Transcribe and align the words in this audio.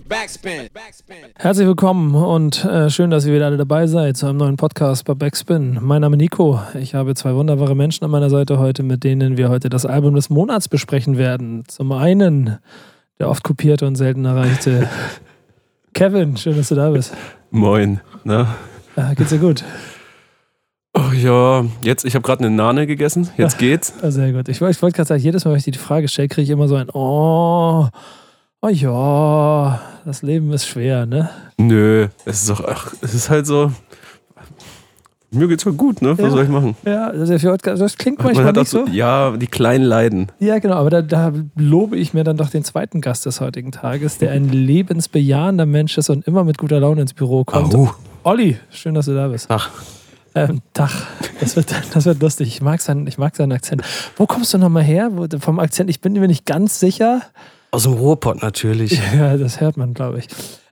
Backspin. 0.00 0.68
Herzlich 1.36 1.66
willkommen 1.66 2.14
und 2.14 2.64
äh, 2.66 2.90
schön, 2.90 3.10
dass 3.10 3.24
ihr 3.24 3.34
wieder 3.34 3.46
alle 3.46 3.56
dabei 3.56 3.86
seid 3.86 4.16
zu 4.18 4.26
einem 4.26 4.36
neuen 4.36 4.56
Podcast 4.56 5.06
bei 5.06 5.14
Backspin. 5.14 5.78
Mein 5.80 6.02
Name 6.02 6.16
ist 6.16 6.20
Nico. 6.20 6.60
Ich 6.78 6.94
habe 6.94 7.14
zwei 7.14 7.34
wunderbare 7.34 7.74
Menschen 7.74 8.04
an 8.04 8.10
meiner 8.10 8.28
Seite 8.28 8.58
heute, 8.58 8.82
mit 8.82 9.04
denen 9.04 9.38
wir 9.38 9.48
heute 9.48 9.70
das 9.70 9.86
Album 9.86 10.14
des 10.14 10.28
Monats 10.28 10.68
besprechen 10.68 11.16
werden. 11.16 11.64
Zum 11.66 11.92
einen 11.92 12.58
der 13.18 13.30
oft 13.30 13.42
kopierte 13.42 13.86
und 13.86 13.96
selten 13.96 14.26
erreichte 14.26 14.88
Kevin. 15.94 16.36
Schön, 16.36 16.58
dass 16.58 16.68
du 16.68 16.74
da 16.74 16.90
bist. 16.90 17.14
Moin. 17.50 18.00
Na? 18.24 18.54
Äh, 18.96 19.14
geht's 19.14 19.30
dir 19.30 19.38
gut? 19.38 19.64
Oh 20.92 21.12
ja, 21.14 21.64
jetzt, 21.82 22.04
ich 22.04 22.14
habe 22.14 22.22
gerade 22.22 22.44
eine 22.44 22.54
Nane 22.54 22.86
gegessen. 22.86 23.30
Jetzt 23.38 23.56
geht's. 23.56 23.94
Sehr 24.02 24.32
gut. 24.32 24.48
Ich, 24.48 24.60
ich 24.60 24.82
wollte 24.82 24.96
gerade 24.96 25.08
sagen, 25.08 25.22
jedes 25.22 25.46
Mal, 25.46 25.52
wenn 25.52 25.58
ich 25.58 25.64
die 25.64 25.72
Frage 25.72 26.08
stelle, 26.08 26.28
kriege 26.28 26.42
ich 26.42 26.50
immer 26.50 26.68
so 26.68 26.74
ein 26.74 26.90
Oh 26.92 27.88
oh 28.62 28.68
ja, 28.68 29.80
das 30.04 30.22
Leben 30.22 30.52
ist 30.52 30.66
schwer, 30.66 31.06
ne? 31.06 31.30
Nö, 31.58 32.08
es 32.24 32.42
ist 32.42 32.50
doch, 32.50 32.64
ach, 32.66 32.94
es 33.00 33.14
ist 33.14 33.30
halt 33.30 33.46
so. 33.46 33.72
Mir 35.32 35.48
geht's 35.48 35.64
ja 35.64 35.72
gut, 35.72 36.02
ne? 36.02 36.10
Was 36.10 36.18
ja, 36.18 36.30
soll 36.30 36.44
ich 36.44 36.48
machen? 36.48 36.76
Ja, 36.84 37.12
das 37.12 37.98
klingt 37.98 38.22
manchmal 38.22 38.44
Man 38.44 38.54
nicht 38.54 38.68
so. 38.68 38.86
Ja, 38.86 39.36
die 39.36 39.48
kleinen 39.48 39.84
Leiden. 39.84 40.32
Ja, 40.38 40.58
genau, 40.60 40.76
aber 40.76 40.90
da, 40.90 41.02
da, 41.02 41.32
lobe 41.56 41.96
ich 41.96 42.14
mir 42.14 42.24
dann 42.24 42.36
doch 42.36 42.48
den 42.48 42.64
zweiten 42.64 43.00
Gast 43.00 43.26
des 43.26 43.40
heutigen 43.40 43.72
Tages, 43.72 44.18
der 44.18 44.30
ein 44.32 44.48
lebensbejahender 44.52 45.66
Mensch 45.66 45.98
ist 45.98 46.10
und 46.10 46.26
immer 46.26 46.44
mit 46.44 46.58
guter 46.58 46.80
Laune 46.80 47.02
ins 47.02 47.12
Büro 47.12 47.44
kommt. 47.44 47.74
Au. 47.74 47.90
Olli, 48.22 48.56
schön, 48.70 48.94
dass 48.94 49.06
du 49.06 49.14
da 49.14 49.28
bist. 49.28 49.46
Ach. 49.50 49.70
Ähm, 50.34 50.60
Dach. 50.72 51.06
Das 51.40 51.56
wird, 51.56 51.74
das 51.92 52.04
wird 52.04 52.20
lustig. 52.20 52.48
Ich 52.48 52.60
mag, 52.60 52.80
seinen, 52.80 53.06
ich 53.06 53.18
mag 53.18 53.34
seinen 53.34 53.52
Akzent. 53.52 53.82
Wo 54.16 54.26
kommst 54.26 54.54
du 54.54 54.58
nochmal 54.58 54.82
her? 54.84 55.10
Vom 55.40 55.58
Akzent, 55.58 55.90
ich 55.90 56.00
bin 56.00 56.12
mir 56.12 56.28
nicht 56.28 56.46
ganz 56.46 56.78
sicher. 56.78 57.22
Aus 57.76 57.82
dem 57.82 57.92
Ruhrpott 57.92 58.40
natürlich. 58.40 58.98
Ja, 59.14 59.36
das 59.36 59.60
hört 59.60 59.76
man, 59.76 59.92
glaube 59.92 60.20
ich. 60.20 60.28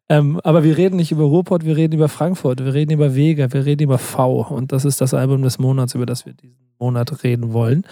Ähm, 0.09 0.41
aber 0.43 0.65
wir 0.65 0.79
reden 0.79 0.97
nicht 0.97 1.13
über 1.13 1.25
Ruhrpott, 1.25 1.63
wir 1.63 1.77
reden 1.77 1.93
über 1.93 2.09
Frankfurt, 2.09 2.65
wir 2.65 2.73
reden 2.73 2.93
über 2.93 3.15
Vega, 3.15 3.53
wir 3.53 3.67
reden 3.67 3.83
über 3.83 3.99
V. 3.99 4.41
Und 4.41 4.73
das 4.73 4.87
ist 4.87 5.03
das 5.03 5.13
Album 5.13 5.43
des 5.43 5.59
Monats, 5.59 5.95
über 5.95 6.07
das 6.07 6.25
wir 6.25 6.33
diesen 6.33 6.57
Monat 6.79 7.23
reden 7.23 7.53
wollen. 7.53 7.85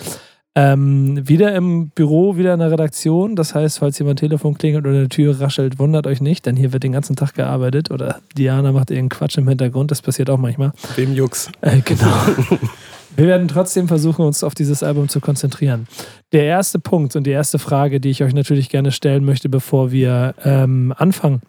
Ähm, 0.54 1.28
wieder 1.28 1.54
im 1.54 1.90
Büro, 1.90 2.38
wieder 2.38 2.54
in 2.54 2.60
der 2.60 2.70
Redaktion. 2.70 3.36
Das 3.36 3.54
heißt, 3.54 3.80
falls 3.80 3.98
jemand 3.98 4.20
Telefon 4.20 4.56
klingelt 4.56 4.86
oder 4.86 4.96
eine 4.96 5.10
Tür 5.10 5.38
raschelt, 5.38 5.78
wundert 5.78 6.06
euch 6.06 6.22
nicht, 6.22 6.46
denn 6.46 6.56
hier 6.56 6.72
wird 6.72 6.82
den 6.82 6.92
ganzen 6.92 7.14
Tag 7.14 7.34
gearbeitet 7.34 7.90
oder 7.90 8.20
Diana 8.34 8.72
macht 8.72 8.90
irgendeinen 8.90 9.18
Quatsch 9.18 9.36
im 9.36 9.46
Hintergrund. 9.46 9.90
Das 9.90 10.00
passiert 10.00 10.30
auch 10.30 10.38
manchmal. 10.38 10.72
Wem 10.96 11.12
Jux? 11.12 11.52
Äh, 11.60 11.82
genau. 11.84 12.06
Wir 13.16 13.26
werden 13.26 13.46
trotzdem 13.48 13.88
versuchen, 13.88 14.24
uns 14.24 14.42
auf 14.42 14.54
dieses 14.54 14.82
Album 14.82 15.08
zu 15.08 15.20
konzentrieren. 15.20 15.86
Der 16.32 16.44
erste 16.44 16.78
Punkt 16.78 17.14
und 17.14 17.26
die 17.26 17.30
erste 17.30 17.58
Frage, 17.58 18.00
die 18.00 18.10
ich 18.10 18.22
euch 18.22 18.32
natürlich 18.32 18.70
gerne 18.70 18.90
stellen 18.90 19.24
möchte, 19.24 19.48
bevor 19.48 19.92
wir 19.92 20.34
ähm, 20.44 20.94
anfangen. 20.96 21.42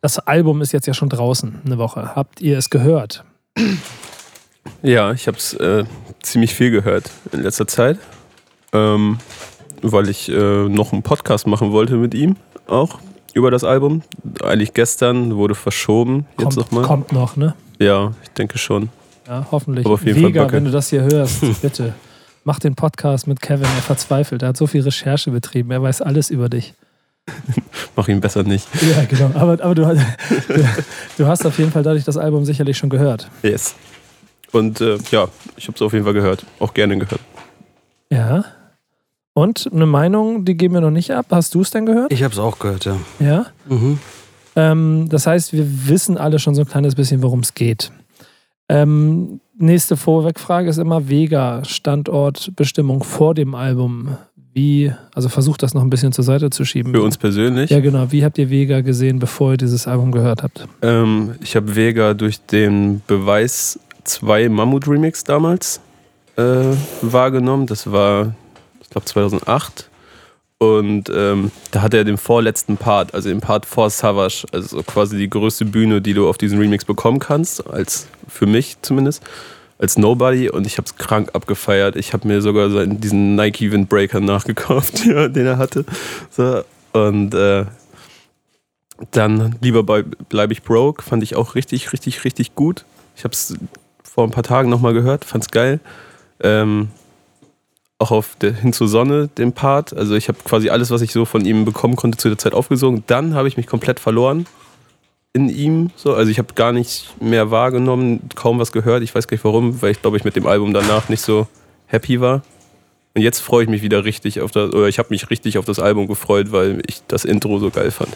Das 0.00 0.18
Album 0.18 0.60
ist 0.62 0.72
jetzt 0.72 0.86
ja 0.86 0.94
schon 0.94 1.08
draußen, 1.08 1.60
eine 1.64 1.78
Woche. 1.78 2.14
Habt 2.16 2.40
ihr 2.40 2.58
es 2.58 2.70
gehört? 2.70 3.24
Ja, 4.82 5.12
ich 5.12 5.28
habe 5.28 5.36
es 5.38 5.54
äh, 5.54 5.84
ziemlich 6.20 6.54
viel 6.54 6.70
gehört 6.70 7.10
in 7.32 7.42
letzter 7.42 7.66
Zeit, 7.66 7.98
ähm, 8.72 9.18
weil 9.82 10.08
ich 10.08 10.28
äh, 10.28 10.68
noch 10.68 10.92
einen 10.92 11.02
Podcast 11.02 11.46
machen 11.46 11.70
wollte 11.72 11.96
mit 11.96 12.14
ihm 12.14 12.36
auch 12.66 12.98
über 13.34 13.50
das 13.50 13.64
Album. 13.64 14.02
Eigentlich 14.42 14.74
gestern 14.74 15.36
wurde 15.36 15.54
verschoben. 15.54 16.26
Jetzt 16.38 16.42
kommt, 16.42 16.56
noch 16.56 16.70
mal. 16.72 16.82
kommt 16.82 17.12
noch, 17.12 17.36
ne? 17.36 17.54
Ja, 17.78 18.12
ich 18.22 18.30
denke 18.30 18.58
schon. 18.58 18.88
Ja, 19.26 19.46
hoffentlich. 19.50 19.84
Aber 19.86 19.94
auf 19.94 20.04
jeden 20.04 20.22
Vega, 20.22 20.44
Fall 20.44 20.52
wenn 20.52 20.64
du 20.64 20.70
das 20.70 20.90
hier 20.90 21.02
hörst, 21.02 21.40
bitte 21.62 21.94
mach 22.46 22.60
den 22.60 22.76
Podcast 22.76 23.26
mit 23.26 23.42
Kevin. 23.42 23.64
Er 23.64 23.82
verzweifelt. 23.82 24.42
Er 24.42 24.48
hat 24.48 24.56
so 24.56 24.66
viel 24.66 24.80
Recherche 24.82 25.30
betrieben. 25.30 25.70
Er 25.72 25.82
weiß 25.82 26.00
alles 26.00 26.30
über 26.30 26.48
dich. 26.48 26.74
mach 27.96 28.06
ihn 28.06 28.20
besser 28.20 28.44
nicht. 28.44 28.68
Ja, 28.80 29.04
genau. 29.04 29.32
Aber, 29.34 29.62
aber 29.62 29.74
du, 29.74 29.82
du, 30.48 30.68
du, 31.18 31.26
hast 31.26 31.44
auf 31.44 31.58
jeden 31.58 31.72
Fall 31.72 31.82
dadurch 31.82 32.04
das 32.04 32.16
Album 32.16 32.44
sicherlich 32.44 32.78
schon 32.78 32.88
gehört. 32.88 33.28
Yes. 33.42 33.74
Und 34.52 34.80
äh, 34.80 34.96
ja, 35.10 35.26
ich 35.56 35.66
habe 35.66 35.74
es 35.74 35.82
auf 35.82 35.92
jeden 35.92 36.04
Fall 36.04 36.14
gehört. 36.14 36.46
Auch 36.60 36.72
gerne 36.72 36.96
gehört. 36.96 37.20
Ja. 38.10 38.44
Und 39.34 39.68
eine 39.72 39.86
Meinung, 39.86 40.44
die 40.44 40.56
geben 40.56 40.74
wir 40.74 40.80
noch 40.80 40.92
nicht 40.92 41.10
ab. 41.12 41.26
Hast 41.30 41.54
du 41.54 41.62
es 41.62 41.70
denn 41.70 41.84
gehört? 41.84 42.12
Ich 42.12 42.22
habe 42.22 42.32
es 42.32 42.38
auch 42.38 42.60
gehört, 42.60 42.84
ja. 42.84 42.96
Ja? 43.18 43.46
Mhm. 43.68 43.98
Ähm, 44.54 45.08
das 45.10 45.26
heißt, 45.26 45.52
wir 45.52 45.88
wissen 45.88 46.16
alle 46.16 46.38
schon 46.38 46.54
so 46.54 46.62
ein 46.62 46.68
kleines 46.68 46.94
bisschen, 46.94 47.22
worum 47.22 47.40
es 47.40 47.54
geht. 47.54 47.90
Ähm, 48.68 49.40
nächste 49.56 49.96
Vorwegfrage 49.96 50.68
ist 50.68 50.78
immer 50.78 51.08
Vega, 51.08 51.64
Standortbestimmung 51.64 53.02
vor 53.02 53.34
dem 53.34 53.54
Album. 53.54 54.16
Wie, 54.52 54.90
also 55.14 55.28
versucht 55.28 55.62
das 55.62 55.74
noch 55.74 55.82
ein 55.82 55.90
bisschen 55.90 56.12
zur 56.12 56.24
Seite 56.24 56.48
zu 56.48 56.64
schieben. 56.64 56.94
Für 56.94 57.02
uns 57.02 57.18
persönlich? 57.18 57.70
Ja, 57.70 57.80
genau. 57.80 58.10
Wie 58.10 58.24
habt 58.24 58.38
ihr 58.38 58.48
Vega 58.48 58.80
gesehen, 58.80 59.18
bevor 59.18 59.52
ihr 59.52 59.56
dieses 59.58 59.86
Album 59.86 60.12
gehört 60.12 60.42
habt? 60.42 60.66
Ähm, 60.80 61.34
ich 61.42 61.56
habe 61.56 61.76
Vega 61.76 62.14
durch 62.14 62.40
den 62.40 63.02
Beweis 63.06 63.78
2 64.04 64.48
Mammut 64.48 64.88
Remix 64.88 65.24
damals 65.24 65.80
äh, 66.36 66.42
wahrgenommen. 67.02 67.66
Das 67.66 67.90
war, 67.92 68.34
ich 68.80 68.88
glaube, 68.88 69.04
2008. 69.04 69.90
Und 70.58 71.10
ähm, 71.14 71.50
da 71.70 71.82
hat 71.82 71.92
er 71.92 72.04
den 72.04 72.16
vorletzten 72.16 72.78
Part, 72.78 73.14
also 73.14 73.28
den 73.28 73.40
Part 73.40 73.66
vor 73.66 73.90
Savage, 73.90 74.46
also 74.52 74.82
quasi 74.82 75.18
die 75.18 75.28
größte 75.28 75.66
Bühne, 75.66 76.00
die 76.00 76.14
du 76.14 76.28
auf 76.28 76.38
diesen 76.38 76.58
Remix 76.58 76.86
bekommen 76.86 77.18
kannst, 77.18 77.66
als 77.66 78.06
für 78.26 78.46
mich 78.46 78.78
zumindest, 78.80 79.22
als 79.78 79.98
Nobody. 79.98 80.48
Und 80.48 80.66
ich 80.66 80.78
habe 80.78 80.86
es 80.86 80.96
krank 80.96 81.30
abgefeiert. 81.34 81.96
Ich 81.96 82.14
habe 82.14 82.26
mir 82.26 82.40
sogar 82.40 82.86
diesen 82.86 83.36
Nike 83.36 83.70
Windbreaker 83.70 84.20
nachgekauft, 84.20 85.04
ja, 85.04 85.28
den 85.28 85.44
er 85.44 85.58
hatte. 85.58 85.84
So, 86.30 86.62
und 86.92 87.34
äh, 87.34 87.66
dann 89.10 89.56
lieber 89.60 89.82
bleibe 89.82 90.52
ich 90.54 90.62
broke, 90.62 91.02
fand 91.02 91.22
ich 91.22 91.36
auch 91.36 91.54
richtig, 91.54 91.92
richtig, 91.92 92.24
richtig 92.24 92.54
gut. 92.54 92.86
Ich 93.14 93.24
habe 93.24 93.32
es 93.32 93.54
vor 94.02 94.24
ein 94.24 94.30
paar 94.30 94.42
Tagen 94.42 94.70
nochmal 94.70 94.94
gehört, 94.94 95.26
fand's 95.26 95.50
geil. 95.50 95.80
Ähm, 96.40 96.88
auch 97.98 98.10
auf 98.10 98.36
der 98.36 98.52
Hin 98.52 98.72
zur 98.72 98.88
Sonne, 98.88 99.28
den 99.38 99.52
Part. 99.52 99.96
Also 99.96 100.14
ich 100.14 100.28
habe 100.28 100.38
quasi 100.44 100.68
alles, 100.68 100.90
was 100.90 101.00
ich 101.00 101.12
so 101.12 101.24
von 101.24 101.44
ihm 101.44 101.64
bekommen 101.64 101.96
konnte, 101.96 102.18
zu 102.18 102.28
der 102.28 102.38
Zeit 102.38 102.52
aufgesogen. 102.52 103.04
Dann 103.06 103.34
habe 103.34 103.48
ich 103.48 103.56
mich 103.56 103.66
komplett 103.66 104.00
verloren 104.00 104.46
in 105.32 105.48
ihm. 105.48 105.90
So. 105.96 106.14
Also 106.14 106.30
ich 106.30 106.38
habe 106.38 106.54
gar 106.54 106.72
nicht 106.72 107.20
mehr 107.20 107.50
wahrgenommen, 107.50 108.28
kaum 108.34 108.58
was 108.58 108.72
gehört. 108.72 109.02
Ich 109.02 109.14
weiß 109.14 109.28
gar 109.28 109.34
nicht 109.34 109.44
warum, 109.44 109.80
weil 109.82 109.92
ich 109.92 110.00
glaube 110.00 110.16
ich 110.16 110.24
mit 110.24 110.36
dem 110.36 110.46
Album 110.46 110.74
danach 110.74 111.08
nicht 111.08 111.22
so 111.22 111.46
happy 111.86 112.20
war. 112.20 112.42
Und 113.14 113.22
jetzt 113.22 113.40
freue 113.40 113.64
ich 113.64 113.70
mich 113.70 113.80
wieder 113.80 114.04
richtig 114.04 114.42
auf 114.42 114.50
das, 114.50 114.74
oder 114.74 114.88
ich 114.88 114.98
habe 114.98 115.08
mich 115.10 115.30
richtig 115.30 115.56
auf 115.56 115.64
das 115.64 115.78
Album 115.78 116.06
gefreut, 116.06 116.52
weil 116.52 116.82
ich 116.86 117.02
das 117.08 117.24
Intro 117.24 117.58
so 117.58 117.70
geil 117.70 117.90
fand. 117.90 118.14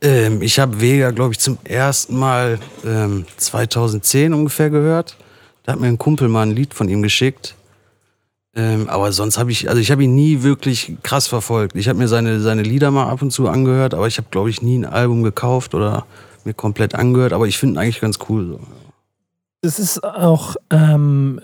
Ähm, 0.00 0.40
ich 0.40 0.58
habe 0.58 0.80
Vega, 0.80 1.10
glaube 1.10 1.34
ich, 1.34 1.38
zum 1.38 1.58
ersten 1.64 2.16
Mal 2.16 2.58
ähm, 2.86 3.26
2010 3.36 4.32
ungefähr 4.32 4.70
gehört. 4.70 5.16
Da 5.64 5.72
hat 5.72 5.80
mir 5.80 5.88
ein 5.88 5.98
Kumpel 5.98 6.28
mal 6.28 6.46
ein 6.46 6.52
Lied 6.52 6.72
von 6.72 6.88
ihm 6.88 7.02
geschickt. 7.02 7.56
Ähm, 8.58 8.88
aber 8.88 9.12
sonst 9.12 9.38
habe 9.38 9.52
ich, 9.52 9.68
also 9.68 9.80
ich 9.80 9.92
habe 9.92 10.02
ihn 10.02 10.16
nie 10.16 10.42
wirklich 10.42 10.96
krass 11.04 11.28
verfolgt. 11.28 11.76
Ich 11.76 11.88
habe 11.88 11.96
mir 11.96 12.08
seine, 12.08 12.40
seine 12.40 12.62
Lieder 12.62 12.90
mal 12.90 13.08
ab 13.08 13.22
und 13.22 13.30
zu 13.30 13.46
angehört, 13.46 13.94
aber 13.94 14.08
ich 14.08 14.18
habe, 14.18 14.26
glaube 14.32 14.50
ich, 14.50 14.62
nie 14.62 14.76
ein 14.76 14.84
Album 14.84 15.22
gekauft 15.22 15.76
oder 15.76 16.06
mir 16.44 16.54
komplett 16.54 16.96
angehört. 16.96 17.32
Aber 17.32 17.46
ich 17.46 17.56
finde 17.56 17.76
ihn 17.76 17.78
eigentlich 17.78 18.00
ganz 18.00 18.18
cool. 18.28 18.48
So. 18.48 18.60
Es 19.60 19.78
ist 19.78 20.02
auch, 20.02 20.56
ähm, 20.70 21.40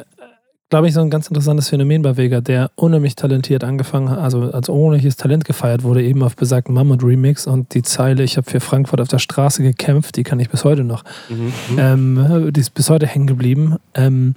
glaube 0.70 0.88
ich, 0.88 0.94
so 0.94 1.02
ein 1.02 1.10
ganz 1.10 1.28
interessantes 1.28 1.68
Phänomen 1.68 2.02
bei 2.02 2.16
Vega, 2.16 2.40
der 2.40 2.72
unheimlich 2.74 3.14
talentiert 3.14 3.62
angefangen 3.62 4.10
hat, 4.10 4.18
also 4.18 4.50
als 4.50 4.68
unheimliches 4.68 5.14
Talent 5.14 5.44
gefeiert 5.44 5.84
wurde, 5.84 6.02
eben 6.02 6.20
auf 6.24 6.34
besagten 6.34 6.74
Mammut 6.74 7.04
Remix 7.04 7.46
und 7.46 7.74
die 7.74 7.82
Zeile, 7.82 8.24
ich 8.24 8.36
habe 8.36 8.50
für 8.50 8.58
Frankfurt 8.58 9.00
auf 9.00 9.08
der 9.08 9.20
Straße 9.20 9.62
gekämpft, 9.62 10.16
die 10.16 10.24
kann 10.24 10.40
ich 10.40 10.50
bis 10.50 10.64
heute 10.64 10.82
noch. 10.82 11.04
Mhm. 11.28 11.52
Ähm, 11.78 12.52
die 12.52 12.60
ist 12.60 12.74
bis 12.74 12.90
heute 12.90 13.06
hängen 13.06 13.28
geblieben. 13.28 13.76
Ähm, 13.94 14.34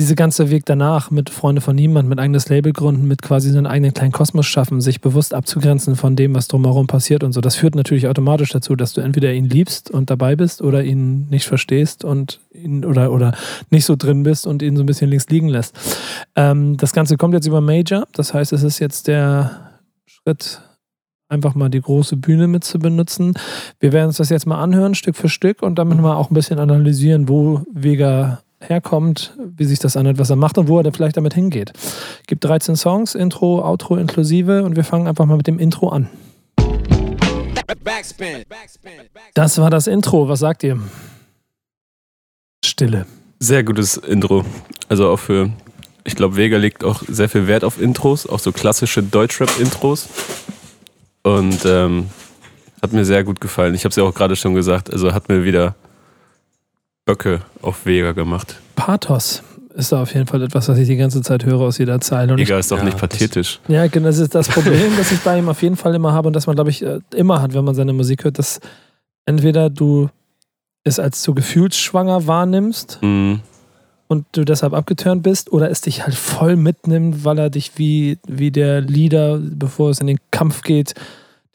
dieser 0.00 0.14
ganze 0.14 0.50
Weg 0.50 0.64
danach 0.66 1.10
mit 1.10 1.30
Freunde 1.30 1.60
von 1.60 1.76
Niemand, 1.76 2.08
mit 2.08 2.18
eigenes 2.18 2.48
Label 2.48 2.72
gründen, 2.72 3.06
mit 3.06 3.22
quasi 3.22 3.50
seinen 3.50 3.66
eigenen 3.66 3.94
kleinen 3.94 4.12
Kosmos 4.12 4.46
schaffen, 4.46 4.80
sich 4.80 5.00
bewusst 5.00 5.34
abzugrenzen 5.34 5.96
von 5.96 6.16
dem, 6.16 6.34
was 6.34 6.48
drumherum 6.48 6.86
passiert 6.86 7.22
und 7.22 7.32
so, 7.32 7.40
das 7.40 7.56
führt 7.56 7.74
natürlich 7.74 8.08
automatisch 8.08 8.50
dazu, 8.50 8.74
dass 8.74 8.94
du 8.94 9.00
entweder 9.00 9.32
ihn 9.32 9.48
liebst 9.48 9.90
und 9.90 10.10
dabei 10.10 10.34
bist 10.34 10.62
oder 10.62 10.82
ihn 10.82 11.28
nicht 11.28 11.46
verstehst 11.46 12.04
und 12.04 12.40
ihn 12.52 12.84
oder, 12.84 13.12
oder 13.12 13.36
nicht 13.70 13.84
so 13.84 13.94
drin 13.94 14.22
bist 14.22 14.46
und 14.46 14.62
ihn 14.62 14.76
so 14.76 14.82
ein 14.82 14.86
bisschen 14.86 15.10
links 15.10 15.28
liegen 15.28 15.48
lässt. 15.48 15.78
Ähm, 16.34 16.76
das 16.78 16.92
Ganze 16.92 17.16
kommt 17.16 17.34
jetzt 17.34 17.46
über 17.46 17.60
Major, 17.60 18.06
das 18.14 18.34
heißt, 18.34 18.52
es 18.52 18.62
ist 18.62 18.78
jetzt 18.78 19.06
der 19.06 19.72
Schritt, 20.06 20.62
einfach 21.28 21.54
mal 21.54 21.70
die 21.70 21.80
große 21.80 22.16
Bühne 22.16 22.46
mit 22.46 22.62
zu 22.62 22.78
benutzen. 22.78 23.34
Wir 23.80 23.92
werden 23.92 24.08
uns 24.08 24.18
das 24.18 24.28
jetzt 24.28 24.46
mal 24.46 24.60
anhören, 24.60 24.94
Stück 24.94 25.16
für 25.16 25.28
Stück 25.30 25.62
und 25.62 25.76
damit 25.76 25.98
mal 25.98 26.14
auch 26.14 26.30
ein 26.30 26.34
bisschen 26.34 26.58
analysieren, 26.58 27.28
wo 27.28 27.62
Vega 27.72 28.42
herkommt, 28.68 29.36
wie 29.56 29.64
sich 29.64 29.78
das 29.78 29.96
anhört, 29.96 30.18
was 30.18 30.30
er 30.30 30.36
macht 30.36 30.58
und 30.58 30.68
wo 30.68 30.78
er 30.78 30.82
dann 30.82 30.92
vielleicht 30.92 31.16
damit 31.16 31.34
hingeht. 31.34 31.72
Gibt 32.26 32.44
13 32.44 32.76
Songs, 32.76 33.14
Intro, 33.14 33.62
Outro 33.62 33.96
inklusive 33.96 34.64
und 34.64 34.76
wir 34.76 34.84
fangen 34.84 35.06
einfach 35.06 35.26
mal 35.26 35.36
mit 35.36 35.46
dem 35.46 35.58
Intro 35.58 35.88
an. 35.88 36.08
Das 39.34 39.58
war 39.58 39.70
das 39.70 39.86
Intro, 39.86 40.28
was 40.28 40.40
sagt 40.40 40.62
ihr? 40.62 40.78
Stille. 42.64 43.06
Sehr 43.38 43.64
gutes 43.64 43.96
Intro. 43.96 44.44
Also 44.88 45.08
auch 45.08 45.18
für, 45.18 45.50
ich 46.04 46.14
glaube, 46.14 46.36
Vega 46.36 46.58
legt 46.58 46.84
auch 46.84 47.02
sehr 47.08 47.28
viel 47.28 47.46
Wert 47.46 47.64
auf 47.64 47.80
Intros, 47.80 48.26
auch 48.26 48.38
so 48.38 48.52
klassische 48.52 49.02
Deutschrap-Intros. 49.02 50.08
Und 51.22 51.64
ähm, 51.64 52.08
hat 52.82 52.92
mir 52.92 53.04
sehr 53.04 53.24
gut 53.24 53.40
gefallen. 53.40 53.74
Ich 53.74 53.84
habe 53.84 53.90
es 53.90 53.96
ja 53.96 54.02
auch 54.02 54.14
gerade 54.14 54.36
schon 54.36 54.54
gesagt, 54.54 54.92
also 54.92 55.12
hat 55.12 55.28
mir 55.28 55.44
wieder 55.44 55.76
Böcke 57.04 57.40
auf 57.62 57.84
Vega 57.86 58.12
gemacht. 58.12 58.56
Pathos 58.76 59.42
ist 59.74 59.90
da 59.90 60.02
auf 60.02 60.12
jeden 60.14 60.26
Fall 60.26 60.42
etwas, 60.42 60.68
was 60.68 60.78
ich 60.78 60.86
die 60.86 60.96
ganze 60.96 61.22
Zeit 61.22 61.44
höre 61.44 61.60
aus 61.60 61.78
jeder 61.78 62.00
Zeile. 62.00 62.32
Und 62.32 62.38
Vega 62.38 62.58
ist 62.58 62.70
doch 62.70 62.78
ja, 62.78 62.84
nicht 62.84 62.94
das- 62.94 63.00
pathetisch. 63.00 63.60
ja, 63.68 63.86
genau, 63.86 64.06
das 64.06 64.18
ist 64.18 64.34
das 64.34 64.48
Problem, 64.48 64.92
das 64.96 65.10
ich 65.12 65.20
bei 65.20 65.38
ihm 65.38 65.48
auf 65.48 65.62
jeden 65.62 65.76
Fall 65.76 65.94
immer 65.94 66.12
habe 66.12 66.28
und 66.28 66.34
das 66.36 66.46
man, 66.46 66.54
glaube 66.56 66.70
ich, 66.70 66.82
äh, 66.82 67.00
immer 67.14 67.40
hat, 67.42 67.54
wenn 67.54 67.64
man 67.64 67.74
seine 67.74 67.92
Musik 67.92 68.24
hört, 68.24 68.38
dass 68.38 68.60
entweder 69.26 69.70
du 69.70 70.10
es 70.84 70.98
als 70.98 71.22
zu 71.22 71.34
gefühlsschwanger 71.34 72.26
wahrnimmst 72.26 72.98
Mhm. 73.02 73.40
und 74.08 74.26
du 74.32 74.44
deshalb 74.44 74.72
abgeturnt 74.74 75.22
bist 75.22 75.50
oder 75.52 75.70
es 75.70 75.80
dich 75.80 76.02
halt 76.04 76.14
voll 76.14 76.56
mitnimmt, 76.56 77.24
weil 77.24 77.38
er 77.38 77.50
dich 77.50 77.72
wie, 77.76 78.18
wie 78.28 78.50
der 78.50 78.80
Leader, 78.80 79.38
bevor 79.40 79.90
es 79.90 80.00
in 80.00 80.06
den 80.06 80.18
Kampf 80.30 80.62
geht, 80.62 80.94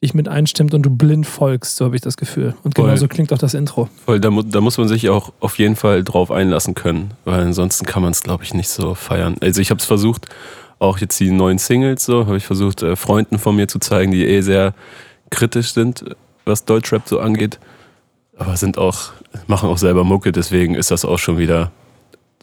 dich 0.04 0.14
mit 0.14 0.28
einstimmt 0.28 0.74
und 0.74 0.84
du 0.84 0.90
blind 0.90 1.26
folgst, 1.26 1.76
so 1.76 1.86
habe 1.86 1.96
ich 1.96 2.02
das 2.02 2.18
Gefühl. 2.18 2.54
Und 2.64 2.76
Voll. 2.76 2.86
genauso 2.86 3.08
klingt 3.08 3.34
auch 3.34 3.38
das 3.38 3.54
Intro. 3.54 3.90
Voll, 4.06 4.20
da, 4.20 4.30
mu 4.30 4.44
da 4.44 4.62
muss 4.62 4.78
man 4.78 4.88
sich 4.88 5.10
auch 5.10 5.34
auf 5.40 5.58
jeden 5.58 5.76
Fall 5.76 6.04
drauf 6.04 6.30
einlassen 6.30 6.76
können, 6.76 7.12
weil 7.26 7.42
ansonsten 7.42 7.86
kann 7.86 8.04
man 8.04 8.12
es, 8.12 8.22
glaube 8.22 8.44
ich, 8.44 8.54
nicht 8.54 8.70
so 8.70 8.94
feiern. 8.94 9.38
Also 9.42 9.60
ich 9.60 9.72
habe 9.72 9.80
es 9.80 9.86
versucht, 9.86 10.28
auch 10.80 11.00
jetzt 11.00 11.20
die 11.20 11.32
neuen 11.32 11.58
Singles 11.58 12.06
so, 12.06 12.28
habe 12.28 12.38
ich 12.38 12.46
versucht, 12.46 12.84
äh, 12.84 12.96
Freunden 12.96 13.40
von 13.40 13.56
mir 13.56 13.68
zu 13.68 13.80
zeigen, 13.80 14.12
die 14.12 14.26
eh 14.26 14.42
sehr 14.42 14.76
kritisch 15.32 15.74
sind, 15.74 16.06
was 16.46 16.66
Deutschrap 16.66 17.08
so 17.08 17.20
angeht. 17.20 17.60
Aber 18.38 18.56
sind 18.56 18.78
auch, 18.78 19.14
machen 19.48 19.68
auch 19.68 19.80
selber 19.80 20.04
Mucke, 20.04 20.32
deswegen 20.32 20.76
ist 20.76 20.92
das 20.92 21.06
auch 21.06 21.18
schon 21.18 21.40
wieder, 21.40 21.72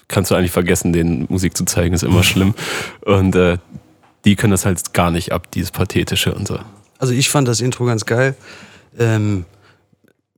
kannst 0.09 0.33
du 0.33 0.35
eigentlich 0.35 0.51
vergessen, 0.51 0.93
denen 0.93 1.27
Musik 1.29 1.56
zu 1.56 1.65
zeigen, 1.65 1.95
ist 1.95 2.03
immer 2.03 2.25
schlimm. 2.25 2.55
Und 3.03 3.37
äh, 3.37 3.59
die 4.25 4.35
können 4.35 4.51
das 4.51 4.67
halt 4.67 4.93
gar 4.93 5.12
nicht 5.12 5.31
ab, 5.31 5.53
dieses 5.53 5.71
Pathetische 5.71 6.35
und 6.35 6.49
so. 6.49 6.59
Also 7.05 7.12
ich 7.12 7.29
fand 7.29 7.47
das 7.49 7.61
Intro 7.61 7.85
ganz 7.85 8.06
geil. 8.06 8.35
Ähm, 8.99 9.45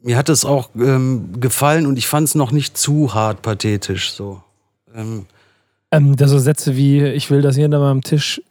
mir 0.03 0.17
hat 0.17 0.29
es 0.29 0.45
auch 0.45 0.71
ähm, 0.77 1.39
gefallen 1.39 1.87
und 1.87 1.97
ich 1.97 2.09
fand 2.09 2.27
es 2.27 2.35
noch 2.35 2.51
nicht 2.51 2.77
zu 2.77 3.15
hart 3.15 3.41
pathetisch. 3.41 4.11
So. 4.13 4.43
Ähm, 4.97 5.27
Ähm, 5.93 6.17
da 6.17 6.27
so 6.27 6.41
Sätze 6.41 6.75
wie, 6.77 7.05
ich 7.05 7.31
will, 7.31 7.41
dass 7.41 7.57
jeder 7.57 7.79
mal 7.79 7.93
am 7.93 8.03
Tisch 8.03 8.43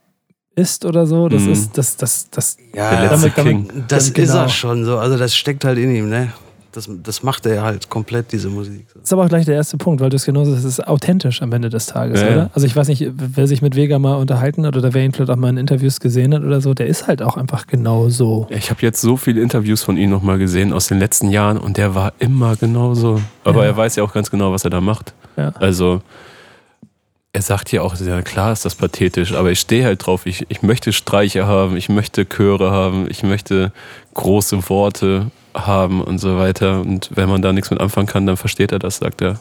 isst 0.55 0.85
oder 0.85 1.05
so, 1.05 1.27
das 1.27 1.41
Mhm. 1.41 1.51
ist, 1.51 1.77
das, 1.77 1.97
das, 1.97 2.29
das, 2.29 2.55
ja, 2.73 3.01
letzte 3.01 3.29
damit- 3.31 3.37
damit- 3.37 3.69
King. 3.73 3.83
das 3.89 4.13
Genau. 4.13 4.27
ist 4.29 4.33
er 4.35 4.47
schon 4.47 4.85
so. 4.85 4.97
Also 4.97 5.17
das 5.17 5.35
steckt 5.35 5.65
halt 5.65 5.77
in 5.77 5.93
ihm, 5.93 6.07
ne? 6.07 6.31
Das, 6.75 6.89
das 7.03 7.23
macht 7.23 7.45
er 7.45 7.63
halt 7.63 7.89
komplett, 7.89 8.31
diese 8.31 8.49
Musik. 8.49 8.85
So. 8.93 8.99
ist 8.99 9.13
aber 9.13 9.23
auch 9.23 9.29
gleich 9.29 9.45
der 9.45 9.55
erste 9.55 9.77
Punkt, 9.77 10.01
weil 10.01 10.09
du 10.09 10.15
es 10.17 10.25
genauso 10.25 10.53
das 10.53 10.63
ist 10.63 10.85
authentisch 10.87 11.41
am 11.41 11.51
Ende 11.53 11.69
des 11.69 11.85
Tages, 11.87 12.19
Ja, 12.21 12.27
oder? 12.27 12.35
ja. 12.37 12.49
Also 12.53 12.67
ich 12.67 12.75
weiß 12.75 12.87
nicht, 12.89 13.07
wer 13.15 13.47
sich 13.47 13.61
mit 13.61 13.75
Vega 13.75 13.97
mal 13.99 14.15
unterhalten 14.15 14.65
hat 14.65 14.75
oder 14.75 14.93
wer 14.93 15.03
ihn 15.05 15.11
vielleicht 15.13 15.29
auch 15.31 15.35
mal 15.37 15.49
in 15.49 15.57
Interviews 15.57 15.99
gesehen 15.99 16.33
hat 16.33 16.43
oder 16.43 16.59
so, 16.61 16.73
der 16.73 16.87
ist 16.87 17.07
halt 17.07 17.21
auch 17.21 17.37
einfach 17.37 17.67
genau 17.67 18.09
so. 18.09 18.47
Ich 18.49 18.69
habe 18.69 18.81
jetzt 18.81 19.01
so 19.01 19.15
viele 19.17 19.41
Interviews 19.41 19.83
von 19.83 19.97
ihm 19.97 20.09
nochmal 20.09 20.37
gesehen 20.37 20.73
aus 20.73 20.87
den 20.87 20.99
letzten 20.99 21.29
Jahren 21.29 21.57
und 21.57 21.77
der 21.77 21.95
war 21.95 22.13
immer 22.19 22.55
genauso. 22.55 23.21
Aber 23.43 23.61
Ja. 23.63 23.67
er 23.69 23.77
weiß 23.77 23.95
ja 23.95 24.03
auch 24.03 24.13
ganz 24.13 24.29
genau, 24.29 24.51
was 24.51 24.63
er 24.63 24.69
da 24.69 24.81
macht. 24.81 25.13
Ja. 25.37 25.49
Also, 25.59 26.01
er 27.33 27.41
sagt 27.41 27.71
ja 27.73 27.81
auch, 27.81 27.95
ja 27.99 28.21
klar 28.21 28.53
ist 28.53 28.63
das 28.63 28.75
pathetisch, 28.75 29.33
aber 29.33 29.51
ich 29.51 29.59
stehe 29.59 29.83
halt 29.83 30.05
drauf. 30.05 30.25
Ich, 30.25 30.45
ich 30.49 30.61
möchte 30.61 30.93
Streiche 30.93 31.45
haben, 31.45 31.75
ich 31.75 31.89
möchte 31.89 32.25
Chöre 32.25 32.71
haben, 32.71 33.07
ich 33.09 33.23
möchte 33.23 33.73
große 34.13 34.69
Worte 34.69 35.31
haben 35.55 36.01
und 36.01 36.19
so 36.19 36.37
weiter. 36.37 36.81
Und 36.81 37.09
wenn 37.15 37.29
man 37.29 37.41
da 37.41 37.53
nichts 37.53 37.71
mit 37.71 37.79
anfangen 37.79 38.07
kann, 38.07 38.25
dann 38.25 38.37
versteht 38.37 38.71
er 38.71 38.79
das, 38.79 38.97
sagt 38.97 39.21
er. 39.21 39.39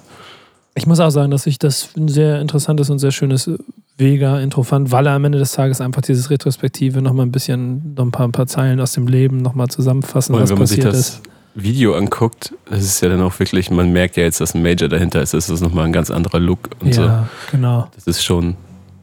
Ich 0.77 0.87
muss 0.87 0.99
auch 0.99 1.11
sagen, 1.11 1.31
dass 1.31 1.47
ich 1.47 1.59
das 1.59 1.91
ein 1.97 2.09
sehr 2.09 2.41
interessantes 2.41 2.91
und 2.91 2.99
sehr 2.99 3.13
schönes 3.13 3.49
Vega-Intro 3.97 4.65
fand, 4.65 4.91
weil 4.91 5.07
er 5.07 5.13
am 5.13 5.25
Ende 5.25 5.39
des 5.39 5.53
Tages 5.53 5.81
einfach 5.81 6.03
dieses 6.03 6.31
Retrospektive 6.31 7.01
nochmal 7.01 7.27
ein 7.27 7.33
bisschen, 7.33 7.95
noch 7.95 8.05
ein 8.05 8.11
paar, 8.11 8.27
ein 8.27 8.33
paar 8.33 8.49
Zeilen 8.49 8.81
aus 8.81 8.93
dem 8.93 9.07
Leben 9.07 9.37
nochmal 9.39 9.69
zusammenfassen, 9.69 10.35
Und 10.35 10.43
was 10.43 10.51
wenn 10.51 10.59
man 10.59 10.67
sich 10.67 10.79
passiert 10.79 10.95
das 10.95 11.09
ist. 11.11 11.23
Video 11.55 11.95
anguckt, 11.95 12.53
das 12.69 12.83
ist 12.83 13.01
ja 13.01 13.09
dann 13.09 13.23
auch 13.23 13.39
wirklich, 13.39 13.71
man 13.71 13.93
merkt 13.93 14.17
ja 14.17 14.25
jetzt, 14.25 14.41
dass 14.41 14.55
ein 14.57 14.63
Major 14.63 14.89
dahinter 14.89 15.23
ist. 15.23 15.35
Das 15.35 15.49
ist 15.49 15.61
nochmal 15.61 15.85
ein 15.85 15.93
ganz 15.93 16.11
anderer 16.11 16.41
Look 16.41 16.71
und 16.81 16.93
so. 16.93 17.03
Ja, 17.03 17.29
genau. 17.53 17.87
Das 17.95 18.09
ist 18.09 18.25
schon, 18.25 18.57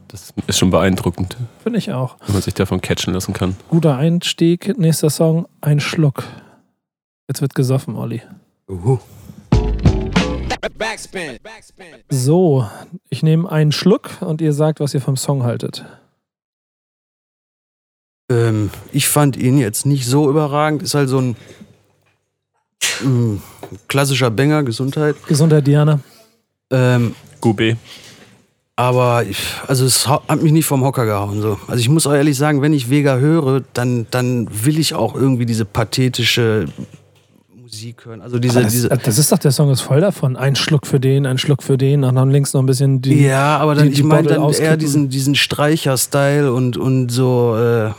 das 0.08 0.34
ist 0.46 0.58
schon 0.58 0.70
beeindruckend, 0.70 1.38
Finde 1.62 1.78
ich 1.78 1.92
auch. 1.92 2.16
wenn 2.26 2.34
man 2.34 2.42
sich 2.42 2.52
davon 2.52 2.82
catchen 2.82 3.14
lassen 3.14 3.32
kann. 3.32 3.56
Guter 3.70 3.96
Einstieg. 3.96 4.76
Nächster 4.76 5.08
Song, 5.08 5.46
ein 5.62 5.80
Schluck. 5.80 6.24
Jetzt 7.32 7.40
wird 7.40 7.54
gesoffen, 7.54 7.96
Olli. 7.96 8.20
Uhu. 8.68 8.98
Backspin. 10.76 11.38
Backspin. 11.42 11.86
So, 12.10 12.68
ich 13.08 13.22
nehme 13.22 13.50
einen 13.50 13.72
Schluck 13.72 14.20
und 14.20 14.42
ihr 14.42 14.52
sagt, 14.52 14.80
was 14.80 14.92
ihr 14.92 15.00
vom 15.00 15.16
Song 15.16 15.42
haltet. 15.42 15.82
Ähm, 18.30 18.68
ich 18.92 19.08
fand 19.08 19.38
ihn 19.38 19.56
jetzt 19.56 19.86
nicht 19.86 20.04
so 20.04 20.28
überragend. 20.28 20.82
Ist 20.82 20.92
halt 20.92 21.08
so 21.08 21.22
ein 21.22 21.36
mm, 23.02 23.36
klassischer 23.88 24.30
Banger, 24.30 24.62
Gesundheit. 24.62 25.16
Gesundheit, 25.26 25.66
Diana. 25.66 26.00
Ähm, 26.70 27.14
Gube. 27.40 27.78
aber 28.76 29.24
ich, 29.24 29.38
also 29.68 29.86
es 29.86 30.06
hat 30.06 30.42
mich 30.42 30.52
nicht 30.52 30.66
vom 30.66 30.84
Hocker 30.84 31.06
gehauen. 31.06 31.40
So. 31.40 31.58
Also 31.66 31.80
ich 31.80 31.88
muss 31.88 32.06
auch 32.06 32.12
ehrlich 32.12 32.36
sagen, 32.36 32.60
wenn 32.60 32.74
ich 32.74 32.90
Vega 32.90 33.16
höre, 33.16 33.62
dann, 33.72 34.06
dann 34.10 34.48
will 34.66 34.78
ich 34.78 34.92
auch 34.92 35.14
irgendwie 35.14 35.46
diese 35.46 35.64
pathetische 35.64 36.66
Musik 37.72 38.04
hören. 38.04 38.20
Also 38.20 38.38
diese, 38.38 38.62
das, 38.62 38.72
diese 38.72 38.88
das 38.90 39.18
ist 39.18 39.32
doch, 39.32 39.38
der 39.38 39.50
Song 39.50 39.70
ist 39.70 39.80
voll 39.80 40.00
davon. 40.00 40.36
Ein 40.36 40.56
Schluck 40.56 40.86
für 40.86 41.00
den, 41.00 41.24
ein 41.26 41.38
Schluck 41.38 41.62
für 41.62 41.78
den, 41.78 42.04
und 42.04 42.14
dann 42.16 42.30
links 42.30 42.52
noch 42.52 42.60
ein 42.62 42.66
bisschen 42.66 43.00
die. 43.00 43.24
Ja, 43.24 43.56
aber 43.58 43.74
dann, 43.74 43.84
die- 43.84 43.94
die 43.94 44.00
ich 44.00 44.04
meine 44.04 44.28
dann 44.28 44.38
eher 44.38 44.42
auskippen. 44.44 44.78
diesen, 44.78 45.08
diesen 45.08 45.34
Streicher-Style 45.34 46.52
und, 46.52 46.76
und 46.76 47.08
so, 47.10 47.56
äh, 47.56 47.90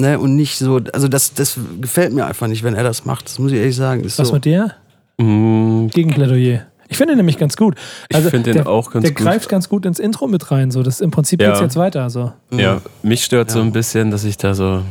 ne, 0.00 0.18
und 0.20 0.36
nicht 0.36 0.58
so, 0.58 0.80
also 0.92 1.08
das, 1.08 1.34
das 1.34 1.58
gefällt 1.80 2.12
mir 2.12 2.24
einfach 2.26 2.46
nicht, 2.46 2.62
wenn 2.62 2.74
er 2.74 2.84
das 2.84 3.04
macht. 3.04 3.26
Das 3.26 3.38
muss 3.40 3.50
ich 3.50 3.58
ehrlich 3.58 3.74
sagen. 3.76 4.04
Ist 4.04 4.18
Was 4.18 4.28
so. 4.28 4.34
mit 4.34 4.44
dir? 4.44 4.72
Mm, 5.18 5.88
Gegenplädoyer. 5.88 6.60
Ich 6.88 6.96
finde 6.96 7.14
ihn 7.14 7.16
nämlich 7.16 7.38
ganz 7.38 7.56
gut. 7.56 7.74
Ich 8.08 8.16
finde 8.18 8.42
den 8.42 8.54
der, 8.54 8.68
auch 8.68 8.90
ganz 8.90 9.02
der 9.04 9.12
gut. 9.14 9.24
greift 9.24 9.48
ganz 9.48 9.68
gut 9.68 9.86
ins 9.86 9.98
Intro 9.98 10.26
mit 10.28 10.50
rein. 10.50 10.70
So. 10.70 10.82
Das, 10.82 11.00
Im 11.00 11.10
Prinzip 11.10 11.40
Ja. 11.40 11.48
geht's 11.48 11.60
jetzt 11.60 11.76
weiter. 11.76 12.10
So. 12.10 12.32
Mhm. 12.50 12.58
Ja, 12.58 12.80
mich 13.02 13.24
stört 13.24 13.50
so 13.50 13.58
Ja. 13.58 13.64
ein 13.64 13.72
bisschen, 13.72 14.10
dass 14.10 14.24
ich 14.24 14.36
da 14.36 14.54
so. 14.54 14.82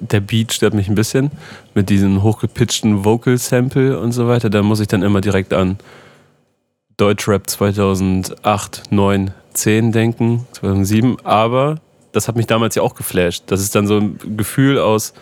Der 0.00 0.20
Beat 0.20 0.52
stört 0.52 0.74
mich 0.74 0.88
ein 0.88 0.94
bisschen 0.94 1.30
mit 1.74 1.88
diesem 1.90 2.22
hochgepitchten 2.22 3.04
Vocal-Sample 3.04 3.98
und 4.00 4.12
so 4.12 4.26
weiter. 4.28 4.50
Da 4.50 4.62
muss 4.62 4.80
ich 4.80 4.88
dann 4.88 5.02
immer 5.02 5.20
direkt 5.20 5.52
an 5.54 5.78
Deutschrap 6.96 7.48
2008, 7.48 8.90
9, 8.90 9.30
10 9.54 9.92
denken, 9.92 10.46
2007. 10.52 11.18
Aber 11.24 11.76
das 12.12 12.26
hat 12.26 12.34
mich 12.36 12.46
damals 12.46 12.74
ja 12.74 12.82
auch 12.82 12.94
geflasht. 12.96 13.44
Das 13.46 13.60
ist 13.60 13.74
dann 13.76 13.86
so 13.86 13.98
ein 13.98 14.18
Gefühl 14.36 14.78
aus. 14.78 15.12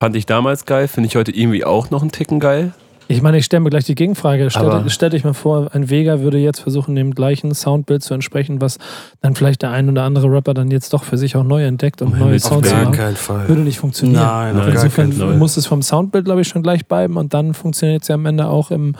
Fand 0.00 0.14
ich 0.14 0.26
damals 0.26 0.66
geil, 0.66 0.86
finde 0.88 1.08
ich 1.08 1.16
heute 1.16 1.32
irgendwie 1.32 1.64
auch 1.64 1.90
noch 1.90 2.02
einen 2.02 2.12
Ticken 2.12 2.38
geil. 2.38 2.72
Ich 3.10 3.22
meine, 3.22 3.38
ich 3.38 3.46
stelle 3.46 3.60
mir 3.60 3.70
gleich 3.70 3.84
die 3.84 3.94
Gegenfrage. 3.94 4.50
Stell, 4.50 4.84
stell 4.88 5.10
dich 5.10 5.24
mal 5.24 5.32
vor, 5.32 5.74
ein 5.74 5.88
Vega 5.88 6.20
würde 6.20 6.36
jetzt 6.36 6.60
versuchen, 6.60 6.94
dem 6.94 7.14
gleichen 7.14 7.54
Soundbild 7.54 8.02
zu 8.02 8.12
entsprechen, 8.12 8.60
was 8.60 8.78
dann 9.22 9.34
vielleicht 9.34 9.62
der 9.62 9.70
ein 9.70 9.88
oder 9.88 10.02
andere 10.02 10.30
Rapper 10.30 10.52
dann 10.52 10.70
jetzt 10.70 10.92
doch 10.92 11.04
für 11.04 11.16
sich 11.16 11.34
auch 11.34 11.42
neu 11.42 11.64
entdeckt 11.64 12.02
und 12.02 12.12
Um 12.12 12.18
neue 12.18 12.36
Auf 12.36 12.42
Sounds 12.42 12.70
gar 12.70 12.80
machen. 12.84 12.92
keinen 12.92 13.16
Fall. 13.16 13.48
Würde 13.48 13.62
nicht 13.62 13.78
funktionieren. 13.78 14.20
Nein, 14.22 14.56
auf 14.58 14.66
Nein. 14.66 14.74
gar 14.74 14.88
keinen 14.88 15.12
Insofern 15.12 15.38
muss 15.38 15.56
es 15.56 15.66
vom 15.66 15.80
Soundbild, 15.80 16.26
glaube 16.26 16.42
ich, 16.42 16.48
schon 16.48 16.62
gleich 16.62 16.84
bleiben 16.84 17.16
und 17.16 17.32
dann 17.32 17.54
funktioniert 17.54 18.02
es 18.02 18.08
ja 18.08 18.14
am 18.14 18.26
Ende 18.26 18.46
auch 18.46 18.70
im, 18.70 18.94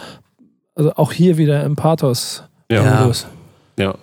also 0.75 0.95
auch 0.95 1.13
hier 1.13 1.37
wieder 1.37 1.63
im 1.65 1.77
Pathos. 1.77 2.45
Ja. 2.71 2.83
Ja. 2.83 3.01
Modus. 3.01 3.27
ja. 3.79 3.95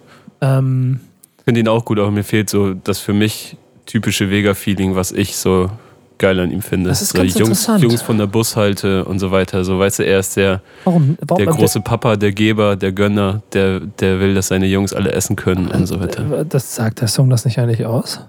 Ähm, 0.42 1.00
finde 1.46 1.62
ihn 1.62 1.68
auch 1.68 1.84
gut, 1.84 1.98
aber 1.98 2.12
mir 2.12 2.24
fehlt 2.24 2.50
so 2.50 2.76
das 2.76 3.00
für 3.00 3.14
mich 3.14 3.58
typische 3.88 4.30
Vega-Feeling, 4.30 4.96
was 4.96 5.12
ich 5.12 5.36
so 5.38 5.72
geil 6.18 6.40
an 6.40 6.52
ihm 6.52 6.62
finde. 6.62 6.90
Das 6.90 7.02
ist 7.02 7.10
so 7.10 7.18
ganz 7.18 7.34
Jungs, 7.34 7.50
interessant. 7.50 7.84
Jungs 7.84 8.02
von 8.02 8.18
der 8.18 8.28
Bushalte 8.28 9.06
und 9.06 9.20
so 9.20 9.32
weiter. 9.32 9.64
So, 9.64 9.80
weißt 9.80 10.00
du, 10.00 10.06
er 10.06 10.20
ist 10.20 10.36
der, 10.38 10.62
warum? 10.84 11.18
warum 11.22 11.44
der 11.44 11.54
große 11.54 11.82
Papa, 11.82 12.16
der 12.16 12.32
Geber, 12.32 12.76
der 12.76 12.92
Gönner, 12.92 13.42
der, 13.54 13.80
der 13.80 14.20
will, 14.20 14.34
dass 14.34 14.48
seine 14.48 14.68
Jungs 14.68 14.94
alle 14.94 15.12
essen 15.12 15.36
können 15.36 15.68
und 15.68 15.86
so 15.88 16.00
weiter. 16.00 16.46
Das 16.46 16.76
sagt 16.76 17.02
der 17.02 17.08
Song 17.08 17.30
das 17.30 17.46
nicht 17.46 17.60
eigentlich 17.60 17.86
aus? 17.86 18.22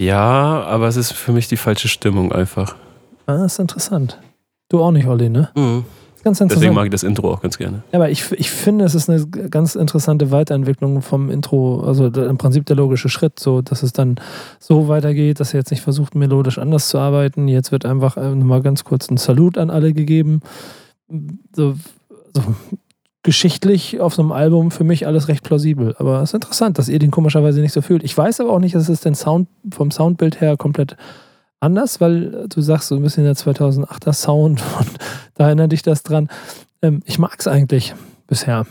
Ja, 0.00 0.62
aber 0.62 0.88
es 0.88 0.96
ist 0.96 1.12
für 1.12 1.32
mich 1.32 1.48
die 1.48 1.58
falsche 1.58 1.88
Stimmung 1.88 2.32
einfach. 2.32 2.74
Ah, 3.26 3.38
das 3.38 3.52
ist 3.52 3.58
interessant. 3.58 4.18
Du 4.70 4.82
auch 4.82 4.92
nicht, 4.92 5.06
Olli, 5.06 5.28
ne? 5.28 5.50
Mhm. 5.54 5.84
Ganz 6.22 6.38
Deswegen 6.38 6.52
interessant. 6.52 6.74
mag 6.74 6.84
ich 6.84 6.90
das 6.90 7.02
Intro 7.02 7.32
auch 7.32 7.40
ganz 7.40 7.56
gerne. 7.56 7.82
Ja, 7.92 7.98
aber 7.98 8.10
ich, 8.10 8.30
ich 8.32 8.50
finde, 8.50 8.84
es 8.84 8.94
ist 8.94 9.08
eine 9.08 9.26
ganz 9.26 9.74
interessante 9.74 10.30
Weiterentwicklung 10.30 11.00
vom 11.00 11.30
Intro, 11.30 11.80
also 11.80 12.06
im 12.06 12.36
Prinzip 12.36 12.66
der 12.66 12.76
logische 12.76 13.08
Schritt, 13.08 13.40
so 13.40 13.62
dass 13.62 13.82
es 13.82 13.92
dann 13.92 14.16
so 14.58 14.88
weitergeht, 14.88 15.40
dass 15.40 15.54
er 15.54 15.60
jetzt 15.60 15.70
nicht 15.70 15.82
versucht, 15.82 16.14
melodisch 16.14 16.58
anders 16.58 16.88
zu 16.88 16.98
arbeiten. 16.98 17.48
Jetzt 17.48 17.72
wird 17.72 17.86
einfach 17.86 18.18
äh, 18.18 18.34
nochmal 18.34 18.60
ganz 18.60 18.84
kurz 18.84 19.10
ein 19.10 19.16
Salut 19.16 19.56
an 19.56 19.70
alle 19.70 19.94
gegeben. 19.94 20.40
So, 21.56 21.74
so 22.34 22.42
geschichtlich 23.22 24.00
auf 24.00 24.14
so 24.14 24.22
einem 24.22 24.32
Album 24.32 24.70
für 24.70 24.84
mich 24.84 25.06
alles 25.06 25.28
recht 25.28 25.42
plausibel. 25.42 25.94
Aber 25.98 26.22
es 26.22 26.30
ist 26.30 26.34
interessant, 26.34 26.78
dass 26.78 26.88
ihr 26.88 26.98
den 26.98 27.10
komischerweise 27.10 27.60
nicht 27.60 27.72
so 27.72 27.82
fühlt. 27.82 28.02
Ich 28.02 28.16
weiß 28.16 28.40
aber 28.40 28.50
auch 28.50 28.60
nicht, 28.60 28.74
dass 28.74 28.88
es 28.88 29.00
den 29.00 29.14
Sound 29.14 29.48
vom 29.72 29.90
Soundbild 29.90 30.40
her 30.40 30.56
komplett 30.56 30.96
anders, 31.60 32.00
weil 32.00 32.48
du 32.48 32.62
sagst 32.62 32.88
so 32.88 32.96
ein 32.96 33.02
bisschen 33.02 33.24
der 33.24 33.36
2008er 33.36 34.14
Sound 34.14 34.62
und 34.78 34.90
da 35.40 35.46
erinnert 35.46 35.72
dich 35.72 35.80
das 35.80 36.02
dran. 36.02 36.28
Ähm, 36.82 37.00
ich 37.06 37.18
mag 37.18 37.34
es 37.38 37.46
eigentlich 37.46 37.94
bisher. 38.26 38.66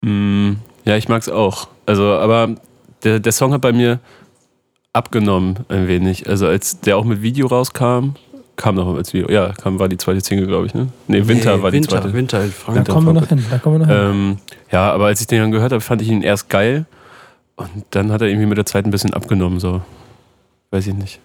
Mm, 0.00 0.52
ja, 0.86 0.96
ich 0.96 1.06
mag 1.10 1.20
es 1.20 1.28
auch. 1.28 1.68
Also, 1.84 2.14
aber 2.14 2.54
der, 3.04 3.20
der 3.20 3.32
Song 3.32 3.52
hat 3.52 3.60
bei 3.60 3.72
mir 3.74 4.00
abgenommen 4.94 5.66
ein 5.68 5.86
wenig. 5.86 6.30
Also 6.30 6.46
als 6.46 6.80
der 6.80 6.96
auch 6.96 7.04
mit 7.04 7.20
Video 7.20 7.46
rauskam, 7.46 8.14
kam 8.56 8.76
noch 8.76 8.92
als 8.96 9.12
Video. 9.12 9.30
Ja, 9.30 9.52
kam, 9.52 9.78
war 9.78 9.90
die 9.90 9.98
zweite 9.98 10.22
Single, 10.22 10.46
glaube 10.46 10.64
ich, 10.64 10.72
ne? 10.72 10.88
Nee, 11.08 11.28
Winter 11.28 11.58
Nee, 11.58 11.62
war 11.62 11.72
Winter, 11.72 11.96
die 11.96 12.02
zweite. 12.02 12.14
Winter 12.14 12.40
in 12.42 12.48
Da 12.48 12.52
Frankreich. 12.54 12.88
kommen 12.88 13.06
wir 13.06 13.12
noch 13.12 13.28
hin. 13.28 13.44
Da 13.50 13.58
kommen 13.58 13.80
wir 13.80 13.86
noch 13.86 13.94
hin. 13.94 14.10
Ähm, 14.10 14.38
ja, 14.72 14.90
aber 14.92 15.06
als 15.06 15.20
ich 15.20 15.26
den 15.26 15.42
dann 15.42 15.50
gehört 15.50 15.72
habe, 15.72 15.82
fand 15.82 16.00
ich 16.00 16.08
ihn 16.08 16.22
erst 16.22 16.48
geil. 16.48 16.86
Und 17.56 17.68
dann 17.90 18.10
hat 18.12 18.22
er 18.22 18.28
irgendwie 18.28 18.46
mit 18.46 18.56
der 18.56 18.64
zweiten 18.64 18.88
ein 18.88 18.92
bisschen 18.92 19.12
abgenommen, 19.12 19.60
so. 19.60 19.82
Weiß 20.70 20.86
ich 20.86 20.94
nicht. 20.94 21.20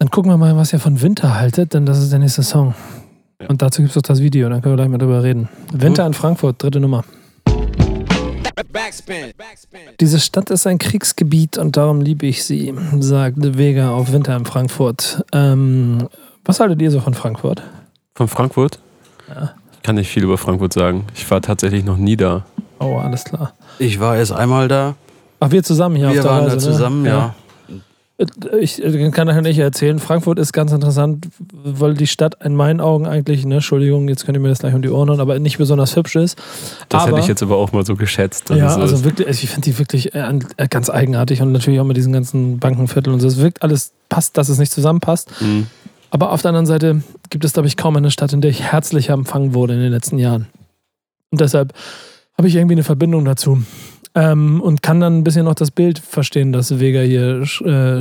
Dann 0.00 0.10
gucken 0.10 0.30
wir 0.30 0.36
mal, 0.36 0.56
was 0.56 0.72
ihr 0.72 0.78
von 0.78 1.02
Winter 1.02 1.34
haltet, 1.40 1.74
denn 1.74 1.84
das 1.84 1.98
ist 1.98 2.12
der 2.12 2.20
nächste 2.20 2.44
Song. 2.44 2.72
Ja. 3.40 3.48
Und 3.48 3.62
dazu 3.62 3.82
gibt 3.82 3.90
es 3.90 3.96
auch 3.96 4.02
das 4.02 4.20
Video, 4.20 4.48
dann 4.48 4.62
können 4.62 4.74
wir 4.74 4.76
gleich 4.76 4.88
mal 4.88 4.98
drüber 4.98 5.24
reden. 5.24 5.48
Winter 5.72 6.06
in 6.06 6.14
Frankfurt, 6.14 6.62
dritte 6.62 6.78
Nummer. 6.78 7.02
Backspin. 8.72 9.32
Backspin. 9.36 9.80
Diese 9.98 10.20
Stadt 10.20 10.50
ist 10.50 10.68
ein 10.68 10.78
Kriegsgebiet 10.78 11.58
und 11.58 11.76
darum 11.76 12.00
liebe 12.00 12.26
ich 12.26 12.44
sie, 12.44 12.72
sagt 13.00 13.58
Vega 13.58 13.90
auf 13.90 14.12
Winter 14.12 14.36
in 14.36 14.44
Frankfurt. 14.44 15.24
Ähm, 15.32 16.08
was 16.44 16.60
haltet 16.60 16.80
ihr 16.80 16.92
so 16.92 17.00
von 17.00 17.14
Frankfurt? 17.14 17.62
Von 18.14 18.28
Frankfurt? 18.28 18.78
Ja. 19.28 19.54
Ich 19.72 19.82
kann 19.82 19.96
nicht 19.96 20.10
viel 20.10 20.22
über 20.22 20.38
Frankfurt 20.38 20.74
sagen. 20.74 21.06
Ich 21.16 21.28
war 21.28 21.42
tatsächlich 21.42 21.84
noch 21.84 21.96
nie 21.96 22.16
da. 22.16 22.44
Oh, 22.78 22.98
alles 22.98 23.24
klar. 23.24 23.52
Ich 23.80 23.98
war 23.98 24.16
erst 24.16 24.30
einmal 24.32 24.68
da. 24.68 24.94
Ach, 25.40 25.50
wir 25.50 25.64
zusammen 25.64 25.96
hier 25.96 26.10
Wir 26.12 26.20
auf 26.20 26.24
der 26.24 26.30
waren 26.30 26.44
Reise, 26.44 26.56
da 26.56 26.66
ne? 26.66 26.72
zusammen, 26.72 27.04
ja. 27.04 27.34
Ich 28.58 28.82
äh, 28.84 29.10
kann 29.12 29.28
nachher 29.28 29.42
nicht 29.42 29.58
erzählen. 29.58 30.00
Frankfurt 30.00 30.40
ist 30.40 30.52
ganz 30.52 30.72
interessant, 30.72 31.28
weil 31.52 31.94
die 31.94 32.08
Stadt 32.08 32.42
in 32.42 32.56
meinen 32.56 32.80
Augen 32.80 33.06
eigentlich, 33.06 33.46
ne, 33.46 33.56
Entschuldigung, 33.56 34.08
jetzt 34.08 34.26
könnt 34.26 34.36
ihr 34.36 34.40
mir 34.40 34.48
das 34.48 34.58
gleich 34.58 34.74
um 34.74 34.82
die 34.82 34.90
Ohren 34.90 35.08
hauen, 35.08 35.20
aber 35.20 35.38
nicht 35.38 35.58
besonders 35.58 35.94
hübsch 35.94 36.16
ist. 36.16 36.36
Das 36.88 37.02
aber, 37.02 37.12
hätte 37.12 37.20
ich 37.20 37.28
jetzt 37.28 37.44
aber 37.44 37.56
auch 37.56 37.70
mal 37.70 37.86
so 37.86 37.94
geschätzt. 37.94 38.50
Ja, 38.50 38.66
es 38.66 38.74
so 38.74 38.80
also 38.80 39.04
wirklich, 39.04 39.28
ich 39.28 39.48
finde 39.48 39.70
die 39.70 39.78
wirklich 39.78 40.16
äh, 40.16 40.38
äh, 40.56 40.68
ganz 40.68 40.90
eigenartig 40.90 41.40
und 41.42 41.52
natürlich 41.52 41.78
auch 41.78 41.84
mit 41.84 41.96
diesen 41.96 42.12
ganzen 42.12 42.58
Bankenvierteln 42.58 43.14
und 43.14 43.20
so. 43.20 43.28
Es 43.28 43.38
wirkt 43.38 43.62
alles, 43.62 43.92
passt, 44.08 44.36
dass 44.36 44.48
es 44.48 44.58
nicht 44.58 44.72
zusammenpasst. 44.72 45.30
Mhm. 45.40 45.68
Aber 46.10 46.32
auf 46.32 46.42
der 46.42 46.48
anderen 46.48 46.66
Seite 46.66 47.02
gibt 47.30 47.44
es, 47.44 47.52
glaube 47.52 47.68
ich, 47.68 47.76
kaum 47.76 47.96
eine 47.96 48.10
Stadt, 48.10 48.32
in 48.32 48.40
der 48.40 48.50
ich 48.50 48.62
herzlicher 48.62 49.12
empfangen 49.12 49.54
wurde 49.54 49.74
in 49.74 49.80
den 49.80 49.92
letzten 49.92 50.18
Jahren. 50.18 50.48
Und 51.30 51.40
deshalb 51.40 51.72
habe 52.36 52.48
ich 52.48 52.56
irgendwie 52.56 52.74
eine 52.74 52.84
Verbindung 52.84 53.24
dazu. 53.24 53.62
Ähm, 54.14 54.60
und 54.60 54.82
kann 54.82 55.00
dann 55.00 55.18
ein 55.18 55.24
bisschen 55.24 55.44
noch 55.44 55.54
das 55.54 55.70
Bild 55.70 55.98
verstehen, 55.98 56.52
das 56.52 56.80
Vega 56.80 57.00
hier 57.00 57.44
äh, 57.64 58.00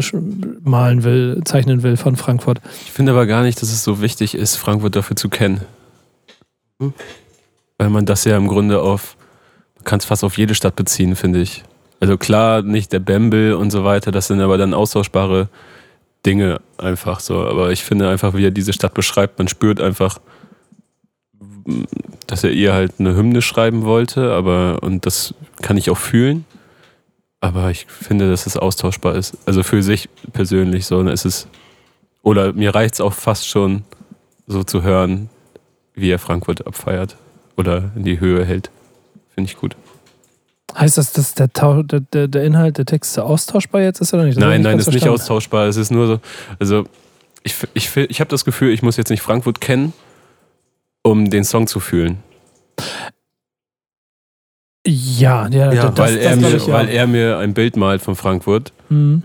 malen 0.63 1.03
will, 1.03 1.41
zeichnen 1.43 1.83
will 1.83 1.97
von 1.97 2.15
Frankfurt. 2.15 2.59
Ich 2.85 2.91
finde 2.91 3.11
aber 3.11 3.25
gar 3.25 3.43
nicht, 3.43 3.61
dass 3.61 3.71
es 3.71 3.83
so 3.83 4.01
wichtig 4.01 4.33
ist, 4.33 4.55
Frankfurt 4.55 4.95
dafür 4.95 5.15
zu 5.15 5.29
kennen. 5.29 5.61
Hm. 6.79 6.93
Weil 7.77 7.89
man 7.89 8.05
das 8.05 8.23
ja 8.23 8.37
im 8.37 8.47
Grunde 8.47 8.81
auf, 8.81 9.17
man 9.75 9.83
kann 9.83 9.99
es 9.99 10.05
fast 10.05 10.23
auf 10.23 10.37
jede 10.37 10.55
Stadt 10.55 10.75
beziehen, 10.75 11.15
finde 11.15 11.41
ich. 11.41 11.63
Also 11.99 12.17
klar, 12.17 12.61
nicht 12.61 12.93
der 12.93 12.99
Bembel 12.99 13.53
und 13.53 13.71
so 13.71 13.83
weiter, 13.83 14.11
das 14.11 14.27
sind 14.27 14.39
aber 14.39 14.57
dann 14.57 14.73
austauschbare 14.73 15.49
Dinge 16.25 16.61
einfach 16.77 17.19
so. 17.19 17.41
Aber 17.47 17.71
ich 17.71 17.83
finde 17.83 18.09
einfach, 18.09 18.33
wie 18.33 18.45
er 18.45 18.51
diese 18.51 18.73
Stadt 18.73 18.93
beschreibt, 18.93 19.39
man 19.39 19.47
spürt 19.47 19.81
einfach, 19.81 20.19
dass 22.27 22.43
er 22.43 22.51
ihr 22.51 22.73
halt 22.73 22.93
eine 22.99 23.15
Hymne 23.15 23.41
schreiben 23.41 23.83
wollte, 23.83 24.33
aber 24.33 24.79
und 24.81 25.05
das 25.05 25.33
kann 25.61 25.77
ich 25.77 25.89
auch 25.89 25.97
fühlen. 25.97 26.45
Aber 27.39 27.69
ich 27.69 27.85
finde, 27.87 28.29
dass 28.29 28.47
es 28.47 28.57
austauschbar 28.57 29.15
ist. 29.15 29.37
Also 29.45 29.61
für 29.61 29.83
sich 29.83 30.09
persönlich 30.33 30.85
so, 30.85 30.97
dann 30.97 31.13
ist 31.13 31.25
es 31.25 31.47
oder 32.23 32.51
mir 32.51 32.73
reicht 32.75 32.95
es 32.95 33.01
auch 33.01 33.13
fast 33.13 33.47
schon, 33.47 33.83
so 34.47 34.63
zu 34.63 34.81
hören, 34.81 35.29
wie 35.93 36.09
er 36.09 36.19
Frankfurt 36.19 36.65
abfeiert 36.65 37.15
oder 37.57 37.91
in 37.95 38.03
die 38.03 38.19
Höhe 38.19 38.45
hält. 38.45 38.69
Finde 39.33 39.49
ich 39.49 39.57
gut. 39.57 39.75
Heißt 40.77 40.97
das, 40.97 41.11
dass 41.13 41.33
der, 41.33 41.47
der, 41.47 42.27
der, 42.27 42.43
Inhalt 42.43 42.77
der 42.77 42.85
Texte 42.85 43.23
austauschbar 43.23 43.81
jetzt 43.81 43.99
ist 43.99 44.13
oder 44.13 44.23
nicht? 44.23 44.37
Das 44.37 44.43
nein, 44.43 44.61
nein, 44.61 44.77
ist 44.77 44.87
nicht 44.87 44.95
verstanden. 44.95 45.15
austauschbar. 45.15 45.67
Es 45.67 45.77
ist 45.77 45.91
nur 45.91 46.07
so, 46.07 46.19
also 46.59 46.85
ich, 47.43 47.55
ich, 47.73 47.95
ich 47.95 48.19
habe 48.19 48.29
das 48.29 48.45
Gefühl, 48.45 48.71
ich 48.71 48.83
muss 48.83 48.97
jetzt 48.97 49.09
nicht 49.09 49.21
Frankfurt 49.21 49.61
kennen, 49.61 49.93
um 51.07 51.29
den 51.29 51.43
Song 51.43 51.67
zu 51.67 51.79
fühlen. 51.79 52.17
Ja, 54.85 55.47
ja, 55.49 55.73
Ja, 55.73 55.89
das, 55.89 55.97
weil, 55.97 56.15
das, 56.15 56.25
er 56.25 56.37
glaub 56.37 56.51
mir, 56.51 56.57
ich, 56.57 56.67
ja. 56.67 56.73
weil 56.73 56.89
er 56.89 57.07
mir 57.07 57.37
ein 57.39 57.53
Bild 57.53 57.75
malt 57.75 58.01
von 58.01 58.15
Frankfurt. 58.15 58.71
Mhm. 58.89 59.23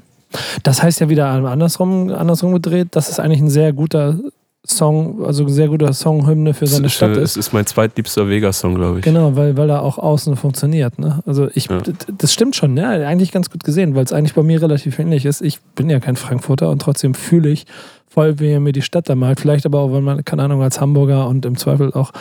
Das 0.62 0.82
heißt 0.82 1.00
ja 1.00 1.08
wieder 1.08 1.28
andersrum, 1.28 2.10
andersrum 2.10 2.52
gedreht, 2.54 2.88
dass 2.92 3.10
es 3.10 3.20
eigentlich 3.20 3.40
ein 3.40 3.50
sehr 3.50 3.72
guter 3.72 4.16
Song, 4.66 5.24
also 5.24 5.44
ein 5.44 5.48
sehr 5.50 5.68
guter 5.68 5.92
Songhymne 5.92 6.54
für 6.54 6.66
seine 6.66 6.86
Es 6.86 6.94
Stadt 6.94 7.10
ist, 7.12 7.18
ist. 7.18 7.30
es 7.32 7.36
ist 7.48 7.52
mein 7.52 7.66
zweitliebster 7.66 8.28
Vegas-Song, 8.28 8.74
glaube 8.76 8.98
ich. 9.00 9.04
Genau, 9.04 9.36
weil, 9.36 9.56
weil 9.56 9.68
er 9.68 9.82
auch 9.82 9.98
außen 9.98 10.36
funktioniert. 10.36 10.98
Ne? 10.98 11.20
Also 11.26 11.48
ich, 11.54 11.66
Ja. 11.68 11.80
das 12.16 12.32
stimmt 12.32 12.56
schon, 12.56 12.76
ja, 12.76 12.90
eigentlich 12.90 13.30
ganz 13.32 13.50
gut 13.50 13.62
gesehen, 13.64 13.94
weil 13.94 14.04
es 14.04 14.12
eigentlich 14.12 14.34
bei 14.34 14.42
mir 14.42 14.62
relativ 14.62 14.98
ähnlich 14.98 15.26
ist. 15.26 15.42
Ich 15.42 15.60
bin 15.60 15.90
ja 15.90 16.00
kein 16.00 16.16
Frankfurter 16.16 16.70
und 16.70 16.80
trotzdem 16.80 17.14
fühle 17.14 17.50
ich 17.50 17.66
voll, 18.12 18.38
wie 18.38 18.50
er 18.50 18.60
mir 18.60 18.72
die 18.72 18.82
Stadt 18.82 19.08
da 19.08 19.14
malt. 19.14 19.40
Vielleicht 19.40 19.66
aber 19.66 19.80
auch, 19.80 19.92
weil 19.92 20.02
man, 20.02 20.24
keine 20.24 20.42
Ahnung, 20.42 20.62
als 20.62 20.80
Hamburger 20.80 21.28
und 21.28 21.46
im 21.46 21.56
Zweifel 21.56 21.92
auch 21.92 22.12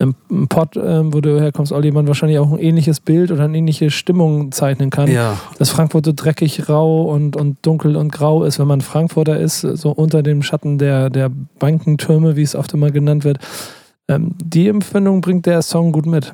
im, 0.00 0.14
im 0.30 0.48
Pott, 0.48 0.76
ähm, 0.76 1.12
wo 1.12 1.20
du 1.20 1.38
herkommst, 1.38 1.72
Olli, 1.72 1.92
man 1.92 2.06
wahrscheinlich 2.08 2.38
auch 2.38 2.50
ein 2.50 2.58
ähnliches 2.58 3.00
Bild 3.00 3.30
oder 3.30 3.44
eine 3.44 3.58
ähnliche 3.58 3.90
Stimmung 3.90 4.50
zeichnen 4.50 4.88
kann. 4.88 5.10
Ja, 5.10 5.38
Dass 5.58 5.68
Frankfurt 5.68 6.06
so 6.06 6.12
dreckig, 6.16 6.70
rau 6.70 7.02
und, 7.02 7.36
und 7.36 7.58
dunkel 7.62 7.96
und 7.96 8.10
grau 8.10 8.44
ist, 8.44 8.58
wenn 8.58 8.66
man 8.66 8.80
Frankfurter 8.80 9.38
ist, 9.38 9.60
so 9.60 9.90
unter 9.90 10.22
dem 10.22 10.42
Schatten 10.42 10.78
der, 10.78 11.10
der 11.10 11.30
Bankentürme, 11.58 12.34
wie 12.36 12.42
es 12.42 12.56
oft 12.56 12.72
immer 12.72 12.90
genannt 12.90 13.24
wird. 13.24 13.38
Ähm, 14.08 14.34
die 14.42 14.68
Empfindung 14.68 15.20
bringt 15.20 15.44
der 15.44 15.60
Song 15.60 15.92
gut 15.92 16.06
mit. 16.06 16.32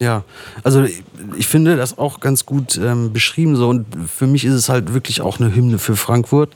ja. 0.00 0.22
Also 0.62 0.84
ich, 0.84 1.02
ich 1.36 1.48
finde 1.48 1.76
das 1.76 1.98
auch 1.98 2.20
ganz 2.20 2.46
gut 2.46 2.78
ähm, 2.78 3.12
beschrieben 3.12 3.56
so 3.56 3.68
und 3.68 3.86
für 4.06 4.28
mich 4.28 4.44
ist 4.44 4.54
es 4.54 4.68
halt 4.68 4.94
wirklich 4.94 5.20
auch 5.20 5.40
eine 5.40 5.52
Hymne 5.52 5.78
für 5.78 5.96
Frankfurt. 5.96 6.50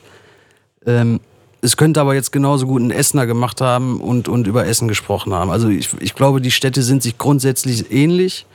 Ähm, 0.85 1.19
es 1.63 1.77
könnte 1.77 2.01
aber 2.01 2.13
jetzt 2.13 2.31
genauso 2.31 2.67
gut 2.67 2.81
ein 2.81 2.91
Essener 2.91 3.25
gemacht 3.25 3.61
haben 3.61 4.01
und, 4.01 4.27
und 4.27 4.47
über 4.47 4.67
Essen 4.67 4.87
gesprochen 4.87 5.33
haben. 5.33 5.49
Also 5.49 5.69
ich, 5.69 5.89
ich 5.99 6.13
glaube, 6.13 6.41
die 6.41 6.51
Städte 6.51 6.83
sind 6.83 7.01
sich 7.01 7.17
grundsätzlich 7.17 7.91
ähnlich. 7.91 8.45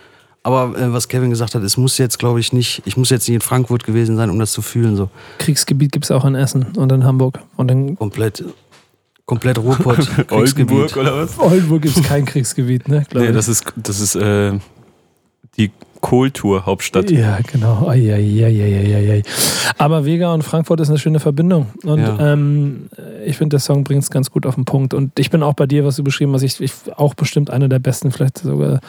Aber 0.42 0.78
äh, 0.78 0.92
was 0.92 1.08
Kevin 1.08 1.30
gesagt 1.30 1.54
hat, 1.54 1.62
es 1.62 1.76
muss 1.76 1.98
jetzt, 1.98 2.18
glaube 2.18 2.38
ich, 2.38 2.52
nicht, 2.52 2.82
ich 2.84 2.96
muss 2.96 3.10
jetzt 3.10 3.28
nicht 3.28 3.34
in 3.34 3.40
Frankfurt 3.40 3.84
gewesen 3.84 4.16
sein, 4.16 4.30
um 4.30 4.38
das 4.38 4.52
zu 4.52 4.62
fühlen. 4.62 4.96
So 4.96 5.10
Kriegsgebiet 5.38 5.90
gibt 5.90 6.04
es 6.04 6.10
auch 6.10 6.24
in 6.24 6.34
Essen 6.34 6.66
und 6.76 6.92
in 6.92 7.04
Hamburg. 7.04 7.40
Und 7.56 7.70
in 7.70 7.96
komplett, 7.96 8.44
komplett 9.26 9.58
Ruhrpott, 9.58 9.96
Kriegsgebiet. 10.28 10.30
Oldenburg 10.30 10.96
oder 10.96 11.16
was? 11.16 11.38
Oldenburg 11.38 11.82
gibt 11.82 11.96
es 11.96 12.02
kein 12.04 12.24
Kriegsgebiet, 12.24 12.88
ne? 12.88 13.04
glaub 13.08 13.22
Nee, 13.22 13.30
ich. 13.30 13.34
das 13.34 13.48
ist, 13.48 13.64
das 13.76 14.00
ist 14.00 14.14
äh, 14.14 14.58
die 15.56 15.70
Kohltour-Hauptstadt. 16.00 17.10
Ja, 17.10 17.38
genau. 17.50 17.86
Ai, 17.88 18.12
ai, 18.12 18.44
ai, 18.44 18.62
ai, 18.62 18.96
ai, 18.96 19.10
ai. 19.12 19.22
Aber 19.78 20.04
Vega 20.04 20.32
und 20.34 20.42
Frankfurt 20.42 20.80
ist 20.80 20.88
eine 20.88 20.98
schöne 20.98 21.20
Verbindung. 21.20 21.66
Und 21.84 22.00
Ja. 22.00 22.32
ähm, 22.32 22.88
ich 23.24 23.36
finde, 23.36 23.54
der 23.54 23.60
Song 23.60 23.84
bringt 23.84 24.02
es 24.02 24.10
ganz 24.10 24.30
gut 24.30 24.46
auf 24.46 24.54
den 24.54 24.64
Punkt. 24.64 24.94
Und 24.94 25.18
ich 25.18 25.30
bin 25.30 25.42
auch 25.42 25.54
bei 25.54 25.66
dir, 25.66 25.84
was 25.84 25.96
du 25.96 26.04
beschrieben 26.04 26.32
hast. 26.34 26.42
Ich, 26.42 26.60
ich 26.60 26.72
auch 26.96 27.14
bestimmt 27.14 27.50
einer 27.50 27.68
der 27.68 27.78
besten, 27.78 28.10
vielleicht 28.12 28.38
sogar 28.38 28.80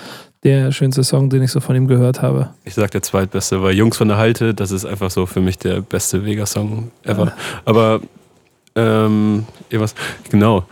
der 0.43 0.71
schönste 0.71 1.03
Song, 1.03 1.29
den 1.29 1.43
ich 1.43 1.51
so 1.51 1.59
von 1.59 1.75
ihm 1.75 1.87
gehört 1.87 2.21
habe. 2.21 2.49
Ich 2.63 2.73
sag 2.75 2.91
der 2.91 3.01
zweitbeste, 3.01 3.61
weil 3.61 3.75
Jungs 3.75 3.97
von 3.97 4.07
der 4.07 4.17
Halte, 4.17 4.53
das 4.53 4.71
ist 4.71 4.85
einfach 4.85 5.11
so 5.11 5.25
für 5.25 5.41
mich 5.41 5.57
der 5.57 5.81
beste 5.81 6.25
Vega-Song 6.25 6.91
ever. 7.03 7.33
Aber, 7.65 7.99
ähm, 8.75 9.45
irgendwas, 9.69 9.95
genau. 10.29 10.63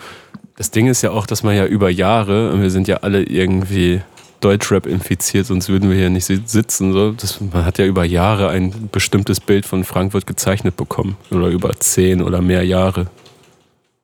Das 0.56 0.72
Ding 0.72 0.88
ist 0.88 1.02
ja 1.02 1.12
auch, 1.12 1.26
dass 1.28 1.44
man 1.44 1.56
ja 1.56 1.66
über 1.66 1.90
Jahre, 1.90 2.52
und 2.52 2.62
wir 2.62 2.72
sind 2.72 2.88
ja 2.88 2.98
alle 2.98 3.24
irgendwie 3.24 4.02
Deutschrap 4.48 4.86
infiziert, 4.86 5.46
sonst 5.46 5.68
würden 5.68 5.90
wir 5.90 5.98
hier 5.98 6.10
nicht 6.10 6.24
si- 6.26 6.42
sitzen. 6.46 6.94
So. 6.94 7.12
Das, 7.12 7.42
man 7.42 7.66
hat 7.66 7.78
ja 7.80 7.86
über 7.86 8.06
Jahre 8.06 8.48
ein 8.50 8.90
bestimmtes 8.94 9.40
Bild 9.42 9.66
von 9.66 9.84
Frankfurt 9.84 10.26
gezeichnet 10.26 10.78
bekommen. 10.78 11.18
Oder 11.32 11.48
über 11.48 11.72
zehn 11.80 12.22
oder 12.22 12.42
mehr 12.42 12.64
Jahre. 12.64 13.08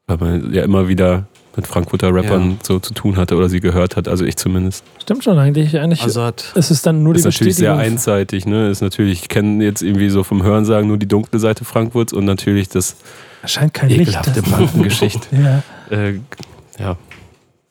Weil 0.07 0.17
man 0.17 0.53
ja 0.53 0.63
immer 0.63 0.89
wieder 0.89 1.27
mit 1.55 1.65
Frankfurter 1.67 2.13
Rappern 2.13 2.49
Ja. 2.51 2.55
so 2.63 2.79
zu 2.79 2.93
tun 2.93 3.15
hatte 3.15 3.35
oder 3.37 3.47
sie 3.47 3.59
gehört 3.61 3.95
hat, 3.95 4.07
also 4.09 4.25
ich 4.25 4.35
zumindest. 4.35 4.83
Stimmt 5.01 5.23
schon 5.23 5.37
eigentlich. 5.39 5.77
eigentlich 5.79 6.01
Also 6.01 6.23
hat, 6.23 6.51
ist 6.55 6.71
es 6.71 6.81
dann 6.81 7.03
nur 7.03 7.13
die 7.13 7.19
ist 7.19 7.25
natürlich 7.25 7.55
sehr 7.55 7.77
einseitig, 7.77 8.45
ne? 8.45 8.69
Ist 8.69 8.81
natürlich, 8.81 9.21
ich 9.21 9.29
kenne 9.29 9.63
jetzt 9.63 9.81
irgendwie 9.81 10.09
so 10.09 10.23
vom 10.23 10.43
Hörensagen 10.43 10.87
nur 10.87 10.97
die 10.97 11.07
dunkle 11.07 11.39
Seite 11.39 11.63
Frankfurts 11.63 12.11
und 12.11 12.25
natürlich 12.25 12.67
das 12.69 12.95
Scheint 13.45 13.73
kein 13.73 13.89
Licht. 13.89 14.01
ekelhafte 14.01 14.41
Bankengeschichte. 14.41 15.27
Ja. 15.31 15.63
äh, 15.95 16.19
ja, 16.79 16.97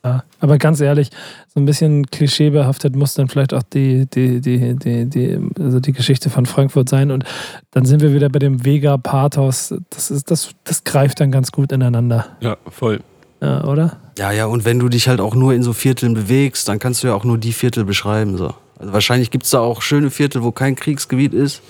Ja, 0.05 0.25
aber 0.41 0.59
ganz 0.59 0.81
ehrlich, 0.81 1.11
so 1.55 1.61
ein 1.61 1.65
bisschen 1.65 2.07
klischeebehaftet 2.07 2.97
muss 2.97 3.15
dann 3.15 3.29
vielleicht 3.29 3.55
auch 3.55 3.63
die, 3.63 4.07
die, 4.07 4.41
die, 4.41 4.75
die, 4.75 5.07
die, 5.07 5.39
also 5.61 5.79
die 5.79 5.93
Geschichte 5.93 6.29
von 6.29 6.45
Frankfurt 6.45 6.89
sein. 6.89 7.13
Und 7.13 7.25
dann 7.71 7.85
sind 7.85 8.01
wir 8.03 8.13
wieder 8.13 8.29
bei 8.29 8.41
dem 8.41 8.65
Vega-Pathos. 8.65 9.75
Das, 9.91 10.11
ist, 10.11 10.29
das, 10.31 10.51
das 10.65 10.83
greift 10.83 11.21
dann 11.21 11.31
ganz 11.31 11.53
gut 11.53 11.71
ineinander, 11.71 12.27
ja, 12.41 12.57
voll. 12.69 12.99
ja, 13.41 13.63
oder? 13.65 13.99
ja, 14.19 14.33
ja, 14.33 14.47
und 14.47 14.65
wenn 14.65 14.81
du 14.81 14.89
dich 14.89 15.07
halt 15.07 15.21
auch 15.21 15.37
nur 15.37 15.55
in 15.55 15.63
so 15.63 15.73
Vierteln 15.73 16.15
bewegst, 16.15 16.69
dann 16.69 16.81
kannst 16.81 17.05
du 17.05 17.07
ja 17.09 17.15
auch 17.15 17.25
nur 17.25 17.39
die 17.39 17.53
Viertel 17.53 17.85
beschreiben. 17.85 18.37
So. 18.37 18.55
Also 18.81 18.93
wahrscheinlich 18.93 19.31
gibt 19.31 19.45
es 19.45 19.51
da 19.51 19.61
auch 19.61 19.83
schöne 19.83 20.11
Viertel, 20.11 20.43
wo 20.43 20.51
kein 20.51 20.75
Kriegsgebiet 20.75 21.33
ist. 21.33 21.63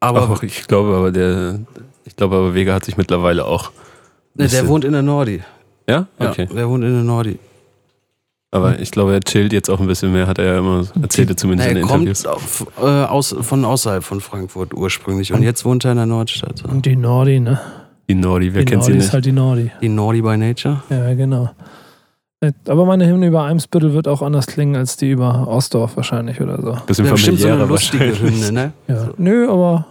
Aber 0.00 0.22
Aber 0.22 0.42
ich 0.42 0.66
glaube 0.66 0.96
aber 0.96 1.12
der, 1.12 1.58
ich 2.04 2.16
glaube 2.16 2.36
aber 2.36 2.54
Vega 2.54 2.72
hat 2.72 2.86
sich 2.86 2.96
mittlerweile 2.96 3.44
auch. 3.44 3.72
ne, 4.34 4.48
der 4.48 4.66
wohnt 4.68 4.86
in 4.86 4.92
der 4.92 5.02
Nordi. 5.02 5.42
Ja, 5.86 6.06
Ja, 6.18 6.30
okay. 6.30 6.46
der 6.46 6.66
wohnt 6.68 6.82
in 6.84 6.94
der 6.94 7.02
Nordi. 7.02 7.38
Aber 8.50 8.78
ich 8.80 8.90
glaube, 8.90 9.12
er 9.12 9.20
chillt 9.20 9.52
jetzt 9.52 9.68
auch 9.68 9.78
ein 9.78 9.86
bisschen 9.86 10.10
mehr, 10.12 10.26
hat 10.26 10.38
er 10.38 10.44
ja 10.54 10.58
immer 10.58 10.84
erzählt, 11.02 11.38
zumindest 11.38 11.66
Na, 11.68 11.70
in 11.72 11.76
er 11.76 11.82
den 11.82 11.86
kommt 11.88 12.06
Interviews. 12.08 12.26
auf, 12.26 12.66
äh, 12.80 13.04
aus, 13.04 13.36
von 13.42 13.64
außerhalb 13.64 14.02
von 14.02 14.20
Frankfurt 14.22 14.72
ursprünglich 14.72 15.32
und 15.34 15.42
jetzt 15.42 15.64
wohnt 15.66 15.84
er 15.84 15.90
in 15.90 15.98
der 15.98 16.06
Nordstadt. 16.06 16.64
Und 16.64 16.86
die 16.86 16.96
Nordi, 16.96 17.40
ne? 17.40 17.60
Die 18.08 18.14
Nordi, 18.14 18.54
wer 18.54 18.60
die 18.62 18.64
kennt 18.64 18.80
Nordi 18.82 18.92
sie 18.92 18.98
ist 18.98 19.04
nicht? 19.04 19.12
halt 19.12 19.24
die 19.26 19.32
Nordi. 19.32 19.70
Die 19.82 19.88
Nordi 19.90 20.22
by 20.22 20.36
Nature. 20.38 20.82
Ja, 20.88 21.12
genau. 21.14 21.50
Äh, 22.40 22.52
Aber 22.68 22.86
meine 22.86 23.06
Hymne 23.06 23.26
über 23.26 23.42
Eimsbüttel 23.42 23.92
wird 23.92 24.08
auch 24.08 24.22
anders 24.22 24.46
klingen 24.46 24.76
als 24.76 24.96
die 24.96 25.10
über 25.10 25.46
Ostdorf 25.46 25.96
wahrscheinlich 25.96 26.40
oder 26.40 26.56
so. 26.62 26.74
Bisschen 26.86 27.04
Ja, 27.04 27.12
bestimmt 27.12 27.40
so 27.40 27.48
eine 27.48 27.66
familiärer 27.66 27.68
lustige. 27.68 28.18
Hymne, 28.22 28.52
ne? 28.52 28.72
Ja. 28.86 29.08
Nö, 29.18 29.50
aber 29.50 29.86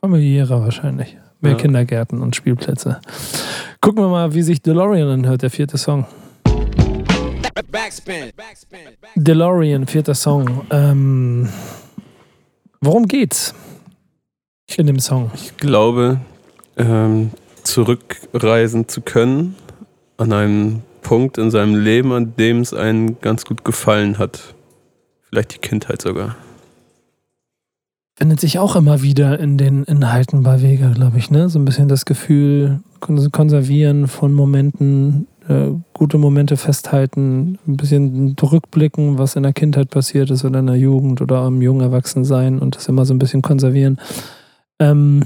familiärer 0.00 0.60
wahrscheinlich. 0.60 1.16
Mehr 1.40 1.52
Ja. 1.52 1.58
Kindergärten 1.58 2.20
und 2.20 2.34
Spielplätze. 2.34 3.00
Gucken 3.80 4.02
wir 4.02 4.08
mal, 4.08 4.34
wie 4.34 4.42
sich 4.42 4.60
DeLorean 4.60 5.08
anhört, 5.08 5.42
der 5.42 5.50
vierte 5.50 5.78
Song. 5.78 6.06
DeLorean, 9.16 9.86
vierter 9.86 10.14
Song. 10.14 10.66
Ähm, 10.70 11.48
worum 12.80 13.06
geht's 13.06 13.54
in 14.76 14.86
dem 14.86 14.98
Song? 14.98 15.30
Ich 15.34 15.56
glaube, 15.56 16.20
ähm, 16.76 17.30
zurückreisen 17.62 18.88
zu 18.88 19.00
können 19.02 19.54
an 20.16 20.32
einen 20.32 20.82
Punkt 21.02 21.36
in 21.38 21.50
seinem 21.50 21.74
Leben, 21.74 22.12
an 22.12 22.34
dem 22.36 22.60
es 22.60 22.72
einen 22.72 23.20
ganz 23.20 23.44
gut 23.44 23.64
gefallen 23.64 24.18
hat. 24.18 24.54
Vielleicht 25.28 25.54
die 25.54 25.58
Kindheit 25.58 26.00
sogar. 26.02 26.36
Findet 28.16 28.40
sich 28.40 28.58
auch 28.58 28.76
immer 28.76 29.02
wieder 29.02 29.40
in 29.40 29.58
den 29.58 29.84
Inhalten 29.84 30.42
bei 30.42 30.62
Vega, 30.62 30.90
glaube 30.92 31.18
ich, 31.18 31.30
ne? 31.30 31.48
So 31.48 31.58
ein 31.58 31.64
bisschen 31.64 31.88
das 31.88 32.04
Gefühl, 32.04 32.80
kon- 33.00 33.32
konservieren 33.32 34.06
von 34.06 34.32
Momenten, 34.32 35.26
äh, 35.48 35.70
gute 35.92 36.18
Momente 36.18 36.56
festhalten, 36.56 37.58
ein 37.66 37.76
bisschen 37.76 38.36
zurückblicken, 38.36 39.18
was 39.18 39.36
in 39.36 39.42
der 39.42 39.52
Kindheit 39.52 39.90
passiert 39.90 40.30
ist 40.30 40.44
oder 40.44 40.60
in 40.60 40.66
der 40.66 40.76
Jugend 40.76 41.20
oder 41.20 41.46
im 41.46 41.62
jungen 41.62 41.80
Erwachsensein 41.80 42.58
und 42.58 42.76
das 42.76 42.88
immer 42.88 43.04
so 43.04 43.14
ein 43.14 43.18
bisschen 43.18 43.42
konservieren. 43.42 43.98
Ähm, 44.78 45.24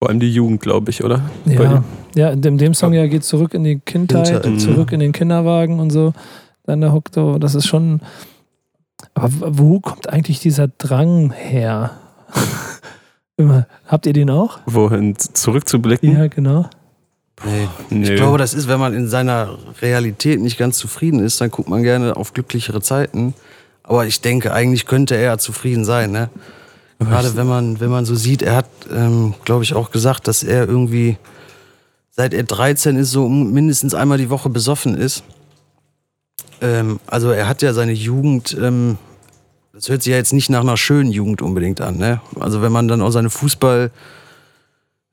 Vor 0.00 0.08
allem 0.08 0.20
die 0.20 0.32
Jugend, 0.32 0.60
glaube 0.60 0.90
ich, 0.90 1.02
oder? 1.02 1.22
Ja, 1.46 1.82
ja, 2.14 2.30
in 2.30 2.42
dem, 2.42 2.58
dem 2.58 2.74
Song 2.74 2.92
ja 2.92 3.06
geht 3.06 3.24
zurück 3.24 3.54
in 3.54 3.64
die 3.64 3.78
Kindheit, 3.80 4.26
Kindheit. 4.26 4.46
Mhm. 4.46 4.58
zurück 4.58 4.92
in 4.92 5.00
den 5.00 5.12
Kinderwagen 5.12 5.80
und 5.80 5.90
so. 5.90 6.12
Dann 6.64 6.80
der 6.80 6.92
Hook, 6.92 7.10
so, 7.12 7.38
das 7.38 7.54
ist 7.54 7.66
schon. 7.66 8.00
Aber 9.14 9.30
wo 9.58 9.80
kommt 9.80 10.08
eigentlich 10.08 10.40
dieser 10.40 10.68
Drang 10.68 11.32
her? 11.32 11.90
Immer. 13.36 13.66
Habt 13.86 14.06
ihr 14.06 14.12
den 14.12 14.30
auch? 14.30 14.60
Wohin 14.66 15.16
zurückzublicken? 15.16 16.12
Ja, 16.12 16.28
genau. 16.28 16.66
Nee. 17.42 17.68
Nee. 17.90 18.10
Ich 18.10 18.16
glaube, 18.16 18.38
das 18.38 18.54
ist, 18.54 18.68
wenn 18.68 18.78
man 18.78 18.94
in 18.94 19.08
seiner 19.08 19.58
Realität 19.82 20.40
nicht 20.40 20.56
ganz 20.56 20.78
zufrieden 20.78 21.20
ist, 21.20 21.40
dann 21.40 21.50
guckt 21.50 21.68
man 21.68 21.82
gerne 21.82 22.16
auf 22.16 22.32
glücklichere 22.32 22.80
Zeiten. 22.80 23.34
Aber 23.82 24.06
ich 24.06 24.20
denke, 24.20 24.52
eigentlich 24.52 24.86
könnte 24.86 25.16
er 25.16 25.38
zufrieden 25.38 25.84
sein. 25.84 26.10
Ne? 26.10 26.30
Gerade 26.98 27.36
wenn 27.36 27.46
man, 27.46 27.80
wenn 27.80 27.90
man 27.90 28.04
so 28.04 28.14
sieht, 28.14 28.40
er 28.40 28.56
hat, 28.56 28.68
ähm, 28.90 29.34
glaube 29.44 29.64
ich, 29.64 29.74
auch 29.74 29.90
gesagt, 29.90 30.26
dass 30.28 30.42
er 30.42 30.66
irgendwie, 30.66 31.18
seit 32.10 32.32
er 32.32 32.44
13 32.44 32.96
ist, 32.96 33.10
so 33.10 33.28
mindestens 33.28 33.94
einmal 33.94 34.16
die 34.16 34.30
Woche 34.30 34.48
besoffen 34.48 34.96
ist. 34.96 35.24
Ähm, 36.62 36.98
also 37.06 37.30
er 37.30 37.48
hat 37.48 37.60
ja 37.62 37.74
seine 37.74 37.92
Jugend, 37.92 38.56
ähm, 38.58 38.96
das 39.72 39.88
hört 39.88 40.02
sich 40.02 40.12
ja 40.12 40.16
jetzt 40.16 40.32
nicht 40.32 40.48
nach 40.50 40.60
einer 40.60 40.76
schönen 40.76 41.10
Jugend 41.10 41.42
unbedingt 41.42 41.80
an. 41.80 41.98
Ne? 41.98 42.20
Also 42.40 42.62
wenn 42.62 42.72
man 42.72 42.88
dann 42.88 43.02
auch 43.02 43.10
seine 43.10 43.30
Fußball... 43.30 43.90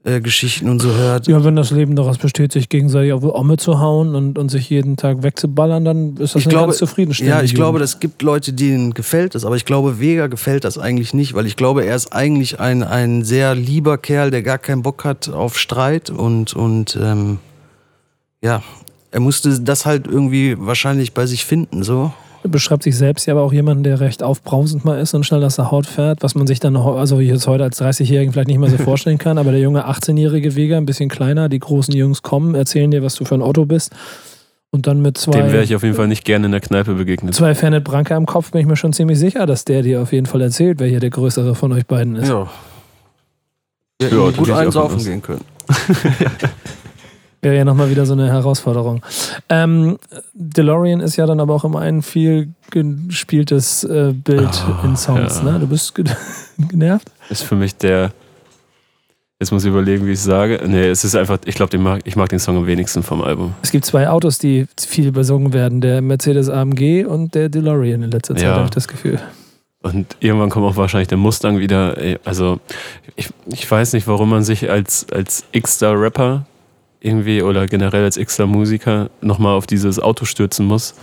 äh, 0.03 0.19
Geschichten 0.19 0.67
und 0.67 0.81
so 0.81 0.93
hört. 0.95 1.27
Ja, 1.27 1.43
wenn 1.43 1.55
das 1.55 1.69
Leben 1.71 1.95
daraus 1.95 2.17
besteht, 2.17 2.51
sich 2.51 2.69
gegenseitig 2.69 3.13
auf 3.13 3.21
die 3.21 3.27
Omme 3.27 3.57
zu 3.57 3.79
hauen 3.79 4.15
und, 4.15 4.37
und 4.39 4.49
sich 4.49 4.69
jeden 4.69 4.97
Tag 4.97 5.21
wegzuballern, 5.21 5.85
dann 5.85 6.17
ist 6.17 6.33
das 6.33 6.41
Ich 6.41 6.45
eine 6.47 6.53
glaube- 6.53 6.67
ganz 6.67 6.77
zufriedenstellende 6.79 7.37
Ja, 7.39 7.43
ich 7.43 7.53
glaube, 7.53 7.77
Jugend. 7.77 7.83
das 7.83 7.99
gibt 7.99 8.21
Leute, 8.23 8.53
denen 8.53 8.93
gefällt 8.95 9.35
das, 9.35 9.45
aber 9.45 9.55
ich 9.55 9.65
glaube, 9.65 9.99
Vega 9.99 10.27
gefällt 10.27 10.63
das 10.63 10.77
eigentlich 10.79 11.13
nicht, 11.13 11.33
weil 11.35 11.45
ich 11.45 11.55
glaube, 11.55 11.85
er 11.85 11.95
ist 11.95 12.13
eigentlich 12.13 12.59
ein, 12.59 12.81
ein 12.83 13.23
sehr 13.23 13.53
lieber 13.53 13.97
Kerl, 13.99 14.31
der 14.31 14.41
gar 14.41 14.57
keinen 14.57 14.81
Bock 14.81 15.03
hat 15.05 15.29
auf 15.29 15.59
Streit 15.59 16.09
und, 16.09 16.53
und 16.55 16.97
ähm, 16.99 17.37
ja, 18.43 18.63
er 19.11 19.19
musste 19.19 19.59
das 19.59 19.85
halt 19.85 20.07
irgendwie 20.07 20.55
wahrscheinlich 20.57 21.13
bei 21.13 21.25
sich 21.27 21.45
finden, 21.45 21.83
so. 21.83 22.11
Er 22.43 22.49
beschreibt 22.49 22.81
sich 22.83 22.97
selbst 22.97 23.27
ja 23.27 23.33
aber 23.35 23.43
auch 23.43 23.53
jemanden, 23.53 23.83
der 23.83 23.99
recht 23.99 24.23
aufbrausend 24.23 24.83
mal 24.83 24.99
ist 24.99 25.13
und 25.13 25.25
schnell 25.25 25.43
aus 25.43 25.57
der 25.57 25.69
Haut 25.69 25.85
fährt, 25.85 26.23
was 26.23 26.33
man 26.35 26.47
sich 26.47 26.59
dann, 26.59 26.73
noch- 26.73 26.97
also 26.97 27.19
jetzt 27.19 27.45
heute 27.47 27.63
als 27.63 27.79
30-Jährigen 27.81 28.33
vielleicht 28.33 28.47
nicht 28.47 28.57
mehr 28.57 28.69
so 28.69 28.77
vorstellen 28.83 29.17
kann, 29.19 29.37
aber 29.37 29.51
der 29.51 29.59
junge 29.61 29.87
18-jährige 29.87 30.55
Vega, 30.55 30.77
ein 30.77 30.85
bisschen 30.87 31.09
kleiner, 31.09 31.49
die 31.49 31.59
großen 31.59 31.93
Jungs 31.95 32.21
kommen, 32.23 32.55
erzählen 32.55 32.89
dir, 32.89 33.03
was 33.03 33.15
du 33.15 33.25
für 33.25 33.35
ein 33.35 33.41
Otto 33.43 33.65
bist 33.65 33.91
und 34.71 34.87
dann 34.87 35.01
mit 35.03 35.23
Dem 35.27 35.33
wäre 35.33 35.49
zwei, 35.51 35.61
ich 35.63 35.75
auf 35.75 35.83
jeden 35.83 35.95
Fall 35.95 36.07
nicht 36.07 36.25
gerne 36.25 36.47
in 36.47 36.51
der 36.51 36.61
Kneipe 36.61 36.95
begegnet. 36.95 37.35
zwei 37.35 37.53
Fernet 37.53 37.83
Branca 37.83 38.17
im 38.17 38.25
Kopf 38.25 38.51
bin 38.51 38.61
ich 38.61 38.67
mir 38.67 38.75
schon 38.75 38.93
ziemlich 38.93 39.19
sicher, 39.19 39.45
dass 39.45 39.63
der 39.65 39.83
dir 39.83 40.01
auf 40.01 40.11
jeden 40.11 40.25
Fall 40.25 40.41
erzählt, 40.41 40.79
wer 40.79 40.87
hier 40.87 40.99
der 40.99 41.09
größere 41.11 41.53
von 41.53 41.71
euch 41.73 41.85
beiden 41.85 42.15
ist. 42.15 42.29
Ja. 42.29 42.49
Wir 43.99 44.09
Ja, 44.09 44.25
hätten 44.27 44.37
gut 44.37 44.49
einsaufen 44.49 44.97
gehen 45.03 45.21
können. 45.21 45.41
Wäre 47.41 47.55
ja 47.57 47.65
nochmal 47.65 47.89
wieder 47.89 48.05
so 48.05 48.13
eine 48.13 48.27
Herausforderung. 48.29 49.03
Ähm, 49.49 49.97
DeLorean 50.33 50.99
ist 50.99 51.15
ja 51.15 51.25
dann 51.25 51.39
aber 51.39 51.55
auch 51.55 51.63
immer 51.63 51.79
ein 51.79 52.01
viel 52.03 52.49
gespieltes 52.69 53.83
äh, 53.83 54.13
Bild 54.13 54.49
Ah, 54.67 54.81
in 54.85 54.95
Songs. 54.95 55.41
ja. 55.43 55.51
Ne? 55.51 55.59
Du 55.59 55.67
bist 55.67 55.95
ge 55.95 56.05
genervt? 56.69 57.11
Ist 57.29 57.43
für 57.43 57.55
mich 57.55 57.75
der. 57.75 58.11
Jetzt 59.39 59.51
muss 59.51 59.63
ich 59.63 59.71
überlegen, 59.71 60.05
wie 60.05 60.11
ich 60.11 60.19
sage. 60.19 60.61
Nee, 60.67 60.89
es 60.89 61.03
ist 61.03 61.15
einfach, 61.15 61.39
ich 61.45 61.55
glaube, 61.55 61.75
mag, 61.79 62.01
ich 62.05 62.15
mag 62.15 62.29
den 62.29 62.37
Song 62.37 62.57
am 62.57 62.67
wenigsten 62.67 63.01
vom 63.01 63.23
Album. 63.23 63.55
Es 63.63 63.71
gibt 63.71 63.85
zwei 63.85 64.07
Autos, 64.07 64.37
die 64.37 64.67
viel 64.79 65.11
besungen 65.11 65.51
werden: 65.51 65.81
der 65.81 66.01
Mercedes 66.03 66.47
AMG 66.47 67.05
und 67.05 67.33
der 67.33 67.49
DeLorean 67.49 68.03
in 68.03 68.11
letzter 68.11 68.35
Zeit, 68.35 68.43
Ja. 68.43 68.53
habe 68.55 68.65
ich 68.65 68.69
das 68.69 68.87
Gefühl. 68.87 69.19
Und 69.81 70.15
irgendwann 70.19 70.51
kommt 70.51 70.67
auch 70.67 70.75
wahrscheinlich 70.77 71.07
der 71.07 71.17
Mustang 71.17 71.57
wieder. 71.57 71.97
Also, 72.23 72.59
ich, 73.15 73.29
ich 73.47 73.69
weiß 73.69 73.93
nicht, 73.93 74.05
warum 74.05 74.29
man 74.29 74.43
sich 74.43 74.69
als, 74.69 75.07
als 75.11 75.43
X-Star-Rapper 75.53 76.45
irgendwie 77.01 77.41
oder 77.41 77.65
generell 77.67 78.03
als 78.03 78.15
X-Star-Musiker 78.17 79.09
nochmal 79.21 79.55
auf 79.57 79.67
dieses 79.67 79.99
Auto 79.99 80.25
stürzen 80.25 80.65
muss. 80.67 80.93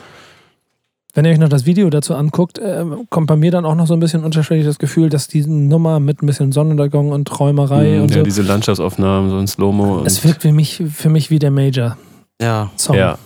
Wenn 1.14 1.24
ihr 1.24 1.32
euch 1.32 1.38
noch 1.38 1.48
das 1.48 1.66
Video 1.66 1.90
dazu 1.90 2.14
anguckt, 2.14 2.58
äh, 2.58 2.84
kommt 3.10 3.26
bei 3.26 3.34
mir 3.36 3.50
dann 3.50 3.64
auch 3.64 3.74
noch 3.74 3.86
so 3.88 3.94
ein 3.94 4.00
bisschen 4.00 4.22
unterschwellig 4.24 4.64
das 4.64 4.78
Gefühl, 4.78 5.08
dass 5.08 5.26
diese 5.26 5.50
Nummer 5.52 5.98
mit 5.98 6.22
ein 6.22 6.26
bisschen 6.26 6.52
Sonnenuntergang 6.52 7.10
und 7.10 7.26
Träumerei 7.26 7.96
Mhm, 7.96 8.02
und 8.02 8.10
ja, 8.10 8.18
so, 8.18 8.22
diese 8.22 8.42
Landschaftsaufnahmen, 8.42 9.30
so 9.30 9.38
in 9.40 9.48
Slow-Mo. 9.48 10.02
es 10.04 10.22
wirkt 10.24 10.42
für 10.42 10.52
mich, 10.52 10.80
für 10.94 11.08
mich 11.08 11.30
wie 11.30 11.40
der 11.40 11.50
Major-Song. 11.50 11.96
Ja, 12.40 12.70
Ja, 12.94 12.94
ja 12.96 13.18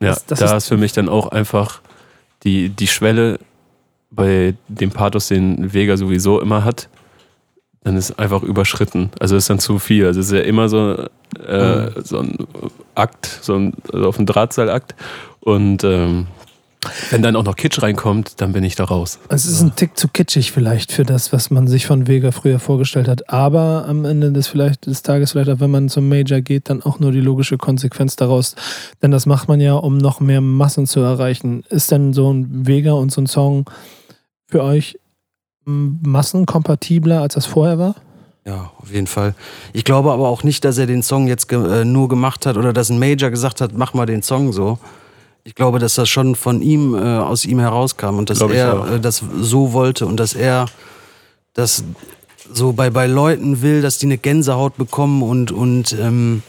Das- 0.00 0.26
das 0.26 0.38
da 0.38 0.44
ist- 0.46 0.52
ist 0.64 0.68
für 0.68 0.76
mich 0.76 0.92
dann 0.92 1.08
auch 1.08 1.28
einfach 1.28 1.80
die, 2.44 2.68
die 2.68 2.86
Schwelle 2.86 3.40
bei 4.12 4.54
dem 4.68 4.90
Pathos, 4.90 5.26
den 5.28 5.72
Vega 5.72 5.96
sowieso 5.96 6.40
immer 6.40 6.62
hat, 6.64 6.88
dann 7.84 7.96
ist 7.96 8.18
einfach 8.18 8.42
überschritten. 8.42 9.10
Also 9.20 9.36
ist 9.36 9.48
dann 9.50 9.58
zu 9.58 9.78
viel. 9.78 10.06
Also 10.06 10.20
es 10.20 10.26
ist 10.26 10.32
ja 10.32 10.40
immer 10.40 10.68
so, 10.68 11.06
äh, 11.46 11.90
so 12.02 12.18
ein 12.18 12.38
Akt, 12.94 13.38
so 13.42 13.54
ein, 13.54 13.74
also 13.92 14.08
auf 14.08 14.18
ein 14.18 14.26
Drahtseilakt. 14.26 14.94
Und 15.40 15.84
ähm, 15.84 16.26
wenn 17.10 17.22
dann 17.22 17.36
auch 17.36 17.44
noch 17.44 17.56
Kitsch 17.56 17.82
reinkommt, 17.82 18.40
dann 18.40 18.52
bin 18.52 18.64
ich 18.64 18.74
da 18.74 18.84
raus. 18.84 19.18
Es 19.28 19.44
ist 19.44 19.60
ein 19.60 19.76
Tick 19.76 19.98
zu 19.98 20.08
kitschig 20.08 20.52
vielleicht 20.52 20.92
für 20.92 21.04
das, 21.04 21.32
was 21.32 21.50
man 21.50 21.66
sich 21.68 21.86
von 21.86 22.06
Vega 22.06 22.30
früher 22.30 22.58
vorgestellt 22.58 23.06
hat. 23.06 23.30
Aber 23.30 23.84
am 23.86 24.06
Ende 24.06 24.32
des, 24.32 24.48
vielleicht, 24.48 24.86
des 24.86 25.02
Tages, 25.02 25.32
vielleicht 25.32 25.50
auch 25.50 25.60
wenn 25.60 25.70
man 25.70 25.90
zum 25.90 26.08
Major 26.08 26.40
geht, 26.40 26.70
dann 26.70 26.82
auch 26.82 27.00
nur 27.00 27.12
die 27.12 27.20
logische 27.20 27.58
Konsequenz 27.58 28.16
daraus. 28.16 28.54
Denn 29.02 29.10
das 29.10 29.26
macht 29.26 29.48
man 29.48 29.60
ja, 29.60 29.74
um 29.74 29.98
noch 29.98 30.20
mehr 30.20 30.40
Massen 30.40 30.86
zu 30.86 31.00
erreichen. 31.00 31.64
Ist 31.68 31.90
denn 31.90 32.14
so 32.14 32.32
ein 32.32 32.66
Vega 32.66 32.92
und 32.92 33.12
so 33.12 33.20
ein 33.20 33.26
Song 33.26 33.68
für 34.46 34.62
euch 34.62 34.98
massenkompatibler, 35.64 37.20
als 37.20 37.34
das 37.34 37.46
vorher 37.46 37.78
war? 37.78 37.94
Ja, 38.46 38.70
auf 38.78 38.92
jeden 38.92 39.06
Fall. 39.06 39.34
Ich 39.72 39.84
glaube 39.84 40.12
aber 40.12 40.28
auch 40.28 40.42
nicht, 40.42 40.64
dass 40.64 40.76
er 40.76 40.86
den 40.86 41.02
Song 41.02 41.26
jetzt 41.28 41.48
ge 41.48 41.80
äh, 41.80 41.84
nur 41.84 42.08
gemacht 42.08 42.44
hat 42.44 42.56
oder 42.56 42.72
dass 42.72 42.90
ein 42.90 42.98
Major 42.98 43.30
gesagt 43.30 43.60
hat, 43.60 43.72
mach 43.74 43.94
mal 43.94 44.06
den 44.06 44.22
Song 44.22 44.52
so. 44.52 44.78
Ich 45.44 45.54
glaube, 45.54 45.78
dass 45.78 45.94
das 45.94 46.08
schon 46.08 46.34
von 46.34 46.62
ihm, 46.62 46.94
äh, 46.94 46.98
aus 46.98 47.44
ihm 47.44 47.58
herauskam 47.58 48.18
und 48.18 48.30
dass 48.30 48.38
Glaube 48.38 48.56
er 48.56 48.92
äh, 48.94 49.00
das 49.00 49.22
so 49.40 49.72
wollte 49.72 50.06
und 50.06 50.18
dass 50.18 50.34
er 50.34 50.66
das 51.54 51.84
so 52.52 52.72
bei, 52.72 52.90
bei 52.90 53.06
Leuten 53.06 53.62
will, 53.62 53.80
dass 53.80 53.98
die 53.98 54.06
eine 54.06 54.18
Gänsehaut 54.18 54.76
bekommen 54.76 55.22
und, 55.22 55.50
und 55.50 55.96
ähm, 55.98 56.42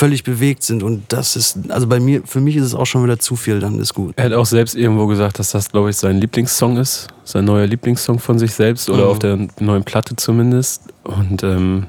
völlig 0.00 0.24
bewegt 0.24 0.62
sind. 0.62 0.82
Und 0.82 1.02
das 1.12 1.36
ist, 1.36 1.58
also 1.70 1.86
bei 1.86 2.00
mir, 2.00 2.22
für 2.24 2.40
mich 2.40 2.56
ist 2.56 2.64
es 2.64 2.74
auch 2.74 2.86
schon 2.86 3.04
wieder 3.04 3.18
zu 3.18 3.36
viel, 3.36 3.60
dann 3.60 3.78
ist 3.78 3.92
gut. 3.92 4.14
Er 4.16 4.24
hat 4.24 4.32
auch 4.32 4.46
selbst 4.46 4.74
irgendwo 4.74 5.06
gesagt, 5.06 5.38
dass 5.38 5.50
das, 5.52 5.70
glaube 5.70 5.90
ich, 5.90 5.96
sein 5.96 6.18
Lieblingssong 6.20 6.78
ist. 6.78 7.08
Sein 7.24 7.44
neuer 7.44 7.66
Lieblingssong 7.66 8.18
von 8.18 8.38
sich 8.38 8.52
selbst 8.54 8.88
oder 8.88 9.04
Mhm. 9.04 9.10
auf 9.10 9.18
der 9.18 9.38
neuen 9.60 9.84
Platte 9.84 10.16
zumindest. 10.16 10.84
Und 11.04 11.42
ähm, 11.42 11.84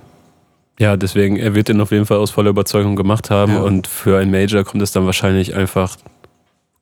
ja, 0.78 0.97
deswegen, 0.97 1.38
er 1.38 1.56
wird 1.56 1.69
den 1.69 1.80
auf 1.80 1.91
jeden 1.91 2.06
Fall 2.06 2.17
aus 2.17 2.32
voller 2.32 2.50
Überzeugung 2.50 2.97
gemacht 2.97 3.30
haben. 3.30 3.54
Ja. 3.54 3.62
Und 3.62 3.88
für 3.88 4.17
ein 4.19 4.30
Major 4.30 4.65
kommt 4.65 4.84
es 4.84 4.91
dann 4.91 5.06
wahrscheinlich 5.06 5.56
einfach 5.56 5.95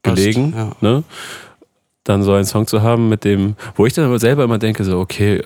gelegen, 0.02 0.54
Ja. 0.58 0.72
ne? 0.82 1.04
dann 2.06 2.24
so 2.24 2.34
einen 2.34 2.46
Song 2.46 2.66
zu 2.66 2.82
haben, 2.82 3.08
mit 3.08 3.24
dem, 3.24 3.56
wo 3.76 3.86
ich 3.86 3.94
dann 3.94 4.06
aber 4.06 4.18
selber 4.18 4.44
immer 4.44 4.58
denke, 4.58 4.84
so, 4.84 4.98
okay, 5.00 5.44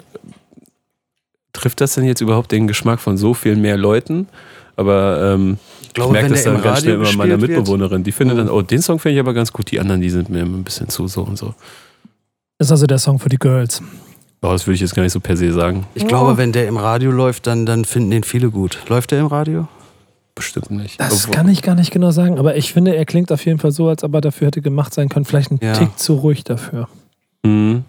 trifft 1.52 1.82
das 1.82 1.96
denn 1.96 2.06
jetzt 2.06 2.22
überhaupt 2.22 2.52
den 2.54 2.68
Geschmack 2.68 3.02
von 3.02 3.18
so 3.18 3.34
viel 3.34 3.58
mehr 3.58 3.76
Leuten? 3.76 4.28
Aber 4.76 5.34
ähm, 5.34 5.58
Ich 5.82 5.94
glaube, 5.94 6.14
merke 6.14 6.26
wenn 6.28 6.34
das 6.34 6.44
der 6.44 6.52
dann 6.54 6.62
im 6.62 6.64
ganz 6.64 6.80
schnell 6.82 6.96
Radio 6.96 7.10
immer 7.10 7.18
meiner 7.18 7.38
Mitbewohnerin. 7.38 8.04
Die 8.04 8.12
findet 8.12 8.38
dann, 8.38 8.50
oh, 8.50 8.62
den 8.62 8.82
Song 8.82 9.00
finde 9.00 9.16
ich 9.16 9.20
aber 9.20 9.34
ganz 9.34 9.54
gut, 9.54 9.70
die 9.72 9.80
anderen, 9.80 10.02
die 10.02 10.10
sind 10.10 10.30
mir 10.30 10.40
immer 10.42 10.58
ein 10.58 10.64
bisschen 10.64 10.90
zu 10.90 11.08
so 11.08 11.22
und 11.22 11.38
so. 11.38 11.54
Das 12.58 12.68
ist 12.68 12.72
also 12.72 12.86
der 12.88 13.00
Song 13.00 13.20
für 13.20 13.30
die 13.30 13.38
Girls. 13.38 13.82
Oh, 14.42 14.50
das 14.52 14.66
würde 14.68 14.76
ich 14.76 14.82
jetzt 14.82 14.96
gar 14.96 15.04
nicht 15.04 15.14
so 15.14 15.20
per 15.20 15.38
se 15.38 15.52
sagen. 15.54 15.86
ich 15.96 16.08
glaube, 16.08 16.38
wenn 16.38 16.52
der 16.52 16.68
im 16.68 16.78
Radio 16.78 17.12
läuft, 17.12 17.48
dann, 17.48 17.66
dann 17.66 17.86
finden 17.86 18.12
den 18.12 18.24
viele 18.24 18.50
gut. 18.50 18.78
Läuft 18.90 19.12
der 19.12 19.20
im 19.22 19.28
Radio? 19.28 19.68
Bestimmt 20.36 20.72
nicht. 20.72 21.00
Das 21.00 21.14
Obwohl- 21.26 21.36
kann 21.36 21.48
ich 21.50 21.62
gar 21.62 21.76
nicht 21.76 21.92
genau 21.92 22.12
sagen, 22.12 22.40
aber 22.40 22.56
ich 22.58 22.74
finde, 22.74 22.96
er 22.96 23.06
klingt 23.06 23.32
auf 23.32 23.46
jeden 23.46 23.60
Fall 23.60 23.72
so, 23.72 23.88
als 23.88 24.04
ob 24.04 24.14
er 24.16 24.22
dafür 24.22 24.48
hätte 24.48 24.62
gemacht 24.62 24.94
sein 24.94 25.08
können. 25.10 25.26
Vielleicht 25.26 25.52
ein 25.52 25.60
Ja. 25.62 25.74
Tick 25.74 25.98
zu 25.98 26.16
ruhig 26.16 26.44
dafür. 26.44 26.88
Mhm. 27.44 27.84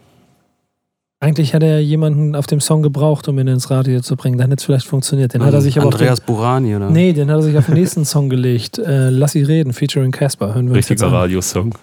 Eigentlich 1.25 1.55
hätte 1.55 1.65
er 1.65 1.81
jemanden 1.81 2.37
auf 2.37 2.47
dem 2.47 2.61
Song 2.61 2.83
gebraucht, 2.83 3.29
um 3.29 3.39
ihn 3.39 3.49
ins 3.49 3.71
Radio 3.71 4.03
zu 4.03 4.15
bringen. 4.15 4.37
Dann 4.37 4.51
hätte 4.51 4.61
es 4.61 4.65
vielleicht 4.67 4.87
funktioniert. 4.87 5.33
Den 5.33 5.43
hat 5.43 5.55
er 5.55 5.63
sich 5.63 5.79
aber 5.79 5.87
auf 5.87 5.95
den, 5.95 6.01
Andreas 6.01 6.21
Burani, 6.21 6.77
oder? 6.77 6.91
Nee, 6.91 7.15
den 7.15 7.31
hat 7.31 7.39
er 7.39 7.43
sich 7.43 7.57
auf 7.57 7.65
den 7.65 7.77
nächsten 7.77 8.05
Song 8.05 8.29
gelegt. 8.29 8.77
Äh, 8.77 9.09
Lass 9.09 9.33
sie 9.33 9.43
reden, 9.43 9.73
featuring 9.73 10.11
Casper. 10.11 10.55
Hören 10.55 10.67
wir 10.67 10.75
uns 10.77 10.91
Richtiger. 10.91 11.11
Radiosong. 11.11 11.75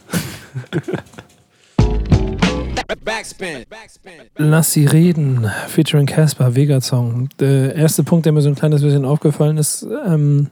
Backspin. 3.04 3.66
Lass 4.38 4.74
sie 4.74 4.86
reden, 4.86 5.50
featuring 5.70 6.06
Casper, 6.06 6.56
Vega-Song. 6.56 7.30
Der 7.40 7.74
erste 7.74 8.04
Punkt, 8.04 8.28
der 8.28 8.34
mir 8.34 8.44
so 8.44 8.50
ein 8.50 8.56
kleines 8.56 8.84
bisschen 8.84 9.06
aufgefallen 9.06 9.58
ist, 9.58 9.88
ähm, 10.06 10.52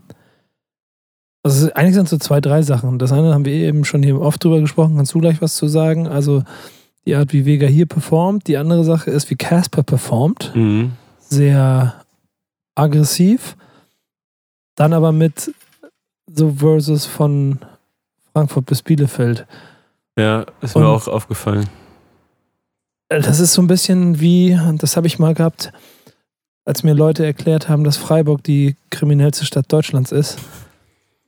also 1.43 1.71
eigentlich 1.73 1.93
sind 1.93 2.05
es 2.05 2.09
so 2.09 2.17
zwei, 2.17 2.41
drei 2.41 2.63
Sachen. 2.63 2.97
Das 2.97 3.11
eine 3.11 3.35
haben 3.35 3.45
wir 3.45 3.53
eben 3.53 3.85
schon 3.85 4.01
hier 4.01 4.19
oft 4.19 4.43
drüber 4.43 4.59
gesprochen, 4.59 4.95
kannst 4.95 5.13
du 5.13 5.19
gleich 5.19 5.43
was 5.43 5.55
zu 5.55 5.67
sagen? 5.67 6.07
Also 6.07 6.41
die 7.09 7.15
Art, 7.15 7.33
wie 7.33 7.45
Vega 7.45 7.65
hier 7.67 7.87
performt. 7.87 8.47
Die 8.47 8.57
andere 8.57 8.83
Sache 8.83 9.09
ist, 9.09 9.29
wie 9.31 9.35
Casper 9.35 9.81
performt. 9.83 10.51
Mhm. 10.55 10.91
Sehr 11.19 11.95
aggressiv. 12.75 13.57
Dann 14.75 14.93
aber 14.93 15.11
mit 15.11 15.51
so 16.31 16.51
Verses 16.57 17.05
von 17.07 17.59
Frankfurt 18.31 18.67
bis 18.67 18.83
Bielefeld. 18.83 19.47
Ja, 20.17 20.45
ist 20.61 20.75
Und- 20.75 20.83
mir 20.83 20.89
auch 20.89 21.07
aufgefallen. 21.07 21.67
Das 23.09 23.39
ist 23.39 23.53
so 23.53 23.61
ein 23.63 23.67
bisschen 23.67 24.19
wie, 24.19 24.55
das 24.77 24.95
habe 24.95 25.07
ich 25.07 25.17
mal 25.17 25.33
gehabt, 25.33 25.71
als 26.63 26.83
mir 26.83 26.93
Leute 26.93 27.25
erklärt 27.25 27.67
haben, 27.67 27.83
dass 27.83 27.97
Freiburg 27.97 28.43
die 28.43 28.75
kriminellste 28.91 29.45
Stadt 29.45 29.65
Deutschlands 29.73 30.11
ist, 30.11 30.37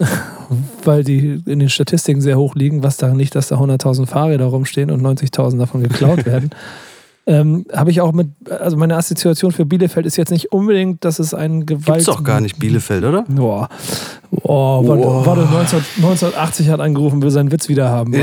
weil 0.84 1.04
die 1.04 1.42
in 1.46 1.60
den 1.60 1.70
Statistiken 1.70 2.22
sehr 2.22 2.38
hoch 2.38 2.56
liegen, 2.56 2.84
was 2.84 2.98
daran 2.98 3.18
liegt, 3.18 3.36
dass 3.36 3.48
da 3.48 3.58
100.000 3.58 4.06
Fahrräder 4.08 4.46
rumstehen 4.46 4.92
und 4.92 5.02
90.000 5.02 5.58
davon 5.58 5.84
geklaut 5.84 6.26
werden. 6.26 6.52
Ähm, 7.28 7.66
habe 7.72 7.92
ich 7.92 8.02
auch 8.02 8.14
mit, 8.14 8.30
also 8.50 8.78
meine 8.78 8.98
Assoziation 8.98 9.52
für 9.52 9.64
Bielefeld 9.64 10.08
ist 10.08 10.18
jetzt 10.18 10.32
nicht 10.32 10.52
unbedingt, 10.52 11.06
dass 11.06 11.20
es 11.20 11.36
ein 11.36 11.68
Gewalt... 11.68 12.00
Gibt's 12.00 12.06
doch 12.06 12.24
gar 12.24 12.42
nicht 12.42 12.58
Bielefeld, 12.58 13.04
oder? 13.04 13.26
Boah, 13.28 13.70
Boah, 14.32 14.88
warte, 14.88 15.04
Boah. 15.04 15.26
warte 15.26 15.42
19, 15.42 15.80
1980 15.98 16.70
hat 16.70 16.80
angerufen, 16.80 17.22
will 17.22 17.30
seinen 17.30 17.52
Witz 17.52 17.70
wieder 17.70 17.90
haben. 17.90 18.14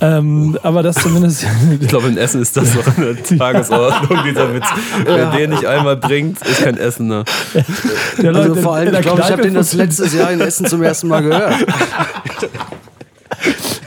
Ähm, 0.00 0.58
aber 0.62 0.82
das 0.82 0.96
zumindest... 0.96 1.46
Ich 1.80 1.88
glaube, 1.88 2.08
in 2.08 2.18
Essen 2.18 2.42
ist 2.42 2.56
das 2.56 2.74
noch 2.74 2.86
in 2.98 3.02
der 3.02 3.22
Tagesordnung, 3.38 4.18
dieser 4.24 4.52
Witz. 4.52 4.66
Wer 5.04 5.30
den 5.30 5.50
nicht 5.50 5.64
einmal 5.64 5.96
bringt, 5.96 6.40
ist 6.42 6.62
kein 6.62 6.76
Essener. 6.76 7.24
der 8.20 8.34
Also 8.34 8.48
Leute 8.48 8.62
vor 8.62 8.74
allem, 8.74 8.94
ich 8.94 9.00
glaube, 9.00 9.20
ich 9.20 9.30
habe 9.30 9.42
den 9.42 9.54
das 9.54 9.72
letztes 9.72 10.12
Jahr 10.12 10.32
in 10.32 10.40
Essen 10.40 10.66
zum 10.66 10.82
ersten 10.82 11.08
Mal 11.08 11.22
gehört. 11.22 11.54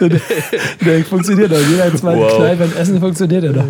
Der 0.09 1.03
funktioniert 1.05 1.51
doch. 1.51 1.57
Jeder 1.69 1.95
zweite 1.95 2.19
Wow. 2.19 2.35
Kneipe 2.37 2.63
in 2.65 2.75
Essen 2.77 2.99
funktioniert 2.99 3.43
er 3.43 3.53
doch. 3.53 3.63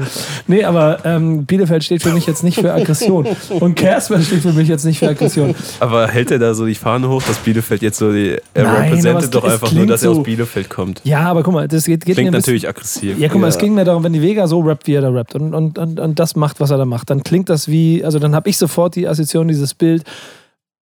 Nee, 0.48 0.63
aber 0.63 1.00
ähm, 1.06 1.46
Bielefeld 1.46 1.84
steht 1.84 2.02
für 2.04 2.12
mich 2.12 2.26
jetzt 2.28 2.44
nicht 2.44 2.60
für 2.60 2.74
Aggression. 2.74 3.28
Und 3.60 3.76
Casper 3.76 4.22
steht 4.22 4.41
für 4.41 4.54
mich 4.54 4.67
jetzt 4.67 4.86
nicht 4.86 5.00
für 5.00 5.10
Aggression. 5.10 5.54
Aber 5.80 6.08
hält 6.08 6.32
er 6.32 6.39
da 6.39 6.54
so 6.54 6.65
die 6.65 6.76
Fahne 6.76 7.10
hoch, 7.10 7.22
dass 7.24 7.38
Bielefeld 7.38 7.82
jetzt 7.82 7.98
so 7.98 8.12
die. 8.12 8.38
Er 8.54 8.63
Nein, 8.63 8.94
es- 8.94 9.06
repräsentiert 9.06 9.36
doch 9.36 9.44
es 9.46 9.54
einfach 9.54 9.72
nur, 9.72 9.86
dass 9.86 10.04
er 10.04 10.12
aus 10.12 10.24
Bielefeld 10.24 10.70
kommt. 10.70 11.02
Ja, 11.04 11.22
aber 11.30 11.44
guck 11.44 11.54
mal, 11.54 11.67
das 11.67 11.86
geht, 11.86 12.06
geht 12.06 12.15
Klingt 12.15 12.32
natürlich 12.32 12.67
aggressiv. 12.67 13.17
Ja, 13.20 13.28
guck 13.30 13.41
mal, 13.41 13.48
es 13.48 13.56
Ja. 13.56 13.62
ging 13.62 13.74
mir 13.76 13.86
darum, 13.86 14.04
wenn 14.04 14.13
die 14.13 14.22
Vega 14.22 14.48
so 14.48 14.60
rappt, 14.62 14.88
wie 14.88 14.94
er 14.94 15.02
da 15.02 15.10
rappt 15.10 15.36
und, 15.36 15.54
und, 15.54 15.78
und, 15.78 16.00
und 16.00 16.20
das 16.20 16.36
macht, 16.36 16.60
was 16.60 16.72
er 16.72 16.78
da 16.78 16.86
macht, 16.86 17.10
dann 17.10 17.24
klingt 17.24 17.50
das 17.50 17.67
wie, 17.67 18.04
also 18.04 18.20
dann 18.20 18.36
habe 18.36 18.50
ich 18.50 18.58
sofort 18.58 18.96
die 18.96 19.08
Assoziation, 19.08 19.48
dieses 19.48 19.74
Bild 19.74 20.04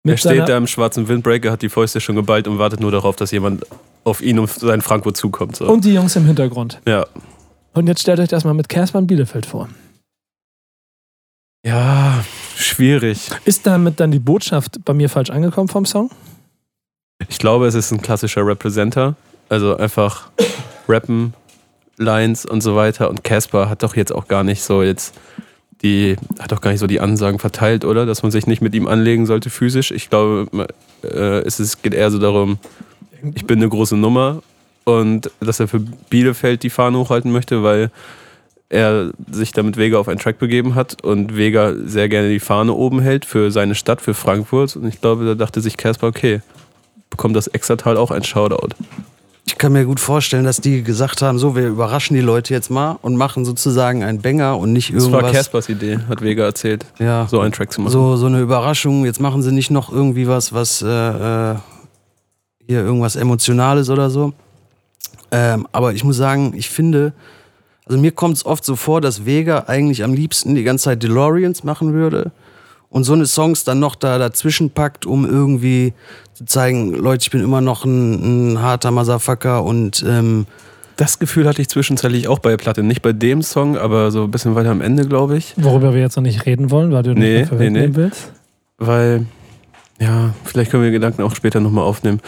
Er 0.07 0.17
steht 0.17 0.49
da 0.49 0.57
im 0.57 0.67
schwarzen 0.67 1.09
Windbreaker, 1.09 1.51
hat 1.53 1.63
die 1.63 1.69
Fäuste 1.69 2.01
schon 2.01 2.15
geballt 2.17 2.47
und 2.49 2.59
wartet 2.59 2.81
nur 2.81 2.91
darauf, 2.91 3.17
dass 3.17 3.31
jemand 3.31 3.65
auf 4.05 4.23
ihn 4.23 4.39
und 4.39 4.51
sein 4.51 4.81
Frankfurt 4.81 5.17
zukommt. 5.17 5.57
So. 5.57 5.67
und 5.67 5.85
die 5.85 5.95
Jungs 5.95 6.17
im 6.17 6.27
Hintergrund. 6.27 6.81
ja. 6.87 7.07
Und 7.77 7.89
jetzt 7.89 8.03
stellt 8.03 8.21
euch 8.21 8.29
das 8.29 8.45
mal 8.45 8.55
mit 8.55 8.69
Casper 8.69 8.99
und 8.99 9.09
Bielefeld 9.09 9.47
vor. 9.47 9.69
ja, 11.67 12.25
schwierig. 12.57 13.31
Ist 13.45 13.67
damit 13.67 13.99
dann 13.99 14.13
die 14.13 14.21
Botschaft 14.21 14.85
bei 14.85 14.95
mir 14.95 15.09
falsch 15.09 15.31
angekommen 15.31 15.67
vom 15.67 15.85
Song? 15.85 16.11
Ich 17.29 17.39
glaube, 17.39 17.67
es 17.67 17.75
ist 17.75 17.91
ein 17.91 18.01
klassischer 18.01 18.47
Representer. 18.47 19.17
Also 19.49 19.77
einfach 19.77 20.31
rappen, 20.89 21.35
Lines 21.97 22.47
und 22.47 22.61
so 22.61 22.77
weiter. 22.77 23.11
Und 23.11 23.25
Casper 23.25 23.69
hat 23.69 23.83
doch 23.83 23.97
jetzt 23.97 24.13
auch 24.13 24.29
gar 24.29 24.45
nicht 24.45 24.63
so 24.63 24.83
jetzt 24.83 25.15
die, 25.83 26.17
hat 26.39 26.53
doch 26.53 26.61
gar 26.61 26.71
nicht 26.71 26.81
so 26.81 26.87
die 26.87 27.01
Ansagen 27.01 27.39
verteilt, 27.39 27.85
oder? 27.85 28.07
Dass 28.07 28.23
man 28.23 28.33
sich 28.33 28.47
nicht 28.47 28.63
mit 28.63 28.75
ihm 28.75 28.87
anlegen 28.87 29.27
sollte 29.27 29.51
physisch. 29.51 29.91
Ich 29.91 30.11
glaube, 30.11 30.69
äh, 31.03 31.41
es 31.41 31.61
ist, 31.61 31.83
geht 31.83 31.95
eher 31.95 32.11
so 32.11 32.19
darum, 32.19 32.59
ich 33.35 33.47
bin 33.47 33.59
eine 33.59 33.69
große 33.69 33.97
Nummer 33.97 34.43
und 34.85 35.31
dass 35.41 35.61
er 35.61 35.69
für 35.69 35.81
Bielefeld 35.81 36.63
die 36.63 36.71
Fahne 36.71 36.99
hochhalten 36.99 37.33
möchte, 37.33 37.63
weil 37.63 37.91
er 38.69 39.13
sich 39.31 39.53
damit 39.53 39.77
Vega 39.77 39.99
auf 39.99 40.09
einen 40.09 40.19
Track 40.19 40.39
begeben 40.39 40.75
hat 40.75 41.03
und 41.03 41.37
Vega 41.37 41.75
sehr 41.85 42.09
gerne 42.09 42.31
die 42.31 42.41
Fahne 42.41 42.73
oben 42.73 43.01
hält 43.01 43.25
für 43.25 43.51
seine 43.51 43.75
Stadt, 43.75 44.01
für 44.01 44.15
Frankfurt. 44.15 44.77
Und 44.77 44.87
ich 44.87 45.01
glaube, 45.01 45.25
da 45.25 45.35
dachte 45.35 45.61
sich 45.61 45.77
Casper, 45.77 46.09
okay, 46.09 46.41
bekommt 47.11 47.37
das 47.37 47.47
Extratal 47.47 47.97
auch 47.97 48.11
ein 48.11 48.25
Shoutout. 48.25 48.75
Ich 49.47 49.59
kann 49.59 49.73
mir 49.73 49.85
gut 49.85 50.01
vorstellen, 50.01 50.45
dass 50.45 50.57
die 50.57 50.83
gesagt 50.83 51.21
haben, 51.21 51.39
so, 51.39 51.55
wir 51.55 51.69
überraschen 51.69 52.17
die 52.17 52.23
Leute 52.23 52.55
jetzt 52.55 52.71
mal 52.71 52.99
und 53.03 53.17
machen 53.17 53.45
sozusagen 53.45 54.03
einen 54.03 54.23
Banger 54.23 54.59
und 54.59 54.73
nicht 54.73 54.95
Das 54.95 55.05
war 55.13 55.21
irgendwas. 55.21 55.37
Caspers 55.37 55.69
Idee, 55.69 55.99
hat 56.09 56.23
Vega 56.23 56.45
erzählt, 56.45 56.87
ja, 56.99 57.29
so 57.31 57.41
einen 57.41 57.53
Track 57.53 57.71
zu 57.71 57.83
machen. 57.83 57.93
so, 57.93 58.17
so 58.17 58.27
eine 58.27 58.41
Überraschung. 58.41 59.05
Jetzt 59.05 59.21
machen 59.21 59.43
sie 59.43 59.53
nicht 59.53 59.71
noch 59.71 59.93
irgendwie 59.93 60.27
was, 60.27 60.55
was 60.55 60.81
äh, 60.81 60.89
äh, 60.89 61.55
hier 62.67 62.81
irgendwas 62.81 63.17
Emotionales 63.17 63.91
oder 63.91 64.11
so. 64.11 64.33
Ähm, 65.31 65.67
aber 65.73 65.93
ich 65.93 66.05
muss 66.05 66.17
sagen, 66.17 66.53
ich 66.57 66.69
finde, 66.69 67.13
also 67.87 67.99
mir 67.99 68.13
kommt 68.13 68.37
es 68.37 68.47
oft 68.47 68.65
so 68.65 68.77
vor, 68.77 69.01
dass 69.01 69.27
Vega 69.27 69.65
eigentlich 69.67 70.05
am 70.05 70.15
liebsten 70.15 70.55
die 70.55 70.63
ganze 70.65 70.85
Zeit 70.85 71.03
DeLoreans 71.03 71.65
machen 71.65 71.93
würde 71.93 72.31
und 72.91 73.05
so 73.05 73.13
eine 73.13 73.27
Songs 73.27 73.65
dann 73.65 73.81
noch 73.81 73.95
da 73.97 74.19
dazwischen 74.19 74.71
packt, 74.71 75.05
um 75.07 75.25
irgendwie 75.29 75.93
zu 76.35 76.45
zeigen, 76.45 76.95
Leute, 76.95 77.23
ich 77.23 77.31
bin 77.31 77.43
immer 77.43 77.61
noch 77.61 77.85
ein, 77.85 78.53
ein 78.55 78.63
harter 78.63 78.91
Motherfucker 78.91 79.63
und 79.65 80.05
ähm, 80.09 80.47
Das 80.97 81.19
Gefühl 81.19 81.47
hatte 81.49 81.61
ich 81.61 81.69
zwischenzeitlich 81.69 82.29
auch 82.29 82.39
bei 82.39 82.51
der 82.51 82.57
Platte. 82.57 82.83
Nicht 82.85 83.03
bei 83.03 83.13
dem 83.13 83.43
Song, 83.43 83.77
aber 83.77 84.11
so 84.13 84.23
ein 84.25 84.31
bisschen 84.31 84.55
weiter 84.55 84.71
am 84.71 84.81
Ende, 84.81 85.07
glaube 85.09 85.37
ich. 85.37 85.55
Worüber 85.57 85.93
wir 85.93 86.01
jetzt 86.01 86.17
noch 86.17 86.23
nicht 86.23 86.47
reden 86.47 86.71
wollen, 86.71 86.93
weil 86.93 87.03
du 87.03 87.11
nicht 87.11 87.19
Nee, 87.21 87.41
dafür 87.43 87.59
nee, 87.59 87.71
nee. 87.71 87.89
willst. 87.93 88.31
Weil, 88.79 89.27
ja, 90.01 90.35
vielleicht 90.45 90.71
können 90.71 90.83
wir 90.83 90.91
den 90.91 90.95
Gedanken 91.01 91.23
auch 91.23 91.35
später 91.35 91.61
nochmal 91.61 91.85
aufnehmen. 91.85 92.21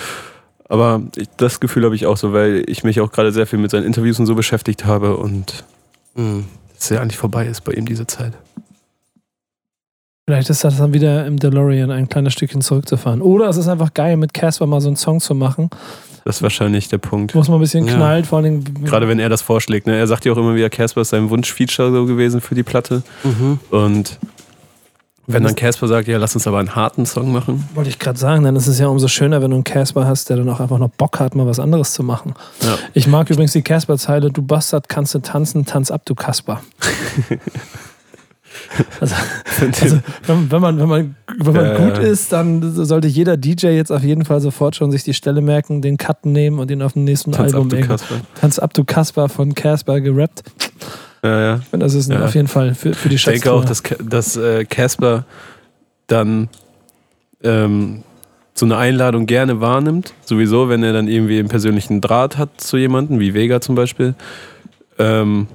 Aber 0.68 1.02
ich, 1.16 1.28
das 1.36 1.60
Gefühl 1.60 1.84
habe 1.84 1.94
ich 1.94 2.06
auch 2.06 2.16
so, 2.16 2.32
weil 2.32 2.64
ich 2.66 2.82
mich 2.84 3.00
auch 3.00 3.12
gerade 3.12 3.32
sehr 3.32 3.46
viel 3.46 3.58
mit 3.58 3.70
seinen 3.70 3.84
Interviews 3.84 4.18
und 4.18 4.26
so 4.26 4.34
beschäftigt 4.34 4.84
habe 4.84 5.16
und 5.16 5.64
mh. 6.14 6.42
es 6.78 6.88
ja 6.88 7.00
eigentlich 7.00 7.18
vorbei 7.18 7.46
ist 7.46 7.62
bei 7.64 7.72
ihm 7.72 7.86
diese 7.86 8.06
Zeit. 8.06 8.32
Vielleicht 10.28 10.50
ist 10.50 10.64
das 10.64 10.78
dann 10.78 10.92
wieder 10.92 11.24
im 11.24 11.38
DeLorean 11.38 11.92
ein 11.92 12.08
kleines 12.08 12.32
Stückchen 12.32 12.60
zurückzufahren. 12.60 13.22
Oder 13.22 13.48
es 13.48 13.56
ist 13.56 13.68
einfach 13.68 13.94
geil, 13.94 14.16
mit 14.16 14.34
Casper 14.34 14.66
mal 14.66 14.80
so 14.80 14.88
einen 14.88 14.96
Song 14.96 15.20
zu 15.20 15.36
machen, 15.36 15.70
Das 16.24 16.36
ist 16.38 16.42
wahrscheinlich 16.42 16.88
der 16.88 16.98
Punkt. 16.98 17.32
wo 17.36 17.38
es 17.40 17.48
mal 17.48 17.54
ein 17.54 17.60
bisschen 17.60 17.86
Ja. 17.86 17.94
knallt, 17.94 18.26
vor 18.26 18.40
allem. 18.40 18.64
Gerade 18.84 19.06
wenn 19.06 19.20
er 19.20 19.28
das 19.28 19.42
vorschlägt. 19.42 19.86
Ne? 19.86 19.96
Er 19.96 20.08
sagt 20.08 20.24
ja 20.24 20.32
auch 20.32 20.36
immer 20.36 20.56
wieder, 20.56 20.68
Casper 20.68 21.02
ist 21.02 21.10
sein 21.10 21.30
Wunschfeature 21.30 21.92
so 21.92 22.06
gewesen 22.06 22.40
für 22.40 22.56
die 22.56 22.64
Platte. 22.64 23.04
Mhm. 23.22 23.60
Und 23.70 24.18
wenn 25.26 25.42
dann 25.42 25.54
Casper 25.56 25.88
sagt, 25.88 26.08
ja, 26.08 26.18
lass 26.18 26.34
uns 26.34 26.46
aber 26.46 26.58
einen 26.58 26.74
harten 26.74 27.04
Song 27.06 27.32
machen. 27.32 27.68
Wollte 27.74 27.90
ich 27.90 27.98
gerade 27.98 28.18
sagen, 28.18 28.44
dann 28.44 28.54
ist 28.56 28.66
es 28.66 28.78
ja 28.78 28.86
umso 28.88 29.08
schöner, 29.08 29.42
wenn 29.42 29.50
du 29.50 29.56
einen 29.56 29.64
Casper 29.64 30.06
hast, 30.06 30.30
der 30.30 30.36
dann 30.36 30.48
auch 30.48 30.60
einfach 30.60 30.78
noch 30.78 30.90
Bock 30.90 31.18
hat, 31.20 31.34
mal 31.34 31.46
was 31.46 31.58
anderes 31.58 31.92
zu 31.92 32.02
machen. 32.02 32.34
Ja. 32.62 32.78
Ich 32.94 33.06
mag 33.06 33.28
übrigens 33.30 33.52
die 33.52 33.62
Casper-Zeile, 33.62 34.30
du 34.30 34.42
Bastard, 34.42 34.88
kannst 34.88 35.14
du 35.14 35.18
tanzen, 35.18 35.64
tanz 35.66 35.90
ab, 35.90 36.02
du 36.04 36.14
Kasper. 36.14 36.60
also, 39.00 39.14
also 39.82 39.98
wenn, 40.26 40.50
wenn 40.50 40.60
man, 40.60 40.78
wenn 40.78 40.88
man, 40.88 41.16
wenn 41.38 41.54
man 41.54 41.64
Ja, 41.64 41.76
gut 41.88 41.98
ist, 41.98 42.32
dann 42.32 42.72
sollte 42.84 43.08
jeder 43.08 43.36
DJ 43.36 43.68
jetzt 43.68 43.90
auf 43.92 44.02
jeden 44.02 44.24
Fall 44.24 44.40
sofort 44.40 44.76
schon 44.76 44.90
sich 44.90 45.02
die 45.04 45.14
Stelle 45.14 45.40
merken, 45.40 45.82
den 45.82 45.96
Cut 45.96 46.24
nehmen 46.26 46.58
und 46.58 46.70
ihn 46.70 46.82
auf 46.82 46.92
dem 46.94 47.04
nächsten 47.04 47.32
Tanz 47.32 47.52
ab, 47.52 47.56
Album 47.56 47.68
du 47.70 47.76
irgendwo- 47.76 47.94
Casper. 47.94 48.14
Tanz 48.40 48.58
ab, 48.58 48.74
du 48.74 48.84
Kasper 48.84 49.28
von 49.28 49.54
Casper 49.54 50.00
gerappt. 50.00 50.42
Ja, 51.26 51.40
ja. 51.40 51.60
Und 51.72 51.80
das 51.80 51.94
ist 51.94 52.10
Ja. 52.10 52.24
auf 52.24 52.34
jeden 52.34 52.48
Fall 52.48 52.74
für, 52.74 52.94
für 52.94 53.08
die 53.08 53.16
Ich 53.16 53.24
denke 53.24 53.52
auch, 53.52 53.64
dass, 53.64 53.82
dass 54.02 54.36
äh, 54.36 54.64
Casper 54.64 55.24
dann 56.06 56.48
ähm, 57.42 58.02
so 58.54 58.64
eine 58.64 58.76
Einladung 58.76 59.26
gerne 59.26 59.60
wahrnimmt. 59.60 60.14
Sowieso, 60.24 60.68
wenn 60.68 60.82
er 60.82 60.92
dann 60.92 61.08
irgendwie 61.08 61.38
einen 61.38 61.48
persönlichen 61.48 62.00
Draht 62.00 62.38
hat 62.38 62.60
zu 62.60 62.76
jemandem, 62.76 63.18
wie 63.20 63.34
Vega 63.34 63.60
zum 63.60 63.74
Beispiel. 63.74 64.14
Ähm, 64.98 65.46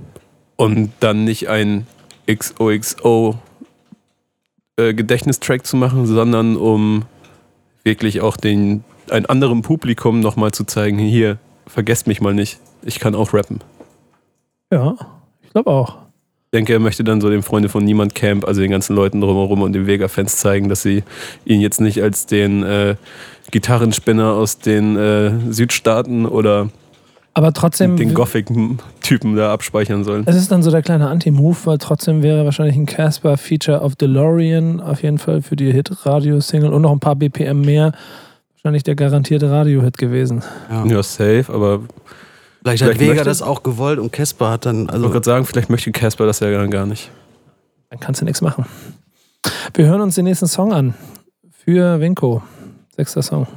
und 0.57 0.91
dann 0.99 1.23
nicht 1.23 1.49
ein 1.49 1.87
XOXO 2.29 3.39
äh, 4.77 4.93
Gedächtnistrack 4.93 5.65
zu 5.65 5.77
machen, 5.77 6.05
sondern 6.05 6.55
um 6.57 7.03
wirklich 7.83 8.21
auch 8.21 8.37
den 8.37 8.83
ein 9.09 9.25
anderem 9.25 9.61
Publikum 9.61 10.19
nochmal 10.19 10.51
zu 10.51 10.63
zeigen, 10.63 10.99
hier, 10.99 11.37
vergesst 11.65 12.07
mich 12.07 12.21
mal 12.21 12.33
nicht, 12.33 12.59
ich 12.83 12.99
kann 12.99 13.15
auch 13.15 13.33
rappen. 13.33 13.59
Ja, 14.71 14.95
ich 15.51 15.53
glaube 15.53 15.69
auch. 15.69 15.97
Ich 16.45 16.57
denke, 16.57 16.71
er 16.71 16.79
möchte 16.79 17.03
dann 17.03 17.19
so 17.19 17.29
dem 17.29 17.43
Freunde 17.43 17.67
von 17.67 17.83
Niemand 17.83 18.15
Camp, 18.15 18.47
also 18.47 18.61
den 18.61 18.71
ganzen 18.71 18.95
Leuten 18.95 19.19
drumherum 19.19 19.61
und 19.63 19.73
den 19.73 19.85
Vega-Fans 19.85 20.37
zeigen, 20.37 20.69
dass 20.69 20.81
sie 20.81 21.03
ihn 21.43 21.59
jetzt 21.59 21.81
nicht 21.81 22.01
als 22.01 22.25
den 22.25 22.63
äh, 22.63 22.95
Gitarrenspinner 23.51 24.31
aus 24.31 24.59
den 24.59 24.95
äh, 24.95 25.31
Südstaaten 25.49 26.25
oder 26.25 26.69
Aber 27.33 27.51
trotzdem, 27.51 27.97
den 27.97 28.13
Gothic-Typen 28.13 29.35
da 29.35 29.51
abspeichern 29.51 30.05
sollen. 30.05 30.23
es 30.25 30.37
ist 30.37 30.53
dann 30.53 30.63
so 30.63 30.71
der 30.71 30.81
kleine 30.81 31.09
Anti-Move, 31.09 31.57
weil 31.65 31.77
trotzdem 31.79 32.23
wäre 32.23 32.45
wahrscheinlich 32.45 32.77
ein 32.77 32.85
Casper-Feature 32.85 33.81
of 33.81 33.97
DeLorean 33.97 34.79
auf 34.79 35.03
jeden 35.03 35.17
Fall 35.17 35.41
für 35.41 35.57
die 35.57 35.73
Hit-Radio-Single 35.73 36.71
und 36.71 36.81
noch 36.81 36.93
ein 36.93 37.01
paar 37.01 37.17
BPM 37.17 37.59
mehr. 37.59 37.91
Wahrscheinlich 38.53 38.83
der 38.83 38.95
garantierte 38.95 39.51
Radio-Hit 39.51 39.97
gewesen. 39.97 40.43
Ja. 40.69 40.85
Ja, 40.85 41.03
safe, 41.03 41.45
aber 41.49 41.81
Vielleicht 42.63 42.83
hat 42.83 42.89
Vielleicht 42.89 42.99
Vega 43.01 43.11
möchte- 43.13 43.25
das 43.25 43.41
auch 43.41 43.63
gewollt 43.63 43.99
und 43.99 44.11
Casper 44.11 44.51
hat 44.51 44.65
dann, 44.65 44.83
ich 44.83 44.87
wollte 44.87 44.93
also 44.93 45.09
gerade 45.09 45.25
sagen, 45.25 45.45
vielleicht 45.45 45.69
möchte 45.69 45.91
Casper 45.91 46.25
das 46.25 46.39
ja 46.41 46.65
gar 46.67 46.85
nicht. 46.85 47.09
Dann 47.89 47.99
kannst 47.99 48.21
du 48.21 48.25
nichts 48.25 48.41
machen. 48.41 48.65
Wir 49.73 49.87
hören 49.87 50.01
uns 50.01 50.15
den 50.15 50.25
nächsten 50.25 50.47
Song 50.47 50.71
an. 50.73 50.93
Für 51.65 51.99
Winko. 51.99 52.41
Sechster 52.95 53.21
Song. 53.23 53.47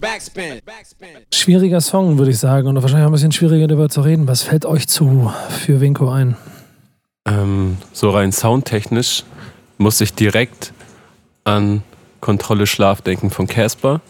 Backspin. 0.00 0.60
Backspin. 0.64 1.08
Schwieriger 1.32 1.80
Song, 1.80 2.18
würde 2.18 2.30
ich 2.30 2.38
sagen. 2.38 2.68
Und 2.68 2.74
wahrscheinlich 2.82 3.04
auch 3.04 3.10
ein 3.10 3.12
bisschen 3.12 3.32
schwieriger 3.32 3.66
darüber 3.66 3.88
zu 3.88 4.02
reden. 4.02 4.28
Was 4.28 4.42
fällt 4.42 4.66
euch 4.66 4.86
zu 4.86 5.32
für 5.48 5.80
Winko 5.80 6.10
ein? 6.10 6.36
Ähm, 7.26 7.78
so 7.92 8.10
rein 8.10 8.30
soundtechnisch 8.32 9.24
muss 9.78 10.00
ich 10.00 10.14
direkt 10.14 10.72
an 11.44 11.82
Kontrolle 12.20 12.66
Schlaf 12.66 13.00
denken 13.00 13.30
von 13.30 13.46
Casper. 13.46 14.00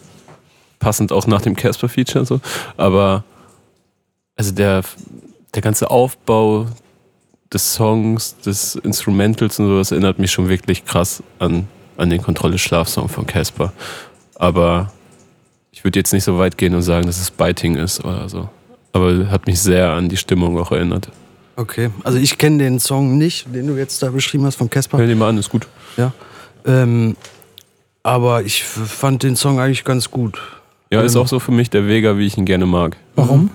Passend 0.79 1.11
auch 1.11 1.27
nach 1.27 1.41
dem 1.41 1.55
Casper-Feature 1.55 2.25
so. 2.25 2.39
Aber 2.77 3.23
also 4.39 4.53
der, 4.53 4.81
der 5.53 5.61
ganze 5.61 5.91
Aufbau 5.91 6.67
des 7.53 7.73
Songs, 7.73 8.37
des 8.45 8.75
Instrumentals 8.75 9.59
und 9.59 9.67
sowas 9.67 9.91
erinnert 9.91 10.17
mich 10.17 10.31
schon 10.31 10.47
wirklich 10.47 10.85
krass 10.85 11.21
an, 11.39 11.67
an 11.97 12.09
den 12.09 12.21
Kontrolle 12.21 12.57
Schlaf-Song 12.57 13.09
von 13.09 13.25
Casper. 13.27 13.73
Aber 14.35 14.93
ich 15.71 15.83
würde 15.83 15.99
jetzt 15.99 16.13
nicht 16.13 16.23
so 16.23 16.37
weit 16.37 16.57
gehen 16.57 16.73
und 16.73 16.83
sagen, 16.83 17.05
dass 17.05 17.19
es 17.19 17.29
Biting 17.31 17.75
ist 17.75 18.03
oder 18.05 18.29
so. 18.29 18.47
Aber 18.93 19.29
hat 19.29 19.45
mich 19.45 19.59
sehr 19.59 19.89
an 19.91 20.07
die 20.09 20.17
Stimmung 20.17 20.57
auch 20.57 20.71
erinnert. 20.71 21.09
okay. 21.57 21.89
Also 22.03 22.17
ich 22.17 22.37
kenne 22.37 22.59
den 22.59 22.79
Song 22.79 23.17
nicht, 23.17 23.53
den 23.53 23.67
du 23.67 23.75
jetzt 23.75 24.01
da 24.01 24.09
beschrieben 24.09 24.45
hast 24.45 24.55
von 24.55 24.69
Casper. 24.69 24.97
Hör 24.99 25.07
dir 25.07 25.15
mal 25.15 25.29
an, 25.29 25.37
ist 25.37 25.49
gut. 25.49 25.67
Ja. 25.97 26.13
Ähm, 26.65 27.17
aber 28.03 28.43
ich 28.43 28.63
fand 28.63 29.23
den 29.23 29.35
Song 29.35 29.59
eigentlich 29.59 29.83
ganz 29.83 30.09
gut. 30.09 30.39
Ja, 30.91 31.01
ist 31.01 31.15
Ähm. 31.15 31.21
auch 31.23 31.27
so 31.27 31.39
für 31.39 31.51
mich 31.51 31.69
der 31.69 31.87
Vega, 31.87 32.17
wie 32.17 32.25
ich 32.25 32.37
ihn 32.37 32.45
gerne 32.45 32.65
mag. 32.65 32.95
Warum? 33.15 33.49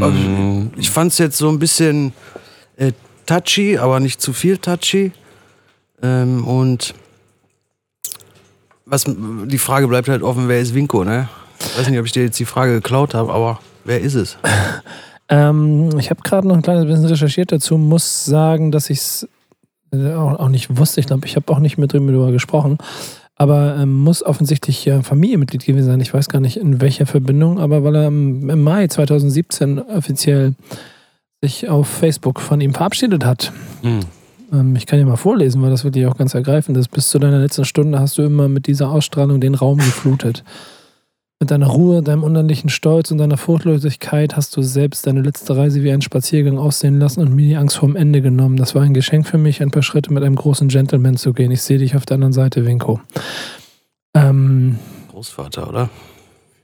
Mm, 0.00 0.70
Ich 0.76 0.90
fand 0.90 1.12
es 1.12 1.18
jetzt 1.18 1.38
so 1.38 1.48
ein 1.48 1.58
bisschen 1.58 2.12
äh, 2.76 2.92
touchy, 3.26 3.78
aber 3.78 4.00
nicht 4.00 4.20
zu 4.20 4.32
viel 4.32 4.58
touchy. 4.58 5.12
Ähm, 6.02 6.46
und 6.46 6.94
was, 8.84 9.04
die 9.06 9.58
Frage 9.58 9.88
bleibt 9.88 10.08
halt 10.08 10.22
offen, 10.22 10.48
wer 10.48 10.60
ist 10.60 10.74
Winko, 10.74 11.04
ne? 11.04 11.28
Ich 11.58 11.78
weiß 11.78 11.88
nicht, 11.88 11.98
ob 11.98 12.06
ich 12.06 12.12
dir 12.12 12.24
jetzt 12.24 12.38
die 12.38 12.44
Frage 12.44 12.74
geklaut 12.74 13.14
habe, 13.14 13.32
aber 13.32 13.60
wer 13.84 14.00
ist 14.00 14.14
es? 14.14 14.36
Ähm, 15.28 15.90
ich 15.98 16.10
habe 16.10 16.20
gerade 16.22 16.46
noch 16.46 16.54
ein 16.54 16.62
kleines 16.62 16.86
bisschen 16.86 17.04
recherchiert 17.06 17.50
dazu. 17.50 17.76
Muss 17.78 18.24
sagen, 18.26 18.70
dass 18.70 18.90
ich 18.90 18.98
es 18.98 19.28
auch, 19.92 20.38
auch 20.38 20.48
nicht 20.48 20.78
wusste. 20.78 21.00
Ich 21.00 21.06
glaube, 21.06 21.26
ich 21.26 21.34
habe 21.34 21.52
auch 21.52 21.58
nicht 21.58 21.78
mit 21.78 21.92
drüber 21.92 22.30
gesprochen. 22.30 22.78
Aber 23.36 23.76
ähm, 23.78 23.92
muss 23.92 24.22
offensichtlich 24.22 24.84
ja 24.86 25.02
Familienmitglied 25.02 25.64
gewesen 25.64 25.86
sein. 25.86 26.00
Ich 26.00 26.12
weiß 26.12 26.28
gar 26.28 26.40
nicht 26.40 26.56
in 26.56 26.80
welcher 26.80 27.06
Verbindung, 27.06 27.58
aber 27.60 27.84
weil 27.84 27.94
er 27.94 28.06
im, 28.08 28.62
Mai 28.62 28.88
2017 28.88 29.78
offiziell 29.78 30.54
sich 31.42 31.68
auf 31.68 31.86
Facebook 31.86 32.40
von 32.40 32.60
ihm 32.60 32.72
verabschiedet 32.72 33.24
hat. 33.24 33.52
mm. 33.82 34.00
Ähm, 34.52 34.76
ich 34.76 34.86
kann 34.86 34.98
ja 34.98 35.04
mal 35.04 35.16
vorlesen, 35.16 35.62
weil 35.62 35.70
das 35.70 35.84
wirklich 35.84 36.06
auch 36.06 36.16
ganz 36.16 36.34
ergreifend 36.34 36.76
ist. 36.78 36.88
Bis 36.88 37.08
zu 37.08 37.18
deiner 37.18 37.38
letzten 37.38 37.64
Stunde 37.64 38.00
hast 38.00 38.18
du 38.18 38.22
immer 38.22 38.48
mit 38.48 38.66
dieser 38.66 38.90
Ausstrahlung 38.90 39.40
den 39.40 39.54
Raum 39.54 39.78
geflutet. 39.78 40.44
Mit 41.38 41.50
deiner 41.50 41.66
Ruhe, 41.66 42.02
deinem 42.02 42.22
unendlichen 42.22 42.70
Stolz 42.70 43.10
und 43.10 43.18
deiner 43.18 43.36
Furchtlosigkeit 43.36 44.36
hast 44.36 44.56
du 44.56 44.62
selbst 44.62 45.06
deine 45.06 45.20
letzte 45.20 45.54
Reise 45.54 45.82
wie 45.82 45.92
einen 45.92 46.00
Spaziergang 46.00 46.56
aussehen 46.56 46.98
lassen 46.98 47.20
und 47.20 47.34
mir 47.34 47.44
die 47.44 47.56
Angst 47.56 47.76
vorm 47.76 47.94
Ende 47.94 48.22
genommen. 48.22 48.56
Das 48.56 48.74
war 48.74 48.80
ein 48.80 48.94
Geschenk 48.94 49.26
für 49.26 49.36
mich, 49.36 49.60
ein 49.60 49.70
paar 49.70 49.82
Schritte 49.82 50.14
mit 50.14 50.22
einem 50.22 50.36
großen 50.36 50.68
Gentleman 50.68 51.18
zu 51.18 51.34
gehen. 51.34 51.50
Ich 51.50 51.60
sehe 51.60 51.76
dich 51.76 51.94
auf 51.94 52.06
der 52.06 52.14
anderen 52.14 52.32
Seite, 52.32 52.64
Winko. 52.64 53.00
Ähm, 54.14 54.78
Großvater, 55.10 55.68
oder? 55.68 55.90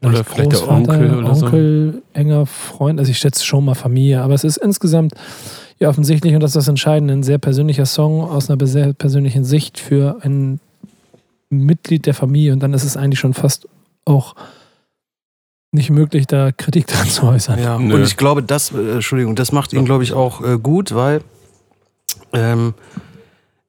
Oder 0.03 0.25
vielleicht 0.25 0.53
der 0.53 0.67
Onkel 0.67 1.17
oder 1.17 1.35
so. 1.35 1.45
Onkel, 1.45 2.03
enger 2.15 2.47
Freund. 2.47 2.99
Also 2.99 3.11
ich 3.11 3.19
schätze 3.19 3.45
schon 3.45 3.67
mal 3.67 3.75
Familie, 3.75 4.23
aber 4.23 4.33
es 4.33 4.43
ist 4.43 4.57
insgesamt 4.57 5.13
ja 5.81 5.91
offensichtlich, 5.91 6.35
und 6.35 6.41
das 6.41 6.53
ist 6.53 6.57
das 6.57 6.69
Entscheidende, 6.69 7.13
ein 7.13 7.23
sehr 7.23 7.39
persönlicher 7.39 7.85
Song 7.85 8.23
aus 8.23 8.51
einer 8.51 8.67
sehr 8.67 8.95
persönlichen 8.95 9.45
Sicht 9.45 9.79
für 9.79 10.17
ein 10.23 10.61
Mitglied 11.51 12.07
der 12.07 12.15
Familie. 12.15 12.55
Und 12.55 12.61
dann 12.61 12.73
ist 12.73 12.85
es 12.85 12.97
eigentlich 12.97 13.21
schon 13.21 13.35
fast 13.35 13.69
auch 14.07 14.35
nicht 15.73 15.91
möglich, 15.91 16.27
da 16.27 16.53
Kritik 16.53 16.87
dran 16.87 17.09
zu 17.09 17.25
äußern. 17.25 17.59
Ja, 17.59 17.79
Nö. 17.79 17.95
und 17.95 18.03
ich 18.03 18.17
glaube, 18.17 18.43
das, 18.43 18.73
äh, 18.73 18.95
Entschuldigung, 18.95 19.35
das 19.35 19.53
macht 19.53 19.73
ihn, 19.73 19.85
glaube 19.85 20.05
ich, 20.05 20.13
auch 20.13 20.45
äh, 20.45 20.59
gut, 20.59 20.95
weil 20.95 21.23
ähm, 22.33 22.75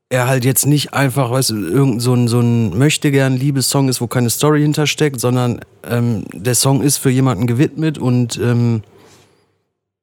er 0.09 0.27
halt 0.27 0.45
jetzt 0.45 0.67
nicht 0.67 0.93
einfach, 0.93 1.31
weißt 1.31 1.51
du, 1.51 1.55
irgend 1.55 2.01
so 2.01 2.13
ein, 2.13 2.27
so 2.27 2.39
ein 2.39 2.77
möchtegern 2.77 3.35
Liebessong 3.35 3.89
ist, 3.89 4.01
wo 4.01 4.07
keine 4.07 4.29
Story 4.29 4.61
hintersteckt, 4.61 5.19
sondern 5.19 5.61
ähm, 5.89 6.25
der 6.33 6.55
Song 6.55 6.81
ist 6.81 6.97
für 6.97 7.09
jemanden 7.09 7.47
gewidmet 7.47 7.97
und 7.97 8.37
ähm, 8.37 8.83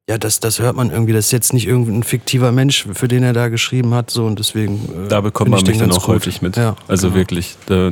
ja, 0.09 0.17
das, 0.17 0.39
das 0.39 0.59
hört 0.59 0.75
man 0.75 0.89
irgendwie. 0.91 1.13
Das 1.13 1.25
ist 1.27 1.31
jetzt 1.31 1.53
nicht 1.53 1.67
irgendein 1.67 2.03
fiktiver 2.03 2.51
Mensch, 2.51 2.87
für 2.93 3.07
den 3.07 3.23
er 3.23 3.33
da 3.33 3.47
geschrieben 3.49 3.93
hat, 3.93 4.09
so 4.09 4.25
und 4.25 4.39
deswegen. 4.39 4.75
Äh, 5.05 5.07
Da 5.09 5.21
bekommt 5.21 5.51
man 5.51 5.59
ich 5.61 5.67
mich 5.67 5.77
dann 5.77 5.91
auch 5.91 6.05
gut. 6.05 6.15
häufig 6.15 6.41
mit. 6.41 6.57
Ja, 6.57 6.75
Also 6.87 7.07
genau. 7.07 7.19
wirklich. 7.19 7.55
Da, 7.67 7.91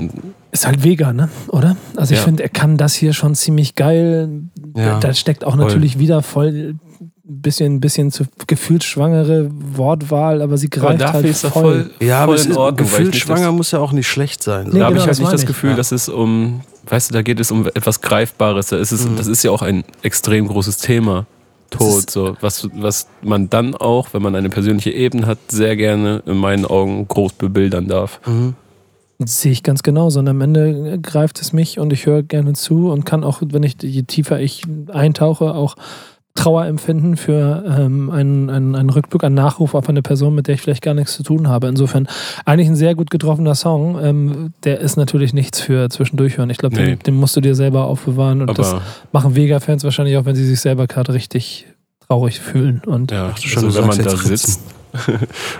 Ist 0.51 0.65
halt 0.65 0.83
Vega, 0.83 1.13
ne? 1.13 1.29
Oder? 1.49 1.77
Also 1.95 2.13
ich 2.13 2.19
Ja. 2.19 2.25
finde, 2.25 2.43
er 2.43 2.49
kann 2.49 2.77
das 2.77 2.93
hier 2.95 3.13
schon 3.13 3.35
ziemlich 3.35 3.75
geil. 3.75 4.41
Ja. 4.75 4.99
Da 4.99 5.13
steckt 5.13 5.45
auch 5.45 5.55
Voll. 5.55 5.65
natürlich 5.65 5.99
wieder 5.99 6.21
voll 6.23 6.75
bisschen, 7.23 7.79
bisschen 7.79 8.11
zu 8.11 8.23
gefühlsschwangere 8.47 9.49
Wortwahl, 9.75 10.41
aber 10.41 10.57
sie 10.57 10.67
aber 10.75 10.87
greift 10.87 11.01
dafür 11.01 11.13
halt 11.13 11.25
ist 11.25 11.45
voll. 11.45 11.51
voll, 11.51 11.91
Ja, 12.01 12.23
aber 12.23 12.37
voll 12.37 12.45
in 12.51 12.57
Ordnung. 12.57 12.87
gefühlt 12.87 13.15
schwanger 13.15 13.45
das, 13.47 13.53
muss 13.55 13.71
ja 13.71 13.79
auch 13.79 13.91
nicht 13.91 14.07
schlecht 14.07 14.41
sein. 14.41 14.65
So. 14.65 14.71
Nee, 14.73 14.79
da 14.79 14.85
habe 14.85 14.93
genau, 14.95 15.03
ich 15.03 15.07
halt 15.07 15.11
das 15.11 15.19
nicht 15.19 15.33
das. 15.33 15.45
Gefühl, 15.45 15.69
Ja. 15.71 15.75
dass 15.75 15.91
es 15.91 16.09
um, 16.09 16.61
weißt 16.87 17.09
du, 17.11 17.13
da 17.13 17.21
geht 17.21 17.39
es 17.39 17.51
um 17.51 17.67
etwas 17.67 18.01
Greifbares. 18.01 18.67
Da 18.67 18.77
ist 18.77 18.91
es, 18.91 19.05
Mhm. 19.05 19.15
Das 19.17 19.27
ist 19.27 19.43
ja 19.43 19.51
auch 19.51 19.61
ein 19.61 19.83
extrem 20.01 20.47
großes 20.47 20.77
Thema. 20.77 21.27
Tod, 21.69 21.99
ist- 21.99 22.11
so. 22.11 22.35
Was, 22.41 22.67
was 22.73 23.07
man 23.21 23.49
dann 23.49 23.75
auch, 23.75 24.13
wenn 24.13 24.21
man 24.21 24.35
eine 24.35 24.49
persönliche 24.49 24.91
Ebene 24.91 25.25
hat, 25.27 25.37
sehr 25.49 25.75
gerne 25.75 26.21
in 26.25 26.37
meinen 26.37 26.65
Augen 26.65 27.07
groß 27.07 27.33
bebildern 27.33 27.87
darf. 27.87 28.19
Mhm. 28.25 28.55
Das 29.21 29.41
sehe 29.41 29.51
ich 29.51 29.63
ganz 29.63 29.83
genauso. 29.83 30.19
Und 30.19 30.29
am 30.29 30.39
Ende 30.39 30.97
greift 31.01 31.41
es 31.41 31.51
mich 31.51 31.77
und 31.77 31.91
ich 31.91 32.05
höre 32.05 32.23
gerne 32.23 32.53
zu 32.53 32.89
und 32.89 33.05
kann 33.05 33.23
auch, 33.25 33.41
wenn 33.45 33.63
ich, 33.63 33.75
je 33.81 34.03
tiefer 34.03 34.39
ich 34.39 34.63
eintauche, 34.87 35.53
auch 35.55 35.75
Trauer 36.35 36.65
empfinden 36.67 37.17
für 37.17 37.65
ähm, 37.67 38.09
einen, 38.11 38.49
einen, 38.49 38.75
einen 38.75 38.89
Rückblick, 38.89 39.23
einen 39.23 39.35
Nachruf 39.35 39.73
auf 39.73 39.89
eine 39.89 40.01
Person, 40.01 40.35
mit 40.35 40.47
der 40.47 40.55
ich 40.55 40.61
vielleicht 40.61 40.81
gar 40.81 40.93
nichts 40.93 41.15
zu 41.15 41.23
tun 41.23 41.49
habe. 41.49 41.67
Insofern 41.67 42.07
eigentlich 42.45 42.69
ein 42.69 42.75
sehr 42.77 42.95
gut 42.95 43.09
getroffener 43.09 43.55
Song. 43.55 43.99
Ähm, 44.01 44.53
der 44.63 44.79
ist 44.79 44.95
natürlich 44.95 45.33
nichts 45.33 45.59
für 45.59 45.89
zwischendurch 45.89 46.37
hören. 46.37 46.49
Ich 46.49 46.57
glaube, 46.57 46.75
Nee. 46.75 46.85
den, 46.85 46.99
den 46.99 47.15
musst 47.15 47.35
du 47.35 47.41
dir 47.41 47.55
selber 47.55 47.85
aufbewahren 47.85 48.41
und 48.41 48.57
das 48.57 48.73
Aber 48.73 48.81
machen 49.11 49.35
Vega-Fans 49.35 49.83
wahrscheinlich 49.83 50.15
auch, 50.17 50.25
wenn 50.25 50.35
sie 50.35 50.45
sich 50.45 50.61
selber 50.61 50.87
gerade 50.87 51.13
richtig 51.13 51.67
traurig 52.07 52.39
fühlen. 52.39 52.81
Und 52.85 53.11
ja, 53.11 53.29
dachte 53.29 53.47
schon, 53.47 53.65
also 53.65 53.79
wenn 53.81 53.87
man 53.87 54.01
da 54.01 54.15
sitzt, 54.15 54.61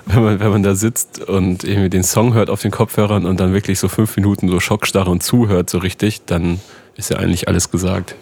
wenn 0.05 0.23
man, 0.23 0.39
wenn 0.39 0.49
man 0.49 0.63
da 0.63 0.75
sitzt 0.75 1.19
und 1.27 1.63
irgendwie 1.63 1.89
den 1.89 2.03
Song 2.03 2.33
hört 2.33 2.49
auf 2.49 2.61
den 2.61 2.71
Kopfhörern 2.71 3.25
und 3.25 3.39
dann 3.39 3.53
wirklich 3.53 3.79
so 3.79 3.89
fünf 3.89 4.15
Minuten 4.15 4.47
so 4.49 4.59
schockstarre 4.59 5.09
und 5.09 5.23
zuhört 5.23 5.69
so 5.69 5.79
richtig, 5.79 6.21
dann 6.25 6.59
ist 6.95 7.09
ja 7.09 7.17
eigentlich 7.17 7.47
alles 7.47 7.69
gesagt. 7.69 8.15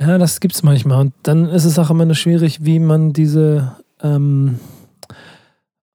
Ja, 0.00 0.18
das 0.18 0.40
gibt's 0.40 0.62
manchmal. 0.62 1.00
Und 1.00 1.14
dann 1.22 1.48
ist 1.48 1.64
es 1.64 1.78
auch 1.78 1.90
immer 1.90 2.12
schwierig, 2.14 2.64
wie 2.64 2.78
man 2.78 3.12
diese 3.12 3.72
ähm, 4.02 4.58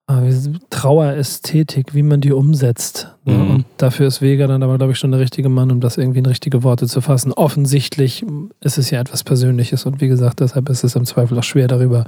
ah, 0.07 0.21
Trauerästhetik, 0.69 1.93
wie 1.93 2.03
man 2.03 2.21
die 2.21 2.31
umsetzt. 2.31 3.09
Ne? 3.25 3.33
Mhm. 3.35 3.51
Und 3.51 3.65
dafür 3.77 4.07
ist 4.07 4.21
Vega 4.21 4.47
dann 4.47 4.63
aber, 4.63 4.77
glaube 4.77 4.93
ich, 4.93 4.99
schon 4.99 5.11
der 5.11 5.19
richtige 5.19 5.49
Mann, 5.49 5.71
um 5.71 5.79
das 5.81 5.97
irgendwie 5.97 6.19
in 6.19 6.25
richtige 6.25 6.63
Worte 6.63 6.87
zu 6.87 7.01
fassen. 7.01 7.31
Offensichtlich 7.33 8.25
ist 8.61 8.77
es 8.77 8.89
ja 8.89 8.99
etwas 8.99 9.23
Persönliches 9.23 9.85
und 9.85 10.01
wie 10.01 10.07
gesagt, 10.07 10.39
deshalb 10.39 10.69
ist 10.69 10.83
es 10.83 10.95
im 10.95 11.05
Zweifel 11.05 11.37
auch 11.37 11.43
schwer, 11.43 11.67
darüber 11.67 12.05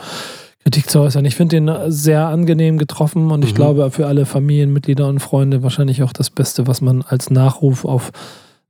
Kritik 0.63 0.89
zu 0.89 1.01
äußern. 1.01 1.25
Ich 1.25 1.35
finde 1.35 1.57
den 1.57 1.91
sehr 1.91 2.25
angenehm 2.27 2.77
getroffen 2.77 3.31
und 3.31 3.43
ich 3.43 3.51
Mhm. 3.51 3.55
glaube 3.55 3.91
für 3.91 4.07
alle 4.07 4.25
Familienmitglieder 4.25 5.07
und 5.07 5.19
Freunde 5.19 5.61
wahrscheinlich 5.61 6.03
auch 6.03 6.13
das 6.13 6.29
Beste, 6.29 6.67
was 6.67 6.81
man 6.81 7.01
als 7.01 7.29
Nachruf 7.29 7.85
auf 7.85 8.11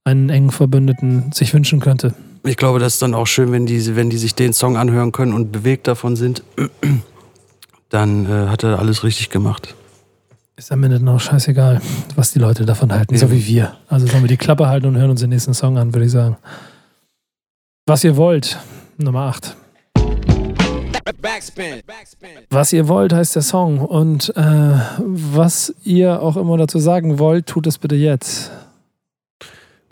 einen 0.04 0.30
engen 0.30 0.52
Verbündeten 0.52 1.32
sich 1.32 1.54
wünschen 1.54 1.80
könnte. 1.80 2.14
Ich 2.46 2.58
glaube, 2.58 2.80
das 2.80 2.94
ist 2.94 3.02
dann 3.02 3.14
auch 3.14 3.26
schön, 3.26 3.52
wenn 3.54 3.66
die, 3.66 3.96
wenn 3.96 4.10
die 4.10 4.18
sich 4.18 4.36
den 4.36 4.52
Song 4.52 4.76
anhören 4.76 5.14
können 5.14 5.34
und 5.34 5.52
bewegt 5.52 5.88
davon 5.88 6.18
sind, 6.18 6.44
dann 7.90 8.26
äh, 8.26 8.50
hat 8.50 8.64
er 8.64 8.80
alles 8.80 9.04
richtig 9.04 9.30
gemacht. 9.30 9.76
Ist 10.58 10.72
am 10.72 10.84
Ende 10.84 11.00
noch 11.00 11.20
scheißegal, 11.20 11.82
was 12.16 12.34
die 12.34 12.40
Leute 12.40 12.66
davon 12.66 12.92
halten, 12.92 13.18
so 13.18 13.28
Eben. 13.28 13.36
wie 13.36 13.48
wir. 13.48 13.78
Also 13.88 14.08
sollen 14.08 14.24
wir 14.24 14.28
die 14.28 14.38
Klappe 14.38 14.68
halten 14.68 14.88
und 14.88 14.98
hören 14.98 15.10
uns 15.10 15.22
den 15.22 15.30
nächsten 15.30 15.54
Song 15.54 15.78
an, 15.78 15.94
würde 15.94 16.06
ich 16.06 16.12
sagen. 16.12 16.38
Was 17.86 18.04
ihr 18.04 18.18
wollt, 18.18 18.60
Nummer 18.98 19.22
8. 19.22 19.56
Backspin. 21.22 21.82
Backspin. 21.88 22.30
Was 22.50 22.74
ihr 22.74 22.88
wollt, 22.90 23.14
heißt 23.14 23.36
der 23.36 23.42
Song. 23.42 23.80
Und 23.80 24.36
äh, 24.36 24.42
was 25.00 25.74
ihr 25.86 26.22
auch 26.22 26.36
immer 26.36 26.58
dazu 26.58 26.80
sagen 26.80 27.18
wollt, 27.20 27.48
tut 27.48 27.66
es 27.68 27.78
bitte 27.78 27.96
jetzt. 27.96 28.52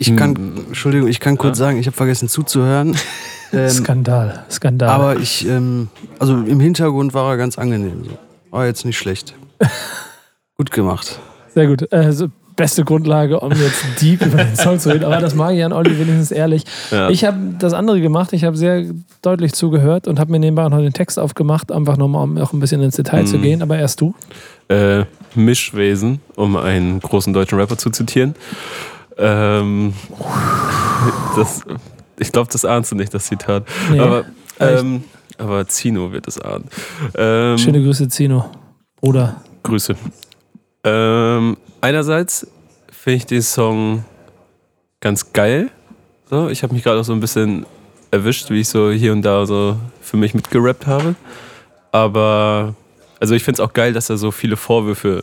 Ich 0.08 0.16
kann, 0.16 0.34
Hm. 0.36 0.52
Entschuldigung, 0.68 1.08
ich 1.08 1.20
kann 1.20 1.38
kurz 1.38 1.58
sagen, 1.58 1.78
ich 1.78 1.86
habe 1.86 1.96
vergessen 1.96 2.28
zuzuhören. 2.28 2.96
Ähm, 3.54 3.68
Skandal, 3.68 4.46
Skandal. 4.50 4.88
aber 4.88 5.16
ich, 5.20 5.46
ähm, 5.46 5.88
also 6.18 6.32
im 6.38 6.58
Hintergrund 6.58 7.12
war 7.12 7.32
er 7.32 7.36
ganz 7.36 7.58
angenehm. 7.58 8.04
So. 8.04 8.10
War 8.50 8.64
jetzt 8.64 8.86
nicht 8.86 8.96
schlecht. 8.96 9.34
Gut 10.56 10.70
gemacht. 10.70 11.18
Sehr 11.54 11.66
gut. 11.66 11.92
Äh, 11.92 12.12
so 12.14 12.28
beste 12.56 12.82
Grundlage, 12.82 13.40
um 13.40 13.52
jetzt 13.52 13.84
deep 14.00 14.24
über 14.24 14.42
den 14.42 14.56
Song 14.56 14.78
zu 14.78 14.88
reden. 14.90 15.04
Aber 15.04 15.18
das 15.18 15.34
mag 15.34 15.52
ich 15.54 15.62
an 15.62 15.74
Olli 15.74 15.90
wenigstens 15.98 16.30
ehrlich. 16.30 16.64
Ja. 16.90 17.10
Ich 17.10 17.26
habe 17.26 17.36
das 17.58 17.74
andere 17.74 18.00
gemacht. 18.00 18.32
Ich 18.32 18.44
habe 18.44 18.56
sehr 18.56 18.86
deutlich 19.20 19.52
zugehört 19.52 20.08
und 20.08 20.18
habe 20.18 20.30
mir 20.30 20.38
nebenbei 20.38 20.64
auch 20.64 20.70
noch 20.70 20.78
den 20.78 20.94
Text 20.94 21.18
aufgemacht, 21.18 21.70
einfach 21.72 21.98
nochmal, 21.98 22.24
um 22.24 22.38
auch 22.38 22.54
ein 22.54 22.60
bisschen 22.60 22.80
ins 22.80 22.96
Detail 22.96 23.26
zu 23.26 23.36
Mhm. 23.36 23.42
gehen. 23.42 23.62
Aber 23.62 23.76
erst 23.76 24.00
du. 24.00 24.14
äh, 24.68 25.04
Mischwesen, 25.34 26.20
um 26.36 26.56
einen 26.56 27.00
großen 27.00 27.34
deutschen 27.34 27.58
Rapper 27.58 27.76
zu 27.76 27.90
zitieren. 27.90 28.34
Ähm, 29.22 29.94
das, 31.36 31.62
ich 32.18 32.32
glaube, 32.32 32.50
das 32.52 32.64
ahnst 32.64 32.90
du 32.90 32.96
nicht, 32.96 33.14
das 33.14 33.26
Zitat. 33.26 33.64
Nee, 33.90 34.00
aber, 34.00 34.24
echt? 34.58 34.80
ähm, 34.80 35.04
aber 35.38 35.66
Zino 35.68 36.10
wird 36.10 36.26
es 36.26 36.40
ahnen. 36.40 36.68
Ähm, 37.16 37.56
Schöne 37.56 37.82
Grüße, 37.82 38.08
Zino. 38.08 38.50
Bruder. 39.00 39.40
Grüße. 39.62 39.94
Ähm, 40.84 41.56
einerseits 41.80 42.48
finde 42.90 43.16
ich 43.16 43.26
den 43.26 43.42
Song 43.42 44.04
ganz 45.00 45.32
geil. 45.32 45.70
So, 46.28 46.48
ich 46.48 46.64
habe 46.64 46.74
mich 46.74 46.82
gerade 46.82 47.00
auch 47.00 47.04
so 47.04 47.12
ein 47.12 47.20
bisschen 47.20 47.64
erwischt, 48.10 48.50
wie 48.50 48.60
ich 48.60 48.68
so 48.68 48.90
hier 48.90 49.12
und 49.12 49.22
da 49.22 49.46
so 49.46 49.76
für 50.00 50.16
mich 50.16 50.34
mitgerappt 50.34 50.86
habe. 50.86 51.14
Aber 51.92 52.74
also 53.20 53.34
ich 53.34 53.44
finde 53.44 53.62
es 53.62 53.68
auch 53.68 53.72
geil, 53.72 53.92
dass 53.92 54.10
er 54.10 54.16
so 54.16 54.32
viele 54.32 54.56
Vorwürfe 54.56 55.22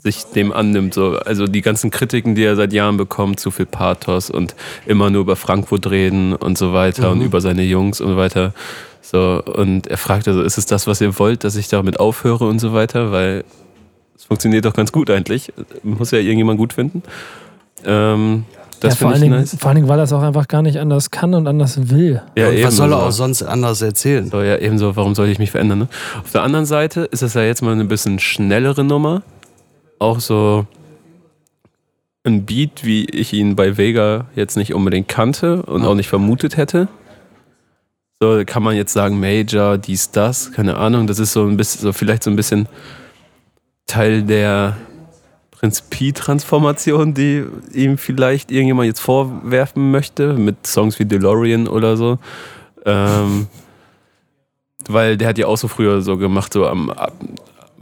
sich 0.00 0.24
dem 0.26 0.52
annimmt. 0.52 0.94
So. 0.94 1.18
Also 1.18 1.46
die 1.46 1.60
ganzen 1.60 1.90
Kritiken, 1.90 2.34
die 2.34 2.44
er 2.44 2.54
seit 2.56 2.72
Jahren 2.72 2.96
bekommt, 2.96 3.40
zu 3.40 3.50
viel 3.50 3.66
Pathos 3.66 4.30
und 4.30 4.54
immer 4.86 5.10
nur 5.10 5.22
über 5.22 5.36
Frankfurt 5.36 5.90
reden 5.90 6.34
und 6.34 6.56
so 6.56 6.72
weiter 6.72 7.10
und 7.10 7.18
Mhm. 7.18 7.24
über 7.24 7.40
seine 7.40 7.62
Jungs 7.62 8.00
und 8.00 8.08
so 8.10 8.16
weiter. 8.16 8.52
So, 9.02 9.42
und 9.44 9.86
er 9.86 9.96
fragt 9.96 10.28
also, 10.28 10.42
ist 10.42 10.58
es 10.58 10.66
das, 10.66 10.86
was 10.86 11.00
ihr 11.00 11.18
wollt, 11.18 11.42
dass 11.42 11.56
ich 11.56 11.68
damit 11.68 11.98
aufhöre 11.98 12.46
und 12.46 12.58
so 12.58 12.72
weiter? 12.74 13.10
Weil 13.10 13.44
es 14.16 14.24
funktioniert 14.24 14.64
doch 14.66 14.74
ganz 14.74 14.92
gut 14.92 15.10
eigentlich. 15.10 15.52
Muss 15.82 16.10
ja 16.10 16.18
irgendjemand 16.18 16.58
gut 16.58 16.74
finden. 16.74 17.02
Ähm, 17.84 18.44
das 18.80 18.94
ja, 18.94 18.98
vor, 18.98 19.08
allen 19.08 19.16
ich 19.16 19.22
Dingen, 19.22 19.38
nice. 19.40 19.56
vor 19.58 19.68
allen 19.70 19.76
Dingen, 19.76 19.88
weil 19.88 19.98
er 19.98 20.04
es 20.04 20.12
auch 20.12 20.22
einfach 20.22 20.46
gar 20.46 20.62
nicht 20.62 20.78
anders 20.78 21.10
kann 21.10 21.34
und 21.34 21.48
anders 21.48 21.90
will. 21.90 22.22
Ja, 22.36 22.48
Und 22.48 22.62
was 22.62 22.76
soll 22.76 22.92
er 22.92 23.02
auch 23.02 23.10
sonst 23.10 23.42
anders 23.42 23.82
erzählen? 23.82 24.30
So, 24.30 24.40
ja, 24.42 24.58
ebenso, 24.58 24.94
warum 24.94 25.14
soll 25.16 25.28
ich 25.28 25.38
mich 25.40 25.50
verändern? 25.50 25.80
Ne? 25.80 25.88
Auf 26.22 26.30
der 26.30 26.42
anderen 26.42 26.66
Seite 26.66 27.00
ist 27.10 27.22
es 27.22 27.34
ja 27.34 27.42
jetzt 27.42 27.62
mal 27.62 27.72
eine 27.72 27.84
bisschen 27.86 28.18
schnellere 28.20 28.84
Nummer. 28.84 29.22
Auch 29.98 30.20
so 30.20 30.66
ein 32.24 32.44
Beat, 32.44 32.84
wie 32.84 33.04
ich 33.06 33.32
ihn 33.32 33.56
bei 33.56 33.76
Vega 33.76 34.26
jetzt 34.34 34.56
nicht 34.56 34.74
unbedingt 34.74 35.08
kannte 35.08 35.62
und 35.62 35.84
auch 35.84 35.94
nicht 35.94 36.08
vermutet 36.08 36.56
hätte. 36.56 36.88
So 38.20 38.42
kann 38.44 38.62
man 38.62 38.76
jetzt 38.76 38.92
sagen, 38.92 39.20
Major, 39.20 39.78
dies, 39.78 40.10
das, 40.10 40.52
keine 40.52 40.76
Ahnung. 40.76 41.06
Das 41.06 41.18
ist 41.18 41.32
so 41.32 41.46
ein 41.46 41.56
bisschen, 41.56 41.82
so 41.82 41.92
vielleicht 41.92 42.24
so 42.24 42.30
ein 42.30 42.36
bisschen 42.36 42.68
Teil 43.86 44.22
der 44.22 44.76
Prinz 45.52 45.82
Pi-Transformation, 45.82 47.14
die 47.14 47.44
ihm 47.72 47.98
vielleicht 47.98 48.50
irgendjemand 48.50 48.86
jetzt 48.86 49.00
vorwerfen 49.00 49.90
möchte, 49.90 50.34
mit 50.34 50.66
Songs 50.66 50.98
wie 50.98 51.04
DeLorean 51.04 51.66
oder 51.66 51.96
so. 51.96 52.18
Ähm, 52.84 53.48
weil 54.88 55.16
der 55.16 55.28
hat 55.28 55.38
ja 55.38 55.46
auch 55.46 55.56
so 55.56 55.68
früher 55.68 56.00
so 56.00 56.16
gemacht, 56.16 56.52
so 56.52 56.66
am, 56.66 56.92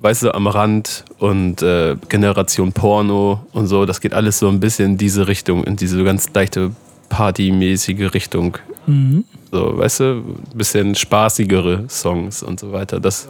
weißt 0.01 0.25
du, 0.25 0.35
am 0.35 0.47
Rand 0.47 1.05
und 1.19 1.63
äh, 1.63 1.97
Generation 2.09 2.73
Porno 2.73 3.47
und 3.53 3.67
so. 3.67 3.87
Das 3.87 4.01
geht 4.01 4.15
alles 4.15 4.39
so 4.39 4.49
ein 4.49 4.61
bisschen 4.61 4.93
in 4.93 4.99
diese 4.99 5.27
Richtung, 5.27 5.65
in 5.65 5.77
diese 5.77 6.03
ganz 6.05 6.29
leichte 6.35 6.73
partymäßige 7.09 8.13
Richtung. 8.13 8.59
Mhm. 8.87 9.25
So, 9.51 9.79
weißt 9.79 10.01
du, 10.01 10.05
ein 10.05 10.59
bisschen 10.59 10.95
spaßigere 10.95 11.85
Songs 11.89 12.43
und 12.43 12.61
so 12.61 12.73
weiter. 12.73 13.01
Das, 13.01 13.29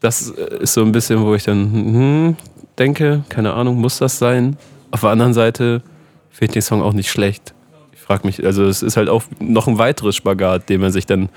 das 0.00 0.28
ist 0.28 0.74
so 0.74 0.82
ein 0.82 0.92
bisschen, 0.92 1.20
wo 1.24 1.34
ich 1.34 1.44
dann 1.44 1.72
hm, 1.72 2.36
denke, 2.78 3.24
keine 3.28 3.54
Ahnung, 3.54 3.76
muss 3.76 3.98
das 3.98 4.18
sein? 4.18 4.56
Auf 4.90 5.00
der 5.00 5.10
anderen 5.10 5.34
Seite 5.34 5.82
finde 6.30 6.50
ich 6.50 6.52
den 6.54 6.62
Song 6.62 6.82
auch 6.82 6.92
nicht 6.92 7.10
schlecht. 7.10 7.54
Ich 7.92 8.00
frage 8.00 8.26
mich, 8.26 8.44
also 8.44 8.64
es 8.64 8.82
ist 8.82 8.96
halt 8.96 9.08
auch 9.08 9.24
noch 9.40 9.68
ein 9.68 9.76
weiteres 9.76 10.16
Spagat, 10.16 10.68
den 10.68 10.80
man 10.80 10.92
sich 10.92 11.04
dann 11.04 11.28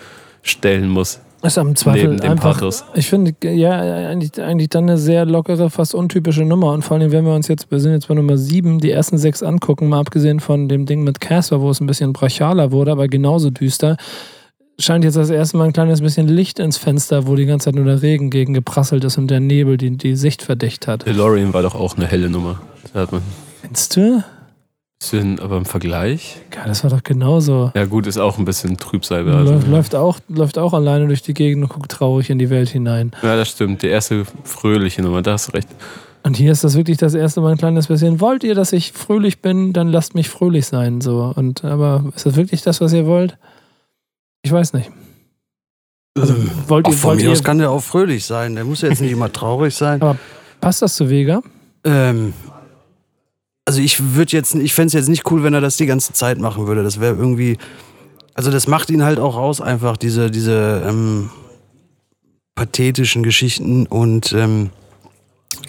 stellen 0.43 0.89
muss. 0.89 1.19
Ist 1.43 1.57
am 1.57 1.75
Zweifel 1.75 2.09
Neben 2.09 2.21
dem 2.21 2.31
einfach. 2.31 2.53
Pathos. 2.53 2.85
Ich 2.93 3.09
finde, 3.09 3.33
ja, 3.43 3.71
eigentlich, 4.09 4.39
eigentlich 4.39 4.69
dann 4.69 4.83
eine 4.83 4.97
sehr 4.97 5.25
lockere, 5.25 5.69
fast 5.71 5.95
untypische 5.95 6.45
Nummer. 6.45 6.71
Und 6.71 6.83
vor 6.83 6.97
allem, 6.97 7.11
wenn 7.11 7.25
wir 7.25 7.33
uns 7.33 7.47
jetzt, 7.47 7.71
wir 7.71 7.79
sind 7.79 7.93
jetzt 7.93 8.07
bei 8.07 8.13
Nummer 8.13 8.37
7, 8.37 8.79
die 8.79 8.91
ersten 8.91 9.17
sechs 9.17 9.41
angucken, 9.41 9.89
mal 9.89 9.99
abgesehen 9.99 10.39
von 10.39 10.69
dem 10.69 10.85
Ding 10.85 11.03
mit 11.03 11.19
Casper, 11.19 11.61
wo 11.61 11.69
es 11.71 11.81
ein 11.81 11.87
bisschen 11.87 12.13
brachialer 12.13 12.71
wurde, 12.71 12.91
aber 12.91 13.07
genauso 13.07 13.49
düster, 13.49 13.97
scheint 14.77 15.03
jetzt 15.03 15.17
das 15.17 15.29
erste 15.29 15.57
Mal 15.57 15.65
ein 15.65 15.73
kleines 15.73 16.01
bisschen 16.01 16.27
Licht 16.27 16.59
ins 16.59 16.77
Fenster, 16.77 17.27
wo 17.27 17.35
die 17.35 17.45
ganze 17.45 17.65
Zeit 17.65 17.75
nur 17.75 17.85
der 17.85 18.01
Regen 18.01 18.29
gegen 18.29 18.53
geprasselt 18.53 19.03
ist 19.03 19.17
und 19.17 19.27
der 19.27 19.39
Nebel 19.39 19.77
die, 19.77 19.97
die 19.97 20.15
Sicht 20.15 20.43
verdeckt 20.43 20.87
hat. 20.87 21.07
DeLorean 21.07 21.53
war 21.53 21.63
doch 21.63 21.75
auch 21.75 21.97
eine 21.97 22.05
helle 22.07 22.29
Nummer. 22.29 22.61
Findest 23.61 23.95
du? 23.95 24.23
Bisschen, 25.01 25.39
aber 25.39 25.57
im 25.57 25.65
Vergleich. 25.65 26.37
Ja, 26.55 26.65
das 26.65 26.83
war 26.83 26.91
doch 26.91 27.03
genauso. 27.03 27.71
Ja, 27.75 27.85
gut, 27.85 28.07
ist 28.07 28.17
auch 28.17 28.37
ein 28.37 28.45
bisschen 28.45 28.77
Trübsal. 28.77 29.23
Läuft, 29.23 29.49
Also. 29.51 29.67
läuft, 29.67 29.95
auch, 29.95 30.19
läuft 30.27 30.57
auch 30.57 30.73
alleine 30.73 31.07
durch 31.07 31.21
die 31.21 31.33
Gegend 31.33 31.63
und 31.63 31.69
guckt 31.69 31.91
traurig 31.91 32.29
in 32.29 32.37
die 32.39 32.49
Welt 32.49 32.69
hinein. 32.69 33.11
Ja, 33.23 33.35
das 33.35 33.49
stimmt. 33.49 33.81
Die 33.81 33.87
erste 33.87 34.25
fröhliche 34.43 35.01
Nummer, 35.01 35.21
da 35.21 35.33
hast 35.33 35.49
du 35.49 35.53
recht. 35.53 35.67
Und 36.23 36.37
hier 36.37 36.51
ist 36.51 36.63
das 36.63 36.75
wirklich 36.75 36.97
das 36.97 37.15
erste 37.15 37.41
Mal 37.41 37.53
ein 37.53 37.57
kleines 37.57 37.87
bisschen. 37.87 38.19
Wollt 38.19 38.43
ihr, 38.43 38.53
dass 38.53 38.73
ich 38.73 38.91
fröhlich 38.91 39.41
bin, 39.41 39.73
dann 39.73 39.87
lasst 39.89 40.13
mich 40.13 40.29
fröhlich 40.29 40.67
sein. 40.67 41.01
So. 41.01 41.33
Und 41.35 41.65
aber 41.65 42.05
ist 42.15 42.27
das 42.27 42.35
wirklich 42.35 42.61
das, 42.61 42.79
was 42.79 42.93
ihr 42.93 43.07
wollt? 43.07 43.37
Ich 44.43 44.51
weiß 44.51 44.73
nicht. 44.73 44.91
Also, 46.15 46.35
wollt 46.67 46.85
Auch 46.85 46.91
ihr, 46.91 46.97
von 46.97 47.09
wollt 47.11 47.19
mir 47.21 47.25
ihr 47.25 47.31
aus 47.31 47.43
kann 47.43 47.57
der 47.57 47.71
auch 47.71 47.81
fröhlich 47.81 48.25
sein. 48.25 48.53
Der 48.53 48.65
muss 48.65 48.81
ja 48.81 48.89
jetzt 48.89 49.01
nicht 49.01 49.11
immer 49.11 49.31
traurig 49.31 49.73
sein. 49.73 49.99
passt 50.59 50.81
das 50.83 50.95
zu 50.95 51.09
Vega? 51.09 51.41
Ähm, 51.83 52.33
also 53.71 53.81
ich 53.81 54.15
würde 54.15 54.33
jetzt, 54.33 54.53
ich 54.53 54.73
fände 54.73 54.87
es 54.87 54.93
jetzt 54.93 55.07
nicht 55.07 55.31
cool, 55.31 55.43
wenn 55.43 55.53
er 55.53 55.61
das 55.61 55.77
die 55.77 55.85
ganze 55.85 56.11
Zeit 56.11 56.39
machen 56.39 56.67
würde. 56.67 56.83
Das 56.83 56.99
wäre 56.99 57.15
irgendwie, 57.15 57.57
also 58.33 58.51
das 58.51 58.67
macht 58.67 58.89
ihn 58.89 59.01
halt 59.01 59.17
auch 59.17 59.37
aus, 59.37 59.61
einfach 59.61 59.95
diese, 59.95 60.29
diese 60.29 60.83
ähm, 60.85 61.29
pathetischen 62.53 63.23
Geschichten 63.23 63.87
und 63.87 64.33
ähm, 64.33 64.71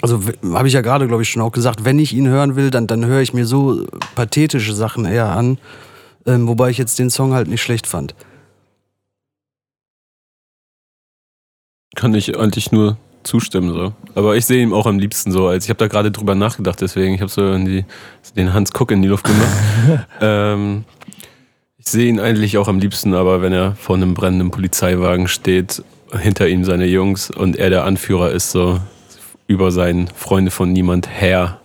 also 0.01 0.21
habe 0.53 0.67
ich 0.67 0.75
ja 0.75 0.81
gerade, 0.81 1.07
glaube 1.07 1.23
ich, 1.23 1.29
schon 1.29 1.43
auch 1.43 1.53
gesagt, 1.53 1.85
wenn 1.85 2.01
ich 2.01 2.12
ihn 2.12 2.27
hören 2.27 2.57
will, 2.57 2.73
dann, 2.73 2.88
dann 2.88 3.07
höre 3.07 3.21
ich 3.21 3.35
mir 3.35 3.47
so 3.47 3.87
pathetische 4.17 4.75
Sachen 4.75 5.05
eher 5.05 5.31
an, 5.31 5.59
ähm, 6.27 6.49
wobei 6.49 6.71
ich 6.71 6.79
jetzt 6.79 6.99
den 6.99 7.09
Song 7.09 7.35
halt 7.35 7.47
nicht 7.47 7.62
schlecht 7.62 7.87
fand. 7.87 8.17
Kann 11.95 12.15
ich 12.15 12.37
eigentlich 12.37 12.73
nur 12.73 12.97
zustimmen 13.25 13.73
so. 13.73 13.93
Aber 14.15 14.37
ich 14.37 14.47
sehe 14.47 14.63
ihn 14.63 14.73
auch 14.73 14.87
am 14.87 14.99
liebsten 14.99 15.33
so, 15.33 15.49
als 15.49 15.65
ich 15.65 15.71
habe 15.71 15.79
da 15.79 15.89
gerade 15.89 16.11
drüber 16.11 16.35
nachgedacht, 16.35 16.81
deswegen 16.81 17.15
ich 17.15 17.21
habe 17.21 17.31
so 17.31 17.57
die, 17.59 17.85
den 18.37 18.53
Hans 18.53 18.73
Kuck 18.73 18.91
in 18.91 19.03
die 19.03 19.09
Luft 19.09 19.25
gemacht. 19.25 20.07
ähm, 20.21 20.85
ich 21.79 21.87
sehe 21.87 22.09
ihn 22.09 22.21
eigentlich 22.21 22.59
auch 22.59 22.69
am 22.69 22.79
liebsten, 22.79 23.15
aber 23.15 23.43
wenn 23.43 23.53
er 23.53 23.75
vor 23.75 23.97
einem 23.97 24.15
brennenden 24.15 24.51
Polizeiwagen 24.51 25.29
steht, 25.29 25.83
hinter 26.17 26.49
ihm 26.49 26.65
seine 26.65 26.87
Jungs 26.87 27.31
und 27.31 27.57
er 27.57 27.71
der 27.71 27.85
Anführer 27.85 28.31
ist, 28.31 28.51
so 28.51 28.81
über 29.47 29.73
seinen 29.73 30.09
Freunde 30.09 30.51
von 30.51 30.73
niemand 30.73 31.09
her 31.09 31.59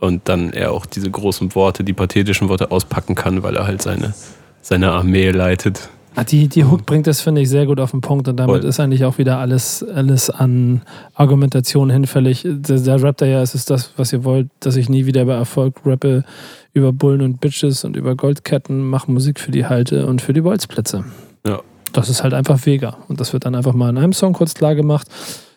und 0.00 0.28
dann 0.28 0.52
er 0.52 0.72
auch 0.72 0.86
diese 0.86 1.10
großen 1.10 1.54
Worte, 1.54 1.84
die 1.84 1.92
pathetischen 1.92 2.48
Worte 2.48 2.70
auspacken 2.70 3.14
kann, 3.14 3.42
weil 3.42 3.56
er 3.56 3.66
halt 3.66 3.82
seine, 3.82 4.14
seine 4.60 4.92
Armee 4.92 5.30
leitet. 5.30 5.88
Ah, 6.14 6.24
Die, 6.24 6.46
die 6.48 6.64
Hook 6.64 6.84
bringt 6.84 7.06
das, 7.06 7.20
finde 7.22 7.40
ich, 7.40 7.48
sehr 7.48 7.64
gut 7.66 7.80
auf 7.80 7.90
den 7.92 8.00
Punkt 8.02 8.28
und 8.28 8.36
damit 8.36 8.60
Voll. 8.60 8.68
ist 8.68 8.78
eigentlich 8.80 9.04
auch 9.04 9.16
wieder 9.18 9.38
alles, 9.38 9.82
alles 9.82 10.28
an 10.28 10.82
Argumentation 11.14 11.88
hinfällig. 11.90 12.42
Der, 12.44 12.78
der 12.80 13.02
rappt 13.02 13.22
da 13.22 13.26
ja, 13.26 13.40
es 13.40 13.54
ist 13.54 13.70
das, 13.70 13.92
was 13.96 14.12
ihr 14.12 14.22
wollt, 14.24 14.48
dass 14.60 14.76
ich 14.76 14.88
nie 14.88 15.06
wieder 15.06 15.22
über 15.22 15.34
Erfolg 15.36 15.76
rappe, 15.86 16.24
über 16.74 16.92
Bullen 16.92 17.22
und 17.22 17.40
Bitches 17.40 17.84
und 17.84 17.96
über 17.96 18.14
Goldketten, 18.14 18.80
mache 18.88 19.10
Musik 19.10 19.40
für 19.40 19.50
die 19.52 19.64
Halte 19.66 20.06
und 20.06 20.20
für 20.20 20.32
die 20.32 20.42
Bolzplätze. 20.42 21.04
Ja. 21.46 21.60
Das 21.92 22.08
ist 22.08 22.22
halt 22.22 22.34
einfach 22.34 22.64
Vega. 22.64 22.96
Und 23.08 23.20
das 23.20 23.32
wird 23.32 23.44
dann 23.44 23.54
einfach 23.54 23.74
mal 23.74 23.90
in 23.90 23.98
einem 23.98 24.12
Song 24.12 24.32
kurz 24.32 24.54
klar 24.54 24.74
gemacht, 24.74 25.06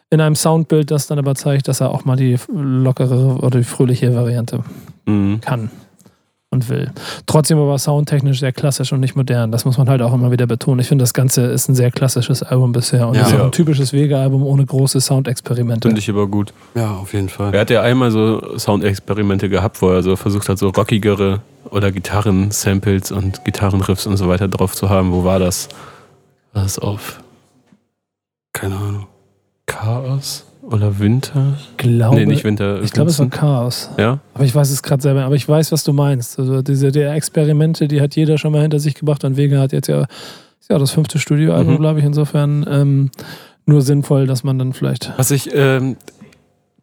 in 0.10 0.22
einem 0.22 0.36
Soundbild, 0.36 0.92
das 0.92 1.08
dann 1.08 1.18
aber 1.20 1.36
zeigt, 1.36 1.68
dass 1.68 1.82
er 1.82 1.92
auch 1.92 2.06
mal 2.06 2.16
die 2.16 2.38
lockere 2.54 3.38
oder 3.42 3.58
die 3.60 3.64
fröhliche 3.66 4.14
Variante 4.16 4.60
Mhm. 5.06 5.40
kann. 5.42 5.70
Und 6.56 6.70
will. 6.70 6.92
Trotzdem 7.28 7.60
aber 7.60 7.78
soundtechnisch 7.78 8.40
sehr 8.40 8.52
klassisch 8.52 8.92
und 8.92 9.00
nicht 9.02 9.16
modern. 9.16 9.52
Das 9.52 9.64
muss 9.66 9.78
man 9.78 9.88
halt 9.88 10.02
auch 10.02 10.14
immer 10.14 10.32
wieder 10.32 10.48
betonen. 10.48 10.80
Ich 10.80 10.88
finde, 10.88 11.04
das 11.04 11.14
Ganze 11.14 11.42
ist 11.46 11.70
ein 11.70 11.76
sehr 11.76 11.92
klassisches 11.92 12.42
Album 12.42 12.72
bisher 12.72 13.08
und 13.08 13.14
Ja. 13.16 13.28
ist 13.28 13.34
auch 13.36 13.46
ein 13.46 13.52
typisches 13.52 13.94
Vega-Album 13.94 14.42
ohne 14.44 14.66
große 14.66 15.00
Soundexperimente. 15.00 15.88
Finde 15.88 16.00
ich 16.00 16.10
aber 16.10 16.26
gut. 16.28 16.52
Ja, 16.74 16.96
auf 16.96 17.14
jeden 17.14 17.30
Fall. 17.30 17.54
Er 17.54 17.62
hat 17.62 17.70
ja 17.70 17.82
einmal 17.82 18.10
so 18.10 18.58
Soundexperimente 18.58 19.50
gehabt, 19.50 19.82
wo 19.82 19.90
er 19.92 20.02
so 20.02 20.16
versucht 20.16 20.50
hat, 20.50 20.58
so 20.58 20.70
rockigere 20.70 21.42
oder 21.70 21.92
Gitarren-Samples 21.92 23.12
und 23.12 23.44
Gitarrenriffs 23.46 24.08
und 24.08 24.18
so 24.18 24.28
weiter 24.28 24.48
drauf 24.48 24.74
zu 24.76 24.90
haben. 24.90 25.12
Wo 25.12 25.24
war 25.24 25.40
das? 25.40 25.70
War 26.54 26.64
das 26.64 26.80
auf 26.80 27.20
Keine 28.54 28.76
Ahnung. 28.78 29.08
Chaos 29.66 30.45
oder 30.66 31.00
Winter? 31.00 31.58
glaube, 31.78 32.16
nee, 32.18 32.26
nicht 32.26 32.44
Winter. 32.44 32.82
ich 32.82 32.92
glaube, 32.92 33.10
es 33.10 33.20
war. 33.20 33.30
Chaos. 33.30 33.90
Ja? 33.98 34.20
Aber 34.34 34.44
ich 34.46 34.54
weiß 34.56 34.70
es 34.72 34.84
gerade 34.84 35.02
selber. 35.02 35.24
Aber 35.24 35.36
ich 35.36 35.48
weiß, 35.48 35.72
was 35.72 35.84
du 35.84 35.94
meinst. 35.94 36.40
Also 36.40 36.62
diese 36.62 36.92
die 36.92 37.02
Experimente, 37.02 37.88
die 37.88 38.02
hat 38.02 38.16
jeder 38.16 38.38
schon 38.38 38.52
mal 38.52 38.62
hinter 38.62 38.80
sich 38.80 38.96
gebracht. 38.96 39.24
Und 39.24 39.38
Vega 39.38 39.60
hat 39.60 39.72
jetzt 39.74 39.88
ja, 39.88 40.06
ja 40.70 40.78
das 40.80 40.92
fünfte 40.92 41.20
Studioalbum, 41.20 41.76
Mhm. 41.76 41.80
glaube 41.80 42.00
ich. 42.00 42.06
Insofern 42.06 42.66
ähm, 42.70 43.12
nur 43.66 43.82
sinnvoll, 43.82 44.28
dass 44.28 44.44
man 44.44 44.58
dann 44.60 44.74
vielleicht. 44.74 45.14
Was 45.18 45.32
ich 45.32 45.50
ähm, 45.54 45.98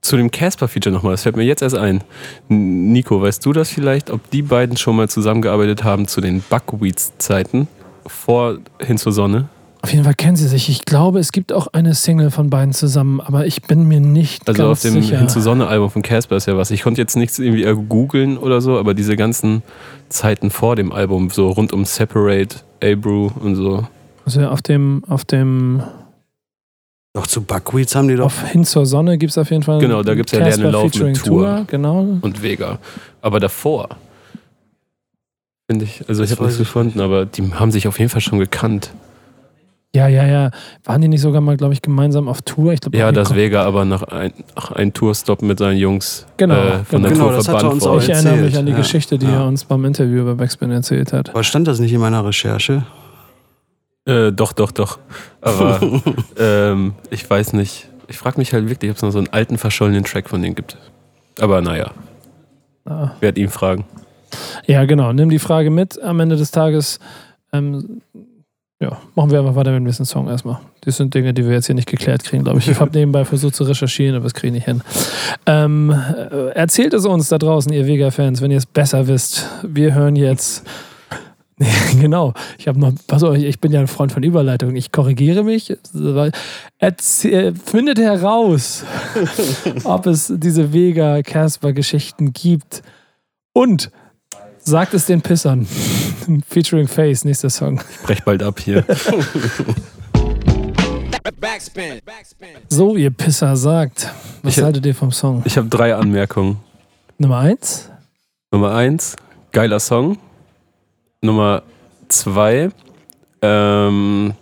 zu 0.00 0.16
dem 0.16 0.30
Casper-Feature 0.30 0.92
nochmal, 0.94 1.12
das 1.12 1.22
fällt 1.22 1.36
mir 1.36 1.44
jetzt 1.44 1.62
erst 1.62 1.76
ein. 1.76 2.02
Nico, 2.48 3.20
weißt 3.22 3.44
du 3.46 3.52
das 3.52 3.68
vielleicht, 3.70 4.10
ob 4.10 4.28
die 4.30 4.42
beiden 4.42 4.76
schon 4.76 4.96
mal 4.96 5.08
zusammengearbeitet 5.08 5.84
haben 5.84 6.08
zu 6.08 6.20
den 6.20 6.42
Buckwheats-Zeiten 6.50 7.68
vor 8.06 8.58
Hin 8.80 8.98
zur 8.98 9.12
Sonne? 9.12 9.48
Auf 9.82 9.92
jeden 9.92 10.04
Fall 10.04 10.14
kennen 10.14 10.36
sie 10.36 10.46
sich. 10.46 10.68
Ich 10.68 10.84
glaube, 10.84 11.18
es 11.18 11.32
gibt 11.32 11.52
auch 11.52 11.66
eine 11.72 11.94
Single 11.94 12.30
von 12.30 12.50
beiden 12.50 12.72
zusammen, 12.72 13.20
aber 13.20 13.46
ich 13.46 13.62
bin 13.62 13.88
mir 13.88 13.98
nicht 13.98 14.48
Also 14.48 14.62
ganz 14.62 14.78
auf 14.78 14.82
dem 14.82 15.02
sicher. 15.02 15.18
Hin 15.18 15.28
zur 15.28 15.42
Sonne-Album 15.42 15.90
von 15.90 16.02
Casper 16.02 16.36
ist 16.36 16.46
ja 16.46 16.56
was. 16.56 16.70
Ich 16.70 16.82
konnte 16.82 17.00
jetzt 17.00 17.16
nichts 17.16 17.40
irgendwie 17.40 17.64
googeln 17.88 18.38
oder 18.38 18.60
so, 18.60 18.78
aber 18.78 18.94
diese 18.94 19.16
ganzen 19.16 19.62
Zeiten 20.08 20.50
vor 20.50 20.76
dem 20.76 20.92
Album, 20.92 21.30
so 21.30 21.50
rund 21.50 21.72
um 21.72 21.84
Separate, 21.84 22.58
Abrew 22.80 23.30
und 23.40 23.56
so. 23.56 23.84
Also 24.24 24.46
auf 24.46 24.62
dem, 24.62 25.02
auf 25.08 25.24
dem, 25.24 25.82
Doch 27.12 27.26
zu 27.26 27.42
Buckwheats 27.42 27.96
haben 27.96 28.06
die 28.06 28.14
doch. 28.14 28.26
auf 28.26 28.48
Hin 28.50 28.64
zur 28.64 28.86
Sonne 28.86 29.18
gibt 29.18 29.32
es 29.32 29.38
auf 29.38 29.50
jeden 29.50 29.64
Fall. 29.64 29.80
Genau, 29.80 30.04
da 30.04 30.14
gibt's 30.14 30.30
ja 30.30 30.38
Casper 30.38 30.58
Lernen 30.58 30.72
Lauf 30.72 30.92
featuring 30.92 31.14
mit 31.14 31.24
Tour. 31.24 31.64
Genau. 31.66 32.18
und 32.20 32.40
Vega. 32.40 32.78
Aber 33.20 33.40
davor, 33.40 33.88
finde 35.68 35.86
ich, 35.86 36.04
also 36.08 36.22
ich 36.22 36.30
Das 36.30 36.38
habe 36.38 36.46
nichts 36.46 36.60
ich 36.60 36.66
gefunden, 36.68 37.00
aber 37.00 37.26
die 37.26 37.52
haben 37.52 37.72
sich 37.72 37.88
auf 37.88 37.98
jeden 37.98 38.10
Fall 38.10 38.20
schon 38.20 38.38
gekannt. 38.38 38.92
Ja, 39.94 40.08
ja, 40.08 40.24
ja. 40.26 40.50
Waren 40.84 41.02
die 41.02 41.08
nicht 41.08 41.20
sogar 41.20 41.42
mal, 41.42 41.56
glaube 41.58 41.74
ich, 41.74 41.82
gemeinsam 41.82 42.26
auf 42.26 42.40
Tour? 42.42 42.72
Ich 42.72 42.80
glaube, 42.80 42.96
Ja, 42.96 43.12
dass 43.12 43.34
Vega 43.34 43.62
aber 43.64 43.84
nach 43.84 44.02
ein, 44.04 44.32
einem 44.74 44.92
Tourstop 44.94 45.42
mit 45.42 45.58
seinen 45.58 45.76
Jungs 45.76 46.26
Genau, 46.38 46.54
äh, 46.54 46.84
von 46.84 47.02
genau. 47.02 47.08
der 47.08 47.10
Genau, 47.12 47.24
Tour 47.28 47.36
das 47.36 47.48
hat 47.48 47.54
er 47.56 47.60
verbannt 47.60 47.86
auch 47.86 48.02
Ich 48.02 48.08
erinnere 48.08 48.36
mich 48.36 48.56
an 48.56 48.64
die 48.66 48.72
ja. 48.72 48.78
Geschichte, 48.78 49.18
die 49.18 49.26
Ja. 49.26 49.40
er 49.42 49.46
uns 49.46 49.64
beim 49.64 49.84
Interview 49.84 50.24
bei 50.24 50.32
Backspin 50.34 50.70
erzählt 50.70 51.12
hat. 51.12 51.28
Aber 51.28 51.44
stand 51.44 51.68
das 51.68 51.78
nicht 51.78 51.92
in 51.92 52.00
meiner 52.00 52.24
Recherche? 52.24 52.84
Äh, 54.06 54.32
doch, 54.32 54.52
doch, 54.52 54.70
doch. 54.72 54.98
Aber 55.42 55.78
ähm, 56.38 56.94
ich 57.10 57.28
weiß 57.28 57.52
nicht. 57.52 57.88
Ich 58.08 58.16
frage 58.18 58.38
mich 58.38 58.52
halt 58.54 58.68
wirklich, 58.70 58.90
ob 58.90 58.96
es 58.96 59.02
noch 59.02 59.10
so 59.12 59.18
einen 59.18 59.28
alten, 59.28 59.58
verschollenen 59.58 60.04
Track 60.04 60.28
von 60.30 60.40
denen 60.42 60.54
gibt. 60.54 60.76
Aber 61.38 61.60
naja, 61.60 61.90
Ah. 62.84 63.10
werd 63.20 63.36
ihn 63.38 63.48
fragen. 63.50 63.84
Ja, 64.66 64.84
genau. 64.86 65.12
Nimm 65.12 65.28
die 65.30 65.38
Frage 65.38 65.70
mit. 65.70 66.02
Am 66.02 66.18
Ende 66.18 66.36
des 66.36 66.50
Tages 66.50 66.98
ähm, 67.52 68.00
ja, 68.82 68.98
machen 69.14 69.30
wir 69.30 69.38
einfach 69.38 69.54
weiter 69.54 69.70
mit 69.70 69.78
dem 69.78 69.84
nächsten 69.84 70.04
Song 70.04 70.28
erstmal. 70.28 70.58
Das 70.80 70.96
sind 70.96 71.14
Dinge, 71.14 71.32
die 71.32 71.46
wir 71.46 71.52
jetzt 71.52 71.66
hier 71.66 71.76
nicht 71.76 71.88
geklärt 71.88 72.24
kriegen, 72.24 72.42
glaube 72.42 72.58
ich. 72.58 72.68
Ich 72.68 72.80
habe 72.80 72.90
nebenbei 72.98 73.24
versucht 73.24 73.54
zu 73.54 73.62
recherchieren, 73.62 74.16
aber 74.16 74.24
das 74.24 74.34
kriege 74.34 74.48
ich 74.48 74.54
nicht 74.54 74.64
hin. 74.64 74.82
Ähm, 75.46 75.90
äh, 75.90 76.48
erzählt 76.48 76.92
es 76.92 77.06
uns 77.06 77.28
da 77.28 77.38
draußen, 77.38 77.72
ihr 77.72 77.86
Vega-Fans, 77.86 78.40
wenn 78.40 78.50
ihr 78.50 78.58
es 78.58 78.66
besser 78.66 79.06
wisst. 79.06 79.48
Wir 79.62 79.94
hören 79.94 80.16
jetzt. 80.16 80.64
genau, 82.00 82.34
ich 82.58 82.66
habe 82.66 82.80
noch, 82.80 82.92
pass 83.06 83.22
auf, 83.22 83.36
ich 83.36 83.60
bin 83.60 83.70
ja 83.70 83.78
ein 83.78 83.86
Freund 83.86 84.10
von 84.10 84.24
Überleitungen. 84.24 84.74
Ich 84.74 84.90
korrigiere 84.90 85.44
mich. 85.44 85.72
Erzähl, 86.78 87.54
findet 87.54 88.00
heraus, 88.00 88.84
ob 89.84 90.06
es 90.06 90.32
diese 90.34 90.72
Vega-Casper-Geschichten 90.72 92.32
gibt. 92.32 92.82
Und 93.52 93.92
sagt 94.64 94.94
es 94.94 95.06
den 95.06 95.20
Pissern. 95.22 95.66
Featuring 96.48 96.88
Face, 96.88 97.24
nächster 97.24 97.50
Song. 97.50 97.80
Ich 97.90 98.06
brech 98.06 98.24
bald 98.24 98.42
ab 98.42 98.60
hier. 98.60 98.84
Backspin. 101.40 102.00
Backspin. 102.04 102.48
So, 102.68 102.96
ihr 102.96 103.10
Pisser, 103.10 103.56
sagt. 103.56 104.08
Was 104.42 104.56
Ich- 104.56 104.62
haltet 104.62 104.86
ihr 104.86 104.94
vom 104.94 105.10
Song? 105.12 105.42
Ich 105.44 105.56
habe 105.56 105.68
drei 105.68 105.94
Anmerkungen. 105.94 106.58
Nummer 107.18 107.38
eins? 107.38 107.88
Nummer 108.50 108.74
eins, 108.74 109.16
geiler 109.52 109.80
Song. 109.80 110.18
Nummer 111.22 111.62
zwei, 112.08 112.70
ähm, 113.40 114.34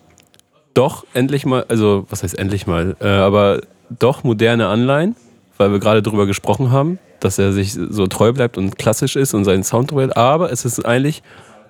doch 0.75 1.05
endlich 1.15 1.45
mal, 1.47 1.65
also 1.69 2.07
was 2.09 2.23
heißt 2.23 2.39
endlich 2.39 2.67
mal, 2.67 2.97
äh, 3.01 3.07
aber 3.07 3.61
doch 3.91 4.25
moderne 4.25 4.67
Anleihen, 4.69 5.15
weil 5.59 5.71
wir 5.73 5.79
gerade 5.79 6.03
drüber 6.03 6.27
gesprochen 6.27 6.71
haben, 6.71 6.99
dass 7.21 7.39
er 7.39 7.53
sich 7.53 7.73
so 7.75 8.07
treu 8.07 8.33
bleibt 8.33 8.59
und 8.59 8.79
klassisch 8.79 9.17
ist 9.17 9.35
und 9.35 9.45
seinen 9.45 9.63
Sound 9.65 9.91
treu, 9.91 10.09
aber 10.15 10.51
es 10.53 10.65
ist 10.65 10.85
eigentlich 10.85 11.23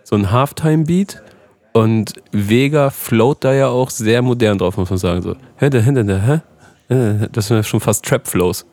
so 0.04 0.16
ein 0.16 0.30
Halftime-Beat 0.30 1.22
und 1.72 2.14
Vega 2.32 2.90
float 2.90 3.44
da 3.44 3.52
ja 3.52 3.68
auch 3.68 3.90
sehr 3.90 4.22
modern 4.22 4.58
drauf, 4.58 4.76
muss 4.76 4.90
man 4.90 4.98
sagen. 4.98 5.22
So, 5.22 5.36
Das 7.32 7.46
sind 7.46 7.56
ja 7.56 7.62
schon 7.62 7.80
fast 7.80 8.04
Trap-Flows. 8.04 8.66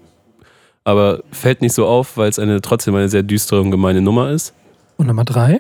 Aber 0.84 1.22
fällt 1.32 1.62
nicht 1.62 1.74
so 1.74 1.86
auf, 1.86 2.16
weil 2.18 2.30
es 2.30 2.40
eine 2.40 2.62
trotzdem 2.62 2.96
eine 2.96 3.10
sehr 3.10 3.22
düstere 3.24 3.62
und 3.62 3.72
gemeine 3.72 4.02
Nummer 4.02 4.32
ist. 4.32 4.54
Und 4.96 5.08
Nummer 5.08 5.26
drei? 5.26 5.60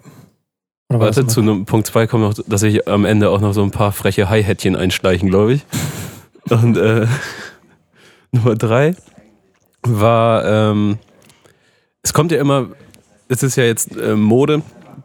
Oder 0.89 1.01
Warte, 1.01 1.28
zu 1.28 1.41
Nummer- 1.41 1.57
Num- 1.57 1.65
Punkt 1.65 1.86
2 1.88 2.07
kommt 2.07 2.24
noch, 2.24 2.34
dass 2.47 2.61
sich 2.61 2.88
am 2.88 3.03
Ende 3.03 3.30
auch 3.30 3.41
noch 3.41 3.53
so 3.53 3.61
ein 3.61 3.72
paar 3.72 3.91
freche 3.91 4.30
Hi-Hättchen 4.30 4.76
einschleichen, 4.78 5.30
glaube 5.30 5.53
ich. 5.55 5.65
Und 6.49 6.78
äh, 6.78 7.05
Nummer 8.32 8.55
3 8.55 8.95
war, 9.84 10.45
ähm, 10.45 10.97
es 12.08 12.14
kommt 12.14 12.32
ja 12.32 12.39
immer, 12.39 12.68
es 13.28 13.43
ist 13.43 13.58
ja 13.58 13.66
jetzt 13.66 13.97
äh, 13.97 14.16
Mode, 14.16 14.62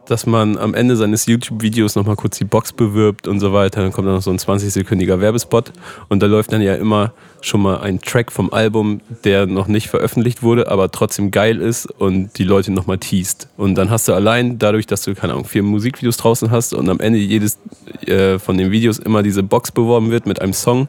dass 0.07 0.25
man 0.25 0.57
am 0.57 0.73
Ende 0.73 0.95
seines 0.95 1.25
YouTube-Videos 1.25 1.95
nochmal 1.95 2.15
kurz 2.15 2.37
die 2.37 2.45
Box 2.45 2.71
bewirbt 2.71 3.27
und 3.27 3.41
so 3.41 3.51
weiter. 3.51 3.81
Dann 3.81 3.91
kommt 3.91 4.07
dann 4.07 4.15
noch 4.15 4.21
so 4.21 4.31
ein 4.31 4.37
20-sekündiger 4.37 5.19
Werbespot 5.19 5.73
und 6.07 6.23
da 6.23 6.27
läuft 6.27 6.53
dann 6.53 6.61
ja 6.61 6.75
immer 6.75 7.11
schon 7.41 7.61
mal 7.61 7.81
ein 7.81 7.99
Track 7.99 8.31
vom 8.31 8.53
Album, 8.53 9.01
der 9.25 9.47
noch 9.47 9.67
nicht 9.67 9.89
veröffentlicht 9.89 10.43
wurde, 10.43 10.71
aber 10.71 10.91
trotzdem 10.91 11.29
geil 11.31 11.59
ist 11.59 11.87
und 11.87 12.37
die 12.37 12.45
Leute 12.45 12.71
nochmal 12.71 12.99
teast. 12.99 13.49
Und 13.57 13.75
dann 13.75 13.89
hast 13.89 14.07
du 14.07 14.13
allein 14.13 14.57
dadurch, 14.57 14.87
dass 14.87 15.01
du, 15.01 15.13
keine 15.13 15.33
Ahnung, 15.33 15.43
vier 15.43 15.63
Musikvideos 15.63 16.15
draußen 16.15 16.51
hast 16.51 16.73
und 16.73 16.87
am 16.87 17.01
Ende 17.01 17.19
jedes 17.19 17.59
äh, 18.07 18.39
von 18.39 18.57
den 18.57 18.71
Videos 18.71 18.97
immer 18.97 19.23
diese 19.23 19.43
Box 19.43 19.73
beworben 19.73 20.09
wird 20.09 20.25
mit 20.25 20.41
einem 20.41 20.53
Song, 20.53 20.87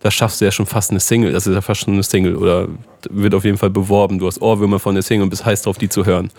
da 0.00 0.10
schaffst 0.10 0.40
du 0.40 0.44
ja 0.44 0.50
schon 0.52 0.66
fast 0.66 0.90
eine 0.90 1.00
Single. 1.00 1.32
Das 1.32 1.46
ist 1.46 1.54
ja 1.54 1.60
fast 1.60 1.80
schon 1.82 1.94
eine 1.94 2.02
Single 2.02 2.36
oder 2.36 2.68
wird 3.10 3.34
auf 3.34 3.44
jeden 3.44 3.58
Fall 3.58 3.70
beworben. 3.70 4.18
Du 4.18 4.26
hast 4.26 4.40
Ohrwürmer 4.40 4.78
von 4.78 4.94
der 4.94 5.02
Single 5.02 5.24
und 5.24 5.30
bist 5.30 5.44
heiß 5.44 5.62
drauf, 5.62 5.78
die 5.78 5.88
zu 5.88 6.06
hören. 6.06 6.30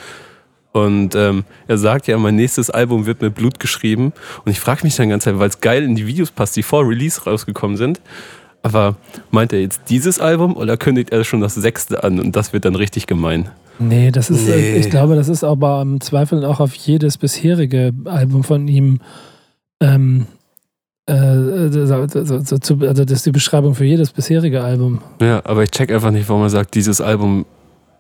Und 0.72 1.16
ähm, 1.16 1.46
er 1.68 1.78
sagt 1.78 2.08
ja, 2.08 2.18
mein 2.18 2.36
nächstes 2.36 2.70
Album 2.70 3.06
wird 3.06 3.22
mit 3.22 3.36
Blut 3.36 3.60
geschrieben. 3.60 4.14
Und 4.46 4.52
ich 4.52 4.60
frage 4.60 4.84
mich 4.84 4.96
dann 4.96 5.20
Zeit, 5.20 5.40
weil 5.40 5.50
es 5.50 5.62
geil 5.62 5.84
in 5.84 5.96
die 5.96 6.06
Videos 6.06 6.32
passt, 6.32 6.56
die 6.56 6.64
vor 6.64 6.88
Release 6.88 7.24
rausgekommen 7.24 7.76
sind. 7.76 8.00
Aber 8.62 8.98
meint 9.32 9.54
er 9.54 9.62
jetzt 9.62 9.82
dieses 9.90 10.20
Album 10.20 10.56
oder 10.56 10.78
kündigt 10.78 11.12
er 11.12 11.24
schon 11.24 11.42
das 11.42 11.56
sechste 11.56 12.04
an? 12.04 12.20
Und 12.20 12.36
das 12.36 12.54
wird 12.54 12.66
dann 12.66 12.76
richtig 12.76 13.08
gemein. 13.08 13.50
Nee, 13.80 14.12
das 14.12 14.30
ist, 14.30 14.48
äh, 14.48 14.56
Nee. 14.74 14.78
ich 14.78 14.90
glaube, 14.90 15.16
das 15.16 15.30
ist 15.30 15.44
aber 15.44 15.82
im 15.82 16.02
Zweifel 16.02 16.44
auch 16.46 16.60
auf 16.60 16.74
jedes 16.76 17.18
bisherige 17.18 17.94
Album 18.06 18.44
von 18.44 18.68
ihm. 18.68 19.00
Ähm, 19.82 20.28
also 21.10 23.06
das 23.06 23.12
ist 23.12 23.26
die 23.26 23.32
Beschreibung 23.32 23.76
für 23.76 23.86
jedes 23.86 24.12
bisherige 24.12 24.62
Album. 24.62 25.02
Ja, 25.22 25.42
aber 25.44 25.64
ich 25.64 25.72
check 25.72 25.92
einfach 25.92 26.12
nicht, 26.12 26.28
warum 26.30 26.44
er 26.44 26.50
sagt, 26.50 26.76
dieses 26.76 27.02
Album 27.02 27.46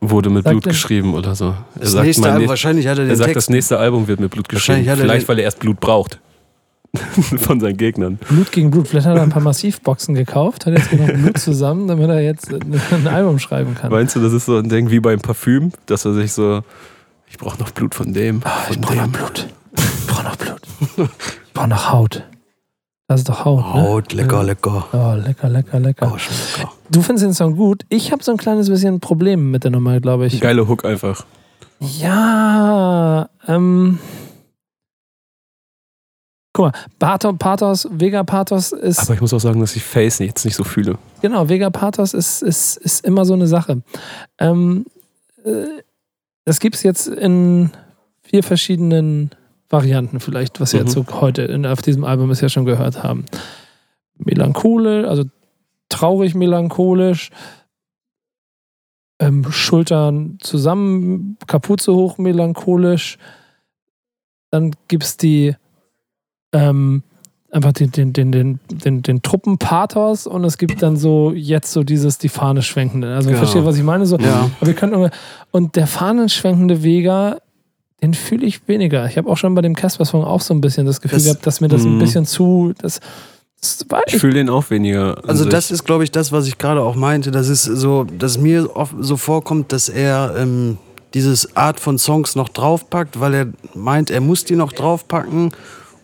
wurde 0.01 0.29
mit 0.29 0.43
Sagt 0.43 0.53
Blut 0.53 0.65
er- 0.67 0.71
geschrieben 0.71 1.13
oder 1.13 1.35
so. 1.35 1.47
Er 1.47 1.55
Das 1.81 1.91
sagt, 1.91 2.05
nächste 2.05 2.21
mein 2.21 2.29
Album, 2.31 2.39
nächst- 2.43 2.49
wahrscheinlich 2.49 2.87
hat 2.87 2.97
er 2.97 3.03
er 3.03 3.07
den 3.09 3.15
sagt 3.17 3.29
das 3.29 3.45
Text. 3.45 3.49
nächste 3.49 3.79
Album 3.79 4.07
wird 4.07 4.19
mit 4.19 4.31
Blut 4.31 4.47
geschrieben. 4.47 4.87
Er 4.87 4.95
Vielleicht, 4.97 5.27
weil 5.27 5.39
er 5.39 5.45
erst 5.45 5.59
Blut 5.59 5.79
braucht. 5.79 6.19
Von 7.37 7.59
seinen 7.59 7.77
Gegnern. 7.77 8.17
Blut 8.29 8.51
gegen 8.51 8.71
Blut. 8.71 8.87
Vielleicht 8.87 9.05
hat 9.05 9.15
er 9.15 9.21
ein 9.21 9.29
paar 9.29 9.43
Massivboxen 9.43 10.15
gekauft, 10.15 10.65
hat 10.65 10.73
jetzt 10.73 10.89
genug 10.89 11.13
Blut 11.13 11.37
zusammen, 11.39 11.87
damit 11.87 12.09
er 12.09 12.21
jetzt 12.21 12.51
ein 12.51 13.07
Album 13.07 13.37
schreiben 13.37 13.75
kann. 13.75 13.91
Meinst 13.91 14.15
du, 14.15 14.19
das 14.21 14.33
ist 14.33 14.45
so 14.47 14.57
ein 14.57 14.69
Ding 14.69 14.89
wie 14.89 14.99
beim 14.99 15.19
Parfüm, 15.19 15.71
dass 15.85 16.05
er 16.05 16.13
sich 16.13 16.33
so, 16.33 16.61
ich 17.29 17.37
brauche 17.37 17.59
noch 17.59 17.69
Blut 17.71 17.93
von 17.93 18.11
dem, 18.13 18.41
Ah, 18.43 18.49
ich 18.71 18.79
brauche 18.81 18.95
noch. 18.95 19.07
Blut. 19.07 19.47
Ich 19.77 20.07
brauche 20.07 20.23
noch 20.23 20.35
Blut. 20.37 20.59
Ich 21.45 21.53
brauche 21.53 21.67
noch 21.67 21.91
Haut. 21.91 22.23
Das 23.09 23.21
ist 23.21 23.29
doch 23.29 23.43
Haut. 23.43 23.65
Ne? 23.73 23.81
Haut, 23.81 24.13
lecker, 24.13 24.43
lecker. 24.43 24.85
Oh, 24.93 25.15
lecker, 25.15 25.49
lecker, 25.49 25.79
lecker. 25.79 26.11
Oh, 26.13 26.17
schon 26.19 26.35
lecker. 26.37 26.71
Du 26.91 27.01
findest 27.01 27.25
den 27.25 27.33
Song 27.33 27.55
gut. 27.55 27.83
Ich 27.89 28.11
habe 28.11 28.23
so 28.23 28.29
ein 28.29 28.37
kleines 28.37 28.69
bisschen 28.69 28.95
ein 28.95 28.99
Problem 28.99 29.49
mit 29.49 29.63
der 29.63 29.71
Nummer, 29.71 29.99
glaube 29.99 30.27
ich. 30.27 30.39
Geile 30.39 30.67
Hook 30.67 30.85
einfach. 30.85 31.25
Ja, 31.79 33.27
ähm. 33.47 33.97
Guck 36.53 36.65
mal, 36.65 36.71
Pathos, 36.99 37.35
Pathos, 37.39 37.87
Vega 37.91 38.23
Pathos 38.23 38.73
ist. 38.73 38.99
Aber 38.99 39.15
ich 39.15 39.21
muss 39.21 39.33
auch 39.33 39.39
sagen, 39.39 39.59
dass 39.59 39.75
ich 39.75 39.83
Face 39.83 40.19
jetzt 40.19 40.45
nicht 40.45 40.55
so 40.55 40.63
fühle. 40.63 40.99
Genau, 41.23 41.49
Vega 41.49 41.71
Pathos 41.71 42.13
ist, 42.13 42.43
ist, 42.43 42.77
ist 42.77 43.03
immer 43.03 43.25
so 43.25 43.33
eine 43.33 43.47
Sache. 43.47 43.81
Ähm, 44.37 44.85
äh, 45.43 45.81
das 46.45 46.59
gibt 46.59 46.75
es 46.75 46.83
jetzt 46.83 47.07
in 47.07 47.71
vier 48.21 48.43
verschiedenen 48.43 49.31
Varianten 49.69 50.19
vielleicht, 50.19 50.59
was 50.59 50.73
wir 50.73 50.79
Mhm. 50.81 50.85
jetzt 50.87 50.93
so 50.95 51.05
heute 51.21 51.43
in, 51.43 51.65
auf 51.65 51.81
diesem 51.81 52.03
Album 52.03 52.29
bisher 52.29 52.49
schon 52.49 52.65
gehört 52.65 53.03
haben. 53.03 53.25
Melancholisch, 54.17 55.07
also 55.07 55.23
traurig 55.89 56.35
melancholisch, 56.35 57.29
ähm, 59.19 59.49
Schultern 59.51 60.37
zusammen, 60.41 61.37
Kapuze 61.47 61.93
hoch 61.93 62.17
melancholisch. 62.17 63.17
Dann 64.51 64.71
gibt 64.87 65.03
es 65.03 65.17
die 65.17 65.55
ähm, 66.53 67.03
einfach 67.51 67.73
den, 67.73 67.91
den, 67.91 68.13
den, 68.13 68.31
den, 68.31 68.59
den, 68.71 69.01
den 69.01 69.21
Truppenpathos 69.21 70.25
und 70.27 70.43
es 70.43 70.57
gibt 70.57 70.81
dann 70.81 70.97
so 70.97 71.31
jetzt 71.33 71.71
so 71.71 71.83
dieses 71.83 72.17
die 72.17 72.29
Fahne 72.29 72.61
schwenkende. 72.61 73.13
Also 73.13 73.29
Genau. 73.29 73.39
versteht, 73.39 73.65
was 73.65 73.77
ich 73.77 73.83
meine? 73.83 74.05
So, 74.05 74.17
Ja. 74.17 74.49
wir 74.61 74.73
können 74.73 75.09
und 75.51 75.75
der 75.75 75.87
fahnenschwenkende 75.87 76.83
Vega, 76.83 77.39
den 78.01 78.13
fühle 78.13 78.45
ich 78.45 78.67
weniger. 78.67 79.05
Ich 79.07 79.17
habe 79.17 79.29
auch 79.29 79.37
schon 79.37 79.53
bei 79.55 79.61
dem 79.61 79.75
Casper-Song 79.75 80.23
auch 80.23 80.41
so 80.41 80.53
ein 80.53 80.61
bisschen 80.61 80.85
das 80.85 81.01
Gefühl 81.01 81.17
Das- 81.17 81.25
gehabt, 81.25 81.45
dass 81.47 81.61
mir 81.61 81.67
das 81.67 81.83
ein 81.83 81.95
Mhm. 81.95 81.99
bisschen 81.99 82.25
zu. 82.25 82.73
Das, 82.81 82.99
das 83.61 83.85
war 83.89 84.01
Ich 84.07 84.17
fühle 84.17 84.35
den 84.35 84.49
auch 84.49 84.69
weniger. 84.69 85.17
Also 85.27 85.43
sich. 85.43 85.51
das 85.51 85.69
ist, 85.71 85.83
glaube 85.83 86.03
ich, 86.05 86.11
das, 86.11 86.31
was 86.31 86.47
ich 86.47 86.57
gerade 86.57 86.81
auch 86.81 86.95
meinte. 86.95 87.31
Das 87.31 87.49
ist 87.49 87.63
so, 87.63 88.05
dass 88.05 88.37
mir 88.37 88.75
oft 88.75 88.95
so 88.99 89.17
vorkommt, 89.17 89.71
dass 89.73 89.89
er 89.89 90.35
ähm, 90.37 90.77
dieses 91.13 91.57
Art 91.57 91.79
von 91.79 91.97
Songs 91.97 92.35
noch 92.35 92.49
draufpackt, 92.49 93.19
weil 93.19 93.33
er 93.33 93.47
meint, 93.73 94.11
er 94.11 94.21
muss 94.21 94.45
die 94.45 94.55
noch 94.55 94.71
draufpacken, 94.71 95.51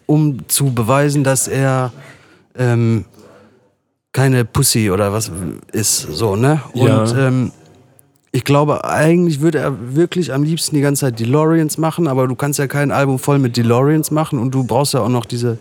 um 0.05 0.47
zu 0.49 0.73
beweisen, 0.73 1.23
dass 1.23 1.47
er 1.47 1.93
ähm, 2.57 3.05
keine 4.11 4.45
Pussy 4.45 4.89
oder 4.91 5.11
was 5.13 5.31
ist, 5.71 5.99
so, 6.01 6.35
ne? 6.35 6.61
Und 6.73 6.81
Ja. 6.87 7.27
ähm, 7.27 7.51
ich 8.35 8.43
glaube, 8.43 8.83
eigentlich 8.83 9.39
würde 9.39 9.59
er 9.59 9.95
wirklich 9.95 10.33
am 10.33 10.43
liebsten 10.43 10.75
die 10.75 10.81
ganze 10.81 11.05
Zeit 11.05 11.21
DeLoreans 11.21 11.77
machen, 11.77 12.05
aber 12.05 12.27
du 12.27 12.35
kannst 12.35 12.59
ja 12.59 12.67
kein 12.67 12.91
Album 12.91 13.17
voll 13.17 13.39
mit 13.39 13.55
DeLoreans 13.55 14.11
machen 14.11 14.39
und 14.39 14.53
du 14.53 14.65
brauchst 14.65 14.93
ja 14.93 14.99
auch 14.99 15.07
noch 15.07 15.23
diese, 15.23 15.57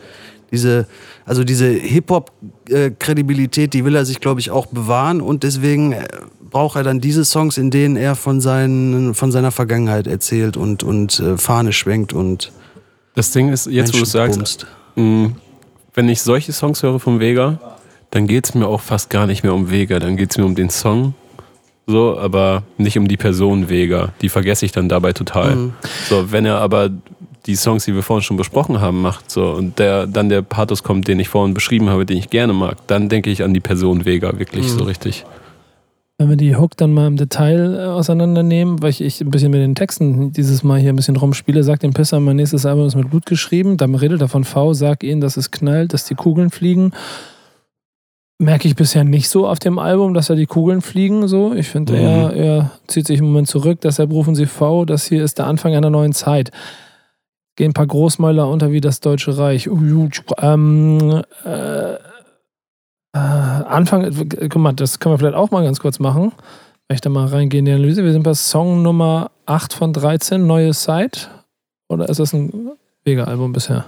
diese, 0.50 0.88
also 1.24 1.44
diese 1.44 1.68
Hip-Hop-Kredibilität, 1.68 3.74
die 3.74 3.84
will 3.84 3.94
er 3.94 4.04
sich, 4.04 4.18
glaube 4.18 4.40
ich, 4.40 4.50
auch 4.50 4.66
bewahren 4.66 5.20
und 5.20 5.44
deswegen 5.44 5.92
äh, 5.92 6.08
braucht 6.50 6.74
er 6.74 6.82
dann 6.82 7.00
diese 7.00 7.24
Songs, 7.24 7.58
in 7.58 7.70
denen 7.70 7.94
er 7.94 8.16
von, 8.16 8.40
seinen, 8.40 9.14
von 9.14 9.30
seiner 9.30 9.52
Vergangenheit 9.52 10.08
erzählt 10.08 10.56
und, 10.56 10.82
und 10.82 11.20
äh, 11.20 11.38
Fahne 11.38 11.72
schwenkt 11.72 12.12
und 12.12 12.50
das 13.14 13.30
Ding 13.30 13.52
ist, 13.52 13.66
jetzt 13.66 13.90
wo 13.90 13.92
du 13.92 13.98
Menschen 13.98 14.02
es 14.02 14.10
sagst, 14.10 14.66
mh, 14.96 15.30
wenn 15.94 16.08
ich 16.08 16.22
solche 16.22 16.52
Songs 16.52 16.82
höre 16.82 16.98
vom 16.98 17.20
Vega, 17.20 17.76
dann 18.10 18.26
geht 18.26 18.46
es 18.46 18.54
mir 18.54 18.66
auch 18.66 18.80
fast 18.80 19.10
gar 19.10 19.28
nicht 19.28 19.44
mehr 19.44 19.54
um 19.54 19.70
Vega. 19.70 20.00
Dann 20.00 20.16
geht 20.16 20.32
es 20.32 20.38
mir 20.38 20.44
um 20.44 20.56
den 20.56 20.70
Song, 20.70 21.14
so, 21.86 22.18
aber 22.18 22.62
nicht 22.78 22.96
um 22.98 23.08
die 23.08 23.16
Person 23.16 23.68
Vega. 23.68 24.12
Die 24.22 24.28
vergesse 24.28 24.64
ich 24.64 24.72
dann 24.72 24.88
dabei 24.88 25.12
total. 25.12 25.54
Mhm. 25.56 25.72
So, 26.08 26.32
wenn 26.32 26.46
er 26.46 26.58
aber 26.58 26.90
die 27.46 27.56
Songs, 27.56 27.84
die 27.84 27.94
wir 27.94 28.02
vorhin 28.02 28.22
schon 28.22 28.38
besprochen 28.38 28.80
haben, 28.80 29.02
macht, 29.02 29.30
so 29.30 29.50
und 29.50 29.78
der, 29.78 30.06
dann 30.06 30.30
der 30.30 30.40
Pathos 30.42 30.82
kommt, 30.82 31.08
den 31.08 31.20
ich 31.20 31.28
vorhin 31.28 31.52
beschrieben 31.52 31.90
habe, 31.90 32.06
den 32.06 32.16
ich 32.16 32.30
gerne 32.30 32.54
mag, 32.54 32.78
dann 32.86 33.08
denke 33.10 33.30
ich 33.30 33.42
an 33.42 33.52
die 33.52 33.60
Person 33.60 34.06
Vega 34.06 34.38
wirklich 34.38 34.64
Mhm. 34.64 34.78
so 34.78 34.84
richtig. 34.84 35.26
Wenn 36.16 36.30
wir 36.30 36.36
die 36.36 36.54
Hook 36.56 36.76
dann 36.76 36.92
mal 36.92 37.08
im 37.08 37.16
Detail 37.16 37.74
äh, 37.74 37.84
auseinandernehmen, 37.86 38.80
weil 38.80 38.90
ich, 38.90 39.00
ich 39.00 39.20
ein 39.20 39.30
bisschen 39.30 39.50
mit 39.50 39.60
den 39.60 39.74
Texten 39.74 40.32
dieses 40.32 40.62
Mal 40.62 40.78
hier 40.78 40.90
ein 40.92 40.96
bisschen 40.96 41.16
rumspiele, 41.16 41.64
sagt 41.64 41.82
dem 41.82 41.92
Pisser, 41.92 42.20
mein 42.20 42.36
nächstes 42.36 42.64
Album 42.64 42.86
ist 42.86 42.94
mit 42.94 43.10
Blut 43.10 43.26
geschrieben. 43.26 43.76
Dann 43.76 43.94
redet 43.96 44.20
er 44.20 44.28
von 44.28 44.44
V, 44.44 44.72
sag 44.74 45.02
ihnen, 45.02 45.20
dass 45.20 45.36
es 45.36 45.50
knallt, 45.50 45.92
dass 45.92 46.04
die 46.04 46.14
Kugeln 46.14 46.50
fliegen. 46.50 46.92
Merke 48.44 48.68
ich 48.68 48.76
bisher 48.76 49.04
nicht 49.04 49.28
so 49.30 49.48
auf 49.48 49.58
dem 49.58 49.78
Album, 49.78 50.12
dass 50.12 50.26
da 50.26 50.34
die 50.34 50.46
Kugeln 50.46 50.82
fliegen. 50.82 51.28
So. 51.28 51.54
Ich 51.54 51.68
finde, 51.68 51.94
Mhm. 51.94 51.98
er, 51.98 52.32
er 52.34 52.70
zieht 52.86 53.06
sich 53.06 53.18
im 53.20 53.26
Moment 53.26 53.48
zurück, 53.48 53.80
deshalb 53.80 54.10
rufen 54.12 54.34
sie 54.34 54.46
V, 54.46 54.84
das 54.84 55.06
hier 55.06 55.24
ist 55.24 55.38
der 55.38 55.46
Anfang 55.46 55.74
einer 55.74 55.90
neuen 55.90 56.12
Zeit. 56.12 56.50
Gehen 57.56 57.70
ein 57.70 57.74
paar 57.74 57.86
Großmäuler 57.86 58.48
unter 58.48 58.70
wie 58.72 58.80
das 58.80 59.00
Deutsche 59.00 59.38
Reich. 59.38 59.66
Ähm, 60.38 61.22
äh, 61.44 61.94
äh, 61.94 61.96
Anfang, 63.12 64.04
äh, 64.04 64.48
guck 64.48 64.56
mal, 64.56 64.72
das 64.72 64.98
können 64.98 65.14
wir 65.14 65.18
vielleicht 65.18 65.36
auch 65.36 65.50
mal 65.50 65.62
ganz 65.64 65.80
kurz 65.80 65.98
machen. 65.98 66.32
Ich 66.88 67.00
da 67.00 67.08
mal 67.08 67.26
reingehe 67.26 67.60
in 67.60 67.64
die 67.64 67.72
Analyse. 67.72 68.04
Wir 68.04 68.12
sind 68.12 68.24
bei 68.24 68.34
Song 68.34 68.82
Nummer 68.82 69.30
8 69.46 69.72
von 69.72 69.92
13, 69.92 70.46
Neue 70.46 70.72
Zeit. 70.72 71.30
Oder 71.88 72.08
ist 72.08 72.20
das 72.20 72.32
ein 72.34 72.72
Vega-Album 73.04 73.52
bisher? 73.52 73.84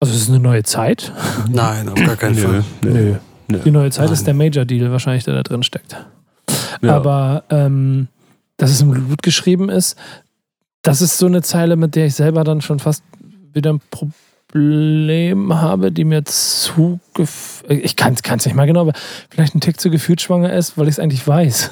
Also 0.00 0.14
ist 0.14 0.22
es 0.22 0.28
eine 0.28 0.40
neue 0.40 0.62
Zeit? 0.62 1.12
Nein, 1.48 1.88
auf 1.88 1.94
gar 1.94 2.16
keinen 2.16 2.34
Fall. 2.34 2.64
Nö. 2.82 3.16
Nö. 3.48 3.58
Die 3.64 3.70
neue 3.70 3.90
Zeit 3.90 4.06
Nein. 4.06 4.14
ist 4.14 4.26
der 4.26 4.34
Major-Deal 4.34 4.90
wahrscheinlich, 4.90 5.24
der 5.24 5.34
da 5.34 5.42
drin 5.42 5.62
steckt. 5.62 5.96
Ja. 6.82 6.96
Aber 6.96 7.44
ähm, 7.48 8.08
dass 8.56 8.70
es 8.70 8.80
im 8.80 8.90
Blut 8.90 9.22
geschrieben 9.22 9.68
ist, 9.68 9.96
das 10.82 11.00
ist 11.00 11.18
so 11.18 11.26
eine 11.26 11.42
Zeile, 11.42 11.76
mit 11.76 11.94
der 11.94 12.06
ich 12.06 12.14
selber 12.14 12.44
dann 12.44 12.60
schon 12.60 12.78
fast 12.78 13.02
wieder 13.52 13.72
ein 13.72 13.80
Problem 13.90 15.52
habe, 15.54 15.90
die 15.90 16.04
mir 16.04 16.24
zu 16.24 17.00
ich 17.68 17.96
kann 17.96 18.14
es 18.14 18.46
nicht 18.46 18.54
mal 18.54 18.66
genau, 18.66 18.82
aber 18.82 18.92
vielleicht 19.30 19.54
ein 19.54 19.60
Tick 19.60 19.80
zu 19.80 19.90
gefühlsschwanger 19.90 20.52
ist, 20.52 20.76
weil 20.76 20.86
ich 20.88 20.92
es 20.94 20.98
eigentlich 20.98 21.26
weiß. 21.26 21.70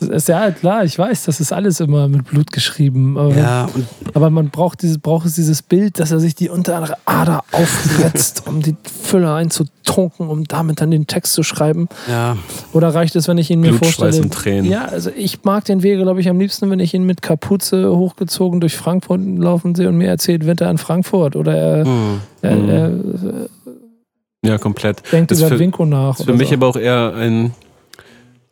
Ist 0.00 0.28
ja 0.28 0.50
klar, 0.50 0.84
ich 0.84 0.98
weiß, 0.98 1.24
das 1.24 1.40
ist 1.40 1.52
alles 1.52 1.80
immer 1.80 2.06
mit 2.08 2.24
Blut 2.26 2.52
geschrieben. 2.52 3.16
Aber, 3.16 3.34
Ja, 3.34 3.64
und 3.74 3.86
aber 4.14 4.30
man 4.30 4.50
braucht, 4.50 4.82
dieses, 4.82 4.98
braucht 4.98 5.26
es 5.26 5.34
dieses 5.34 5.62
Bild, 5.62 5.98
dass 5.98 6.10
er 6.12 6.20
sich 6.20 6.34
die 6.34 6.48
untere 6.50 6.94
Ader 7.06 7.42
aufsetzt, 7.52 8.42
um 8.46 8.60
die 8.62 8.76
Fülle 9.02 9.32
einzutunken, 9.32 10.28
um 10.28 10.44
damit 10.44 10.80
dann 10.80 10.90
den 10.90 11.06
Text 11.06 11.32
zu 11.32 11.42
schreiben. 11.42 11.88
ja, 12.08 12.36
Oder 12.72 12.94
reicht 12.94 13.16
es, 13.16 13.26
wenn 13.28 13.38
ich 13.38 13.50
ihn 13.50 13.60
mir 13.60 13.70
Blut, 13.70 13.86
Schweiß 13.86 13.94
vorstelle? 13.96 14.22
und 14.24 14.34
Tränen. 14.34 14.70
Ja, 14.70 14.84
also 14.86 15.10
ich 15.16 15.44
mag 15.44 15.64
den 15.64 15.82
Wege, 15.82 16.02
glaube 16.02 16.20
ich, 16.20 16.28
am 16.28 16.38
liebsten, 16.38 16.70
wenn 16.70 16.80
ich 16.80 16.92
ihn 16.94 17.04
mit 17.04 17.22
Kapuze 17.22 17.96
hochgezogen 17.96 18.60
durch 18.60 18.76
Frankfurt 18.76 19.20
laufen 19.38 19.74
sehe 19.74 19.88
und 19.88 19.96
mir 19.96 20.08
erzählt, 20.08 20.46
Winter 20.46 20.68
in 20.70 20.78
Frankfurt. 20.78 21.36
Oder 21.36 21.54
er, 21.56 21.84
hm. 21.84 22.20
er, 22.42 22.56
Mhm. 22.56 22.68
er 22.68 24.50
Ja, 24.50 24.58
komplett. 24.58 25.02
denkt 25.10 25.30
Das 25.30 25.38
über 25.40 25.48
für- 25.48 25.58
Winko 25.58 25.84
nach. 25.86 26.18
Ist 26.18 26.24
für 26.26 26.32
mich 26.34 26.48
so. 26.50 26.54
aber 26.54 26.68
auch 26.68 26.76
eher 26.76 27.14
ein. 27.14 27.52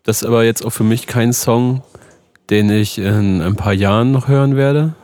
Das 0.04 0.20
ist 0.20 0.28
aber 0.28 0.44
jetzt 0.44 0.64
auch 0.64 0.70
für 0.70 0.84
mich 0.84 1.06
kein 1.06 1.32
Song, 1.32 1.82
den 2.50 2.68
ich 2.70 2.98
in 2.98 3.40
ein 3.40 3.56
paar 3.56 3.72
Jahren 3.72 4.12
noch 4.12 4.28
hören 4.28 4.54
werde. 4.54 4.94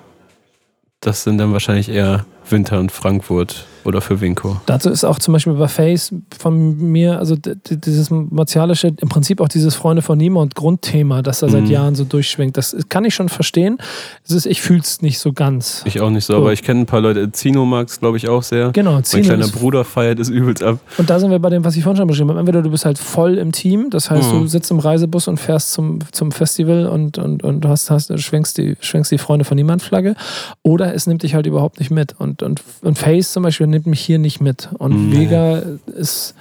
Das 1.01 1.25
sind 1.25 1.39
dann 1.39 1.55
wahrscheinlich 1.55 1.89
eher 1.89 2.27
Winter 2.49 2.79
und 2.79 2.93
Frankfurt 2.93 3.67
oder 3.85 4.01
für 4.01 4.21
Winko. 4.21 4.61
Dazu 4.67 4.91
ist 4.91 5.05
auch 5.05 5.19
zum 5.19 5.33
Beispiel 5.33 5.53
bei 5.55 5.69
Face 5.69 6.13
von 6.39 6.77
mir, 6.79 7.19
also 7.19 7.37
dieses 7.37 8.11
martialische, 8.11 8.89
im 9.01 9.09
Prinzip 9.09 9.41
auch 9.41 9.49
dieses 9.49 9.75
Freunde 9.75 10.03
von 10.03 10.19
niemand 10.19 10.55
Grundthema, 10.55 11.23
das 11.23 11.41
da 11.41 11.49
seit 11.49 11.65
Mhm. 11.65 11.71
Jahren 11.71 11.95
so 11.95 12.05
durchschwingt. 12.05 12.57
Das 12.57 12.77
kann 12.89 13.05
ich 13.05 13.15
schon 13.15 13.29
verstehen. 13.29 13.79
Es 14.25 14.33
ist, 14.33 14.47
ich 14.47 14.61
fühle 14.61 14.81
es 14.81 15.03
nicht 15.03 15.19
so 15.19 15.33
ganz. 15.33 15.83
Ich 15.87 16.01
auch 16.01 16.11
nicht 16.11 16.25
so, 16.25 16.35
So. 16.35 16.39
aber 16.41 16.53
ich 16.53 16.63
kenne 16.63 16.81
ein 16.81 16.87
paar 16.87 17.01
Leute. 17.01 17.31
Zino 17.33 17.65
mag 17.65 17.89
es, 17.89 18.01
glaube 18.01 18.17
ich, 18.17 18.29
auch 18.29 18.43
sehr. 18.43 18.71
Genau, 18.73 18.93
Mein 18.95 19.05
Zino 19.05 19.23
kleiner 19.25 19.45
ist 19.45 19.53
Bruder 19.53 19.85
feiert 19.85 20.19
es 20.21 20.29
übelst 20.29 20.63
ab. 20.63 20.79
Und 20.99 21.09
da 21.11 21.19
sind 21.19 21.31
wir 21.31 21.39
bei 21.39 21.51
dem, 21.51 21.65
was 21.65 21.77
ich 21.77 21.83
vorhin 21.83 21.99
schon 21.99 22.07
beschrieben 22.09 22.31
habe. 22.31 22.41
Entweder 22.41 22.63
du 22.63 22.71
bist 22.71 22.85
halt 22.85 22.99
voll 22.99 23.39
im 23.39 23.53
Team, 23.53 23.89
das 23.91 24.11
heißt, 24.11 24.33
Mhm. 24.33 24.41
du 24.41 24.47
sitzt 24.47 24.71
im 24.71 24.79
Reisebus 24.79 25.29
und 25.29 25.39
fährst 25.39 25.73
zum, 25.73 26.01
zum 26.13 26.33
Festival 26.33 26.87
und, 26.87 27.19
und, 27.19 27.43
und 27.43 27.65
hast, 27.67 27.91
hast, 27.91 28.17
schwenkst, 28.21 28.59
die, 28.59 28.77
schwenkst 28.81 29.11
die 29.13 29.19
Freunde 29.19 29.45
von 29.45 29.57
niemand 29.57 29.83
Flagge. 29.83 30.15
Oder 30.63 30.95
es 30.95 31.07
nimmt 31.07 31.23
dich 31.23 31.35
halt 31.35 31.47
überhaupt 31.47 31.79
nicht 31.79 31.91
mit. 31.91 32.15
Und, 32.19 32.43
und, 32.43 32.63
und 32.83 32.99
Face 32.99 33.33
zum 33.33 33.43
Beispiel 33.43 33.67
nimmt 33.71 33.87
mich 33.87 34.01
hier 34.01 34.19
nicht 34.19 34.41
mit. 34.41 34.69
Und 34.79 35.09
Mhm. 35.09 35.13
Vega 35.13 35.63
ist, 35.87 36.35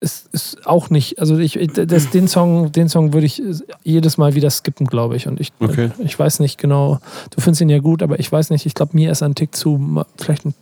ist, 0.00 0.28
ist 0.32 0.66
auch 0.66 0.88
nicht. 0.90 1.18
Also 1.18 1.36
ich, 1.38 1.58
das, 1.74 2.10
den 2.10 2.26
Song, 2.26 2.72
den 2.72 2.88
Song 2.88 3.12
würde 3.12 3.26
ich 3.26 3.42
jedes 3.82 4.16
Mal 4.16 4.34
wieder 4.34 4.48
skippen, 4.50 4.86
glaube 4.86 5.16
ich. 5.16 5.26
Und 5.26 5.40
ich, 5.40 5.52
Okay. 5.60 5.90
ich 5.98 6.18
weiß 6.18 6.40
nicht 6.40 6.56
genau, 6.58 7.00
du 7.34 7.40
findest 7.40 7.60
ihn 7.60 7.68
ja 7.68 7.80
gut, 7.80 8.02
aber 8.02 8.18
ich 8.18 8.30
weiß 8.30 8.50
nicht, 8.50 8.64
ich 8.64 8.74
glaube, 8.74 8.92
mir 8.94 9.10
ist 9.12 9.22
ein 9.22 9.34
Tick 9.34 9.54
zu, 9.54 10.02
vielleicht 10.16 10.46
ein 10.46 10.54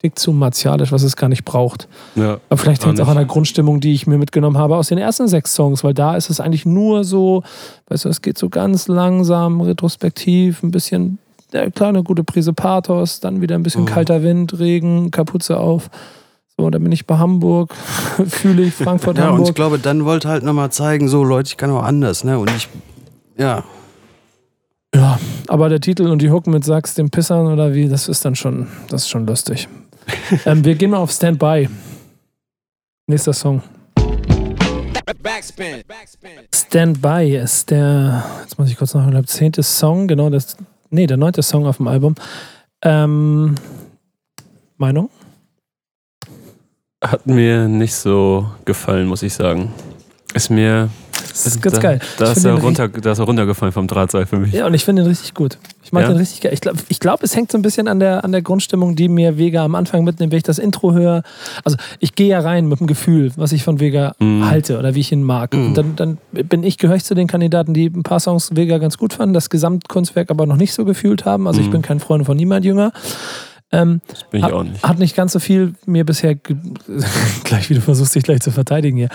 Tick 0.00 0.18
zu 0.18 0.32
martialisch, 0.32 0.90
was 0.92 1.02
es 1.02 1.16
gar 1.16 1.28
nicht 1.28 1.44
braucht. 1.44 1.86
Ja. 2.14 2.38
Aber 2.48 2.56
vielleicht 2.56 2.86
hängt 2.86 2.94
es 2.98 3.04
auch 3.04 3.08
an 3.10 3.16
der 3.16 3.24
Grundstimmung, 3.26 3.80
die 3.80 3.92
ich 3.92 4.06
mir 4.06 4.16
mitgenommen 4.16 4.56
habe 4.56 4.76
aus 4.76 4.88
den 4.88 4.96
ersten 4.98 5.28
sechs 5.28 5.54
Songs, 5.54 5.84
weil 5.84 5.92
da 5.92 6.16
ist 6.16 6.30
es 6.30 6.40
eigentlich 6.40 6.64
nur 6.64 7.04
so, 7.04 7.42
weißt 7.88 8.04
du, 8.06 8.08
es 8.08 8.22
geht 8.22 8.38
so 8.38 8.48
ganz 8.48 8.88
langsam, 8.88 9.60
retrospektiv, 9.60 10.62
ein 10.62 10.70
bisschen, 10.70 11.18
ja, 11.52 11.70
klar, 11.70 11.90
eine 11.90 12.02
gute 12.02 12.24
Prise 12.24 12.52
Pathos, 12.52 13.20
dann 13.20 13.40
wieder 13.40 13.54
ein 13.54 13.62
bisschen 13.62 13.82
Mhm. 13.82 13.86
kalter 13.86 14.22
Wind, 14.22 14.58
Regen, 14.58 15.10
Kapuze 15.10 15.58
auf. 15.58 15.90
So, 16.56 16.68
dann 16.70 16.82
bin 16.82 16.92
ich 16.92 17.06
bei 17.06 17.18
Hamburg, 17.18 17.74
fühle 18.26 18.62
ich 18.64 18.74
Frankfurt, 18.74 19.16
ja, 19.18 19.28
und 19.28 19.34
ich 19.34 19.38
Hamburg. 19.38 19.54
glaube, 19.54 19.78
dann 19.78 20.04
wollte 20.04 20.28
halt 20.28 20.42
nochmal 20.42 20.70
zeigen, 20.72 21.08
so 21.08 21.22
Leute, 21.24 21.48
ich 21.48 21.56
kann 21.56 21.70
auch 21.70 21.82
anders, 21.84 22.24
ne? 22.24 22.38
Und 22.38 22.50
ich, 22.56 22.68
ja, 23.36 23.62
Ja, 24.94 25.18
aber 25.48 25.68
der 25.68 25.80
Titel 25.80 26.06
und 26.08 26.20
die 26.22 26.30
Hook 26.30 26.46
mit 26.46 26.64
Sag's 26.64 26.94
den 26.94 27.10
Pissern 27.10 27.46
oder 27.46 27.74
wie, 27.74 27.88
das 27.88 28.08
ist 28.08 28.24
dann 28.24 28.34
schon, 28.34 28.66
das 28.88 29.02
ist 29.02 29.08
schon 29.10 29.26
lustig. 29.26 29.68
ähm, 30.46 30.64
wir 30.64 30.74
gehen 30.74 30.90
mal 30.90 30.96
auf 30.98 31.10
Standby. 31.12 31.68
Nächster 33.06 33.32
Song. 33.34 33.62
Backspin. 35.22 35.82
Backspin. 35.86 36.30
Standby 36.54 37.36
ist 37.36 37.70
der, 37.70 38.24
jetzt 38.42 38.58
muss 38.58 38.68
ich 38.70 38.76
kurz 38.76 38.92
glaube, 38.92 39.24
zehnte 39.26 39.62
Song, 39.62 40.06
genau, 40.08 40.30
das, 40.30 40.56
nee, 40.90 41.06
der 41.06 41.16
neunte 41.16 41.42
Song 41.42 41.66
auf 41.66 41.78
dem 41.78 41.88
Album. 41.88 42.14
Ähm, 42.82 43.54
Meinung? 44.76 45.10
Hat 47.02 47.26
mir 47.26 47.68
nicht 47.68 47.94
so 47.94 48.50
gefallen, 48.64 49.06
muss 49.06 49.22
ich 49.22 49.34
sagen. 49.34 49.72
Ist 50.34 50.50
mir. 50.50 50.88
Das 51.30 51.46
ist 51.46 51.62
ganz 51.62 51.76
da, 51.76 51.80
geil. 51.82 52.00
Da 52.18 52.32
ist, 52.32 52.44
er 52.44 52.54
runter, 52.54 52.88
da 52.88 53.12
ist 53.12 53.18
er 53.18 53.24
runtergefallen 53.24 53.72
vom 53.72 53.86
Drahtseil 53.86 54.26
für 54.26 54.38
mich. 54.38 54.52
Ja, 54.52 54.66
und 54.66 54.74
ich 54.74 54.84
finde 54.84 55.02
den 55.02 55.08
richtig 55.08 55.34
gut. 55.34 55.58
Ich 55.84 55.92
mag 55.92 56.02
Ja? 56.02 56.08
den 56.08 56.16
richtig 56.18 56.40
geil. 56.40 56.52
Ich 56.52 56.60
glaube, 56.60 56.78
ich 56.88 57.00
glaub, 57.00 57.22
es 57.22 57.34
hängt 57.36 57.50
so 57.52 57.58
ein 57.58 57.62
bisschen 57.62 57.86
an 57.88 57.98
der, 58.00 58.24
an 58.24 58.32
der 58.32 58.42
Grundstimmung, 58.42 58.94
die 58.96 59.08
mir 59.08 59.38
Vega 59.38 59.64
am 59.64 59.74
Anfang 59.74 60.04
mitnimmt, 60.04 60.32
wenn 60.32 60.36
ich 60.38 60.42
das 60.42 60.58
Intro 60.58 60.92
höre. 60.92 61.22
Also 61.64 61.76
ich 62.00 62.14
gehe 62.14 62.28
ja 62.28 62.40
rein 62.40 62.66
mit 62.66 62.80
dem 62.80 62.86
Gefühl, 62.86 63.32
was 63.36 63.52
ich 63.52 63.62
von 63.62 63.78
Vega 63.80 64.14
Mhm. 64.18 64.48
halte 64.48 64.78
oder 64.78 64.94
wie 64.94 65.00
ich 65.00 65.12
ihn 65.12 65.22
mag. 65.22 65.54
Und 65.54 65.74
dann, 65.74 65.96
dann 65.96 66.18
bin 66.32 66.62
ich, 66.62 66.76
gehöre 66.78 66.96
ich 66.96 67.04
zu 67.04 67.14
den 67.14 67.26
Kandidaten, 67.26 67.72
die 67.72 67.86
ein 67.86 68.02
paar 68.02 68.20
Songs 68.20 68.54
Vega 68.56 68.78
ganz 68.78 68.98
gut 68.98 69.12
fanden, 69.14 69.32
das 69.34 69.48
Gesamtkunstwerk 69.50 70.30
aber 70.30 70.46
noch 70.46 70.56
nicht 70.56 70.72
so 70.72 70.84
gefühlt 70.84 71.24
haben. 71.24 71.46
Also 71.46 71.60
ich 71.60 71.68
Mhm. 71.68 71.72
bin 71.72 71.82
kein 71.82 72.00
Freund 72.00 72.26
von 72.26 72.36
niemand 72.36 72.64
jünger. 72.64 72.92
Ähm, 73.70 74.00
Das 74.08 74.24
bin 74.24 74.38
ich 74.38 74.44
hat, 74.44 74.52
auch 74.52 74.62
nicht. 74.62 74.82
Hat 74.82 74.98
nicht 74.98 75.14
ganz 75.14 75.32
so 75.32 75.40
viel 75.40 75.74
mir 75.84 76.06
bisher, 76.06 76.34
gleich 77.44 77.68
wie 77.68 77.74
du 77.74 77.82
versuchst, 77.82 78.14
dich 78.14 78.22
gleich 78.22 78.40
zu 78.40 78.50
verteidigen 78.50 78.96
hier. 78.96 79.10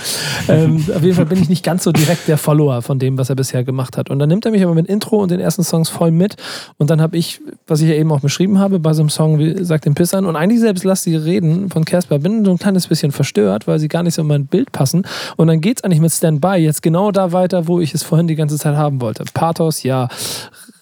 Ähm, 0.48 0.86
auf 0.96 1.02
jeden 1.02 1.16
Fall 1.16 1.26
bin 1.26 1.42
ich 1.42 1.50
nicht 1.50 1.64
ganz 1.64 1.84
so 1.84 1.92
direkt 1.92 2.28
der 2.28 2.38
Follower 2.38 2.84
von 2.84 3.00
dem, 3.00 3.18
was 3.18 3.30
er 3.30 3.36
bisher 3.36 3.64
gemacht 3.64 3.98
hat. 3.98 4.12
Und 4.12 4.20
dann 4.20 4.30
nimmt 4.30 4.46
er 4.46 4.52
mich 4.52 4.64
aber 4.64 4.76
mit 4.76 4.86
Intro 4.88 5.18
und 5.18 5.32
den 5.32 5.40
ersten 5.40 5.64
Songs 5.64 5.90
voll 5.90 6.12
mit. 6.12 6.36
Und 6.78 6.92
dann 6.92 7.02
habe 7.02 7.18
ich, 7.18 7.42
was 7.66 7.82
ich 7.82 7.90
ja 7.90 7.96
eben 7.96 8.12
auch 8.12 8.20
beschrieben 8.20 8.60
habe, 8.60 8.80
bei 8.80 8.94
so 8.94 9.02
einem 9.02 9.10
Song 9.10 9.40
wie 9.40 9.64
Sagt 9.64 9.86
den 9.86 9.96
Pissern 9.96 10.26
und 10.26 10.36
eigentlich 10.36 10.60
selbst 10.60 10.84
lass 10.84 11.04
die 11.04 11.16
reden 11.16 11.70
von 11.70 11.84
Casper, 11.84 12.20
bin 12.20 12.46
so 12.46 12.52
ein 12.52 12.60
kleines 12.60 12.88
bisschen 12.88 13.12
verstört, 13.12 13.66
weil 13.66 13.80
sie 13.80 13.88
gar 13.88 14.04
nicht 14.04 14.14
so 14.14 14.22
in 14.22 14.28
mein 14.28 14.46
Bild 14.46 14.72
passen. 14.72 15.04
Und 15.36 15.48
dann 15.48 15.62
geht 15.62 15.78
es 15.78 15.84
eigentlich 15.84 16.02
mit 16.02 16.12
Standby 16.12 16.58
jetzt 16.58 16.84
genau 16.84 17.12
da 17.12 17.32
weiter, 17.32 17.68
wo 17.68 17.80
ich 17.80 17.96
es 17.96 18.04
vorhin 18.04 18.28
die 18.28 18.36
ganze 18.36 18.58
Zeit 18.58 18.76
haben 18.76 19.02
wollte. 19.02 19.24
Pathos, 19.34 19.82
ja. 19.82 20.10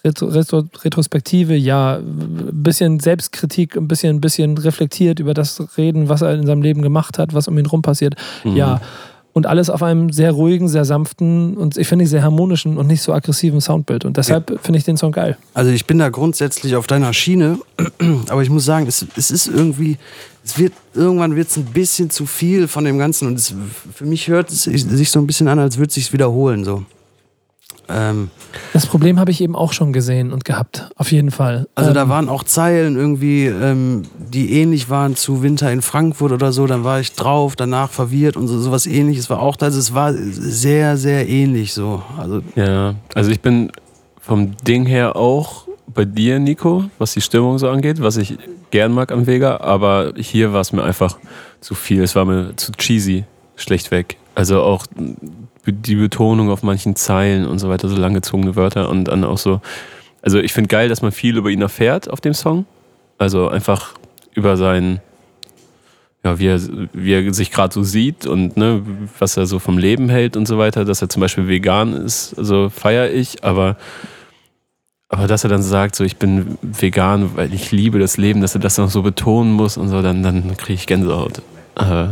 Retro, 0.04 0.26
Retro, 0.26 0.64
Retrospektive, 0.82 1.54
ja, 1.54 1.96
ein 1.96 2.62
bisschen 2.62 2.98
Selbstkritik, 2.98 3.76
ein 3.76 3.86
bisschen, 3.86 4.16
ein 4.16 4.20
bisschen 4.20 4.58
reflektiert 4.58 5.20
über 5.20 5.32
das 5.32 5.62
Reden, 5.76 6.08
was 6.08 6.22
er 6.22 6.34
in 6.34 6.46
seinem 6.46 6.62
Leben 6.62 6.82
gemacht 6.82 7.18
hat, 7.18 7.34
was 7.34 7.46
um 7.46 7.56
ihn 7.58 7.66
rum 7.66 7.82
passiert. 7.82 8.14
Mhm. 8.44 8.56
Ja. 8.56 8.80
Und 9.34 9.46
alles 9.46 9.70
auf 9.70 9.82
einem 9.82 10.12
sehr 10.12 10.32
ruhigen, 10.32 10.68
sehr 10.68 10.84
sanften 10.84 11.56
und 11.56 11.78
ich 11.78 11.88
finde 11.88 12.06
sehr 12.06 12.22
harmonischen 12.22 12.76
und 12.76 12.86
nicht 12.86 13.00
so 13.00 13.14
aggressiven 13.14 13.62
Soundbild. 13.62 14.04
Und 14.04 14.18
deshalb 14.18 14.60
finde 14.62 14.78
ich 14.78 14.84
den 14.84 14.98
Song 14.98 15.12
geil. 15.12 15.38
Also 15.54 15.70
ich 15.70 15.86
bin 15.86 15.98
da 15.98 16.10
grundsätzlich 16.10 16.76
auf 16.76 16.86
deiner 16.86 17.14
Schiene, 17.14 17.58
aber 18.28 18.42
ich 18.42 18.50
muss 18.50 18.66
sagen, 18.66 18.86
es, 18.86 19.06
es 19.16 19.30
ist 19.30 19.46
irgendwie, 19.46 19.96
es 20.44 20.58
wird, 20.58 20.74
irgendwann 20.92 21.34
wird 21.34 21.48
es 21.48 21.56
ein 21.56 21.64
bisschen 21.64 22.10
zu 22.10 22.26
viel 22.26 22.68
von 22.68 22.84
dem 22.84 22.98
Ganzen 22.98 23.26
und 23.26 23.38
es, 23.38 23.54
für 23.94 24.04
mich 24.04 24.28
hört 24.28 24.50
es 24.50 24.64
sich 24.64 25.10
so 25.10 25.18
ein 25.18 25.26
bisschen 25.26 25.48
an, 25.48 25.58
als 25.58 25.78
würde 25.78 25.88
es 25.88 25.94
sich 25.94 26.12
wiederholen 26.12 26.64
so. 26.64 26.84
Ähm, 27.88 28.30
Das 28.72 28.86
Problem 28.86 29.18
habe 29.18 29.30
ich 29.30 29.40
eben 29.40 29.56
auch 29.56 29.72
schon 29.72 29.92
gesehen 29.92 30.32
und 30.32 30.44
gehabt. 30.44 30.88
Auf 30.96 31.12
jeden 31.12 31.30
Fall. 31.30 31.68
also 31.74 31.90
Ähm, 31.90 31.94
da 31.94 32.08
waren 32.08 32.28
auch 32.28 32.44
Zeilen 32.44 32.96
irgendwie, 32.96 33.46
ähm, 33.46 34.02
die 34.18 34.52
ähnlich 34.60 34.88
waren 34.90 35.16
zu 35.16 35.42
Winter 35.42 35.70
in 35.72 35.82
Frankfurt 35.82 36.32
oder 36.32 36.52
so, 36.52 36.66
dann 36.66 36.84
war 36.84 37.00
ich 37.00 37.12
drauf, 37.12 37.56
danach 37.56 37.90
verwirrt 37.90 38.36
und 38.36 38.48
so 38.48 38.58
sowas 38.60 38.86
ähnliches 38.86 39.30
war 39.30 39.40
auch 39.40 39.56
da. 39.56 39.66
Also 39.66 39.78
es 39.78 39.94
war 39.94 40.12
sehr, 40.14 40.96
sehr 40.96 41.28
ähnlich 41.28 41.72
so. 41.72 42.02
Also 42.18 42.40
Ja, 42.54 42.94
also 43.14 43.30
ich 43.30 43.40
bin 43.40 43.72
vom 44.20 44.56
Ding 44.66 44.86
her 44.86 45.16
auch 45.16 45.66
bei 45.94 46.04
dir, 46.04 46.38
Nico, 46.38 46.84
was 46.98 47.12
die 47.12 47.20
Stimmung 47.20 47.58
so 47.58 47.68
angeht, 47.68 48.00
was 48.00 48.16
ich 48.16 48.38
gern 48.70 48.92
mag 48.92 49.12
am 49.12 49.26
Vega, 49.26 49.58
aber 49.58 50.12
hier 50.16 50.52
war 50.52 50.60
es 50.60 50.72
mir 50.72 50.82
einfach 50.82 51.18
zu 51.60 51.74
viel. 51.74 52.02
Es 52.02 52.14
war 52.14 52.24
mir 52.24 52.56
zu 52.56 52.72
cheesy, 52.72 53.24
schlechtweg. 53.56 54.16
Also 54.34 54.62
auch 54.62 54.86
die 55.66 55.94
Betonung 55.94 56.50
auf 56.50 56.62
manchen 56.62 56.96
Zeilen 56.96 57.46
und 57.46 57.58
so 57.58 57.68
weiter, 57.68 57.88
so 57.88 57.96
langgezogene 57.96 58.56
Wörter 58.56 58.88
und 58.88 59.04
dann 59.04 59.24
auch 59.24 59.38
so. 59.38 59.60
Also 60.20 60.38
ich 60.38 60.52
finde 60.52 60.68
geil, 60.68 60.88
dass 60.88 61.02
man 61.02 61.12
viel 61.12 61.36
über 61.36 61.50
ihn 61.50 61.62
erfährt 61.62 62.10
auf 62.10 62.20
dem 62.20 62.34
Song. 62.34 62.66
Also 63.18 63.48
einfach 63.48 63.94
über 64.34 64.56
sein, 64.56 65.00
ja, 66.24 66.38
wie 66.38 66.46
er, 66.46 66.60
wie 66.92 67.12
er 67.12 67.34
sich 67.34 67.50
gerade 67.50 67.72
so 67.72 67.82
sieht 67.82 68.26
und 68.26 68.56
ne, 68.56 68.82
was 69.18 69.36
er 69.36 69.46
so 69.46 69.58
vom 69.58 69.78
Leben 69.78 70.08
hält 70.08 70.36
und 70.36 70.46
so 70.46 70.58
weiter, 70.58 70.84
dass 70.84 71.02
er 71.02 71.08
zum 71.08 71.20
Beispiel 71.20 71.48
vegan 71.48 71.92
ist, 71.92 72.36
also 72.38 72.68
feiere 72.68 73.10
ich, 73.10 73.44
aber, 73.44 73.76
aber 75.08 75.26
dass 75.26 75.44
er 75.44 75.50
dann 75.50 75.62
sagt, 75.62 75.96
so 75.96 76.04
ich 76.04 76.16
bin 76.16 76.58
vegan, 76.62 77.36
weil 77.36 77.52
ich 77.52 77.72
liebe 77.72 77.98
das 77.98 78.16
Leben, 78.16 78.40
dass 78.40 78.54
er 78.54 78.60
das 78.60 78.78
noch 78.78 78.90
so 78.90 79.02
betonen 79.02 79.52
muss 79.52 79.76
und 79.76 79.88
so, 79.88 80.02
dann, 80.02 80.22
dann 80.22 80.56
kriege 80.56 80.74
ich 80.74 80.86
Gänsehaut. 80.86 81.42
Äh, 81.76 82.06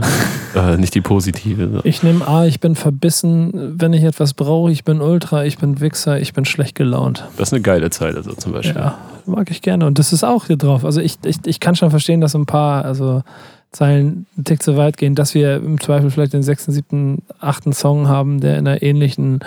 äh, 0.54 0.76
nicht 0.78 0.94
die 0.94 1.00
positive. 1.00 1.80
Ich 1.84 2.02
nehme 2.02 2.26
A, 2.26 2.46
ich 2.46 2.61
bin 2.61 2.74
verbissen, 2.74 3.74
wenn 3.78 3.92
ich 3.92 4.04
etwas 4.04 4.34
brauche, 4.34 4.70
ich 4.70 4.84
bin 4.84 5.00
Ultra, 5.00 5.44
ich 5.44 5.58
bin 5.58 5.80
Wichser, 5.80 6.20
ich 6.20 6.32
bin 6.32 6.44
schlecht 6.44 6.74
gelaunt. 6.74 7.26
Das 7.36 7.48
ist 7.48 7.52
eine 7.52 7.62
geile 7.62 7.90
Zeile, 7.90 8.22
so 8.22 8.32
zum 8.32 8.52
Beispiel. 8.52 8.80
Ja, 8.80 8.98
mag 9.26 9.50
ich 9.50 9.61
gerne. 9.61 9.86
Und 9.86 9.98
das 9.98 10.12
ist 10.12 10.24
auch 10.24 10.46
hier 10.46 10.56
drauf. 10.56 10.84
Also 10.84 11.00
ich, 11.00 11.16
ich, 11.24 11.38
ich 11.44 11.61
kann 11.61 11.76
schon 11.76 11.90
verstehen, 11.90 12.20
dass 12.20 12.34
ein 12.34 12.46
paar 12.46 12.84
also 12.84 13.22
Zeilen 13.70 14.26
einen 14.36 14.44
Tick 14.44 14.62
zu 14.62 14.76
weit 14.76 14.96
gehen, 14.96 15.14
dass 15.14 15.34
wir 15.34 15.56
im 15.56 15.78
Zweifel 15.80 16.11
vielleicht 16.11 16.32
den 16.32 16.42
sechsten, 16.42 16.72
siebten, 16.72 17.22
achten 17.38 17.72
Song 17.72 18.08
haben, 18.08 18.40
der 18.40 18.58
in 18.58 18.66
einer 18.66 18.82
ähnlichen 18.82 19.40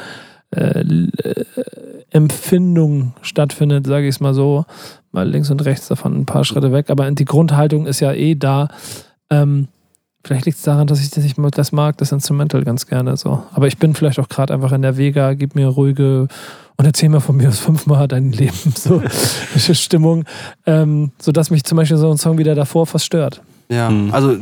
äh, 0.51 0.79
äh, 0.79 1.45
Empfindung 2.11 3.13
stattfindet, 3.21 3.87
sage 3.87 4.07
ich 4.07 4.15
es 4.15 4.19
mal 4.21 4.35
so. 4.35 4.65
Mal 5.11 5.27
links 5.27 5.49
und 5.49 5.65
rechts 5.65 5.87
davon 5.87 6.15
ein 6.15 6.25
paar 6.25 6.45
Schritte 6.45 6.71
weg. 6.71 6.89
Aber 6.89 7.09
die 7.11 7.25
Grundhaltung 7.25 7.87
ist 7.87 7.99
ja 7.99 8.13
eh 8.13 8.35
da. 8.35 8.67
Ähm, 9.29 9.67
Vielleicht 10.25 10.45
liegt 10.45 10.57
es 10.57 10.63
daran, 10.63 10.87
dass 10.87 11.01
ich 11.01 11.09
das, 11.09 11.25
ich 11.25 11.35
das 11.51 11.71
mag, 11.73 11.97
das 11.97 12.11
Instrumental 12.13 12.63
ganz 12.63 12.87
gerne 12.87 13.17
so. 13.17 13.43
Aber 13.53 13.67
ich 13.67 13.77
bin 13.77 13.93
vielleicht 13.93 14.19
auch 14.19 14.29
gerade 14.29 14.53
einfach 14.53 14.71
in 14.71 14.81
der 14.81 14.95
Vega, 14.97 15.33
gib 15.33 15.53
mir 15.55 15.67
ruhige 15.67 16.27
und 16.77 16.85
erzähl 16.85 17.09
mir 17.09 17.19
von 17.19 17.35
mir 17.35 17.49
aus 17.49 17.59
fünfmal 17.59 18.07
dein 18.07 18.31
Leben, 18.31 18.73
so 18.77 19.01
Stimmung, 19.73 20.23
ähm, 20.65 21.11
sodass 21.19 21.49
mich 21.51 21.65
zum 21.65 21.77
Beispiel 21.77 21.97
so 21.97 22.09
ein 22.09 22.17
Song 22.17 22.37
wieder 22.37 22.55
davor 22.55 22.87
fast 22.87 23.05
stört. 23.05 23.41
Ja, 23.69 23.89
Mhm. 23.89 24.13
also 24.13 24.35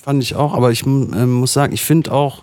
fand 0.00 0.22
ich 0.22 0.36
auch, 0.36 0.54
aber 0.54 0.70
ich 0.70 0.86
ähm, 0.86 1.32
muss 1.32 1.52
sagen, 1.52 1.72
ich 1.72 1.82
finde 1.82 2.12
auch, 2.12 2.42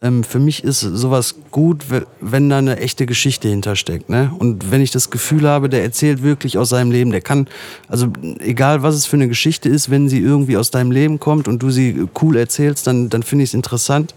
ähm, 0.00 0.22
für 0.22 0.38
mich 0.38 0.62
ist 0.62 0.80
sowas 0.80 1.34
gut, 1.50 1.90
we- 1.90 2.06
wenn 2.20 2.48
da 2.48 2.58
eine 2.58 2.78
echte 2.78 3.04
Geschichte 3.06 3.48
hintersteckt. 3.48 4.08
Ne? 4.08 4.30
Und 4.38 4.70
wenn 4.70 4.80
ich 4.80 4.90
das 4.92 5.10
Gefühl 5.10 5.48
habe, 5.48 5.68
der 5.68 5.82
erzählt 5.82 6.22
wirklich 6.22 6.56
aus 6.56 6.68
seinem 6.68 6.90
Leben, 6.92 7.10
der 7.10 7.20
kann, 7.20 7.48
also 7.88 8.06
egal 8.38 8.82
was 8.82 8.94
es 8.94 9.06
für 9.06 9.16
eine 9.16 9.26
Geschichte 9.28 9.68
ist, 9.68 9.90
wenn 9.90 10.08
sie 10.08 10.20
irgendwie 10.20 10.56
aus 10.56 10.70
deinem 10.70 10.92
Leben 10.92 11.18
kommt 11.18 11.48
und 11.48 11.60
du 11.62 11.70
sie 11.70 12.06
cool 12.22 12.36
erzählst, 12.36 12.86
dann, 12.86 13.08
dann 13.08 13.22
finde 13.24 13.42
ich 13.44 13.50
es 13.50 13.54
interessant. 13.54 14.14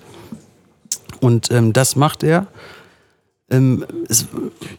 Und 1.20 1.52
ähm, 1.52 1.74
das 1.74 1.96
macht 1.96 2.24
er. 2.24 2.48
Ähm, 3.50 3.84
es, 4.08 4.28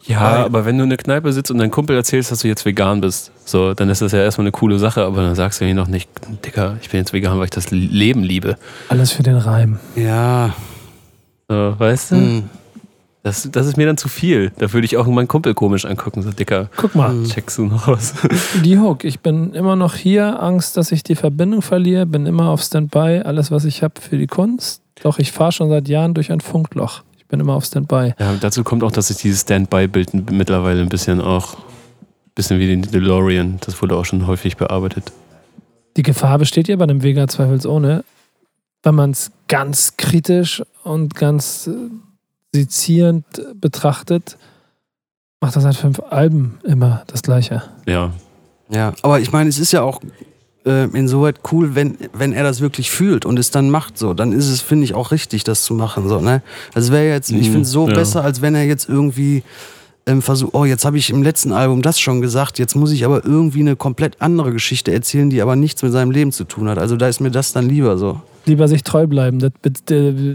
Ja, 0.07 0.21
Weil- 0.23 0.45
aber 0.45 0.65
wenn 0.65 0.79
du 0.79 0.85
in 0.85 0.91
der 0.91 0.99
Kneipe 0.99 1.33
sitzt 1.33 1.51
und 1.51 1.59
dein 1.59 1.71
Kumpel 1.71 1.95
erzählst, 1.97 2.31
dass 2.33 2.39
du 2.41 2.49
jetzt 2.49 2.65
vegan 2.65 3.01
bist, 3.01 3.31
so, 3.45 3.75
dann 3.75 3.91
ist 3.91 4.01
das 4.03 4.13
ja 4.13 4.21
erstmal 4.21 4.45
eine 4.47 4.53
coole 4.53 4.79
Sache, 4.79 5.05
aber 5.05 5.21
dann 5.23 5.35
sagst 5.35 5.61
du 5.61 5.67
ja 5.67 5.75
noch 5.75 5.89
nicht, 5.89 6.09
Dicker, 6.45 6.79
ich 6.81 6.89
bin 6.91 6.99
jetzt 6.99 7.13
vegan, 7.13 7.37
weil 7.39 7.45
ich 7.45 7.51
das 7.51 7.71
Leben 7.71 8.23
liebe. 8.23 8.57
Alles 8.89 9.13
für 9.13 9.23
den 9.23 9.37
Reim. 9.37 9.79
ja, 9.97 10.55
So, 11.53 11.79
weißt 11.79 12.13
du? 12.13 12.17
mh, 12.17 12.43
Das, 13.25 13.47
das 13.53 13.67
ist 13.67 13.77
mir 13.77 13.87
dann 13.87 13.99
zu 13.99 14.09
viel. 14.09 14.53
Da 14.59 14.73
würde 14.73 14.85
ich 14.87 14.97
auch 14.97 15.07
meinen 15.07 15.29
Kumpel 15.29 15.53
komisch 15.55 15.85
angucken, 15.85 16.23
so 16.23 16.31
Dicker. 16.31 16.71
Guck 16.79 16.95
mal, 16.95 17.15
Checkst 17.25 17.59
du 17.59 17.67
noch 17.67 17.87
was? 17.87 18.15
die 18.65 18.79
Hook. 18.79 19.05
Ich 19.05 19.21
bin 19.21 19.53
immer 19.53 19.77
noch 19.77 19.95
hier, 19.95 20.43
Angst, 20.43 20.77
dass 20.79 20.91
ich 20.93 21.03
die 21.03 21.15
Verbindung 21.15 21.61
verliere, 21.63 22.07
bin 22.07 22.25
immer 22.27 22.49
auf 22.49 22.63
Standby, 22.63 23.21
alles, 23.25 23.51
was 23.51 23.65
ich 23.67 23.83
habe 23.83 24.01
für 24.01 24.17
die 24.17 24.27
Kunst. 24.27 24.81
Doch 25.03 25.19
ich 25.19 25.31
fahre 25.31 25.53
schon 25.53 25.69
seit 25.69 25.89
Jahren 25.89 26.15
durch 26.15 26.33
ein 26.33 26.41
Funkloch. 26.41 27.03
Ich 27.19 27.27
bin 27.27 27.39
immer 27.39 27.55
auf 27.55 27.65
Standby. 27.67 28.15
Ja, 28.19 28.35
dazu 28.41 28.65
kommt 28.65 28.83
auch, 28.83 28.93
dass 28.93 29.09
sich 29.09 29.19
dieses 29.19 29.43
Standby-Bild 29.43 30.31
mittlerweile 30.33 30.81
ein 30.81 30.89
bisschen 30.89 31.21
auch, 31.21 31.59
bisschen 32.35 32.59
wie 32.59 32.67
den 32.67 32.83
DeLorean, 32.83 33.59
das 33.61 33.81
wurde 33.83 33.95
auch 33.97 34.05
schon 34.07 34.27
häufig 34.27 34.57
bearbeitet. 34.57 35.13
Die 35.97 36.03
Gefahr 36.03 36.39
besteht 36.39 36.67
ja 36.69 36.77
bei 36.77 36.85
einem 36.85 37.03
Vega 37.03 37.29
zweifelsohne, 37.29 38.05
wenn 38.83 38.95
man 38.95 39.11
es 39.11 39.31
ganz 39.53 39.99
kritisch 39.99 40.63
und 40.83 41.15
ganz 41.15 41.67
äh, 41.67 41.75
sezierend 42.55 43.25
betrachtet, 43.61 44.39
macht 45.43 45.57
er 45.57 45.61
seit 45.61 45.77
fünf 45.77 46.01
Alben 46.09 46.59
immer 46.65 47.03
das 47.07 47.23
Gleiche. 47.23 47.63
Ja, 47.87 48.13
Ja, 48.71 48.95
aber 49.03 49.21
ich 49.21 49.31
meine, 49.31 49.51
es 49.51 49.59
ist 49.59 49.73
ja 49.73 49.83
auch 49.83 50.01
äh, 50.65 50.85
insoweit 50.97 51.41
cool, 51.53 51.75
wenn, 51.75 51.99
wenn 52.15 52.33
er 52.33 52.45
das 52.45 52.61
wirklich 52.63 52.91
fühlt 52.91 53.27
und 53.27 53.39
es 53.39 53.51
dann 53.51 53.69
macht 53.69 53.99
so. 53.99 54.15
Dann 54.15 54.33
ist 54.33 54.49
es, 54.49 54.63
finde 54.63 54.85
ich, 54.85 54.95
auch 54.95 55.11
richtig, 55.11 55.45
das 55.45 55.65
zu 55.65 55.75
machen. 55.75 56.09
So, 56.09 56.21
ne? 56.23 56.41
Also 56.73 56.91
wäre 56.93 57.13
jetzt, 57.13 57.31
ich 57.31 57.37
Mhm, 57.49 57.53
finde 57.53 57.61
es 57.63 57.71
so 57.71 57.87
ja. 57.89 57.95
besser, 57.95 58.25
als 58.25 58.41
wenn 58.41 58.55
er 58.55 58.65
jetzt 58.65 58.89
irgendwie 58.89 59.43
ähm, 60.07 60.21
versucht, 60.23 60.55
oh, 60.55 60.65
jetzt 60.65 60.85
habe 60.85 60.99
ich 60.99 61.11
im 61.11 61.23
letzten 61.23 61.53
Album 61.53 61.81
das 61.83 62.01
schon 62.01 62.21
gesagt, 62.21 62.59
jetzt 62.59 62.75
muss 62.75 62.91
ich 62.93 63.05
aber 63.05 63.25
irgendwie 63.25 63.61
eine 63.61 63.77
komplett 63.77 64.21
andere 64.21 64.53
Geschichte 64.53 64.93
erzählen, 64.93 65.31
die 65.31 65.41
aber 65.43 65.55
nichts 65.57 65.83
mit 65.83 65.93
seinem 65.93 66.11
Leben 66.11 66.33
zu 66.33 66.45
tun 66.45 66.69
hat. 66.69 66.79
Also 66.79 66.97
da 66.97 67.09
ist 67.09 67.21
mir 67.21 67.31
das 67.31 67.53
dann 67.53 67.69
lieber 67.69 67.97
so. 67.99 68.21
Lieber 68.45 68.67
sich 68.67 68.83
treu 68.83 69.07
bleiben, 69.07 69.39
das 69.39 69.53
bet- 69.63 69.87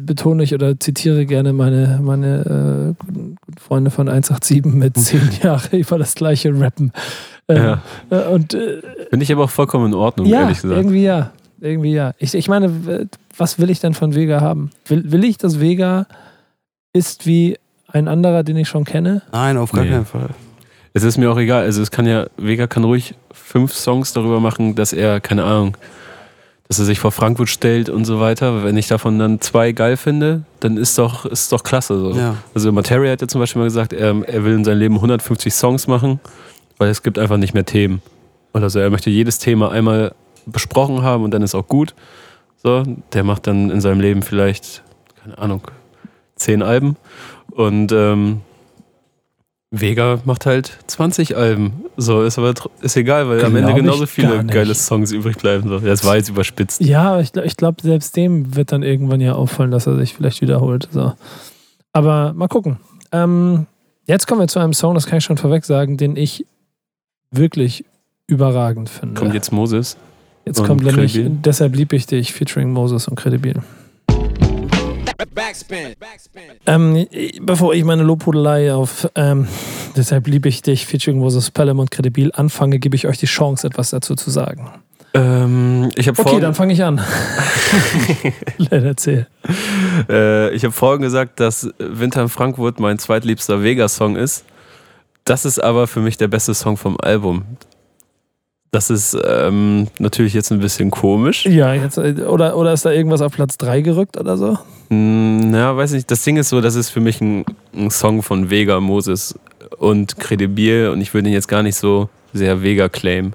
betone 0.06 0.44
ich 0.44 0.54
oder 0.54 0.80
zitiere 0.80 1.26
gerne 1.26 1.52
meine, 1.52 2.00
meine 2.02 2.96
äh, 2.98 3.06
guten 3.06 3.36
Freunde 3.60 3.92
von 3.92 4.08
187 4.08 4.64
mit 4.74 4.96
zehn 4.98 5.30
Jahren 5.44 5.78
über 5.78 5.98
das 6.00 6.16
gleiche 6.16 6.58
Rappen. 6.58 6.94
Äh, 7.48 7.58
Ja. 7.58 7.82
äh, 8.10 8.24
und 8.28 8.54
äh, 8.54 8.82
finde 9.10 9.24
ich 9.24 9.32
aber 9.34 9.44
auch 9.44 9.50
vollkommen 9.50 9.88
in 9.88 9.94
Ordnung, 9.94 10.28
ja, 10.28 10.42
ehrlich 10.44 10.62
gesagt. 10.62 10.78
irgendwie 10.80 11.04
ja. 11.04 11.32
Irgendwie 11.60 11.92
ja. 11.94 12.14
Ich, 12.20 12.34
ich 12.36 12.48
meine, 12.48 13.10
was 13.36 13.58
will 13.60 13.70
ich 13.72 13.80
denn 13.80 13.94
von 13.96 14.14
Vega 14.16 14.40
haben? 14.42 14.70
Will, 14.86 15.12
will 15.12 15.24
ich, 15.26 15.38
dass 15.38 15.60
Vega 15.60 16.06
ist 16.94 17.26
wie 17.26 17.58
ein 17.88 18.08
anderer, 18.08 18.44
den 18.44 18.58
ich 18.58 18.68
schon 18.68 18.84
kenne? 18.86 19.22
Nein, 19.32 19.58
auf 19.58 19.72
gar 19.72 19.84
Nee. 19.84 19.92
keinen 19.92 20.06
Fall. 20.06 20.30
Es 20.94 21.04
ist 21.04 21.18
mir 21.18 21.32
auch 21.32 21.38
egal. 21.38 21.64
Also 21.64 21.82
es 21.82 21.92
kann 21.92 22.06
ja, 22.08 22.28
Vega 22.38 22.68
kann 22.68 22.84
ruhig 22.84 23.14
fünf 23.32 23.74
Songs 23.74 24.14
darüber 24.14 24.40
machen, 24.40 24.76
dass 24.76 24.94
er, 24.94 25.20
keine 25.20 25.44
Ahnung, 25.44 25.78
dass 26.68 26.80
er 26.80 26.86
sich 26.86 27.00
vor 27.00 27.12
Frankfurt 27.12 27.50
stellt 27.50 27.90
und 27.90 28.06
so 28.06 28.20
weiter. 28.20 28.64
Wenn 28.64 28.76
ich 28.78 28.88
davon 28.88 29.20
dann 29.20 29.40
zwei 29.40 29.72
geil 29.72 29.96
finde, 29.96 30.44
dann 30.60 30.76
ist 30.76 30.98
doch, 30.98 31.26
ist 31.26 31.52
doch 31.52 31.64
klasse. 31.64 31.98
So. 32.00 32.12
Ja. 32.20 32.36
Also 32.54 32.72
Materia 32.72 33.12
hat 33.12 33.22
ja 33.22 33.28
zum 33.28 33.40
Beispiel 33.40 33.60
mal 33.62 33.66
gesagt, 33.68 33.94
er, 33.94 34.16
er 34.28 34.44
will 34.44 34.54
in 34.54 34.66
seinem 34.66 34.80
Leben 34.80 34.96
150 34.96 35.54
Songs 35.54 35.88
machen, 35.88 36.20
weil 36.78 36.90
es 36.90 37.04
gibt 37.04 37.20
einfach 37.20 37.38
nicht 37.38 37.54
mehr 37.54 37.66
Themen. 37.66 38.02
Oder 38.54 38.70
so, 38.70 38.80
er 38.80 38.90
möchte 38.90 39.10
jedes 39.10 39.38
Thema 39.40 39.72
einmal 39.72 40.14
besprochen 40.46 41.04
haben 41.04 41.24
und 41.24 41.32
dann 41.32 41.42
ist 41.44 41.54
auch 41.56 41.68
gut. 41.68 41.94
So, 42.64 42.84
der 43.14 43.24
macht 43.24 43.46
dann 43.48 43.70
in 43.70 43.82
seinem 43.82 44.02
Leben 44.02 44.24
vielleicht, 44.24 44.82
keine 45.24 45.38
Ahnung, 45.38 45.62
zehn 46.36 46.64
Alben. 46.64 46.98
Und 47.58 47.92
ähm, 47.92 48.42
Vega 49.72 50.20
macht 50.26 50.46
halt 50.46 50.78
20 50.86 51.36
Alben. 51.36 51.86
So, 51.98 52.22
ist 52.22 52.38
aber 52.38 52.54
ist 52.82 52.96
egal, 52.96 53.28
weil 53.28 53.44
am 53.44 53.56
Ende 53.56 53.74
Glaub 53.74 53.78
genauso 53.78 54.06
viele 54.06 54.46
geile 54.46 54.76
Songs 54.76 55.12
übrig 55.12 55.38
bleiben. 55.38 55.68
So. 55.68 55.80
Das 55.80 56.06
war 56.06 56.18
jetzt 56.18 56.30
überspitzt. 56.30 56.82
Ja, 56.82 57.20
ich, 57.20 57.36
ich 57.36 57.58
glaube, 57.58 57.82
selbst 57.82 58.16
dem 58.16 58.56
wird 58.56 58.72
dann 58.72 58.84
irgendwann 58.84 59.22
ja 59.22 59.34
auffallen, 59.34 59.72
dass 59.72 59.88
er 59.88 59.98
sich 59.98 60.14
vielleicht 60.14 60.42
wiederholt. 60.42 60.88
So. 60.92 61.14
Aber 61.94 62.34
mal 62.34 62.48
gucken. 62.48 62.78
Ähm, 63.12 63.66
jetzt 64.06 64.28
kommen 64.28 64.40
wir 64.40 64.48
zu 64.48 64.60
einem 64.60 64.74
Song, 64.74 64.94
das 64.94 65.08
kann 65.08 65.18
ich 65.18 65.24
schon 65.24 65.38
vorweg 65.38 65.66
sagen, 65.66 65.98
den 65.98 66.16
ich 66.16 66.46
wirklich 67.32 67.86
überragend 68.28 68.88
finde. 68.88 69.20
Kommt 69.20 69.34
jetzt 69.34 69.52
Moses. 69.52 69.98
Jetzt 70.46 70.64
kommt 70.64 70.84
nämlich, 70.84 71.14
Credibil. 71.14 71.40
deshalb 71.44 71.76
lieb 71.76 71.92
ich 71.92 72.06
dich, 72.06 72.34
featuring 72.34 72.72
Moses 72.72 73.08
und 73.08 73.16
Credibil. 73.16 73.64
Backspin. 75.18 75.96
Ähm, 76.66 77.08
bevor 77.42 77.74
ich 77.74 77.84
meine 77.84 78.04
Lobhudelei 78.04 78.74
auf 78.74 79.10
ähm, 79.16 79.48
deshalb 79.96 80.28
liebe 80.28 80.48
ich 80.50 80.62
dich, 80.62 80.86
featuring 80.86 81.20
Moses 81.20 81.52
Pelham 81.52 81.80
und 81.80 81.92
Credibil 81.92 82.32
anfange, 82.34 82.80
gebe 82.80 82.96
ich 82.96 83.08
euch 83.08 83.18
die 83.18 83.26
Chance, 83.26 83.68
etwas 83.68 83.90
dazu 83.90 84.16
zu 84.16 84.30
sagen. 84.30 84.70
Ähm, 85.14 85.90
ich 85.96 86.08
habe 86.08 86.20
Okay, 86.20 86.30
vor, 86.30 86.40
dann 86.40 86.54
fange 86.54 86.74
ich 86.74 86.84
an. 86.84 87.02
Leider 88.58 88.88
erzähl. 88.88 89.28
äh, 90.10 90.54
ich 90.54 90.64
hab 90.64 90.74
vorhin 90.74 91.02
gesagt, 91.02 91.40
dass 91.40 91.70
Winter 91.80 92.22
in 92.22 92.30
Frankfurt 92.30 92.80
mein 92.80 93.00
zweitliebster 93.00 93.64
Vega-Song 93.64 94.16
ist. 94.16 94.46
Das 95.26 95.46
ist 95.46 95.60
aber 95.60 95.88
für 95.88 96.00
mich 96.00 96.18
der 96.18 96.28
beste 96.28 96.54
Song 96.54 96.78
vom 96.78 96.98
Album. 97.02 97.44
Das 98.72 98.90
ist 98.90 99.18
ähm, 99.26 99.88
natürlich 99.98 100.34
jetzt 100.34 100.52
ein 100.52 100.60
bisschen 100.60 100.92
komisch. 100.92 101.46
Ja, 101.46 101.74
jetzt, 101.74 101.98
äh, 101.98 102.16
oder, 102.28 102.58
oder 102.58 102.74
ist 102.74 102.86
da 102.86 102.92
irgendwas 102.92 103.22
auf 103.22 103.32
Platz 103.34 103.58
3 103.58 103.82
gerückt 103.82 104.18
oder 104.18 104.38
so? 104.38 104.58
Hm, 104.90 105.54
Ja, 105.54 105.76
weiß 105.76 105.94
nicht. 105.94 106.12
Das 106.12 106.24
Ding 106.24 106.38
ist 106.38 106.50
so, 106.50 106.60
das 106.62 106.76
ist 106.76 106.90
für 106.90 107.00
mich 107.00 107.22
ein, 107.22 107.46
ein 107.76 107.90
Song 107.92 108.22
von 108.22 108.50
Vega, 108.50 108.80
Moses 108.80 109.40
und 109.78 110.20
Credibil 110.20 110.90
und 110.90 111.02
ich 111.02 111.14
würde 111.14 111.30
ihn 111.30 111.34
jetzt 111.34 111.48
gar 111.48 111.64
nicht 111.64 111.76
so 111.76 112.10
sehr 112.34 112.62
Vega 112.62 112.90
claimen. 112.90 113.34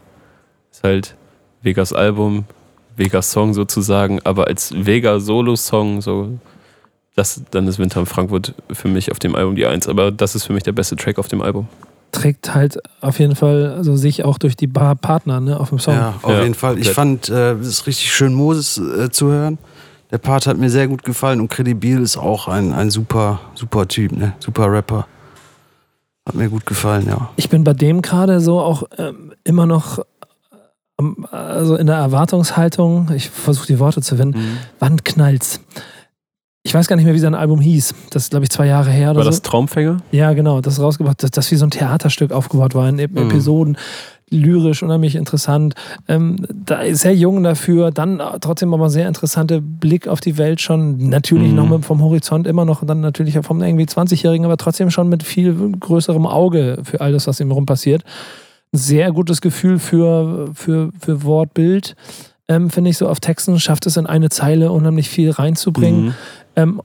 Ist 0.70 0.82
halt 0.84 1.14
Vegas 1.62 1.92
Album, 1.92 2.44
Vegas 2.96 3.30
Song 3.32 3.54
sozusagen, 3.54 4.20
aber 4.24 4.46
als 4.48 4.72
Vega 4.74 5.18
Solo-Song, 5.18 6.02
so, 6.02 6.28
das, 7.14 7.42
dann 7.50 7.66
ist 7.68 7.78
Winter 7.78 8.00
in 8.00 8.06
Frankfurt 8.06 8.54
für 8.70 8.88
mich 8.88 9.10
auf 9.10 9.18
dem 9.18 9.34
Album 9.34 9.56
die 9.56 9.66
Eins. 9.66 9.88
Aber 9.88 10.10
das 10.10 10.34
ist 10.34 10.44
für 10.44 10.52
mich 10.52 10.62
der 10.62 10.72
beste 10.72 10.96
Track 10.96 11.18
auf 11.18 11.28
dem 11.28 11.42
Album. 11.42 11.68
Trägt 12.12 12.54
halt 12.54 12.78
auf 13.00 13.18
jeden 13.18 13.34
Fall 13.34 13.72
also 13.76 13.96
sich 13.96 14.24
auch 14.24 14.38
durch 14.38 14.54
die 14.56 14.66
Bar 14.66 14.94
Partner 14.94 15.40
ne, 15.40 15.58
auf 15.58 15.70
dem 15.70 15.78
Song. 15.78 15.94
Ja, 15.94 16.14
auf 16.22 16.30
Ja, 16.30 16.42
jeden 16.42 16.54
Fall. 16.54 16.78
Ich 16.78 16.90
fand 16.90 17.28
äh, 17.30 17.52
es 17.54 17.66
ist 17.68 17.86
richtig 17.86 18.12
schön, 18.12 18.34
Moses 18.34 18.78
äh, 18.78 19.10
zu 19.10 19.28
hören. 19.28 19.58
Der 20.10 20.18
Part 20.18 20.46
hat 20.46 20.58
mir 20.58 20.68
sehr 20.68 20.88
gut 20.88 21.04
gefallen 21.04 21.40
und 21.40 21.48
Credibil 21.48 22.00
ist 22.02 22.18
auch 22.18 22.46
ein, 22.48 22.72
ein 22.74 22.90
super, 22.90 23.40
super 23.54 23.88
Typ, 23.88 24.12
ne? 24.12 24.34
Super 24.40 24.70
Rapper. 24.70 25.06
Hat 26.26 26.34
mir 26.34 26.50
gut 26.50 26.66
gefallen, 26.66 27.06
ja. 27.08 27.30
Ich 27.36 27.48
bin 27.48 27.64
bei 27.64 27.72
dem 27.72 28.02
gerade 28.02 28.40
so 28.40 28.60
auch 28.60 28.84
ähm, 28.98 29.32
immer 29.42 29.64
noch 29.66 29.98
äh, 29.98 30.02
am- 30.98 31.26
also 31.30 31.76
in 31.76 31.86
der 31.86 31.96
Erwartungshaltung, 31.96 33.10
ich 33.16 33.30
versuche 33.30 33.66
die 33.68 33.78
Worte 33.78 34.02
zu 34.02 34.16
finden, 34.16 34.58
wann 34.78 35.02
knallt's? 35.02 35.60
Ich 36.72 36.74
weiß 36.74 36.86
gar 36.88 36.96
nicht 36.96 37.04
mehr, 37.04 37.12
wie 37.12 37.18
sein 37.18 37.34
Album 37.34 37.60
hieß. 37.60 37.94
Das 38.08 38.22
ist, 38.22 38.30
glaube 38.30 38.44
ich, 38.44 38.50
zwei 38.50 38.66
Jahre 38.66 38.88
her 38.90 39.10
oder 39.10 39.18
War 39.18 39.24
so. 39.24 39.28
das 39.30 39.42
Traumfänger? 39.42 39.98
Ja, 40.10 40.32
genau, 40.32 40.62
das 40.62 40.72
ist 40.78 40.80
rausgebracht, 40.80 41.22
dass 41.22 41.30
das 41.30 41.50
wie 41.50 41.56
so 41.56 41.66
ein 41.66 41.70
Theaterstück 41.70 42.32
aufgebaut 42.32 42.74
war 42.74 42.88
in 42.88 42.98
Ep- 42.98 43.10
Mhm. 43.12 43.28
Episoden. 43.28 43.76
Lyrisch, 44.30 44.82
unheimlich 44.82 45.14
interessant. 45.16 45.74
Ähm, 46.08 46.46
da 46.64 46.80
sehr 46.94 47.14
jung 47.14 47.42
dafür, 47.42 47.90
dann 47.90 48.22
trotzdem 48.40 48.72
aber 48.72 48.88
sehr 48.88 49.06
interessante 49.06 49.60
Blick 49.60 50.08
auf 50.08 50.22
die 50.22 50.38
Welt 50.38 50.62
schon. 50.62 51.10
Natürlich 51.10 51.50
Mhm. 51.50 51.56
noch 51.56 51.68
mit, 51.68 51.84
vom 51.84 52.00
Horizont, 52.02 52.46
immer 52.46 52.64
noch 52.64 52.82
dann 52.86 53.00
natürlich 53.00 53.38
vom 53.42 53.62
irgendwie 53.62 53.84
20-Jährigen, 53.84 54.46
aber 54.46 54.56
trotzdem 54.56 54.90
schon 54.90 55.10
mit 55.10 55.22
viel 55.24 55.54
größerem 55.78 56.24
Auge 56.26 56.78
für 56.84 57.02
all 57.02 57.12
das, 57.12 57.26
was 57.26 57.38
ihm 57.40 57.50
rum 57.52 57.66
passiert. 57.66 58.02
Sehr 58.72 59.12
gutes 59.12 59.42
Gefühl 59.42 59.78
für, 59.78 60.48
für, 60.54 60.88
für 60.98 61.22
Wortbild. 61.24 61.94
Ähm, 62.48 62.70
Finde 62.70 62.88
ich 62.90 62.96
so 62.98 63.08
auf 63.08 63.20
Texten, 63.20 63.60
schafft 63.60 63.86
es 63.86 63.96
in 63.98 64.06
eine 64.06 64.30
Zeile 64.30 64.72
unheimlich 64.72 65.08
viel 65.10 65.30
reinzubringen. 65.30 66.06
Mhm. 66.06 66.14
Ähm, 66.56 66.82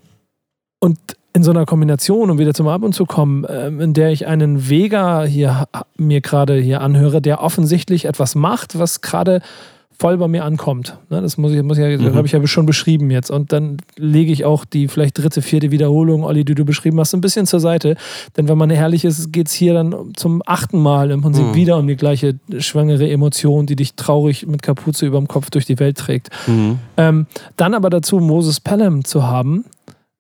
und 0.80 0.98
in 1.34 1.44
so 1.44 1.52
einer 1.52 1.66
Kombination, 1.66 2.32
um 2.32 2.40
wieder 2.40 2.54
zum 2.54 2.68
Album 2.68 2.94
zu 2.94 3.06
kommen, 3.06 3.46
ähm, 3.48 3.80
in 3.80 3.94
der 3.94 4.12
ich 4.12 4.26
einen 4.26 4.70
Vega 4.70 5.24
hier 5.24 5.68
mir 5.96 6.22
gerade 6.22 6.56
hier 6.56 6.82
anhöre, 6.82 7.22
der 7.22 7.42
offensichtlich 7.42 8.06
etwas 8.06 8.34
macht, 8.34 8.80
was 8.80 9.02
gerade 9.02 9.42
voll 10.00 10.18
bei 10.18 10.28
mir 10.28 10.46
ankommt. 10.46 10.98
Ne, 11.10 11.22
das 11.22 11.38
muss 11.38 11.52
ich, 11.54 11.64
muss 11.64 11.78
ich 11.78 11.84
ja, 11.84 11.98
Mhm. 11.98 12.16
habe 12.16 12.28
ich 12.28 12.34
ja 12.34 12.46
schon 12.48 12.66
beschrieben 12.68 13.10
jetzt. 13.10 13.32
Und 13.32 13.52
dann 13.52 13.78
lege 13.96 14.32
ich 14.32 14.46
auch 14.46 14.64
die 14.66 14.88
vielleicht 14.88 15.18
dritte, 15.18 15.42
vierte 15.42 15.72
Wiederholung, 15.72 16.24
Olli, 16.24 16.46
die 16.46 16.54
du 16.56 16.66
beschrieben 16.66 17.00
hast, 17.00 17.14
ein 17.14 17.22
bisschen 17.22 17.46
zur 17.48 17.60
Seite. 17.60 17.96
Denn 18.38 18.48
wenn 18.48 18.58
man 18.58 18.70
ehrlich 18.70 19.04
ist, 19.06 19.32
geht 19.34 19.48
es 19.48 19.54
hier 19.54 19.74
dann 19.74 19.96
zum 20.16 20.44
achten 20.46 20.80
Mal 20.80 21.10
im 21.12 21.22
Prinzip 21.22 21.46
Mhm. 21.48 21.56
wieder 21.56 21.78
um 21.78 21.88
die 21.88 21.96
gleiche 21.96 22.40
schwangere 22.60 23.10
Emotion, 23.10 23.66
die 23.66 23.76
dich 23.76 23.96
traurig 23.96 24.46
mit 24.46 24.62
Kapuze 24.62 25.06
über 25.08 25.18
dem 25.18 25.28
Kopf 25.28 25.50
durch 25.50 25.66
die 25.66 25.80
Welt 25.80 25.98
trägt. 25.98 26.30
Mhm. 26.48 26.78
Ähm, 26.98 27.26
dann 27.56 27.74
aber 27.74 27.90
dazu 27.90 28.20
Moses 28.20 28.60
Pelham 28.60 29.04
zu 29.04 29.24
haben, 29.24 29.66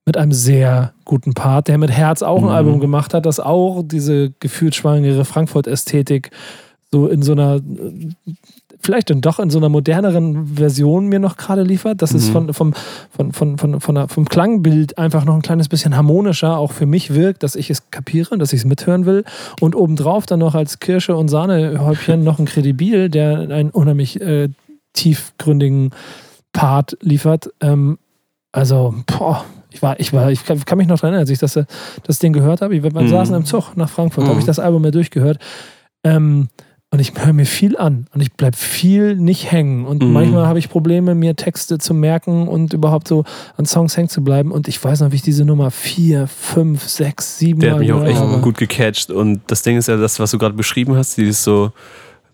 mit 0.08 0.16
einem 0.18 0.32
sehr 0.32 0.94
guten 1.04 1.34
Part, 1.34 1.68
der 1.68 1.78
mit 1.78 1.92
Herz 1.92 2.22
auch 2.24 2.38
ein 2.38 2.46
Mhm. 2.46 2.50
Album 2.50 2.80
gemacht 2.80 3.14
hat, 3.14 3.26
das 3.26 3.40
auch 3.42 3.84
diese 3.86 4.32
gefühlt 4.40 4.74
schwangere 4.74 5.26
Frankfurt-Ästhetik 5.26 6.32
so 6.94 7.08
in 7.08 7.22
so 7.22 7.34
einer, 7.34 7.60
vielleicht 8.88 9.10
dann 9.12 9.22
doch 9.22 9.38
in 9.38 9.50
so 9.52 9.60
einer 9.60 9.70
moderneren 9.70 10.48
Version 10.56 11.06
mir 11.08 11.20
noch 11.20 11.38
gerade 11.38 11.62
liefert. 11.62 12.02
Das 12.02 12.14
ist 12.14 12.30
Mhm. 12.30 12.34
von, 12.34 12.54
vom, 12.54 12.74
von, 13.12 13.32
von, 13.34 13.58
von, 13.60 13.80
von 13.82 14.08
vom 14.10 14.26
Klangbild 14.28 14.98
einfach 14.98 15.24
noch 15.26 15.36
ein 15.36 15.42
kleines 15.44 15.70
bisschen 15.70 15.96
harmonischer 15.96 16.58
auch 16.58 16.72
für 16.72 16.86
mich 16.88 17.14
wirkt, 17.14 17.44
dass 17.44 17.56
ich 17.56 17.70
es 17.70 17.92
kapiere, 17.92 18.38
dass 18.40 18.54
ich 18.54 18.62
es 18.62 18.66
mithören 18.66 19.06
will. 19.06 19.24
Und 19.62 19.76
obendrauf 19.76 20.26
dann 20.26 20.40
noch 20.40 20.56
als 20.56 20.80
Kirsche 20.80 21.16
und 21.16 21.28
Sahnehäubchen 21.28 22.24
noch 22.24 22.40
ein 22.40 22.46
Kredibil, 22.46 23.10
der 23.10 23.40
einen 23.40 23.70
unheimlich 23.70 24.20
äh, 24.20 24.50
tiefgründigen 24.94 25.92
Part 26.54 26.98
liefert. 27.02 27.50
Ähm, 27.62 27.98
also, 28.52 28.96
boah, 29.06 29.46
ich 29.70 29.82
war, 29.82 30.00
ich 30.00 30.14
war, 30.14 30.32
ich 30.32 30.44
kann, 30.46 30.78
mich 30.78 30.88
noch 30.88 30.96
daran 30.98 31.14
erinnern, 31.14 31.20
als 31.22 31.30
ich 31.30 31.40
das, 31.40 31.56
äh, 31.56 31.66
das 32.04 32.20
Ding 32.20 32.34
gehört 32.34 32.62
habe. 32.62 32.82
Wir 32.82 32.92
Mhm. 32.94 33.08
saßen 33.10 33.36
im 33.36 33.46
Zug 33.46 33.76
nach 33.76 33.90
Frankfurt, 33.90 34.24
Mhm. 34.24 34.30
habe 34.30 34.40
ich 34.40 34.46
das 34.46 34.60
Album 34.60 34.82
mir 34.82 34.92
durchgehört. 34.92 35.40
Ähm, 36.04 36.48
und 36.98 37.02
ich 37.02 37.14
höre 37.16 37.32
mir 37.34 37.46
viel 37.46 37.78
an 37.78 38.08
und 38.16 38.22
ich 38.22 38.34
bleibe 38.34 38.58
viel 38.58 39.16
nicht 39.16 39.52
hängen. 39.52 39.86
Und 39.86 40.02
Mhm. 40.02 40.14
manchmal 40.14 40.48
habe 40.48 40.58
ich 40.58 40.68
Probleme, 40.68 41.14
mir 41.14 41.36
Texte 41.36 41.78
zu 41.78 41.94
merken 41.94 42.48
und 42.48 42.74
überhaupt 42.74 43.08
so 43.08 43.24
an 43.56 43.68
Songs 43.68 43.96
hängen 43.96 44.10
zu 44.10 44.24
bleiben. 44.24 44.52
Und 44.52 44.68
ich 44.68 44.84
weiß 44.84 45.02
noch, 45.02 45.12
wie 45.12 45.16
ich 45.18 45.22
diese 45.22 45.46
Nummer 45.46 45.70
vier, 45.70 46.26
fünf, 46.26 46.88
sechs, 46.90 47.38
sieben 47.38 47.60
Der 47.60 47.74
hat 47.74 47.80
mich 47.82 47.94
auch 47.94 48.04
echt 48.04 48.18
habe. 48.20 48.40
gut 48.42 48.58
gecatcht. 48.58 49.12
Und 49.12 49.42
das 49.46 49.62
Ding 49.62 49.78
ist 49.78 49.88
ja 49.88 49.96
das, 49.98 50.20
was 50.20 50.32
du 50.32 50.40
gerade 50.40 50.56
beschrieben 50.56 50.96
hast, 50.96 51.18
dieses 51.18 51.44
so 51.44 51.72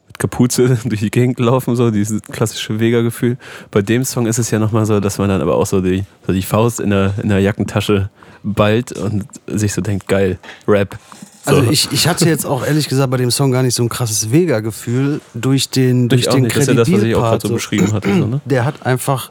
mit 0.08 0.18
Kapuze 0.18 0.78
durch 0.86 1.02
die 1.02 1.12
Gegend 1.12 1.40
laufen, 1.42 1.76
so 1.76 1.92
dieses 1.92 2.22
klassische 2.22 2.80
Vega-Gefühl. 2.80 3.38
Bei 3.70 3.82
dem 3.82 4.06
Song 4.06 4.28
ist 4.28 4.38
es 4.40 4.50
ja 4.50 4.60
nochmal 4.60 4.86
so, 4.86 5.02
dass 5.02 5.18
man 5.18 5.28
dann 5.28 5.42
aber 5.42 5.56
auch 5.56 5.66
so 5.66 5.82
die, 5.82 6.06
so 6.26 6.32
die 6.32 6.42
Faust 6.42 6.80
in 6.80 6.92
der, 6.92 7.14
in 7.22 7.28
der 7.28 7.40
Jackentasche 7.40 8.10
ballt 8.44 8.94
und 8.94 9.26
sich 9.48 9.74
so 9.74 9.82
denkt, 9.82 10.08
geil, 10.08 10.40
Rap. 10.70 10.98
So. 11.46 11.58
Also 11.58 11.70
ich, 11.72 11.92
ich 11.92 12.08
hatte 12.08 12.26
jetzt 12.28 12.46
auch 12.46 12.66
ehrlich 12.66 12.88
gesagt 12.88 13.12
bei 13.12 13.18
dem 13.18 13.30
Song 13.32 13.52
gar 13.52 13.64
nicht 13.64 13.76
so 13.76 13.84
ein 13.84 13.90
krasses 13.90 14.32
Vega-Gefühl 14.32 15.20
durch 15.34 15.70
den, 15.70 16.08
durch 16.08 16.22
Ich 16.22 16.28
den 16.30 16.44
nicht. 16.44 16.56
Das 16.56 16.62
ist 16.64 16.68
ja 16.70 16.74
das, 16.74 16.92
was 16.92 17.04
ich 17.04 17.16
auch 17.16 17.22
gerade 17.22 17.48
so 17.48 17.54
beschrieben 17.54 17.92
hatte. 17.92 18.08
So, 18.18 18.26
ne? 18.28 18.42
Der 18.46 18.64
hat 18.64 18.86
einfach, 18.86 19.30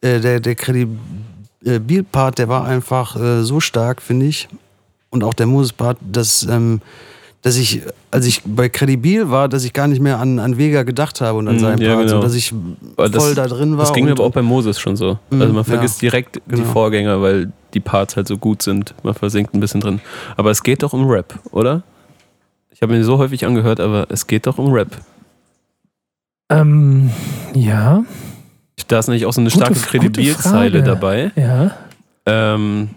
äh, 0.00 0.18
der, 0.20 0.40
der 0.40 0.56
Credibil-Part, 0.56 2.38
der 2.38 2.48
war 2.48 2.64
einfach 2.64 3.16
äh, 3.16 3.42
so 3.42 3.60
stark, 3.60 4.02
finde 4.02 4.26
ich. 4.26 4.48
Und 5.10 5.22
auch 5.24 5.34
der 5.34 5.46
Moses-Part, 5.46 5.98
dass, 6.00 6.42
ähm, 6.50 6.80
dass 7.42 7.56
ich, 7.56 7.82
als 8.10 8.26
ich 8.26 8.42
bei 8.44 8.68
Credibil 8.68 9.30
war, 9.30 9.48
dass 9.48 9.64
ich 9.64 9.72
gar 9.72 9.86
nicht 9.86 10.02
mehr 10.02 10.18
an, 10.18 10.38
an 10.40 10.58
Vega 10.58 10.82
gedacht 10.82 11.20
habe 11.20 11.38
und 11.38 11.46
an 11.48 11.54
Mhm, 11.56 11.60
seinen 11.60 11.80
ja, 11.80 11.94
Part, 11.94 12.08
genau. 12.08 12.20
dass 12.22 12.34
ich 12.34 12.52
Aber 12.96 13.08
das- 13.08 13.22
voll 13.22 13.34
da 13.34 13.46
drin 13.46 13.72
war. 13.76 13.84
Das 13.84 13.92
ging 13.94 14.04
mir 14.04 14.10
aber 14.12 14.24
auch 14.24 14.32
bei 14.32 14.42
Moses 14.42 14.80
schon 14.80 14.96
so. 14.96 15.18
Mhm, 15.30 15.42
Also 15.42 15.54
man 15.54 15.64
ja. 15.64 15.70
vergisst 15.74 16.02
direkt 16.02 16.36
die 16.36 16.56
Genau. 16.56 16.64
Vorgänger, 16.72 17.22
weil 17.22 17.52
die 17.76 17.80
Parts 17.80 18.16
halt 18.16 18.26
so 18.26 18.38
gut 18.38 18.62
sind. 18.62 18.94
Man 19.02 19.14
versinkt 19.14 19.54
ein 19.54 19.60
bisschen 19.60 19.80
drin. 19.80 20.00
Aber 20.36 20.50
es 20.50 20.62
geht 20.62 20.82
doch 20.82 20.92
um 20.94 21.06
Rap, 21.06 21.38
oder? 21.52 21.82
Ich 22.70 22.82
habe 22.82 22.92
mir 22.94 23.04
so 23.04 23.18
häufig 23.18 23.44
angehört, 23.46 23.80
aber 23.80 24.06
es 24.10 24.26
geht 24.26 24.46
doch 24.46 24.58
um 24.58 24.72
Rap. 24.72 24.88
Ähm, 26.50 27.10
ja, 27.54 28.04
Da 28.88 28.98
ist 28.98 29.08
nämlich 29.08 29.26
auch 29.26 29.32
so 29.32 29.40
eine 29.40 29.50
starke 29.50 29.74
Kredibilzeile 29.78 30.82
dabei. 30.82 31.32
ja. 31.36 31.76
Ähm, 32.26 32.90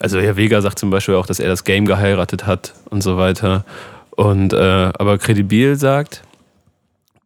also 0.00 0.18
Herr 0.18 0.36
Vega 0.36 0.60
sagt 0.60 0.78
zum 0.78 0.90
Beispiel 0.90 1.14
auch, 1.14 1.26
dass 1.26 1.38
er 1.40 1.48
das 1.48 1.64
Game 1.64 1.86
geheiratet 1.86 2.46
hat 2.46 2.74
und 2.90 3.02
so 3.02 3.16
weiter. 3.16 3.64
Und 4.10 4.52
äh, 4.52 4.56
aber 4.98 5.18
Credibil 5.18 5.76
sagt, 5.76 6.22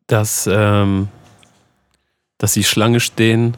dass 0.06 0.48
ähm, 0.50 1.08
dass 2.38 2.52
sie 2.52 2.64
Schlange 2.64 3.00
stehen 3.00 3.56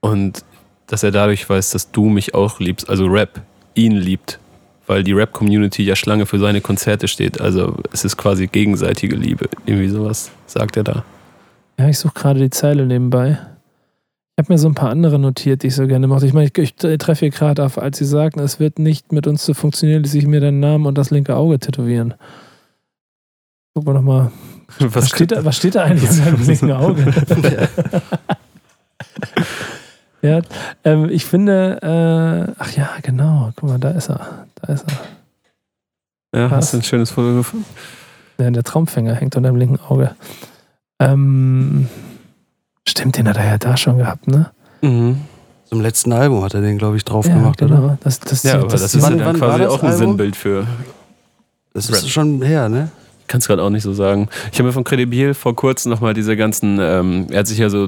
und 0.00 0.44
dass 0.86 1.02
er 1.02 1.10
dadurch 1.10 1.48
weiß, 1.48 1.70
dass 1.70 1.90
du 1.90 2.06
mich 2.08 2.34
auch 2.34 2.60
liebst, 2.60 2.88
also 2.88 3.06
Rap 3.06 3.40
ihn 3.74 3.92
liebt, 3.92 4.38
weil 4.86 5.02
die 5.02 5.12
Rap-Community 5.12 5.82
ja 5.82 5.96
Schlange 5.96 6.26
für 6.26 6.38
seine 6.38 6.60
Konzerte 6.60 7.08
steht. 7.08 7.40
Also 7.40 7.76
es 7.92 8.04
ist 8.04 8.16
quasi 8.16 8.46
gegenseitige 8.46 9.16
Liebe. 9.16 9.48
Irgendwie 9.66 9.88
sowas 9.88 10.30
sagt 10.46 10.76
er 10.76 10.84
da. 10.84 11.04
Ja, 11.78 11.88
ich 11.88 11.98
suche 11.98 12.14
gerade 12.14 12.40
die 12.40 12.50
Zeile 12.50 12.86
nebenbei. 12.86 13.38
Ich 14.38 14.44
habe 14.44 14.52
mir 14.52 14.58
so 14.58 14.68
ein 14.68 14.74
paar 14.74 14.90
andere 14.90 15.18
notiert, 15.18 15.62
die 15.62 15.68
ich 15.68 15.74
so 15.74 15.86
gerne 15.86 16.06
mochte. 16.06 16.26
Ich 16.26 16.34
meine, 16.34 16.50
ich, 16.54 16.58
ich 16.58 16.74
treffe 16.74 17.20
hier 17.20 17.30
gerade 17.30 17.64
auf, 17.64 17.78
als 17.78 17.98
sie 17.98 18.04
sagten, 18.04 18.40
es 18.40 18.60
wird 18.60 18.78
nicht 18.78 19.10
mit 19.12 19.26
uns 19.26 19.44
so 19.44 19.54
funktionieren, 19.54 20.02
dass 20.02 20.14
ich 20.14 20.26
mir 20.26 20.40
deinen 20.40 20.60
Namen 20.60 20.86
und 20.86 20.98
das 20.98 21.10
linke 21.10 21.36
Auge 21.36 21.58
tätowieren. 21.58 22.14
Gucken 23.74 23.88
wir 23.88 23.94
nochmal. 23.94 24.30
Was, 24.78 24.96
was, 24.96 25.08
steht 25.10 25.30
da, 25.30 25.44
was 25.44 25.56
steht 25.56 25.76
da 25.76 25.84
eigentlich 25.84 26.10
in 26.10 26.16
seinem 26.16 26.42
linken 26.46 26.72
Auge? 26.72 27.04
ja, 27.04 27.68
ähm, 30.22 31.08
ich 31.10 31.24
finde, 31.26 31.78
äh, 31.82 32.52
ach 32.58 32.72
ja, 32.72 32.90
genau, 33.02 33.52
guck 33.56 33.68
mal, 33.68 33.78
da 33.78 33.90
ist 33.90 34.08
er. 34.10 34.46
Da 34.56 34.72
ist 34.72 34.84
er. 36.32 36.40
Ja, 36.40 36.50
was? 36.50 36.56
hast 36.56 36.72
du 36.72 36.76
ein 36.78 36.82
schönes 36.82 37.10
Foto 37.10 37.34
gefunden? 37.36 37.66
Ja, 38.38 38.50
der 38.50 38.64
Traumfänger 38.64 39.14
hängt 39.14 39.36
unter 39.36 39.50
dem 39.50 39.56
linken 39.56 39.80
Auge. 39.80 40.14
Ähm, 40.98 41.88
Stimmt, 42.88 43.18
den 43.18 43.28
hat 43.28 43.36
er 43.36 43.44
ja 43.44 43.58
da 43.58 43.76
schon 43.76 43.98
gehabt, 43.98 44.28
ne? 44.28 44.50
Mhm. 44.80 45.22
Zum 45.64 45.80
letzten 45.80 46.12
Album 46.12 46.44
hat 46.44 46.54
er 46.54 46.60
den, 46.60 46.78
glaube 46.78 46.96
ich, 46.96 47.04
drauf 47.04 47.26
ja, 47.26 47.34
gemacht, 47.34 47.58
genau. 47.58 47.78
oder? 47.78 47.98
Das, 48.02 48.20
das, 48.20 48.44
ja, 48.44 48.54
aber 48.54 48.68
das, 48.68 48.82
das 48.82 48.94
ist 48.94 49.02
ja 49.02 49.10
dann 49.10 49.36
quasi 49.36 49.64
auch 49.64 49.82
ein 49.82 49.90
Album? 49.90 49.98
Sinnbild 49.98 50.36
für. 50.36 50.66
Das 51.74 51.90
ist 51.90 52.04
Rap. 52.04 52.10
schon 52.10 52.42
her, 52.42 52.68
ne? 52.68 52.88
Kann 53.26 53.38
es 53.38 53.46
gerade 53.46 53.62
auch 53.62 53.70
nicht 53.70 53.82
so 53.82 53.92
sagen. 53.92 54.28
Ich 54.52 54.58
habe 54.58 54.68
mir 54.68 54.72
von 54.72 54.84
Credibil 54.84 55.34
vor 55.34 55.56
kurzem 55.56 55.90
nochmal 55.90 56.14
diese 56.14 56.36
ganzen, 56.36 56.78
ähm, 56.80 57.26
er 57.30 57.40
hat 57.40 57.46
sich 57.46 57.58
ja 57.58 57.68
so 57.68 57.86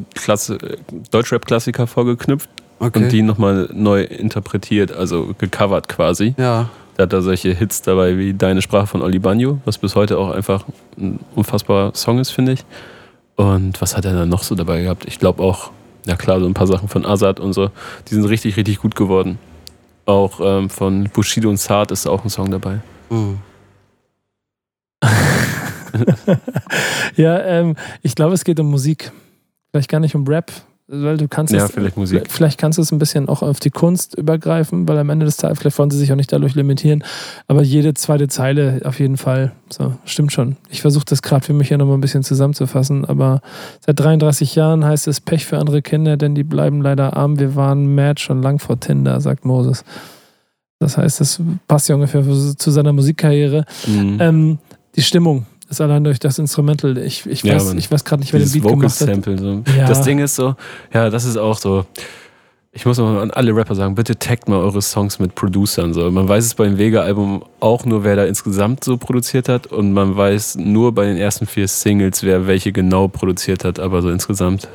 Deutschrap-Klassiker 1.11 1.87
vorgeknüpft 1.87 2.49
okay. 2.81 2.99
und 2.99 3.13
die 3.13 3.23
nochmal 3.23 3.69
neu 3.73 4.03
interpretiert, 4.03 4.93
also 4.93 5.35
gecovert 5.39 5.89
quasi. 5.89 6.35
Ja. 6.39 6.71
Da 6.97 7.05
hat 7.05 7.13
er 7.13 7.23
solche 7.23 7.55
Hits 7.55 7.83
dabei 7.83 8.19
wie 8.19 8.35
Deine 8.35 8.61
Sprache 8.61 8.89
von 8.89 9.03
Oli 9.03 9.21
Banjo, 9.21 9.61
was 9.65 9.79
bis 9.79 9.95
heute 9.95 10.19
auch 10.19 10.31
einfach 10.31 10.65
ein 10.99 11.21
unfassbarer 11.37 11.95
Song 11.95 12.19
ist, 12.19 12.31
finde 12.31 12.53
ich. 12.53 12.65
Und 13.37 13.81
was 13.81 13.97
hat 13.97 14.05
er 14.05 14.15
dann 14.15 14.29
noch 14.29 14.43
so 14.43 14.57
dabei 14.57 14.83
gehabt? 14.83 15.05
Ich 15.07 15.21
glaube 15.21 15.41
auch, 15.45 15.71
ja 16.07 16.17
klar, 16.17 16.41
so 16.41 16.47
ein 16.47 16.55
paar 16.55 16.67
Sachen 16.67 16.89
von 16.89 17.07
Azad 17.07 17.39
und 17.39 17.53
so, 17.53 17.71
die 18.09 18.15
sind 18.15 18.25
richtig, 18.25 18.57
richtig 18.57 18.81
gut 18.81 18.97
geworden. 18.97 19.39
Auch 20.07 20.41
ähm, 20.43 20.71
von 20.71 21.09
Bushido 21.13 21.49
und 21.49 21.59
Saad 21.59 21.93
ist 21.93 22.09
auch 22.09 22.25
ein 22.25 22.31
Song 22.31 22.51
dabei. 22.51 22.81
Mhm. 23.11 23.39
ja, 27.17 27.39
ähm, 27.41 27.77
ich 28.03 28.15
glaube, 28.15 28.35
es 28.35 28.45
geht 28.45 28.61
um 28.61 28.71
Musik. 28.71 29.13
Vielleicht 29.71 29.91
gar 29.91 30.01
nicht 30.01 30.15
um 30.15 30.27
Rap, 30.27 30.51
weil 30.87 31.19
du 31.19 31.29
kannst 31.29 31.53
ja, 31.53 31.67
es, 31.67 31.71
vielleicht 31.71 31.99
Musik. 31.99 32.25
Vielleicht 32.31 32.59
kannst 32.59 32.79
du 32.79 32.83
es 32.83 32.91
ein 32.91 32.99
bisschen 32.99 33.29
auch 33.29 33.43
auf 33.43 33.61
die 33.61 33.71
Kunst 33.71 34.15
übergreifen, 34.15 34.89
weil 34.89 34.97
am 34.97 35.11
Ende 35.11 35.27
des 35.27 35.37
Tages, 35.37 35.59
vielleicht 35.59 35.79
wollen 35.79 35.91
sie 35.91 35.99
sich 35.99 36.11
auch 36.11 36.17
nicht 36.17 36.33
dadurch 36.33 36.55
limitieren, 36.55 37.05
aber 37.47 37.63
jede 37.63 37.93
zweite 37.93 38.29
Zeile 38.29 38.81
auf 38.85 38.99
jeden 38.99 39.19
Fall, 39.19 39.53
so, 39.69 39.95
stimmt 40.07 40.33
schon. 40.33 40.57
Ich 40.71 40.81
versuche 40.81 41.05
das 41.05 41.21
gerade 41.21 41.45
für 41.45 41.53
mich 41.53 41.69
ja 41.69 41.77
nochmal 41.77 41.99
ein 41.99 42.01
bisschen 42.01 42.23
zusammenzufassen, 42.23 43.05
aber 43.05 43.43
seit 43.85 44.01
33 44.01 44.55
Jahren 44.55 44.85
heißt 44.85 45.07
es 45.09 45.21
Pech 45.21 45.45
für 45.45 45.59
andere 45.59 45.83
Kinder, 45.83 46.17
denn 46.17 46.35
die 46.35 46.45
bleiben 46.45 46.81
leider 46.81 47.15
arm. 47.15 47.39
Wir 47.39 47.55
waren 47.55 47.95
mad 47.95 48.19
schon 48.19 48.41
lang 48.41 48.59
vor 48.59 48.81
Tinder, 48.81 49.21
sagt 49.21 49.45
Moses. 49.45 49.85
Das 50.79 50.97
heißt, 50.97 51.21
das 51.21 51.41
passt 51.67 51.89
ja 51.89 51.97
ungefähr 51.97 52.23
zu 52.23 52.71
seiner 52.71 52.93
Musikkarriere. 52.93 53.65
Mhm. 53.87 54.17
Ähm, 54.21 54.59
die 54.97 55.03
Stimmung, 55.03 55.47
ist 55.71 55.81
allein 55.81 56.05
durch 56.05 56.19
das 56.19 56.39
Instrumental. 56.39 56.97
Ich, 56.99 57.27
ich 57.27 57.43
ja, 57.43 57.55
weiß, 57.55 57.75
ich 57.75 57.91
weiß 57.91 58.05
gerade 58.05 58.21
nicht, 58.21 58.33
wer 58.33 58.41
den 58.41 58.51
Beat 58.51 58.65
Vocal 58.65 58.77
gemacht 58.79 59.01
hat. 59.01 59.09
Sample, 59.09 59.39
so. 59.39 59.63
ja. 59.77 59.87
Das 59.87 60.03
Ding 60.03 60.19
ist 60.19 60.35
so, 60.35 60.55
ja, 60.93 61.11
das 61.11 61.25
ist 61.25 61.37
auch 61.37 61.59
so. 61.59 61.85
Ich 62.73 62.87
muss 62.87 62.99
mal 62.99 63.19
an 63.19 63.31
alle 63.33 63.55
Rapper 63.57 63.75
sagen, 63.75 63.95
bitte 63.95 64.19
taggt 64.19 64.49
mal 64.49 64.59
eure 64.59 64.81
Songs 64.83 65.19
mit 65.19 65.35
Producern. 65.35 65.95
So. 65.95 66.11
Man 66.11 66.29
weiß 66.29 66.45
es 66.45 66.55
beim 66.55 66.79
Vega-Album 66.79 67.43
auch 67.61 67.85
nur, 67.85 68.05
wer 68.05 68.15
da 68.15 68.25
insgesamt 68.25 68.85
so 68.85 68.99
produziert 68.99 69.49
hat. 69.49 69.67
Und 69.67 69.93
man 69.93 70.17
weiß 70.17 70.57
nur 70.57 70.95
bei 70.95 71.07
den 71.07 71.17
ersten 71.17 71.47
vier 71.47 71.67
Singles, 71.67 72.23
wer 72.23 72.47
welche 72.47 72.71
genau 72.71 73.09
produziert 73.09 73.65
hat. 73.65 73.81
Aber 73.81 74.01
so 74.01 74.11
insgesamt 74.11 74.69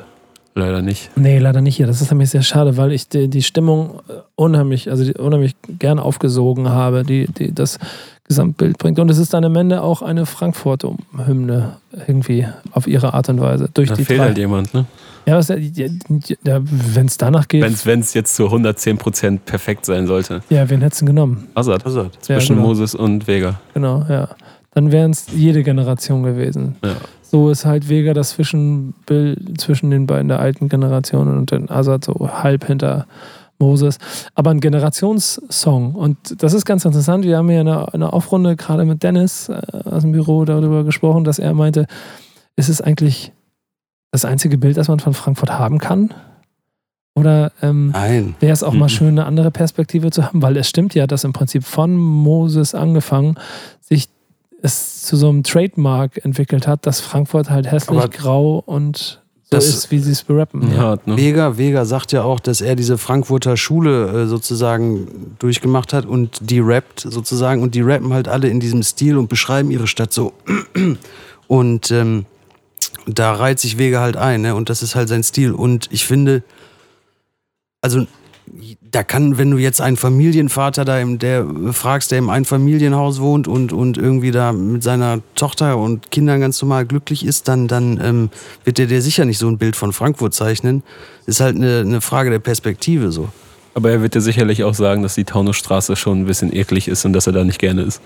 leider 0.54 0.82
nicht. 0.82 1.10
Nee, 1.16 1.38
leider 1.38 1.60
nicht 1.60 1.76
hier. 1.76 1.86
Das 1.86 2.00
ist 2.00 2.10
nämlich 2.10 2.30
sehr 2.30 2.42
schade, 2.42 2.76
weil 2.76 2.92
ich 2.92 3.08
die, 3.08 3.28
die 3.28 3.42
Stimmung 3.42 4.00
unheimlich, 4.34 4.90
also 4.90 5.04
die, 5.04 5.14
unheimlich 5.14 5.54
gern 5.78 5.98
aufgesogen 5.98 6.68
habe. 6.68 7.04
Die, 7.04 7.26
die, 7.26 7.54
das 7.54 7.78
Gesamtbild 8.26 8.78
bringt. 8.78 8.98
Und 8.98 9.10
es 9.10 9.18
ist 9.18 9.34
dann 9.34 9.44
am 9.44 9.54
Ende 9.56 9.82
auch 9.82 10.00
eine 10.00 10.24
Frankfurt-Hymne 10.24 11.76
irgendwie 12.06 12.46
auf 12.72 12.86
ihre 12.86 13.12
Art 13.12 13.28
und 13.28 13.40
Weise. 13.40 13.68
Durch 13.74 13.90
da 13.90 13.96
die 13.96 14.04
fehlt 14.04 14.20
drei. 14.20 14.24
halt 14.26 14.38
jemand, 14.38 14.72
ne? 14.72 14.86
Ja, 15.26 15.40
ja, 15.40 16.60
wenn 16.62 17.06
es 17.06 17.16
danach 17.16 17.48
geht. 17.48 17.62
Wenn 17.84 18.00
es 18.00 18.14
jetzt 18.14 18.36
zu 18.36 18.46
110% 18.46 19.38
perfekt 19.44 19.86
sein 19.86 20.06
sollte. 20.06 20.42
Ja, 20.50 20.68
wen 20.68 20.82
hättest 20.82 21.02
du 21.02 21.06
genommen? 21.06 21.48
Azad. 21.54 21.86
Azad. 21.86 22.12
Zwischen 22.20 22.56
ja, 22.56 22.56
genau. 22.56 22.68
Moses 22.68 22.94
und 22.94 23.26
Vega. 23.26 23.58
Genau, 23.72 24.04
ja. 24.08 24.28
Dann 24.72 24.90
wären 24.92 25.12
es 25.12 25.26
jede 25.34 25.62
Generation 25.62 26.24
gewesen. 26.24 26.76
Ja. 26.84 26.96
So 27.22 27.50
ist 27.50 27.64
halt 27.64 27.88
Vega 27.88 28.12
das 28.12 28.30
Zwischenbild 28.30 29.60
zwischen 29.60 29.90
den 29.90 30.06
beiden 30.06 30.28
der 30.28 30.40
alten 30.40 30.68
Generationen 30.68 31.38
und 31.38 31.50
den 31.50 31.70
Azad 31.70 32.04
so 32.04 32.28
halb 32.30 32.66
hinter 32.66 33.06
Moses, 33.58 33.98
aber 34.34 34.50
ein 34.50 34.60
Generationssong. 34.60 35.94
Und 35.94 36.42
das 36.42 36.52
ist 36.52 36.64
ganz 36.64 36.84
interessant. 36.84 37.24
Wir 37.24 37.38
haben 37.38 37.50
ja 37.50 37.60
in 37.60 37.68
einer 37.68 38.12
Aufrunde 38.12 38.56
gerade 38.56 38.84
mit 38.84 39.02
Dennis 39.02 39.48
äh, 39.48 39.60
aus 39.84 40.02
dem 40.02 40.12
Büro 40.12 40.44
darüber 40.44 40.84
gesprochen, 40.84 41.24
dass 41.24 41.38
er 41.38 41.54
meinte, 41.54 41.86
ist 42.56 42.68
es 42.68 42.80
eigentlich 42.80 43.32
das 44.10 44.24
einzige 44.24 44.58
Bild, 44.58 44.76
das 44.76 44.88
man 44.88 45.00
von 45.00 45.14
Frankfurt 45.14 45.50
haben 45.50 45.78
kann? 45.78 46.14
Oder 47.16 47.52
ähm, 47.62 47.94
wäre 48.40 48.52
es 48.52 48.62
auch 48.62 48.72
mhm. 48.72 48.78
mal 48.80 48.88
schön, 48.88 49.08
eine 49.10 49.24
andere 49.24 49.50
Perspektive 49.50 50.10
zu 50.10 50.24
haben? 50.24 50.42
Weil 50.42 50.56
es 50.56 50.68
stimmt 50.68 50.94
ja, 50.94 51.06
dass 51.06 51.24
im 51.24 51.32
Prinzip 51.32 51.64
von 51.64 51.96
Moses 51.96 52.74
angefangen 52.74 53.36
sich 53.80 54.08
es 54.62 55.02
zu 55.02 55.16
so 55.16 55.28
einem 55.28 55.42
Trademark 55.42 56.24
entwickelt 56.24 56.66
hat, 56.66 56.86
dass 56.86 57.00
Frankfurt 57.00 57.50
halt 57.50 57.70
hässlich, 57.70 57.98
aber 57.98 58.08
grau 58.08 58.62
und 58.64 59.22
das 59.50 59.68
ist, 59.68 59.90
wie 59.90 59.98
sie 59.98 60.12
es 60.12 60.22
berappen. 60.22 60.70
Ja. 60.72 60.78
Hart, 60.78 61.06
ne? 61.06 61.16
Vega, 61.16 61.58
Vega 61.58 61.84
sagt 61.84 62.12
ja 62.12 62.22
auch, 62.22 62.40
dass 62.40 62.60
er 62.60 62.76
diese 62.76 62.98
Frankfurter 62.98 63.56
Schule 63.56 64.24
äh, 64.24 64.26
sozusagen 64.26 65.36
durchgemacht 65.38 65.92
hat 65.92 66.06
und 66.06 66.38
die 66.40 66.60
rappt 66.60 67.00
sozusagen 67.00 67.62
und 67.62 67.74
die 67.74 67.82
rappen 67.82 68.12
halt 68.12 68.28
alle 68.28 68.48
in 68.48 68.60
diesem 68.60 68.82
Stil 68.82 69.16
und 69.16 69.28
beschreiben 69.28 69.70
ihre 69.70 69.86
Stadt 69.86 70.12
so. 70.12 70.32
Und 71.46 71.90
ähm, 71.90 72.24
da 73.06 73.34
reiht 73.34 73.60
sich 73.60 73.76
Vega 73.76 74.00
halt 74.00 74.16
ein, 74.16 74.40
ne? 74.40 74.54
Und 74.54 74.70
das 74.70 74.82
ist 74.82 74.94
halt 74.94 75.10
sein 75.10 75.22
Stil. 75.22 75.52
Und 75.52 75.88
ich 75.92 76.06
finde, 76.06 76.42
also 77.82 78.06
da 78.80 79.02
kann, 79.02 79.38
wenn 79.38 79.50
du 79.50 79.58
jetzt 79.58 79.80
einen 79.80 79.96
Familienvater 79.96 80.84
da 80.84 80.98
im, 81.00 81.18
der 81.18 81.46
fragst, 81.72 82.10
der 82.10 82.18
im 82.18 82.30
Einfamilienhaus 82.30 83.20
wohnt 83.20 83.48
und, 83.48 83.72
und 83.72 83.98
irgendwie 83.98 84.30
da 84.30 84.52
mit 84.52 84.82
seiner 84.82 85.20
Tochter 85.34 85.78
und 85.78 86.10
Kindern 86.10 86.40
ganz 86.40 86.60
normal 86.62 86.86
glücklich 86.86 87.24
ist, 87.24 87.48
dann, 87.48 87.68
dann 87.68 88.00
ähm, 88.02 88.30
wird 88.64 88.78
der 88.78 88.86
dir 88.86 89.02
sicher 89.02 89.24
nicht 89.24 89.38
so 89.38 89.48
ein 89.48 89.58
Bild 89.58 89.76
von 89.76 89.92
Frankfurt 89.92 90.34
zeichnen. 90.34 90.82
Ist 91.26 91.40
halt 91.40 91.56
eine, 91.56 91.80
eine 91.80 92.00
Frage 92.00 92.30
der 92.30 92.38
Perspektive 92.38 93.10
so. 93.10 93.28
Aber 93.74 93.90
er 93.90 94.02
wird 94.02 94.14
dir 94.14 94.20
sicherlich 94.20 94.62
auch 94.62 94.74
sagen, 94.74 95.02
dass 95.02 95.16
die 95.16 95.24
Taunusstraße 95.24 95.96
schon 95.96 96.20
ein 96.20 96.26
bisschen 96.26 96.54
eklig 96.54 96.86
ist 96.86 97.04
und 97.04 97.12
dass 97.12 97.26
er 97.26 97.32
da 97.32 97.42
nicht 97.42 97.58
gerne 97.58 97.82
ist. 97.82 98.00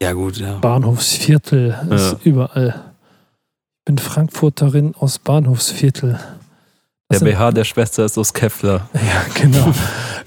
Ja, 0.00 0.12
gut, 0.12 0.36
ja. 0.36 0.58
Bahnhofsviertel 0.58 1.76
ist 1.90 2.12
ja. 2.12 2.18
überall. 2.22 2.92
Ich 3.80 3.84
bin 3.86 3.98
Frankfurterin 3.98 4.94
aus 4.96 5.18
Bahnhofsviertel. 5.18 6.20
Der 7.10 7.20
BH 7.20 7.52
der 7.52 7.64
Schwester 7.64 8.04
ist 8.04 8.18
aus 8.18 8.34
Kevlar. 8.34 8.88
Ja, 8.94 9.24
genau. 9.34 9.72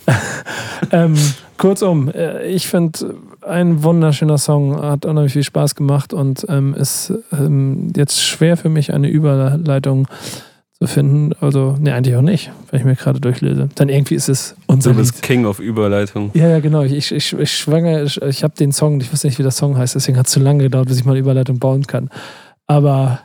ähm, 0.92 1.16
kurzum, 1.58 2.10
äh, 2.10 2.48
ich 2.48 2.68
finde, 2.68 3.16
ein 3.42 3.84
wunderschöner 3.84 4.40
Song, 4.40 4.82
hat 4.82 5.06
unheimlich 5.06 5.34
viel 5.34 5.44
Spaß 5.44 5.76
gemacht 5.76 6.12
und 6.12 6.46
ähm, 6.50 6.74
ist 6.74 7.14
ähm, 7.32 7.94
jetzt 7.96 8.24
schwer 8.24 8.58
für 8.58 8.70
mich, 8.70 8.94
eine 8.94 9.10
Überleitung 9.10 10.08
zu 10.80 10.88
finden. 10.88 11.34
Also, 11.40 11.78
ne, 11.80 11.94
eigentlich 11.94 12.16
auch 12.16 12.24
nicht, 12.24 12.52
wenn 12.72 12.80
ich 12.80 12.86
mir 12.86 12.96
gerade 12.96 13.20
durchlese. 13.20 13.70
Dann 13.76 13.90
irgendwie 13.90 14.16
ist 14.16 14.30
es 14.30 14.56
unser 14.66 14.92
Du 14.92 14.98
bist 14.98 15.14
Lied. 15.14 15.22
King 15.22 15.46
of 15.46 15.60
Überleitung. 15.60 16.32
Ja, 16.34 16.48
ja, 16.48 16.60
genau. 16.62 16.82
Ich, 16.82 17.12
ich, 17.12 17.34
ich 17.34 17.52
schwange, 17.52 18.02
ich, 18.04 18.20
ich 18.20 18.44
habe 18.44 18.56
den 18.56 18.72
Song, 18.72 19.00
ich 19.00 19.12
wusste 19.14 19.28
nicht, 19.28 19.38
wie 19.38 19.44
der 19.44 19.52
Song 19.52 19.78
heißt, 19.78 19.94
deswegen 19.94 20.18
hat 20.18 20.26
es 20.26 20.32
zu 20.32 20.40
lange 20.40 20.64
gedauert, 20.64 20.88
bis 20.88 20.98
ich 20.98 21.06
mal 21.06 21.12
eine 21.12 21.20
Überleitung 21.20 21.60
bauen 21.60 21.86
kann. 21.86 22.10
Aber 22.66 23.20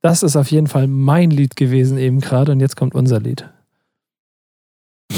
das 0.00 0.22
ist 0.22 0.36
auf 0.36 0.50
jeden 0.50 0.66
Fall 0.66 0.86
mein 0.86 1.30
Lied 1.30 1.56
gewesen 1.56 1.98
eben 1.98 2.20
gerade 2.20 2.52
und 2.52 2.60
jetzt 2.60 2.76
kommt 2.76 2.94
unser 2.94 3.20
Lied. 3.20 3.48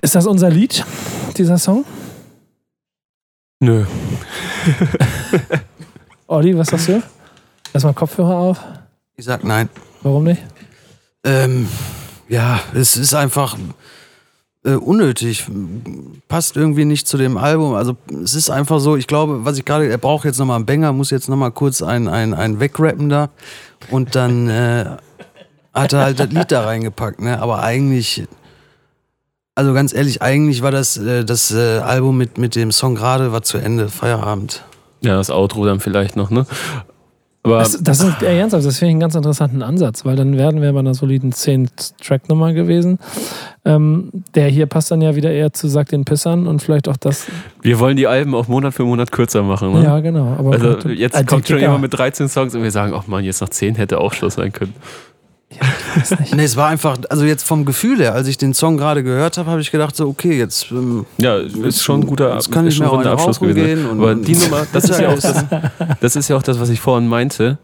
Ist 0.00 0.14
das 0.14 0.26
unser 0.26 0.50
Lied, 0.50 0.84
dieser 1.36 1.58
Song? 1.58 1.84
Nö. 3.60 3.84
Olli, 6.26 6.56
was 6.56 6.68
sagst 6.68 6.88
du? 6.88 7.02
Erstmal 7.72 7.94
Kopfhörer 7.94 8.36
auf. 8.36 8.64
Ich 9.16 9.24
sag 9.24 9.44
nein. 9.44 9.68
Warum 10.02 10.24
nicht? 10.24 10.42
Ähm, 11.24 11.68
ja, 12.28 12.60
es 12.74 12.96
ist 12.96 13.14
einfach 13.14 13.56
äh, 14.66 14.74
unnötig. 14.74 15.46
Passt 16.28 16.56
irgendwie 16.56 16.84
nicht 16.84 17.06
zu 17.06 17.16
dem 17.16 17.38
Album. 17.38 17.74
Also 17.74 17.96
es 18.22 18.34
ist 18.34 18.50
einfach 18.50 18.80
so, 18.80 18.96
ich 18.96 19.06
glaube, 19.06 19.44
was 19.44 19.56
ich 19.56 19.64
gerade, 19.64 19.88
er 19.88 19.98
braucht 19.98 20.24
jetzt 20.24 20.38
nochmal 20.38 20.56
einen 20.56 20.66
Banger, 20.66 20.92
muss 20.92 21.10
jetzt 21.10 21.28
nochmal 21.28 21.52
kurz 21.52 21.82
einen, 21.82 22.08
einen, 22.08 22.34
einen 22.34 22.60
wegrappen 22.60 23.08
da. 23.08 23.30
Und 23.90 24.14
dann 24.14 24.48
äh, 24.48 24.96
hat 25.72 25.92
er 25.92 26.00
halt 26.00 26.18
das 26.18 26.30
Lied 26.30 26.50
da 26.50 26.64
reingepackt, 26.64 27.20
ne? 27.20 27.40
Aber 27.40 27.62
eigentlich, 27.62 28.24
also 29.54 29.72
ganz 29.72 29.94
ehrlich, 29.94 30.20
eigentlich 30.20 30.62
war 30.62 30.72
das, 30.72 30.96
äh, 30.96 31.24
das 31.24 31.52
äh, 31.52 31.78
Album 31.78 32.18
mit, 32.18 32.36
mit 32.36 32.56
dem 32.56 32.72
Song 32.72 32.96
gerade 32.96 33.32
war 33.32 33.42
zu 33.42 33.58
Ende, 33.58 33.88
Feierabend. 33.88 34.64
Ja, 35.00 35.16
das 35.16 35.30
Outro 35.30 35.64
dann 35.64 35.80
vielleicht 35.80 36.16
noch, 36.16 36.30
ne? 36.30 36.46
Aber 37.46 37.58
Das, 37.58 37.82
das 37.82 38.00
ist 38.00 38.22
eher 38.22 38.32
ernsthaft, 38.40 38.66
das 38.66 38.78
finde 38.78 38.90
ich 38.90 38.92
einen 38.94 39.00
ganz 39.00 39.14
interessanten 39.14 39.62
Ansatz, 39.62 40.04
weil 40.04 40.16
dann 40.16 40.36
werden 40.36 40.60
wir 40.60 40.72
bei 40.72 40.80
einer 40.80 40.94
soliden 40.94 41.32
10-Track-Nummer 41.32 42.52
gewesen. 42.52 42.98
Ähm, 43.64 44.10
der 44.34 44.48
hier 44.48 44.66
passt 44.66 44.90
dann 44.90 45.00
ja 45.00 45.16
wieder 45.16 45.30
eher 45.32 45.52
zu 45.52 45.68
Sag 45.68 45.88
den 45.88 46.04
Pissern 46.04 46.46
und 46.46 46.62
vielleicht 46.62 46.88
auch 46.88 46.96
das. 46.96 47.26
wir 47.62 47.80
wollen 47.80 47.96
die 47.96 48.06
Alben 48.06 48.34
auch 48.34 48.46
Monat 48.46 48.74
für 48.74 48.84
Monat 48.84 49.10
kürzer 49.10 49.42
machen, 49.42 49.72
ne? 49.72 49.84
Ja, 49.84 50.00
genau. 50.00 50.36
Also 50.50 50.88
jetzt 50.88 51.26
kommt 51.26 51.48
schon 51.48 51.58
jemand 51.58 51.80
mit 51.80 51.96
13 51.96 52.28
Songs 52.28 52.54
und 52.54 52.62
wir 52.62 52.70
sagen, 52.70 52.92
ach 52.94 53.06
man, 53.06 53.24
jetzt 53.24 53.40
nach 53.40 53.48
10 53.48 53.74
hätte 53.74 53.98
auch 53.98 54.12
Schluss 54.12 54.34
sein 54.34 54.52
können. 54.52 54.74
Weiß 55.96 56.18
nicht. 56.20 56.34
Nee, 56.34 56.44
es 56.44 56.56
war 56.56 56.68
einfach, 56.68 56.98
also 57.08 57.24
jetzt 57.24 57.44
vom 57.44 57.64
Gefühl 57.64 57.98
her, 57.98 58.14
als 58.14 58.26
ich 58.28 58.36
den 58.38 58.52
Song 58.54 58.76
gerade 58.76 59.02
gehört 59.02 59.38
habe, 59.38 59.50
habe 59.50 59.60
ich 59.60 59.70
gedacht, 59.70 59.94
so, 59.96 60.08
okay, 60.08 60.36
jetzt. 60.38 60.70
Ähm, 60.70 61.06
Ja, 61.18 61.36
ist 61.36 61.82
schon 61.82 62.00
ein 62.00 62.06
guter 62.06 62.34
Jetzt 62.34 62.50
kann 62.52 62.66
ich 62.66 62.74
schon 62.76 62.86
mir 62.86 62.92
auch 62.92 62.98
einen 62.98 63.08
Abschluss 63.08 63.40
gewesen. 63.40 63.54
gehen 63.64 63.86
und- 63.86 64.00
Aber 64.00 64.14
die 64.14 64.34
Nummer, 64.34 64.66
das 64.72 64.84
ist 64.90 65.00
ja 65.00 65.08
auch 65.08 65.18
das, 65.18 65.44
das 66.00 66.16
ist 66.16 66.28
ja 66.28 66.36
auch 66.36 66.42
das, 66.42 66.58
was 66.60 66.68
ich 66.68 66.80
vorhin 66.80 67.08
meinte, 67.08 67.58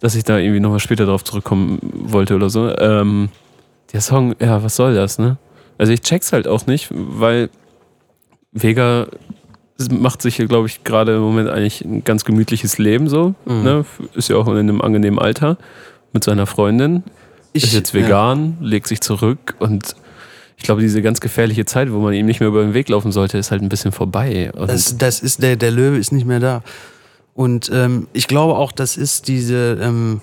dass 0.00 0.14
ich 0.14 0.24
da 0.24 0.38
irgendwie 0.38 0.60
nochmal 0.60 0.80
später 0.80 1.06
drauf 1.06 1.24
zurückkommen 1.24 1.78
wollte 1.92 2.34
oder 2.34 2.50
so. 2.50 2.74
Ähm, 2.78 3.28
der 3.92 4.00
Song, 4.00 4.34
ja, 4.40 4.62
was 4.62 4.76
soll 4.76 4.94
das, 4.94 5.18
ne? 5.18 5.36
Also 5.76 5.92
ich 5.92 6.00
check's 6.02 6.32
halt 6.32 6.48
auch 6.48 6.66
nicht, 6.66 6.88
weil 6.92 7.50
Vega 8.52 9.06
macht 9.90 10.22
sich 10.22 10.36
hier, 10.36 10.46
glaube 10.46 10.66
ich, 10.66 10.82
gerade 10.82 11.14
im 11.14 11.20
Moment 11.22 11.48
eigentlich 11.48 11.82
ein 11.84 12.02
ganz 12.02 12.24
gemütliches 12.24 12.78
Leben 12.78 13.08
so. 13.08 13.34
Mhm. 13.44 13.62
Ne? 13.62 13.84
Ist 14.14 14.28
ja 14.28 14.36
auch 14.36 14.48
in 14.48 14.56
einem 14.56 14.80
angenehmen 14.80 15.18
Alter 15.20 15.56
mit 16.12 16.24
seiner 16.24 16.46
Freundin. 16.46 17.04
Ich, 17.58 17.70
ist 17.70 17.74
jetzt 17.74 17.92
ja. 17.94 18.02
vegan, 18.02 18.56
legt 18.60 18.86
sich 18.88 19.00
zurück 19.00 19.54
und 19.58 19.94
ich 20.56 20.64
glaube, 20.64 20.80
diese 20.80 21.02
ganz 21.02 21.20
gefährliche 21.20 21.64
Zeit, 21.64 21.92
wo 21.92 22.00
man 22.00 22.12
ihm 22.14 22.26
nicht 22.26 22.40
mehr 22.40 22.48
über 22.48 22.62
den 22.62 22.74
Weg 22.74 22.88
laufen 22.88 23.12
sollte, 23.12 23.38
ist 23.38 23.52
halt 23.52 23.62
ein 23.62 23.68
bisschen 23.68 23.92
vorbei. 23.92 24.50
Das, 24.54 24.98
das 24.98 25.20
ist 25.20 25.40
der, 25.40 25.56
der 25.56 25.70
Löwe 25.70 25.98
ist 25.98 26.10
nicht 26.10 26.26
mehr 26.26 26.40
da. 26.40 26.62
Und 27.34 27.70
ähm, 27.72 28.08
ich 28.12 28.26
glaube 28.26 28.56
auch, 28.56 28.72
das 28.72 28.96
ist 28.96 29.28
diese, 29.28 29.78
ähm, 29.80 30.20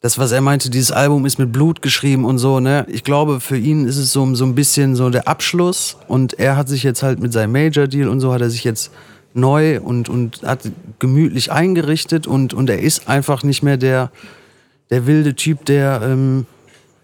das, 0.00 0.18
was 0.18 0.32
er 0.32 0.42
meinte, 0.42 0.68
dieses 0.68 0.92
Album 0.92 1.24
ist 1.24 1.38
mit 1.38 1.50
Blut 1.50 1.80
geschrieben 1.80 2.26
und 2.26 2.38
so, 2.38 2.60
ne? 2.60 2.86
Ich 2.88 3.02
glaube, 3.02 3.40
für 3.40 3.56
ihn 3.56 3.86
ist 3.86 3.96
es 3.96 4.12
so, 4.12 4.34
so 4.34 4.44
ein 4.44 4.54
bisschen 4.54 4.94
so 4.94 5.08
der 5.08 5.26
Abschluss 5.26 5.96
und 6.06 6.38
er 6.38 6.56
hat 6.56 6.68
sich 6.68 6.82
jetzt 6.82 7.02
halt 7.02 7.18
mit 7.18 7.32
seinem 7.32 7.52
Major-Deal 7.52 8.08
und 8.08 8.20
so 8.20 8.34
hat 8.34 8.42
er 8.42 8.50
sich 8.50 8.64
jetzt 8.64 8.92
neu 9.32 9.80
und, 9.80 10.10
und 10.10 10.42
hat 10.42 10.60
gemütlich 10.98 11.50
eingerichtet 11.50 12.26
und, 12.26 12.52
und 12.52 12.68
er 12.68 12.80
ist 12.80 13.08
einfach 13.08 13.42
nicht 13.42 13.62
mehr 13.62 13.78
der, 13.78 14.10
der 14.90 15.06
wilde 15.06 15.34
Typ, 15.34 15.64
der 15.64 16.00
ähm, 16.02 16.46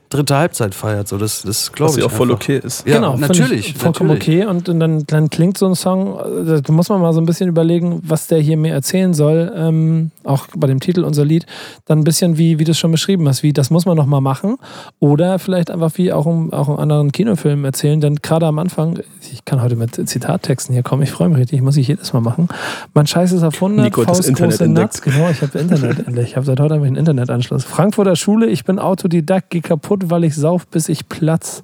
dritte 0.09 0.37
Halbzeit 0.37 0.75
feiert. 0.75 1.09
So, 1.09 1.19
das, 1.19 1.43
das 1.43 1.73
glaube 1.73 1.91
was 1.91 1.97
ich. 1.97 2.03
ja 2.03 2.09
auch 2.09 2.13
voll 2.13 2.31
okay 2.31 2.61
ist. 2.63 2.87
Ja, 2.87 2.97
genau, 2.97 3.17
natürlich. 3.17 3.71
Ich 3.71 3.75
vollkommen 3.75 4.11
natürlich. 4.11 4.45
okay. 4.45 4.47
Und, 4.47 4.69
und 4.69 4.81
dann, 4.81 5.05
dann 5.07 5.31
klingt 5.31 5.59
so 5.59 5.67
ein 5.67 5.75
Song, 5.75 6.19
äh, 6.19 6.61
da 6.63 6.73
muss 6.73 6.89
man 6.89 7.01
mal 7.01 7.13
so 7.13 7.21
ein 7.21 7.27
bisschen 7.27 7.49
überlegen, 7.49 8.01
was 8.05 8.27
der 8.27 8.39
hier 8.39 8.57
mir 8.57 8.73
erzählen 8.73 9.15
soll. 9.15 9.53
Ähm, 9.57 10.11
auch 10.25 10.47
bei 10.57 10.67
dem 10.67 10.81
Titel 10.81 11.05
unser 11.05 11.25
Lied. 11.25 11.47
Dann 11.85 12.01
ein 12.01 12.05
bisschen 12.05 12.39
wie, 12.39 12.59
wie 12.59 12.65
du 12.65 12.73
es 12.73 12.79
schon 12.79 12.93
beschrieben 12.93 13.29
hast, 13.29 13.43
wie 13.43 13.53
das 13.53 13.71
muss 13.71 13.87
man 13.87 13.97
noch 13.97 14.07
mal 14.07 14.21
machen. 14.21 14.57
Oder 15.01 15.39
vielleicht 15.39 15.71
einfach 15.71 15.93
wie 15.97 16.13
auch 16.13 16.27
in, 16.27 16.53
auch 16.53 16.69
in 16.69 16.77
anderen 16.77 17.13
Kinofilmen 17.13 17.65
erzählen. 17.65 18.01
Denn 18.01 18.17
gerade 18.17 18.47
am 18.47 18.59
Anfang, 18.59 19.01
ich 19.33 19.45
kann 19.45 19.63
heute 19.63 19.77
mit 19.77 19.95
Zitattexten 20.09 20.73
hier 20.73 20.83
kommen, 20.83 21.03
ich 21.03 21.11
freue 21.11 21.29
mich 21.29 21.39
richtig, 21.39 21.63
muss 21.63 21.77
ich 21.77 21.89
jedes 21.89 22.13
Mal 22.13 22.21
machen. 22.21 22.49
Mein 22.95 23.07
Scheiß 23.07 23.33
ist 23.33 23.43
auf 23.43 23.55
100, 23.55 23.85
Nico 23.85 24.03
hat 24.03 24.11
das 24.11 24.27
Internet 24.27 24.53
Nuts. 24.53 24.61
entdeckt. 24.61 25.03
Genau, 25.03 25.29
ich 25.31 25.43
habe 25.43 25.59
Internet 25.59 25.99
entdeckt. 26.07 26.29
Ich 26.29 26.37
habe 26.37 26.47
seit 26.47 26.61
heute 26.61 26.75
einen 26.75 26.97
Internetanschluss. 26.97 27.65
Frankfurter 27.65 28.17
Schule, 28.17 28.47
ich 28.47 28.65
bin 28.65 28.79
Autodidakt, 28.79 29.51
geh 29.51 29.61
kaputt, 29.61 29.94
weil 30.11 30.25
ich 30.25 30.35
sauf, 30.35 30.67
bis 30.67 30.89
ich 30.89 31.09
platz. 31.09 31.63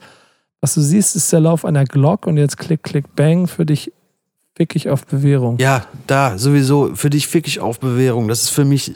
Was 0.60 0.74
du 0.74 0.80
siehst, 0.80 1.16
ist 1.16 1.32
der 1.32 1.40
Lauf 1.40 1.64
einer 1.64 1.84
Glock 1.84 2.26
und 2.26 2.36
jetzt 2.36 2.58
klick, 2.58 2.82
klick, 2.82 3.16
bang, 3.16 3.46
für 3.46 3.64
dich 3.64 3.92
fick 4.54 4.76
ich 4.76 4.90
auf 4.90 5.06
Bewährung. 5.06 5.58
Ja, 5.58 5.86
da, 6.06 6.36
sowieso. 6.36 6.94
Für 6.94 7.08
dich 7.08 7.26
fick 7.28 7.46
ich 7.46 7.60
auf 7.60 7.80
Bewährung. 7.80 8.28
Das 8.28 8.42
ist 8.42 8.50
für 8.50 8.64
mich. 8.66 8.92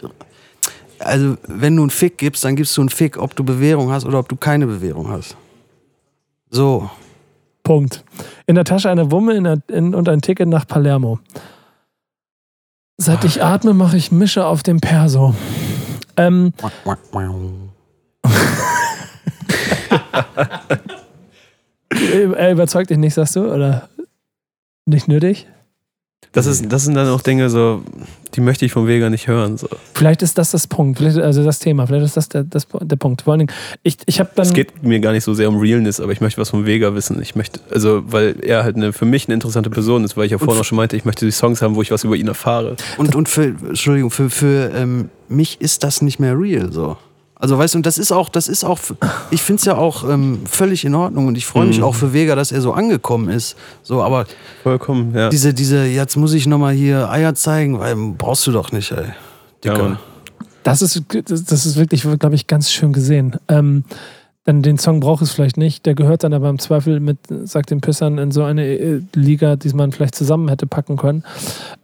Also, 0.98 1.36
wenn 1.46 1.76
du 1.76 1.82
einen 1.82 1.90
Fick 1.90 2.18
gibst, 2.18 2.44
dann 2.44 2.54
gibst 2.54 2.76
du 2.76 2.82
einen 2.82 2.90
Fick, 2.90 3.16
ob 3.16 3.34
du 3.34 3.44
Bewährung 3.44 3.90
hast 3.90 4.04
oder 4.04 4.18
ob 4.18 4.28
du 4.28 4.36
keine 4.36 4.66
Bewährung 4.66 5.08
hast. 5.08 5.36
So. 6.50 6.90
Punkt. 7.62 8.04
In 8.46 8.56
der 8.56 8.64
Tasche 8.64 8.90
eine 8.90 9.10
Wumme 9.10 9.34
in 9.34 9.44
der, 9.44 9.58
in, 9.68 9.94
und 9.94 10.08
ein 10.08 10.20
Ticket 10.20 10.48
nach 10.48 10.66
Palermo. 10.66 11.18
Seit 12.96 13.24
ich 13.24 13.42
atme, 13.42 13.74
mache 13.74 13.96
ich 13.96 14.12
Mische 14.12 14.46
auf 14.46 14.62
dem 14.62 14.80
Perso. 14.80 15.34
Ähm, 16.16 16.52
er 22.36 22.52
überzeugt 22.52 22.90
dich 22.90 22.98
nicht, 22.98 23.14
sagst 23.14 23.36
du? 23.36 23.52
Oder 23.52 23.88
nicht 24.86 25.08
nötig? 25.08 25.46
Das, 26.34 26.46
ist, 26.46 26.70
das 26.72 26.84
sind 26.84 26.94
dann 26.94 27.08
auch 27.08 27.22
Dinge, 27.22 27.48
so, 27.48 27.82
die 28.34 28.40
möchte 28.40 28.64
ich 28.64 28.72
vom 28.72 28.88
Vega 28.88 29.08
nicht 29.08 29.28
hören. 29.28 29.56
So. 29.56 29.68
Vielleicht 29.94 30.20
ist 30.20 30.36
das 30.36 30.50
das 30.50 30.66
Punkt, 30.66 30.98
vielleicht, 30.98 31.16
also 31.18 31.44
das 31.44 31.60
Thema, 31.60 31.86
vielleicht 31.86 32.06
ist 32.06 32.16
das 32.16 32.28
der, 32.28 32.42
das, 32.42 32.66
der 32.80 32.96
Punkt. 32.96 33.22
Vor 33.22 33.34
allen 33.34 33.46
Dingen, 33.46 33.52
ich, 33.84 33.98
ich 34.06 34.18
habe 34.18 34.30
dann. 34.34 34.44
Es 34.44 34.52
geht 34.52 34.82
mir 34.82 34.98
gar 34.98 35.12
nicht 35.12 35.22
so 35.22 35.32
sehr 35.32 35.48
um 35.48 35.58
Realness, 35.58 36.00
aber 36.00 36.10
ich 36.10 36.20
möchte 36.20 36.40
was 36.40 36.50
vom 36.50 36.66
Vega 36.66 36.92
wissen. 36.94 37.22
Ich 37.22 37.36
möchte, 37.36 37.60
also, 37.70 38.02
weil 38.10 38.36
er 38.42 38.64
halt 38.64 38.74
eine, 38.74 38.92
für 38.92 39.04
mich 39.04 39.28
eine 39.28 39.34
interessante 39.34 39.70
Person 39.70 40.02
ist, 40.02 40.16
weil 40.16 40.26
ich 40.26 40.32
ja 40.32 40.38
vorhin 40.38 40.60
auch 40.60 40.64
schon 40.64 40.76
meinte, 40.76 40.96
ich 40.96 41.04
möchte 41.04 41.24
die 41.24 41.30
Songs 41.30 41.62
haben, 41.62 41.76
wo 41.76 41.82
ich 41.82 41.92
was 41.92 42.02
über 42.02 42.16
ihn 42.16 42.26
erfahre. 42.26 42.76
Und, 42.98 43.14
und 43.14 43.28
für, 43.28 43.44
Entschuldigung, 43.44 44.10
für, 44.10 44.28
für 44.28 44.72
ähm, 44.74 45.10
mich 45.28 45.60
ist 45.60 45.84
das 45.84 46.02
nicht 46.02 46.18
mehr 46.18 46.36
real, 46.36 46.72
so. 46.72 46.96
Also 47.36 47.58
weißt 47.58 47.74
du, 47.74 47.78
und 47.78 47.86
das 47.86 47.98
ist 47.98 48.12
auch, 48.12 48.28
das 48.28 48.48
ist 48.48 48.64
auch, 48.64 48.78
ich 49.30 49.42
finde 49.42 49.58
es 49.60 49.64
ja 49.66 49.76
auch 49.76 50.08
ähm, 50.08 50.40
völlig 50.46 50.84
in 50.84 50.94
Ordnung 50.94 51.26
und 51.26 51.36
ich 51.36 51.46
freue 51.46 51.66
mich 51.66 51.78
Mhm. 51.78 51.84
auch 51.84 51.94
für 51.94 52.12
Vega, 52.12 52.34
dass 52.36 52.52
er 52.52 52.60
so 52.60 52.72
angekommen 52.72 53.28
ist. 53.28 53.56
So, 53.82 54.02
aber 54.02 54.26
Vollkommen, 54.62 55.12
ja. 55.14 55.28
diese, 55.30 55.52
diese, 55.52 55.84
jetzt 55.84 56.16
muss 56.16 56.32
ich 56.32 56.46
nochmal 56.46 56.74
hier 56.74 57.10
Eier 57.10 57.34
zeigen, 57.34 57.78
weil 57.80 57.96
brauchst 58.16 58.46
du 58.46 58.52
doch 58.52 58.70
nicht, 58.72 58.92
ey. 58.92 58.98
ja 59.64 59.72
Dicker. 59.74 59.82
Mann. 59.82 59.98
Das 60.62 60.80
ist, 60.80 61.02
das 61.26 61.44
das 61.44 61.66
ist 61.66 61.76
wirklich, 61.76 62.02
glaube 62.18 62.34
ich, 62.36 62.46
ganz 62.46 62.70
schön 62.70 62.92
gesehen. 62.94 63.36
Ähm, 63.48 63.84
denn 64.46 64.60
den 64.60 64.76
Song 64.76 65.00
braucht 65.00 65.22
es 65.22 65.32
vielleicht 65.32 65.56
nicht. 65.56 65.86
Der 65.86 65.94
gehört 65.94 66.22
dann 66.22 66.34
aber 66.34 66.50
im 66.50 66.58
Zweifel 66.58 67.00
mit, 67.00 67.18
sagt 67.44 67.70
den 67.70 67.80
Pissern, 67.80 68.18
in 68.18 68.30
so 68.30 68.42
eine 68.42 68.66
äh, 68.66 69.00
Liga, 69.14 69.56
die 69.56 69.70
man 69.70 69.90
vielleicht 69.92 70.14
zusammen 70.14 70.48
hätte 70.48 70.66
packen 70.66 70.96
können. 70.96 71.24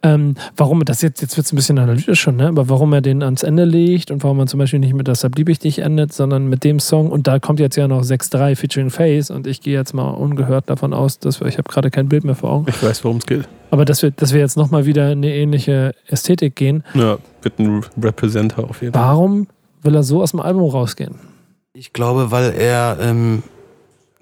Ähm, 0.02 0.34
warum, 0.56 0.84
das 0.84 1.00
jetzt, 1.00 1.22
jetzt 1.22 1.36
wird 1.38 1.46
es 1.46 1.52
ein 1.52 1.56
bisschen 1.56 1.78
analytisch 1.78 2.20
schon, 2.20 2.36
ne? 2.36 2.48
aber 2.48 2.68
warum 2.68 2.92
er 2.92 3.00
den 3.00 3.22
ans 3.22 3.42
Ende 3.42 3.64
legt 3.64 4.10
und 4.10 4.22
warum 4.22 4.36
man 4.36 4.46
zum 4.48 4.58
Beispiel 4.58 4.78
nicht 4.78 4.92
mit 4.94 5.08
Deshalb 5.08 5.36
lieb 5.38 5.48
ich 5.48 5.58
dich 5.58 5.78
endet, 5.78 6.12
sondern 6.12 6.48
mit 6.48 6.62
dem 6.64 6.80
Song. 6.80 7.10
Und 7.10 7.26
da 7.26 7.38
kommt 7.38 7.60
jetzt 7.60 7.76
ja 7.76 7.88
noch 7.88 8.02
6-3 8.02 8.56
featuring 8.56 8.90
Face 8.90 9.30
und 9.30 9.46
ich 9.46 9.62
gehe 9.62 9.74
jetzt 9.74 9.94
mal 9.94 10.10
ungehört 10.10 10.68
davon 10.68 10.92
aus, 10.92 11.18
dass 11.18 11.40
wir, 11.40 11.48
ich 11.48 11.56
habe 11.56 11.68
gerade 11.70 11.90
kein 11.90 12.08
Bild 12.08 12.24
mehr 12.24 12.34
vor 12.34 12.50
Augen, 12.50 12.66
Ich 12.68 12.82
weiß, 12.82 13.02
worum 13.04 13.16
es 13.16 13.26
geht. 13.26 13.48
aber 13.70 13.84
dass 13.86 14.02
wir, 14.02 14.10
dass 14.10 14.32
wir 14.34 14.40
jetzt 14.40 14.56
nochmal 14.58 14.84
wieder 14.84 15.06
eine 15.08 15.34
ähnliche 15.34 15.94
Ästhetik 16.08 16.56
gehen. 16.56 16.84
Ja, 16.94 17.16
wird 17.42 17.58
ein 17.58 17.82
Representer 18.00 18.64
auf 18.68 18.82
jeden 18.82 18.92
Fall. 18.92 19.02
Warum 19.02 19.46
will 19.82 19.94
er 19.94 20.02
so 20.02 20.20
aus 20.22 20.32
dem 20.32 20.40
Album 20.40 20.68
rausgehen? 20.68 21.29
Ich 21.72 21.92
glaube, 21.92 22.30
weil 22.30 22.52
er 22.52 22.98
ähm, 23.00 23.42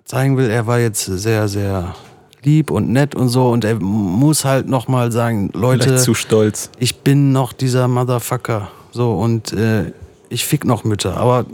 zeigen 0.05 0.36
will, 0.36 0.51
er 0.51 0.66
war 0.66 0.78
jetzt 0.78 1.05
sehr, 1.05 1.49
sehr 1.49 1.94
lieb 2.42 2.70
und 2.70 2.90
nett 2.90 3.14
und 3.14 3.28
so 3.28 3.51
und 3.51 3.64
er 3.64 3.76
muss 3.76 4.44
halt 4.44 4.68
nochmal 4.68 5.11
sagen, 5.12 5.51
Leute, 5.55 5.84
Vielleicht 5.84 6.05
zu 6.05 6.14
stolz. 6.14 6.70
ich 6.78 7.01
bin 7.01 7.32
noch 7.32 7.53
dieser 7.53 7.88
Motherfucker. 7.88 8.70
So 8.90 9.12
und 9.12 9.53
äh, 9.53 9.92
ich 10.28 10.44
fick 10.44 10.64
noch 10.64 10.84
Mütter, 10.84 11.16
aber 11.16 11.46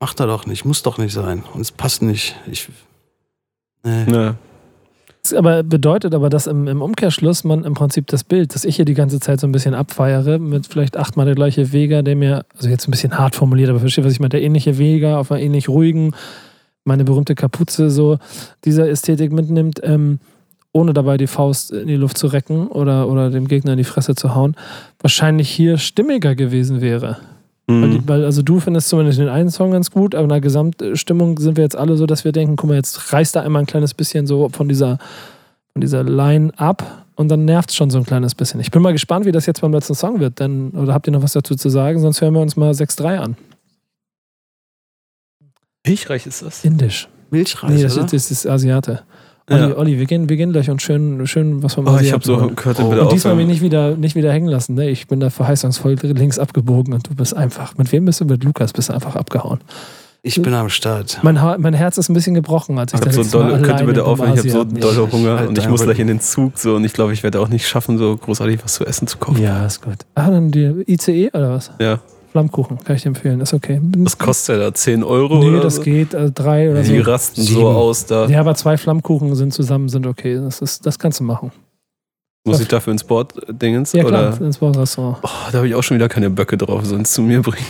macht 0.00 0.20
er 0.20 0.26
doch 0.26 0.46
nicht, 0.46 0.64
muss 0.64 0.82
doch 0.82 0.98
nicht 0.98 1.12
sein 1.12 1.42
und 1.54 1.60
es 1.60 1.72
passt 1.72 2.02
nicht. 2.02 2.36
Ich, 2.50 2.68
nee. 3.82 4.04
Ja. 4.10 4.34
Das 5.26 5.34
aber 5.34 5.64
bedeutet 5.64 6.14
aber, 6.14 6.28
dass 6.28 6.46
im, 6.46 6.68
im 6.68 6.80
Umkehrschluss 6.80 7.42
man 7.42 7.64
im 7.64 7.74
Prinzip 7.74 8.06
das 8.06 8.22
Bild, 8.22 8.54
das 8.54 8.64
ich 8.64 8.76
hier 8.76 8.84
die 8.84 8.94
ganze 8.94 9.18
Zeit 9.18 9.40
so 9.40 9.48
ein 9.48 9.50
bisschen 9.50 9.74
abfeiere, 9.74 10.38
mit 10.38 10.68
vielleicht 10.68 10.96
achtmal 10.96 11.26
der 11.26 11.34
gleiche 11.34 11.72
Vega, 11.72 12.02
der 12.02 12.14
mir, 12.14 12.44
also 12.54 12.68
jetzt 12.68 12.86
ein 12.86 12.92
bisschen 12.92 13.18
hart 13.18 13.34
formuliert, 13.34 13.68
aber 13.68 13.80
versteht, 13.80 14.04
was 14.04 14.12
ich 14.12 14.20
meine, 14.20 14.28
der 14.28 14.42
ähnliche 14.42 14.78
Vega 14.78 15.18
auf 15.18 15.32
einer 15.32 15.40
ähnlich 15.40 15.68
ruhigen, 15.68 16.14
meine 16.84 17.02
berühmte 17.02 17.34
Kapuze, 17.34 17.90
so 17.90 18.18
dieser 18.64 18.88
Ästhetik 18.88 19.32
mitnimmt, 19.32 19.80
ähm, 19.82 20.20
ohne 20.70 20.92
dabei 20.92 21.16
die 21.16 21.26
Faust 21.26 21.72
in 21.72 21.88
die 21.88 21.96
Luft 21.96 22.18
zu 22.18 22.28
recken 22.28 22.68
oder, 22.68 23.08
oder 23.08 23.30
dem 23.30 23.48
Gegner 23.48 23.72
in 23.72 23.78
die 23.78 23.84
Fresse 23.84 24.14
zu 24.14 24.36
hauen, 24.36 24.54
wahrscheinlich 25.00 25.50
hier 25.50 25.76
stimmiger 25.76 26.36
gewesen 26.36 26.80
wäre. 26.80 27.16
Weil, 27.68 27.90
die, 27.90 27.98
Mhm. 27.98 28.08
weil, 28.08 28.24
also 28.24 28.42
du 28.42 28.60
findest 28.60 28.88
zumindest 28.88 29.18
den 29.18 29.28
einen 29.28 29.50
Song 29.50 29.72
ganz 29.72 29.90
gut, 29.90 30.14
aber 30.14 30.22
in 30.24 30.28
der 30.28 30.40
Gesamtstimmung 30.40 31.38
sind 31.40 31.56
wir 31.56 31.64
jetzt 31.64 31.74
alle 31.76 31.96
so, 31.96 32.06
dass 32.06 32.24
wir 32.24 32.30
denken, 32.30 32.54
guck 32.54 32.68
mal, 32.68 32.76
jetzt 32.76 33.12
reißt 33.12 33.34
da 33.34 33.40
einmal 33.42 33.62
ein 33.62 33.66
kleines 33.66 33.92
bisschen 33.92 34.26
so 34.28 34.48
von 34.50 34.68
dieser, 34.68 34.98
von 35.72 35.80
dieser 35.80 36.04
Line 36.04 36.52
ab 36.56 37.04
und 37.16 37.28
dann 37.28 37.44
nervt 37.44 37.70
es 37.70 37.76
schon 37.76 37.90
so 37.90 37.98
ein 37.98 38.04
kleines 38.04 38.36
bisschen. 38.36 38.60
Ich 38.60 38.70
bin 38.70 38.82
mal 38.82 38.92
gespannt, 38.92 39.26
wie 39.26 39.32
das 39.32 39.46
jetzt 39.46 39.62
beim 39.62 39.72
letzten 39.72 39.96
Song 39.96 40.20
wird, 40.20 40.38
denn, 40.38 40.70
oder 40.70 40.94
habt 40.94 41.08
ihr 41.08 41.12
noch 41.12 41.22
was 41.22 41.32
dazu 41.32 41.56
zu 41.56 41.68
sagen? 41.68 41.98
Sonst 41.98 42.20
hören 42.20 42.34
wir 42.34 42.40
uns 42.40 42.54
mal 42.54 42.70
6-3 42.70 43.18
an. 43.18 43.36
Milchreich 45.84 46.26
ist 46.26 46.42
das. 46.42 46.64
Indisch. 46.64 47.08
Milchreis, 47.30 47.70
Nee, 47.72 47.82
das 47.82 47.96
oder? 47.96 48.04
ist, 48.06 48.12
das 48.14 48.30
ist 48.30 48.46
Asiate. 48.46 49.02
Olli, 49.48 49.60
Ja. 49.60 49.76
Olli, 49.76 49.98
wir 49.98 50.06
gehen, 50.06 50.28
wir 50.28 50.36
gehen 50.36 50.52
gleich 50.52 50.68
und 50.70 50.82
schön, 50.82 51.24
schön 51.26 51.62
was 51.62 51.74
vom 51.74 51.86
Oh, 51.86 51.98
ich 52.00 52.12
habe 52.12 52.24
so 52.24 52.36
gehört, 52.48 52.80
Oh. 52.80 52.88
Und 52.90 53.12
diesmal 53.12 53.36
mich 53.36 53.46
nicht 53.46 53.62
wieder, 53.62 53.96
nicht 53.96 54.16
wieder 54.16 54.32
hängen 54.32 54.48
lassen. 54.48 54.74
Ne? 54.74 54.88
Ich 54.90 55.06
bin 55.06 55.20
da 55.20 55.30
verheißungsvoll 55.30 55.94
links 56.02 56.38
abgebogen 56.40 56.92
und 56.94 57.08
du 57.08 57.14
bist 57.14 57.36
einfach. 57.36 57.76
Mit 57.78 57.92
wem 57.92 58.04
bist 58.06 58.20
du? 58.20 58.24
Mit 58.24 58.42
Lukas 58.42 58.72
bist 58.72 58.88
du 58.88 58.94
einfach 58.94 59.14
abgehauen. 59.14 59.60
Ich 60.22 60.42
bin 60.42 60.52
am 60.54 60.68
Start. 60.68 61.20
Mein, 61.22 61.40
ha 61.40 61.56
mein 61.56 61.74
Herz 61.74 61.98
ist 61.98 62.08
ein 62.08 62.14
bisschen 62.14 62.34
gebrochen, 62.34 62.76
als 62.80 62.92
ich 62.92 62.98
Ich 62.98 63.04
das 63.04 63.16
habe 63.16 63.24
so 63.28 63.38
dolle, 63.42 63.62
könnt 63.62 63.78
ihr 63.80 63.86
bitte 63.86 64.04
aufhören, 64.04 64.32
ich 64.34 64.38
habe 64.40 64.50
so 64.50 64.60
Asiaten- 64.62 64.80
dolle 64.80 65.12
Hunger 65.12 65.38
Halt 65.38 65.48
und 65.50 65.58
ich 65.58 65.68
muss 65.68 65.82
gleich 65.84 66.00
in 66.00 66.08
den 66.08 66.18
Zug 66.20 66.58
so 66.58 66.74
und 66.74 66.84
ich 66.84 66.92
glaube, 66.92 67.12
ich 67.12 67.22
werde 67.22 67.38
auch 67.38 67.48
nicht 67.48 67.68
schaffen, 67.68 67.96
so 67.96 68.16
großartig 68.16 68.58
was 68.64 68.74
zu 68.74 68.84
essen 68.84 69.06
zu 69.06 69.18
kaufen. 69.18 69.40
Ja, 69.40 69.64
ist 69.64 69.82
gut. 69.82 69.98
Ah, 70.16 70.28
dann 70.28 70.50
die 70.50 70.82
ICE 70.88 71.28
oder 71.32 71.50
was? 71.50 71.70
Ja. 71.80 72.00
Flammkuchen, 72.40 72.78
kann 72.84 72.96
ich 72.96 73.02
dir 73.02 73.08
empfehlen. 73.08 73.40
Ist 73.40 73.54
okay. 73.54 73.80
Was 73.96 74.18
kostet 74.18 74.58
der 74.58 74.66
da? 74.66 74.74
10 74.74 75.02
Euro 75.02 75.38
Nee, 75.38 75.48
oder 75.48 75.60
das 75.60 75.76
so? 75.76 75.82
geht. 75.82 76.14
Also 76.14 76.30
drei 76.34 76.70
oder 76.70 76.82
Die 76.82 76.98
so. 76.98 77.10
rasten 77.10 77.40
Sieben. 77.40 77.60
so 77.60 77.68
aus 77.68 78.04
da. 78.04 78.26
Ja, 78.26 78.40
aber 78.40 78.54
zwei 78.54 78.76
Flammkuchen 78.76 79.34
sind 79.34 79.54
zusammen, 79.54 79.88
sind 79.88 80.06
okay. 80.06 80.34
Das, 80.36 80.60
ist, 80.60 80.84
das 80.84 80.98
kannst 80.98 81.20
du 81.20 81.24
machen. 81.24 81.50
Muss 82.44 82.60
ich 82.60 82.68
dafür 82.68 82.92
ins 82.92 83.00
Sportdingens? 83.00 83.92
Ja, 83.94 84.04
klar, 84.04 84.34
Oder? 84.36 84.44
ins 84.46 84.58
Bordrestaurant. 84.58 85.16
Oh, 85.22 85.28
da 85.50 85.56
habe 85.58 85.66
ich 85.66 85.74
auch 85.74 85.82
schon 85.82 85.96
wieder 85.96 86.08
keine 86.10 86.28
Böcke 86.28 86.58
drauf, 86.58 86.84
sonst 86.84 87.14
zu 87.14 87.22
mir 87.22 87.40
bringen. 87.40 87.64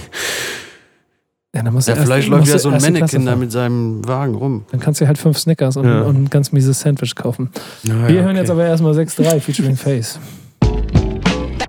Ja, 1.54 1.62
dann 1.62 1.72
musst 1.72 1.86
du 1.86 1.92
Ja, 1.92 1.96
erst- 1.96 2.08
vielleicht 2.08 2.28
läuft 2.28 2.48
ja 2.48 2.52
du 2.54 2.58
so 2.58 2.68
ein 2.70 2.82
Mannequin 2.82 3.24
da 3.24 3.36
mit 3.36 3.52
seinem 3.52 4.06
Wagen 4.06 4.34
rum. 4.34 4.64
Dann 4.72 4.80
kannst 4.80 5.00
du 5.00 5.06
halt 5.06 5.16
fünf 5.16 5.38
Snickers 5.38 5.76
und, 5.76 5.86
Ja. 5.86 6.02
und 6.02 6.24
ein 6.24 6.28
ganz 6.28 6.50
mieses 6.52 6.80
Sandwich 6.80 7.14
kaufen. 7.14 7.50
Ja, 7.84 8.08
Wir 8.08 8.22
hören 8.24 8.34
jetzt 8.36 8.50
aber 8.50 8.64
erstmal 8.66 8.92
6-3 8.94 9.40
featuring 9.40 9.76
Face. 9.76 10.18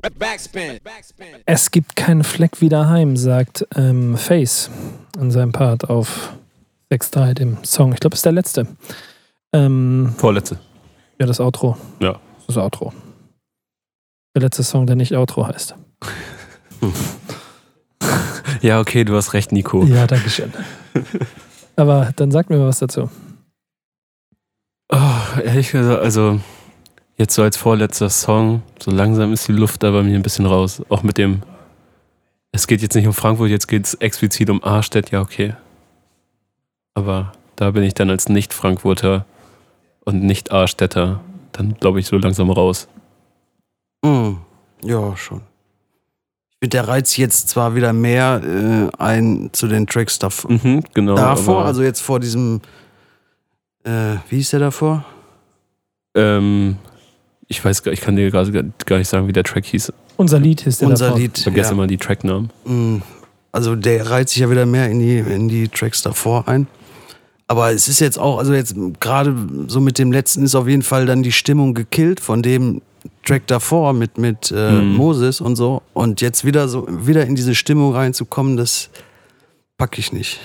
Backspin. 0.09 0.79
Backspin. 0.83 1.27
Es 1.45 1.71
gibt 1.71 1.95
keinen 1.95 2.23
Fleck 2.23 2.61
wieder 2.61 2.89
heim, 2.89 3.17
sagt 3.17 3.65
ähm, 3.75 4.17
Face 4.17 4.69
in 5.19 5.31
seinem 5.31 5.51
Part 5.51 5.89
auf 5.89 6.33
6-3, 6.91 7.33
dem 7.33 7.57
Song. 7.63 7.93
Ich 7.93 7.99
glaube, 7.99 8.13
es 8.13 8.19
ist 8.19 8.25
der 8.25 8.31
letzte. 8.31 8.67
Ähm, 9.53 10.13
Vorletzte. 10.17 10.57
ja, 11.19 11.25
das 11.25 11.39
Outro. 11.39 11.77
Ja. 11.99 12.19
Das 12.45 12.55
ist 12.55 12.57
Outro. 12.57 12.93
Der 14.35 14.43
letzte 14.43 14.63
Song, 14.63 14.85
der 14.87 14.95
nicht 14.95 15.15
Outro 15.15 15.47
heißt. 15.47 15.75
Ja, 18.61 18.79
okay, 18.79 19.03
du 19.03 19.15
hast 19.15 19.33
recht, 19.33 19.51
Nico. 19.51 19.83
Ja, 19.83 20.07
danke 20.07 20.29
schön. 20.29 20.51
Aber 21.75 22.11
dann 22.15 22.31
sag 22.31 22.49
mir 22.49 22.57
mal 22.57 22.67
was 22.67 22.79
dazu. 22.79 23.09
Oh, 24.89 25.39
ehrlich 25.43 25.71
gesagt, 25.71 26.01
also 26.01 26.39
jetzt 27.17 27.33
so 27.33 27.43
als 27.43 27.57
vorletzter 27.57 28.09
Song, 28.09 28.63
so 28.79 28.91
langsam 28.91 29.33
ist 29.33 29.47
die 29.47 29.53
Luft 29.53 29.83
da 29.83 29.91
bei 29.91 30.03
mir 30.03 30.15
ein 30.15 30.23
bisschen 30.23 30.45
raus. 30.45 30.81
Auch 30.89 31.03
mit 31.03 31.17
dem, 31.17 31.41
es 32.51 32.67
geht 32.67 32.81
jetzt 32.81 32.95
nicht 32.95 33.07
um 33.07 33.13
Frankfurt, 33.13 33.49
jetzt 33.49 33.67
geht 33.67 33.85
es 33.85 33.95
explizit 33.95 34.49
um 34.49 34.63
Arstedt, 34.63 35.11
ja, 35.11 35.21
okay. 35.21 35.55
Aber 36.93 37.31
da 37.55 37.71
bin 37.71 37.83
ich 37.83 37.93
dann 37.93 38.09
als 38.09 38.29
Nicht-Frankfurter 38.29 39.25
und 40.05 40.23
Nicht-Arstädter 40.23 41.21
dann, 41.51 41.75
glaube 41.79 41.99
ich, 41.99 42.07
so 42.07 42.17
langsam 42.17 42.49
raus. 42.49 42.87
Hm. 44.05 44.37
Ja, 44.83 45.17
schon. 45.17 45.41
Ich 46.49 46.57
finde, 46.59 46.77
der 46.77 46.87
reizt 46.87 47.17
jetzt 47.17 47.49
zwar 47.49 47.75
wieder 47.75 47.93
mehr 47.93 48.41
äh, 48.43 48.89
ein 48.97 49.49
zu 49.53 49.67
den 49.67 49.85
Tracks 49.85 50.17
davor. 50.17 50.51
Mhm, 50.51 50.83
genau. 50.93 51.15
davor, 51.15 51.65
also 51.65 51.83
jetzt 51.83 52.01
vor 52.01 52.19
diesem, 52.19 52.61
äh, 53.83 54.15
wie 54.29 54.37
hieß 54.37 54.51
der 54.51 54.61
davor? 54.61 55.05
ähm, 56.17 56.77
ich 57.47 57.63
weiß 57.63 57.83
gar, 57.83 57.93
ich 57.93 58.01
kann 58.01 58.15
dir 58.15 58.29
gerade 58.31 58.51
gar- 58.85 58.97
nicht 58.97 59.07
sagen, 59.09 59.27
wie 59.27 59.33
der 59.33 59.43
Track 59.43 59.65
hieß. 59.65 59.91
Unser 60.17 60.39
Lied 60.39 60.65
ist 60.67 60.81
der 60.81 60.89
Unser 60.89 61.05
davor. 61.07 61.19
Lied. 61.19 61.37
Ich 61.37 61.43
vergesse 61.43 61.69
ja. 61.71 61.75
mal 61.75 61.87
die 61.87 61.97
Tracknamen. 61.97 62.49
Mm, 62.65 62.97
Also 63.51 63.75
der 63.75 64.09
reiht 64.09 64.29
sich 64.29 64.39
ja 64.39 64.49
wieder 64.49 64.65
mehr 64.65 64.89
in 64.89 64.99
die, 64.99 65.17
in 65.19 65.47
die 65.49 65.67
Tracks 65.67 66.01
davor 66.01 66.47
ein. 66.47 66.67
Aber 67.47 67.71
es 67.71 67.87
ist 67.87 67.99
jetzt 68.01 68.19
auch, 68.19 68.39
also 68.39 68.53
jetzt 68.53 68.75
gerade 68.99 69.33
so 69.67 69.79
mit 69.79 69.97
dem 69.99 70.11
letzten 70.11 70.43
ist 70.43 70.53
auf 70.55 70.67
jeden 70.67 70.81
Fall 70.81 71.05
dann 71.05 71.23
die 71.23 71.31
Stimmung 71.31 71.73
gekillt 71.73 72.19
von 72.19 72.41
dem 72.41 72.81
Track 73.25 73.47
davor 73.47 73.93
mit, 73.93 74.17
mit 74.17 74.51
äh, 74.51 74.71
Mhm. 74.71 74.95
Moses 74.95 75.39
und 75.39 75.55
so. 75.55 75.81
Und 75.93 76.19
jetzt 76.19 76.43
wieder 76.43 76.67
so, 76.67 76.85
wieder 76.89 77.25
in 77.25 77.35
diese 77.35 77.55
Stimmung 77.55 77.93
reinzukommen, 77.93 78.57
das 78.57 78.89
packe 79.77 79.99
ich 79.99 80.11
nicht. 80.11 80.39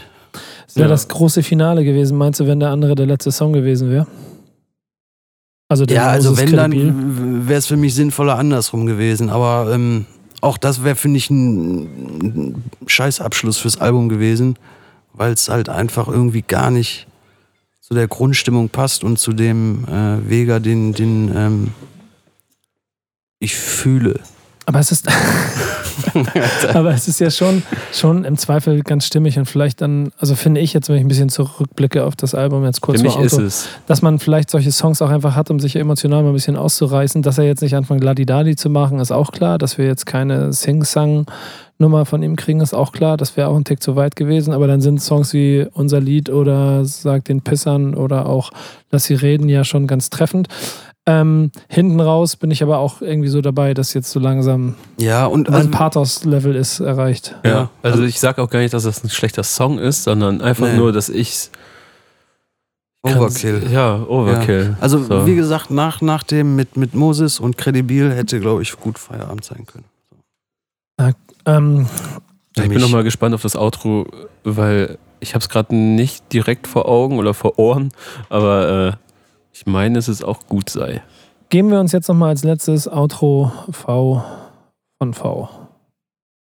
Das 0.67 0.77
wäre 0.77 0.87
Ja. 0.87 0.93
das 0.95 1.09
große 1.09 1.43
Finale 1.43 1.83
gewesen, 1.85 2.17
meinst 2.17 2.39
du, 2.39 2.47
wenn 2.47 2.61
der 2.61 2.71
andere 2.71 2.95
der 2.95 3.07
letzte 3.07 3.33
Song 3.33 3.53
gewesen 3.53 3.91
wäre? 3.91 4.07
Also 5.73 5.85
Ja, 5.87 6.09
also 6.09 6.37
wenn, 6.37 6.53
dann 6.53 7.49
wäre 7.49 7.59
es 7.59 7.67
für 7.67 7.77
mich 7.77 7.95
sinnvoller 7.95 8.39
andersrum 8.39 8.87
gewesen. 8.87 9.31
Aber 9.31 9.73
ähm, 9.73 10.07
auch 10.41 10.59
das 10.59 10.85
wäre, 10.85 10.97
finde 10.97 11.19
ich, 11.19 11.31
ein, 11.31 11.83
ein 12.23 12.65
Scheißabschluss 12.87 13.59
fürs 13.59 13.81
Album 13.81 14.09
gewesen, 14.09 14.57
weil 15.13 15.33
es 15.33 15.49
halt 15.49 15.69
einfach 15.69 16.09
irgendwie 16.09 16.43
gar 16.43 16.71
nicht 16.71 17.07
zu 17.81 17.95
der 17.95 18.09
Grundstimmung 18.09 18.69
passt 18.69 19.05
und 19.05 19.19
zu 19.19 19.33
dem 19.33 19.85
äh, 19.87 20.29
Vega, 20.29 20.59
den, 20.61 20.93
den 20.93 21.33
ähm, 21.35 21.69
ich 23.39 23.57
fühle. 23.57 24.21
Aber 24.67 24.79
es 24.79 24.93
ist, 24.93 25.09
aber 26.75 26.95
es 26.95 27.09
ist 27.09 27.19
ja 27.21 27.31
schon, 27.31 27.63
schon 27.93 28.25
im 28.25 28.37
Zweifel 28.37 28.83
ganz 28.83 29.07
stimmig 29.07 29.39
und 29.39 29.47
vielleicht 29.47 29.81
dann, 29.81 30.13
also 30.19 30.35
finde 30.37 30.61
ich 30.61 30.73
jetzt, 30.73 30.89
wenn 30.89 30.97
ich 30.97 31.03
ein 31.03 31.09
bisschen 31.09 31.29
zurückblicke 31.29 32.05
auf 32.05 32.15
das 32.15 32.35
Album 32.35 32.65
jetzt 32.65 32.81
kurz 32.81 33.01
Für 33.01 33.11
vor 33.11 33.19
mich 33.19 33.27
ist 33.27 33.35
Auto, 33.35 33.45
es. 33.45 33.69
dass 33.87 34.03
man 34.03 34.21
vielleicht 34.21 34.51
solche 34.51 34.71
Songs 34.71 35.03
auch 35.03 35.11
einfach 35.11 35.35
hat, 35.35 35.51
um 35.51 35.59
sich 35.59 35.75
emotional 35.77 36.23
mal 36.23 36.31
ein 36.31 36.35
bisschen 36.35 36.57
auszureißen. 36.57 37.23
Dass 37.23 37.39
er 37.39 37.45
jetzt 37.45 37.63
nicht 37.63 37.75
anfängt, 37.75 38.05
Ladidadi 38.05 38.55
zu 38.55 38.71
machen, 38.71 39.01
ist 39.01 39.11
auch 39.11 39.33
klar. 39.33 39.59
Dass 39.59 39.79
wir 39.79 39.87
jetzt 39.87 40.07
keine 40.07 40.53
Sing-Sang-Nummer 40.53 42.07
von 42.07 42.23
ihm 42.23 42.37
kriegen, 42.37 42.61
ist 42.61 42.75
auch 42.75 42.93
klar. 42.93 43.17
Das 43.17 43.37
wäre 43.37 43.49
auch 43.49 43.57
ein 43.57 43.65
Tick 43.65 43.83
zu 43.83 43.97
weit 43.97 44.15
gewesen. 44.15 44.53
Aber 44.53 44.69
dann 44.69 44.81
sind 44.81 45.03
Songs 45.03 45.33
wie 45.33 45.67
Unser 45.73 46.01
Lied 46.01 46.31
oder 46.31 46.85
Sag 46.85 47.25
den 47.25 47.43
Pissern 47.43 47.95
oder 47.95 48.27
auch 48.27 48.53
Lass 48.93 49.05
sie 49.05 49.15
reden 49.15 49.49
ja 49.49 49.65
schon 49.65 49.87
ganz 49.87 50.11
treffend. 50.11 50.49
Ähm, 51.05 51.51
hinten 51.69 51.99
raus 52.01 52.37
bin 52.37 52.53
ich 52.53 52.63
aber 52.63 52.79
auch 52.79 53.01
irgendwie 53.01 53.29
so 53.29 53.41
dabei, 53.41 53.75
dass 53.75 53.93
jetzt 53.93 54.11
so 54.13 54.21
langsam 54.21 54.77
Ja, 54.99 55.27
und 55.27 55.49
mein 55.49 55.57
also, 55.57 55.71
Pathos-Level 55.71 56.55
ist 56.55 56.79
erreicht. 56.79 57.35
Ja, 57.45 57.51
Ja. 57.51 57.71
also 57.83 58.05
ich 58.05 58.21
sage 58.21 58.41
auch 58.41 58.49
gar 58.49 58.61
nicht, 58.61 58.73
dass 58.73 58.85
das 58.85 59.03
ein 59.03 59.11
schlechter 59.11 59.43
Song 59.43 59.79
ist, 59.81 60.05
sondern 60.05 60.41
einfach 60.41 60.69
Nee. 60.69 60.77
nur, 60.77 60.93
dass 60.93 61.09
ich 61.09 61.51
Overkill. 63.05 63.65
Ja, 63.73 64.01
Overkill. 64.07 64.77
Also, 64.81 65.03
So. 65.03 65.27
wie 65.27 65.35
gesagt, 65.35 65.73
nach, 65.73 66.01
nach 66.03 66.23
dem 66.23 66.55
mit, 66.55 66.77
mit 66.77 66.95
Moses 66.95 67.41
und 67.41 67.59
Credibil 67.59 68.13
hätte, 68.13 68.39
glaube 68.39 68.63
ich, 68.63 68.77
gut 68.79 68.97
Feierabend 68.97 69.45
sein 69.45 69.67
können. 69.67 69.85
Ähm, 71.45 71.87
ich 72.57 72.69
bin 72.69 72.81
nochmal 72.81 73.03
gespannt 73.03 73.35
auf 73.35 73.43
das 73.43 73.57
Outro, 73.57 74.07
weil 74.45 74.99
ich 75.19 75.35
habe 75.35 75.43
es 75.43 75.49
gerade 75.49 75.75
nicht 75.75 76.33
direkt 76.33 76.69
vor 76.69 76.87
Augen 76.89 77.19
oder 77.19 77.35
vor 77.35 77.59
Ohren, 77.59 77.93
aber 78.29 78.69
äh, 78.89 78.93
ich 79.53 79.67
meine, 79.67 79.95
dass 79.97 80.09
es 80.09 80.23
auch 80.23 80.47
gut 80.47 80.71
sei. 80.71 81.03
geben 81.51 81.71
wir 81.71 81.79
uns 81.81 81.93
jetzt 81.93 82.09
nochmal 82.09 82.31
als 82.31 82.45
letztes 82.45 82.89
Outro 82.89 83.53
V 83.71 84.25
von 84.99 85.15
V. 85.15 85.49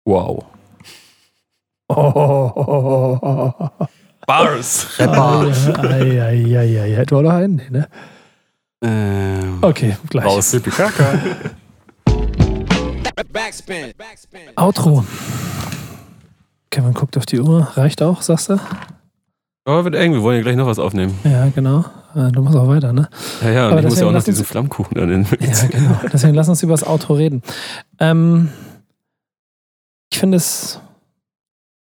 Wow. 0.05 0.45
Oh, 1.87 3.51
Bars! 4.27 4.87
Rapper. 4.99 5.51
Eieieiei. 5.83 7.05
Du 7.05 7.17
auch 7.17 7.21
noch 7.21 7.31
einen? 7.33 7.55
Nee, 7.57 7.69
ne? 7.69 7.87
Ähm, 8.83 9.59
Okay, 9.61 9.95
gleich. 10.09 10.25
Raus. 10.25 10.55
Backspin. 13.31 13.93
Backspin. 13.97 14.41
Outro. 14.55 15.05
Kevin 16.71 16.93
guckt 16.93 17.17
auf 17.17 17.25
die 17.25 17.39
Uhr. 17.39 17.67
Reicht 17.75 18.01
auch, 18.01 18.21
sagst 18.21 18.49
du? 18.49 18.59
Aber 19.68 19.84
wird 19.84 19.95
eng, 19.95 20.13
wir 20.13 20.22
wollen 20.22 20.38
ja 20.38 20.43
gleich 20.43 20.55
noch 20.55 20.68
was 20.68 20.78
aufnehmen. 20.78 21.20
Ja, 21.24 21.47
genau. 21.49 21.86
Äh, 22.16 22.32
Du 22.32 22.43
musst 22.43 22.55
auch 22.55 22.67
weiter, 22.67 22.93
ne? 22.93 23.09
Ja, 23.43 23.50
ja, 23.50 23.66
Aber 23.66 23.78
und 23.78 23.79
ich 23.79 23.89
muss 23.89 24.00
ja 24.00 24.05
auch 24.05 24.12
noch 24.12 24.24
diesen 24.24 24.46
Flammkuchen 24.46 24.96
dann 24.96 25.09
in 25.09 25.24
Ja, 25.42 25.67
genau. 25.67 26.00
Deswegen 26.13 26.36
lass 26.36 26.47
uns 26.47 26.62
über 26.62 26.74
das 26.74 26.86
Outro 26.86 27.16
reden. 27.16 27.42
Ähm, 28.00 28.50
ich 30.12 30.20
finde 30.20 30.37
es 30.37 30.79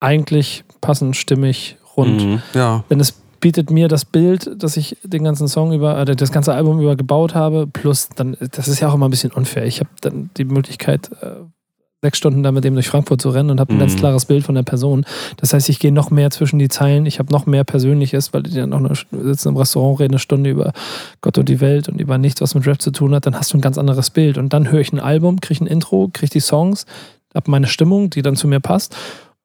eigentlich 0.01 0.65
passend, 0.81 1.15
stimmig, 1.15 1.77
rund. 1.95 2.22
Mhm. 2.23 2.41
ja. 2.53 2.84
Denn 2.89 2.99
es 2.99 3.14
bietet 3.39 3.72
mir 3.72 3.88
das 3.88 4.03
Bild, 4.03 4.51
das 4.61 4.76
ich 4.76 4.97
den 5.03 5.23
ganzen 5.23 5.47
Song 5.47 5.72
über, 5.72 5.97
äh, 5.99 6.15
das 6.15 6.34
ganze 6.34 6.53
Album 6.53 6.81
über 6.81 6.97
gebaut 6.97 7.34
habe, 7.34 7.65
plus 7.65 8.10
dann, 8.10 8.35
das 8.51 8.68
ist 8.68 8.81
ja 8.81 8.89
auch 8.89 8.93
immer 8.93 9.07
ein 9.07 9.11
bisschen 9.11 9.31
unfair. 9.31 9.65
Ich 9.65 9.80
habe 9.80 9.89
dann 10.01 10.30
die 10.35 10.43
Möglichkeit, 10.43 11.10
äh, 11.22 11.35
sechs 12.01 12.17
Stunden 12.17 12.43
da 12.43 12.51
mit 12.51 12.63
dem 12.63 12.76
durch 12.76 12.88
Frankfurt 12.88 13.21
zu 13.21 13.30
rennen 13.30 13.49
und 13.49 13.59
habe 13.59 13.73
ein 13.73 13.76
Mhm. 13.76 13.80
ganz 13.81 13.95
klares 13.97 14.26
Bild 14.26 14.45
von 14.45 14.55
der 14.55 14.63
Person. 14.63 15.05
Das 15.38 15.53
heißt, 15.53 15.67
ich 15.69 15.80
gehe 15.80 15.91
noch 15.91 16.11
mehr 16.11 16.30
zwischen 16.31 16.57
die 16.57 16.69
Zeilen, 16.69 17.05
ich 17.05 17.19
habe 17.19 17.31
noch 17.31 17.45
mehr 17.45 17.63
Persönliches, 17.65 18.34
weil 18.34 18.43
die 18.43 18.55
dann 18.55 18.69
noch 18.69 18.80
eine, 18.80 18.93
sitzen 19.11 19.49
im 19.49 19.57
Restaurant, 19.57 19.99
reden 19.99 20.13
eine 20.13 20.19
Stunde 20.19 20.49
über 20.49 20.71
Gott 21.21 21.38
und 21.38 21.49
die 21.49 21.59
Welt 21.59 21.89
und 21.89 21.99
über 21.99 22.17
nichts, 22.17 22.39
was 22.41 22.55
mit 22.55 22.65
Rap 22.67 22.81
zu 22.81 22.91
tun 22.91 23.13
hat, 23.13 23.26
dann 23.26 23.35
hast 23.35 23.51
du 23.53 23.57
ein 23.57 23.61
ganz 23.61 23.77
anderes 23.77 24.09
Bild. 24.11 24.38
Und 24.38 24.53
dann 24.53 24.71
höre 24.71 24.80
ich 24.80 24.93
ein 24.93 24.99
Album, 24.99 25.41
kriege 25.41 25.63
ein 25.65 25.67
Intro, 25.67 26.09
kriege 26.13 26.31
die 26.31 26.39
Songs, 26.39 26.85
habe 27.35 27.51
meine 27.51 27.67
Stimmung, 27.67 28.09
die 28.09 28.21
dann 28.21 28.35
zu 28.38 28.47
mir 28.47 28.61
passt 28.61 28.95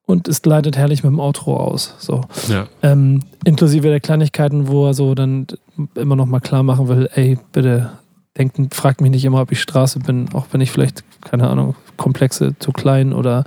und 0.05 0.27
es 0.29 0.41
gleitet 0.41 0.77
herrlich 0.77 1.03
mit 1.03 1.11
dem 1.11 1.19
Outro 1.19 1.57
aus. 1.57 1.95
So. 1.97 2.21
Ja. 2.47 2.67
Ähm, 2.83 3.21
inklusive 3.43 3.89
der 3.89 3.99
Kleinigkeiten, 3.99 4.67
wo 4.69 4.85
er 4.87 4.93
so 4.93 5.13
dann 5.13 5.47
immer 5.95 6.15
noch 6.15 6.25
mal 6.25 6.39
klar 6.39 6.63
machen 6.63 6.87
will, 6.87 7.09
ey, 7.15 7.37
bitte 7.51 7.89
denkt, 8.37 8.73
fragt 8.75 9.01
mich 9.01 9.11
nicht 9.11 9.25
immer, 9.25 9.41
ob 9.41 9.51
ich 9.51 9.61
Straße 9.61 9.99
bin, 9.99 10.29
auch 10.33 10.47
wenn 10.51 10.61
ich 10.61 10.71
vielleicht, 10.71 11.03
keine 11.21 11.49
Ahnung, 11.49 11.75
Komplexe 11.97 12.55
zu 12.59 12.71
klein 12.71 13.13
oder, 13.13 13.43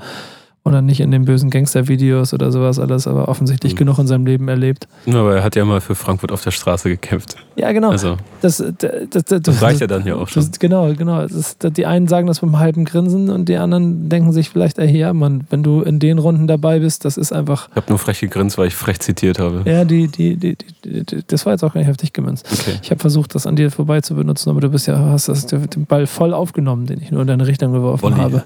Oder 0.69 0.83
nicht 0.83 1.01
in 1.01 1.11
den 1.11 1.25
bösen 1.25 1.51
Gangster-Videos 1.51 2.33
oder 2.35 2.53
sowas 2.53 2.79
alles, 2.79 3.07
aber 3.07 3.29
offensichtlich 3.29 3.73
Mhm. 3.75 3.79
genug 3.79 3.99
in 3.99 4.07
seinem 4.07 4.27
Leben 4.27 4.49
erlebt. 4.49 4.87
Aber 5.07 5.37
er 5.37 5.43
hat 5.45 5.57
ja 5.57 5.65
mal 5.65 5.81
für 5.81 5.95
Frankfurt 5.95 6.31
auf 6.33 6.43
der 6.45 6.51
Straße 6.51 6.89
gekämpft. 6.91 7.37
Ja, 7.57 7.73
genau. 7.73 7.91
Also, 7.91 8.17
das, 8.41 8.59
das, 8.59 8.93
das, 9.11 9.25
das, 9.25 9.43
das 9.43 9.63
reicht 9.63 9.81
ja 9.81 9.87
dann 9.87 10.07
ja 10.07 10.15
auch 10.15 10.29
schon. 10.29 10.49
Genau, 10.61 10.93
genau. 10.95 11.27
Die 11.27 11.87
einen 11.87 12.07
sagen 12.07 12.27
das 12.29 12.43
mit 12.43 12.49
einem 12.51 12.59
halben 12.61 12.85
Grinsen 12.85 13.31
und 13.31 13.49
die 13.49 13.57
anderen 13.57 14.09
denken 14.09 14.33
sich 14.33 14.49
vielleicht, 14.51 14.79
ey, 14.79 14.97
ja, 14.97 15.13
Mann, 15.13 15.45
wenn 15.51 15.63
du 15.63 15.83
in 15.83 15.99
den 15.99 16.19
Runden 16.19 16.47
dabei 16.47 16.79
bist, 16.79 17.05
das 17.05 17.17
ist 17.17 17.33
einfach, 17.33 17.69
Ich 17.71 17.77
habe 17.77 17.87
nur 17.89 17.99
frech 17.99 18.21
gegrinst, 18.21 18.59
weil 18.59 18.69
ich 18.69 18.75
frech 18.77 19.01
zitiert 19.01 19.39
habe. 19.39 19.63
ja, 19.65 19.85
die, 19.85 20.09
die, 20.09 20.37
die, 20.37 20.57
die, 20.85 21.05
das 21.27 21.47
war 21.47 21.53
jetzt 21.55 21.65
auch 21.65 21.75
gar 21.75 21.83
nicht 21.83 22.03
dich 22.03 22.13
gemünzt. 22.13 22.47
Okay. 22.53 22.79
Ich 22.83 22.91
habe 22.91 23.01
versucht, 23.01 23.35
das 23.35 23.47
an 23.47 23.57
dir 23.57 23.71
vorbei 23.71 24.01
zu 24.01 24.15
benutzen, 24.15 24.51
aber 24.51 24.61
du 24.61 24.69
bist 24.69 24.87
ja, 24.87 24.97
hast 24.99 25.29
das, 25.29 25.47
den 25.47 25.87
Ball 25.87 26.07
voll 26.07 26.35
aufgenommen, 26.35 26.87
den 26.87 27.01
ich 27.01 27.11
nur 27.11 27.23
in 27.23 27.27
deine 27.27 27.47
Richtung 27.47 27.73
geworfen 27.73 28.03
Volley. 28.03 28.17
habe. 28.21 28.45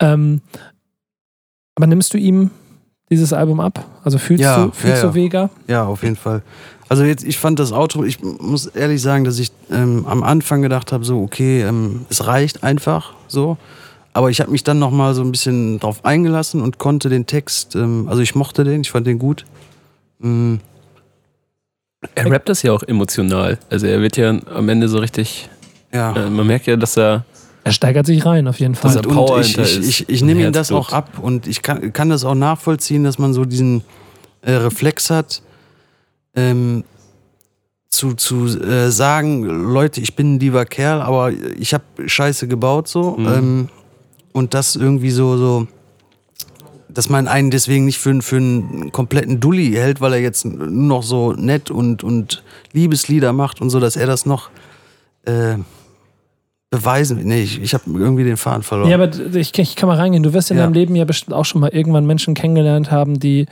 Ähm, 0.00 0.40
aber 1.74 1.86
nimmst 1.86 2.12
du 2.14 2.18
ihm 2.18 2.50
dieses 3.10 3.32
Album 3.32 3.60
ab? 3.60 3.84
Also 4.04 4.18
fühlst 4.18 4.42
Ja, 4.42 4.66
du, 4.66 4.70
fühlst 4.72 5.02
ja, 5.02 5.02
du 5.02 5.08
ja. 5.08 5.14
Vega? 5.14 5.50
Ja, 5.68 5.84
auf 5.84 6.02
jeden 6.02 6.16
Fall. 6.16 6.42
Also 6.88 7.04
jetzt, 7.04 7.24
ich 7.24 7.38
fand 7.38 7.58
das 7.58 7.72
Outro, 7.72 8.04
ich 8.04 8.22
muss 8.22 8.66
ehrlich 8.66 9.00
sagen, 9.00 9.24
dass 9.24 9.38
ich 9.38 9.50
ähm, 9.70 10.04
am 10.06 10.22
Anfang 10.22 10.60
gedacht 10.62 10.92
habe, 10.92 11.04
so, 11.04 11.22
okay, 11.22 11.62
ähm, 11.62 12.04
es 12.10 12.26
reicht 12.26 12.62
einfach 12.64 13.12
so. 13.28 13.56
Aber 14.14 14.28
ich 14.28 14.40
habe 14.40 14.50
mich 14.50 14.62
dann 14.62 14.78
nochmal 14.78 15.14
so 15.14 15.22
ein 15.22 15.30
bisschen 15.32 15.80
drauf 15.80 16.04
eingelassen 16.04 16.60
und 16.60 16.78
konnte 16.78 17.08
den 17.08 17.24
Text, 17.26 17.74
ähm, 17.76 18.08
also 18.08 18.20
ich 18.20 18.34
mochte 18.34 18.62
den, 18.64 18.82
ich 18.82 18.90
fand 18.90 19.06
den 19.06 19.18
gut. 19.18 19.46
Mm, 20.18 20.56
Er 22.14 22.30
rappt 22.30 22.48
das 22.50 22.62
ja 22.62 22.72
auch 22.72 22.82
emotional. 22.82 23.58
Also 23.70 23.86
er 23.86 24.00
wird 24.02 24.16
ja 24.18 24.30
am 24.54 24.68
Ende 24.68 24.88
so 24.88 24.98
richtig. 24.98 25.48
ja. 25.92 26.14
Äh, 26.14 26.28
man 26.30 26.46
merkt 26.46 26.66
ja, 26.66 26.76
dass 26.76 26.96
er. 26.98 27.24
Er 27.64 27.72
steigert 27.72 28.06
sich 28.06 28.24
rein, 28.26 28.48
auf 28.48 28.58
jeden 28.58 28.74
Fall. 28.74 28.96
Und 28.96 29.08
Power 29.08 29.40
ich, 29.40 29.56
ich, 29.56 29.78
ich, 29.80 30.08
ich 30.08 30.22
nehme 30.22 30.42
ihm 30.44 30.52
das 30.52 30.72
auch 30.72 30.92
ab 30.92 31.18
und 31.20 31.46
ich 31.46 31.62
kann, 31.62 31.92
kann 31.92 32.08
das 32.08 32.24
auch 32.24 32.34
nachvollziehen, 32.34 33.04
dass 33.04 33.18
man 33.18 33.32
so 33.34 33.44
diesen 33.44 33.82
äh, 34.42 34.52
Reflex 34.52 35.10
hat, 35.10 35.42
ähm, 36.34 36.82
zu, 37.88 38.14
zu 38.14 38.46
äh, 38.46 38.90
sagen, 38.90 39.44
Leute, 39.44 40.00
ich 40.00 40.16
bin 40.16 40.34
ein 40.36 40.40
lieber 40.40 40.64
Kerl, 40.64 41.02
aber 41.02 41.30
ich 41.30 41.74
habe 41.74 41.84
Scheiße 42.06 42.48
gebaut 42.48 42.88
so 42.88 43.16
Mhm. 43.18 43.26
ähm, 43.28 43.68
und 44.32 44.54
das 44.54 44.74
irgendwie 44.76 45.10
so, 45.10 45.36
so 45.36 45.68
dass 46.88 47.08
man 47.08 47.28
einen 47.28 47.50
deswegen 47.50 47.84
nicht 47.86 47.98
für, 47.98 48.10
einen- 48.10 48.22
für 48.22 48.36
einen 48.36 48.92
kompletten 48.92 49.40
Dulli 49.40 49.72
hält, 49.72 50.00
weil 50.00 50.14
er 50.14 50.20
jetzt 50.20 50.44
nur 50.44 50.66
noch 50.68 51.02
so 51.02 51.32
nett 51.32 51.70
und, 51.70 52.02
und 52.02 52.42
Liebeslieder 52.72 53.32
macht 53.32 53.60
und 53.60 53.70
so, 53.70 53.78
dass 53.80 53.96
er 53.96 54.06
das 54.06 54.26
noch 54.26 54.50
äh, 55.24 55.54
beweisen. 56.72 57.20
Nee, 57.22 57.42
ich, 57.42 57.60
ich 57.62 57.74
habe 57.74 57.84
irgendwie 57.86 58.24
den 58.24 58.36
Faden 58.38 58.62
verloren. 58.64 58.88
Ja, 58.90 58.96
aber 58.96 59.10
ich, 59.36 59.56
ich 59.56 59.76
kann 59.76 59.88
mal 59.88 59.98
reingehen. 59.98 60.22
Du 60.24 60.32
wirst 60.32 60.50
in 60.50 60.56
Ja. 60.56 60.64
deinem 60.64 60.72
Leben 60.72 60.96
ja 60.96 61.04
bestimmt 61.04 61.34
auch 61.34 61.44
schon 61.44 61.60
mal 61.60 61.68
irgendwann 61.70 62.06
Menschen 62.06 62.34
kennengelernt 62.34 62.90
haben, 62.90 63.20
die 63.20 63.46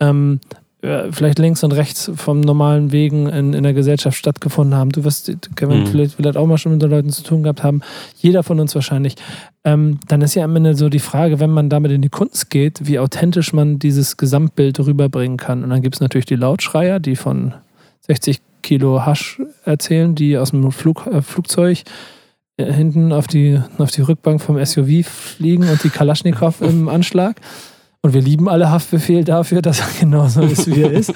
ähm, 0.00 0.40
äh, 0.80 1.12
vielleicht 1.12 1.38
links 1.38 1.62
und 1.62 1.72
rechts 1.72 2.10
vom 2.16 2.40
normalen 2.40 2.90
Wegen 2.90 3.28
in, 3.28 3.52
in 3.52 3.62
der 3.62 3.74
Gesellschaft 3.74 4.16
stattgefunden 4.16 4.74
haben. 4.74 4.90
Du 4.90 5.04
wirst, 5.04 5.30
Kevin, 5.54 5.80
Mhm. 5.82 5.86
vielleicht, 5.86 6.14
vielleicht 6.14 6.36
auch 6.38 6.46
mal 6.46 6.56
schon 6.56 6.72
mit 6.72 6.82
den 6.82 6.88
Leuten 6.90 7.10
zu 7.10 7.22
tun 7.22 7.42
gehabt 7.42 7.62
haben. 7.62 7.82
Jeder 8.16 8.42
von 8.42 8.58
uns 8.58 8.74
wahrscheinlich. 8.74 9.16
Ähm, 9.64 10.00
dann 10.08 10.22
ist 10.22 10.34
ja 10.34 10.42
am 10.44 10.56
Ende 10.56 10.74
so 10.74 10.88
die 10.88 10.98
Frage, 10.98 11.38
wenn 11.40 11.50
man 11.50 11.68
damit 11.68 11.92
in 11.92 12.00
die 12.00 12.08
Kunst 12.08 12.48
geht, 12.50 12.80
wie 12.86 12.98
authentisch 12.98 13.52
man 13.52 13.78
dieses 13.80 14.16
Gesamtbild 14.16 14.80
rüberbringen 14.80 15.36
kann. 15.36 15.62
Und 15.62 15.68
dann 15.70 15.82
gibt 15.82 15.96
es 15.96 16.00
natürlich 16.00 16.26
die 16.26 16.36
Lautschreier, 16.36 16.98
die 17.00 17.16
von 17.16 17.52
60 18.00 18.40
Kilo 18.62 19.04
Hasch 19.04 19.40
erzählen, 19.66 20.14
die 20.14 20.38
aus 20.38 20.50
dem 20.52 20.72
Flug, 20.72 21.06
äh, 21.06 21.20
Flugzeug 21.20 21.82
hinten 22.66 23.12
auf 23.12 23.26
die, 23.26 23.60
auf 23.78 23.90
die 23.90 24.02
Rückbank 24.02 24.40
vom 24.40 24.62
SUV 24.64 25.06
fliegen 25.06 25.68
und 25.68 25.82
die 25.82 25.90
Kalaschnikow 25.90 26.60
im 26.60 26.88
Anschlag. 26.90 27.40
Und 28.04 28.14
wir 28.14 28.20
lieben 28.20 28.48
alle 28.48 28.70
Haftbefehl 28.70 29.22
dafür, 29.22 29.62
dass 29.62 29.78
er 29.78 29.86
genauso 30.00 30.42
ist, 30.42 30.66
wie 30.66 30.82
er 30.82 30.90
ist. 30.90 31.14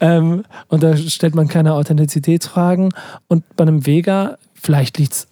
Ähm, 0.00 0.44
und 0.68 0.82
da 0.82 0.96
stellt 0.96 1.34
man 1.34 1.46
keine 1.46 1.74
Authentizität-Fragen. 1.74 2.88
Und 3.28 3.44
bei 3.56 3.62
einem 3.62 3.84
Vega, 3.84 4.38
vielleicht 4.54 4.96
liegt 4.96 5.12
es, 5.12 5.28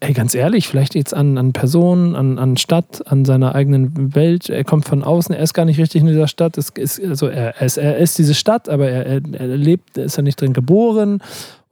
ey, 0.00 0.12
ganz 0.12 0.34
ehrlich, 0.34 0.66
vielleicht 0.66 0.94
liegt 0.94 1.08
es 1.08 1.14
an, 1.14 1.38
an 1.38 1.52
Personen, 1.52 2.16
an, 2.16 2.40
an 2.40 2.56
Stadt, 2.56 3.06
an 3.06 3.24
seiner 3.24 3.54
eigenen 3.54 4.16
Welt. 4.16 4.50
Er 4.50 4.64
kommt 4.64 4.84
von 4.84 5.04
außen, 5.04 5.32
er 5.32 5.44
ist 5.44 5.54
gar 5.54 5.64
nicht 5.64 5.78
richtig 5.78 6.00
in 6.00 6.08
dieser 6.08 6.26
Stadt. 6.26 6.58
Es 6.58 6.70
ist, 6.70 7.00
also 7.00 7.28
er, 7.28 7.56
er, 7.56 7.66
ist, 7.66 7.76
er 7.76 7.96
ist 7.98 8.18
diese 8.18 8.34
Stadt, 8.34 8.68
aber 8.68 8.88
er, 8.88 9.06
er, 9.06 9.20
er 9.32 9.56
lebt, 9.56 9.96
er 9.96 10.06
ist 10.06 10.16
ja 10.16 10.24
nicht 10.24 10.40
drin 10.40 10.52
geboren. 10.52 11.22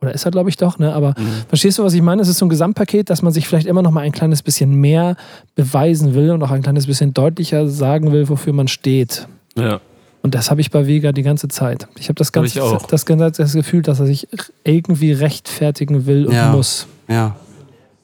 Oder 0.03 0.15
ist 0.15 0.25
er, 0.25 0.31
glaube 0.31 0.49
ich, 0.49 0.57
doch, 0.57 0.79
ne? 0.79 0.95
Aber 0.95 1.15
verstehst 1.49 1.79
du, 1.79 1.85
was 1.85 1.93
ich 1.93 2.01
meine? 2.01 2.23
Es 2.23 2.29
ist 2.29 2.39
so 2.39 2.47
ein 2.47 2.49
Gesamtpaket, 2.49 3.11
dass 3.11 3.21
man 3.21 3.33
sich 3.33 3.47
vielleicht 3.47 3.67
immer 3.67 3.83
noch 3.83 3.91
mal 3.91 4.01
ein 4.01 4.13
kleines 4.13 4.43
bisschen 4.43 4.75
mehr 4.75 5.17
beweisen 5.55 6.15
will 6.15 6.31
und 6.31 6.43
auch 6.43 6.51
ein 6.51 6.63
kleines 6.63 6.87
bisschen 6.87 7.13
deutlicher 7.13 7.69
sagen 7.69 8.11
will, 8.11 8.29
wofür 8.31 8.53
man 8.55 8.67
steht. 8.69 9.29
Ja. 9.57 9.81
Und 10.23 10.35
das 10.35 10.51
habe 10.51 10.61
ich 10.63 10.71
bei 10.71 10.87
Vega 10.87 11.13
die 11.13 11.23
ganze 11.23 11.49
Zeit. 11.49 11.87
Ich 11.99 12.09
habe 12.09 12.15
das 12.15 12.29
Hab 12.29 12.35
ganze 12.35 12.63
auch. 12.63 12.87
das, 12.87 13.05
ganze- 13.05 13.31
das 13.43 13.53
Gefühl, 13.53 13.83
dass 13.83 14.01
er 14.01 14.07
sich 14.07 14.29
irgendwie 14.65 15.13
rechtfertigen 15.13 16.07
will 16.07 16.27
und 16.27 16.33
Ja. 16.35 16.53
muss. 16.53 16.87
Ja. 17.09 17.37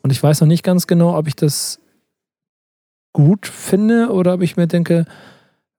Und 0.02 0.10
ich 0.12 0.22
weiß 0.22 0.40
noch 0.42 0.48
nicht 0.48 0.62
ganz 0.62 0.86
genau, 0.86 1.16
ob 1.16 1.26
ich 1.28 1.36
das 1.36 1.78
gut 3.12 3.46
finde 3.46 4.10
oder 4.12 4.34
ob 4.34 4.42
ich 4.42 4.56
mir 4.56 4.66
denke, 4.66 5.06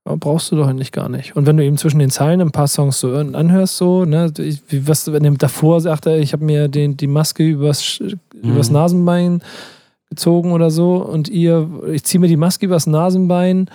oh, 0.07 0.15
brauchst 0.17 0.51
du 0.51 0.55
doch 0.55 0.67
eigentlich 0.67 0.91
gar 0.91 1.09
nicht. 1.09 1.35
Und 1.35 1.45
wenn 1.45 1.57
du 1.57 1.63
eben 1.63 1.77
zwischen 1.77 1.99
den 1.99 2.09
Zeilen 2.09 2.41
ein 2.41 2.51
paar 2.51 2.67
Songs 2.67 2.99
so 2.99 3.13
anhörst, 3.13 3.77
so, 3.77 4.05
ne, 4.05 4.31
wie- 4.35 4.87
was, 4.87 5.11
wenn 5.11 5.23
er 5.25 5.31
davor 5.31 5.81
sagt 5.81 6.05
er, 6.05 6.17
ich 6.19 6.33
habe 6.33 6.43
mir 6.45 6.67
den, 6.67 6.97
die 6.97 7.07
Maske 7.07 7.43
übers, 7.43 7.81
Sch- 7.83 8.17
übers 8.41 8.69
Nasenbein 8.69 9.41
gezogen 10.09 10.51
oder 10.53 10.69
so 10.71 10.95
und 10.97 11.27
ihr, 11.29 11.69
ich 11.91 12.03
ziehe 12.03 12.19
mir 12.21 12.27
die 12.27 12.37
Maske 12.37 12.65
übers 12.65 12.87
Nasenbein 12.87 13.69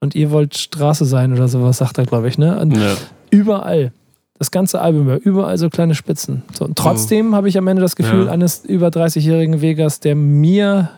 und 0.00 0.14
ihr 0.14 0.30
wollt 0.30 0.56
Straße 0.56 1.04
sein 1.04 1.32
oder 1.32 1.48
sowas, 1.48 1.78
sagt 1.78 1.98
er, 1.98 2.04
glaube 2.06 2.28
ich, 2.28 2.36
ne? 2.38 2.68
Ja. 2.74 2.94
überall. 3.30 3.92
Das 4.38 4.50
ganze 4.50 4.80
Album, 4.80 5.08
ja, 5.08 5.16
überall 5.18 5.56
so 5.56 5.70
kleine 5.70 5.94
Spitzen. 5.94 6.42
So, 6.52 6.64
und 6.64 6.76
trotzdem 6.76 7.34
habe 7.36 7.48
ich 7.48 7.56
am 7.56 7.68
Ende 7.68 7.80
das 7.80 7.94
Gefühl 7.94 8.26
Ja. 8.26 8.32
eines 8.32 8.64
über 8.64 8.88
30-jährigen 8.88 9.60
Vegas, 9.62 10.00
der 10.00 10.16
mir 10.16 10.90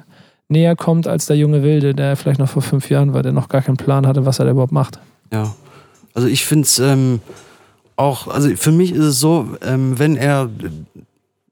näher 0.48 0.76
kommt 0.76 1.06
als 1.06 1.26
der 1.26 1.36
junge 1.36 1.62
Wilde, 1.62 1.94
der 1.94 2.16
vielleicht 2.16 2.40
noch 2.40 2.48
vor 2.48 2.62
fünf 2.62 2.90
Jahren 2.90 3.14
war, 3.14 3.22
der 3.22 3.32
noch 3.32 3.48
gar 3.48 3.62
keinen 3.62 3.76
Plan 3.76 4.06
hatte, 4.06 4.26
was 4.26 4.38
er 4.38 4.46
da 4.46 4.50
überhaupt 4.50 4.72
macht. 4.72 4.98
Ja. 5.32 5.54
Also 6.14 6.28
ich 6.28 6.44
finde 6.44 6.64
es 6.64 6.78
ähm, 6.78 7.20
auch, 7.96 8.28
also 8.28 8.48
für 8.56 8.72
mich 8.72 8.92
ist 8.92 9.04
es 9.04 9.20
so, 9.20 9.48
ähm, 9.62 9.98
wenn 9.98 10.16
er 10.16 10.48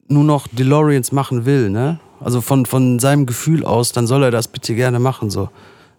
nur 0.09 0.25
noch 0.25 0.47
DeLoreans 0.49 1.13
machen 1.13 1.47
will, 1.47 1.71
ne? 1.71 1.99
Also 2.21 2.41
von, 2.41 2.67
von 2.67 3.01
seinem 3.01 3.27
Gefühl 3.27 3.65
aus, 3.65 3.91
dann 3.91 4.07
soll 4.07 4.23
er 4.23 4.31
das 4.31 4.47
bitte 4.47 4.77
gerne 4.77 5.01
machen. 5.01 5.31
So. 5.31 5.49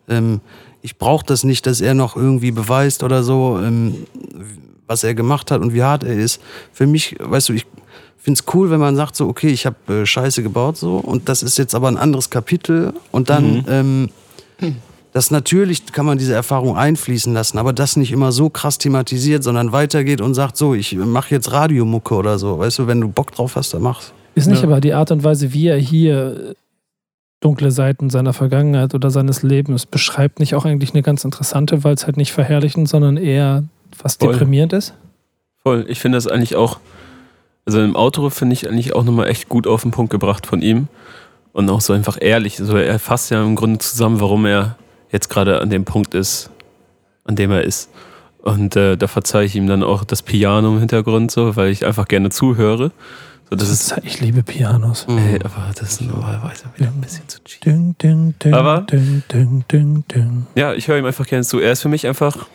Ähm, 0.07 0.39
ich 0.81 0.97
brauche 0.97 1.25
das 1.25 1.43
nicht, 1.43 1.65
dass 1.65 1.81
er 1.81 1.93
noch 1.93 2.15
irgendwie 2.15 2.51
beweist 2.51 3.03
oder 3.03 3.23
so, 3.23 3.59
ähm, 3.61 4.05
was 4.87 5.03
er 5.03 5.15
gemacht 5.15 5.51
hat 5.51 5.61
und 5.61 5.73
wie 5.73 5.83
hart 5.83 6.03
er 6.03 6.13
ist. 6.13 6.41
Für 6.71 6.87
mich, 6.87 7.17
weißt 7.19 7.49
du, 7.49 7.53
ich 7.53 7.65
finde 8.23 8.39
es 8.39 8.53
cool, 8.53 8.69
wenn 8.71 8.79
man 8.79 8.95
sagt 8.95 9.15
so, 9.15 9.27
okay, 9.27 9.49
ich 9.49 9.65
habe 9.65 10.01
äh, 10.01 10.05
Scheiße 10.05 10.43
gebaut 10.43 10.77
so 10.77 10.97
und 10.97 11.29
das 11.29 11.43
ist 11.43 11.57
jetzt 11.57 11.75
aber 11.75 11.87
ein 11.89 11.97
anderes 11.97 12.29
Kapitel 12.29 12.93
und 13.11 13.29
dann 13.29 13.65
ähm, 13.69 14.09
das 15.11 15.29
natürlich 15.29 15.85
kann 15.91 16.05
man 16.07 16.17
diese 16.17 16.33
Erfahrung 16.33 16.75
einfließen 16.75 17.33
lassen, 17.33 17.59
aber 17.59 17.71
das 17.71 17.97
nicht 17.97 18.11
immer 18.11 18.31
so 18.31 18.49
krass 18.49 18.79
thematisiert, 18.79 19.43
sondern 19.43 19.71
weitergeht 19.71 20.21
und 20.21 20.33
sagt 20.33 20.57
so, 20.57 20.73
ich 20.73 20.95
mache 20.95 21.35
jetzt 21.35 21.51
Radiomucke 21.51 22.15
oder 22.15 22.39
so. 22.39 22.57
Weißt 22.57 22.79
du, 22.79 22.87
wenn 22.87 22.99
du 22.99 23.09
Bock 23.09 23.31
drauf 23.31 23.55
hast, 23.55 23.73
dann 23.75 23.83
mach's. 23.83 24.11
Ist 24.33 24.47
nicht 24.47 24.63
Ja. 24.63 24.67
aber 24.67 24.81
die 24.81 24.93
Art 24.93 25.11
und 25.11 25.23
Weise, 25.23 25.53
wie 25.53 25.67
er 25.67 25.77
hier 25.77 26.55
dunkle 27.41 27.69
Seiten 27.71 28.09
seiner 28.09 28.33
Vergangenheit 28.33 28.95
oder 28.95 29.11
seines 29.11 29.43
Lebens 29.43 29.85
beschreibt, 29.85 30.39
nicht 30.39 30.55
auch 30.55 30.65
eigentlich 30.65 30.93
eine 30.93 31.03
ganz 31.03 31.25
interessante, 31.25 31.83
weil 31.83 31.93
es 31.93 32.05
halt 32.05 32.17
nicht 32.17 32.31
verherrlichend, 32.31 32.89
sondern 32.89 33.17
eher 33.17 33.65
fast 33.95 34.19
Voll. 34.21 34.31
deprimierend 34.31 34.73
ist? 34.73 34.95
Voll. 35.61 35.85
Ich 35.89 35.99
finde 35.99 36.17
das 36.17 36.25
eigentlich 36.25 36.55
auch, 36.55 36.79
also 37.65 37.81
im 37.81 37.95
Outro 37.95 38.29
finde 38.29 38.53
ich 38.53 38.67
eigentlich 38.67 38.95
auch 38.95 39.03
nochmal 39.03 39.27
echt 39.27 39.49
gut 39.49 39.67
auf 39.67 39.83
den 39.83 39.91
Punkt 39.91 40.11
gebracht 40.11 40.45
von 40.47 40.61
ihm. 40.61 40.87
Und 41.53 41.69
auch 41.69 41.81
so 41.81 41.93
einfach 41.93 42.17
ehrlich. 42.19 42.59
Also 42.59 42.75
er 42.77 42.97
fasst 42.99 43.29
ja 43.29 43.43
im 43.43 43.55
Grunde 43.55 43.79
zusammen, 43.79 44.19
warum 44.19 44.45
er 44.45 44.75
jetzt 45.11 45.29
gerade 45.29 45.61
an 45.61 45.69
dem 45.69 45.85
Punkt 45.85 46.15
ist, 46.15 46.49
an 47.25 47.35
dem 47.35 47.51
er 47.51 47.63
ist. 47.63 47.89
Und 48.41 48.75
äh, 48.75 48.97
da 48.97 49.07
verzeihe 49.07 49.45
ich 49.45 49.55
ihm 49.55 49.67
dann 49.67 49.83
auch 49.83 50.03
das 50.03 50.21
Piano 50.21 50.73
im 50.73 50.79
Hintergrund 50.79 51.31
so, 51.31 51.55
weil 51.55 51.69
ich 51.69 51.85
einfach 51.85 52.07
gerne 52.07 52.29
zuhöre. 52.29 52.91
So, 53.49 53.55
das 53.55 53.69
ist, 53.69 53.95
ich 54.03 54.19
liebe 54.19 54.43
Pianos. 54.43 55.05
ey, 55.07 55.39
aber 55.43 55.71
das 55.75 55.93
ist 55.93 56.01
normalerweise 56.01 56.65
wieder 56.75 56.89
ein 56.89 56.99
bisschen 56.99 57.29
zu 57.29 57.41
cheap. 57.43 57.61
Ding, 57.61 57.95
ding, 58.01 58.33
ding, 58.43 58.53
Aber-. 58.53 58.81
Ja, 60.55 60.73
ich 60.73 60.87
höre 60.87 60.97
ihm 60.97 61.05
einfach 61.05 61.27
gerne 61.27 61.43
zu. 61.43 61.59
Er 61.59 61.71
ist 61.71 61.83
für 61.83 61.89
mich 61.89 62.07
einfach, 62.07 62.47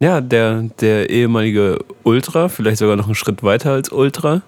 ja, 0.00 0.20
der, 0.20 0.62
der 0.80 1.10
ehemalige 1.10 1.78
Ultra, 2.04 2.48
vielleicht 2.48 2.78
sogar 2.78 2.96
noch 2.96 3.06
einen 3.06 3.14
Schritt 3.14 3.42
weiter 3.42 3.72
als 3.72 3.90
Ultra. 3.90 4.42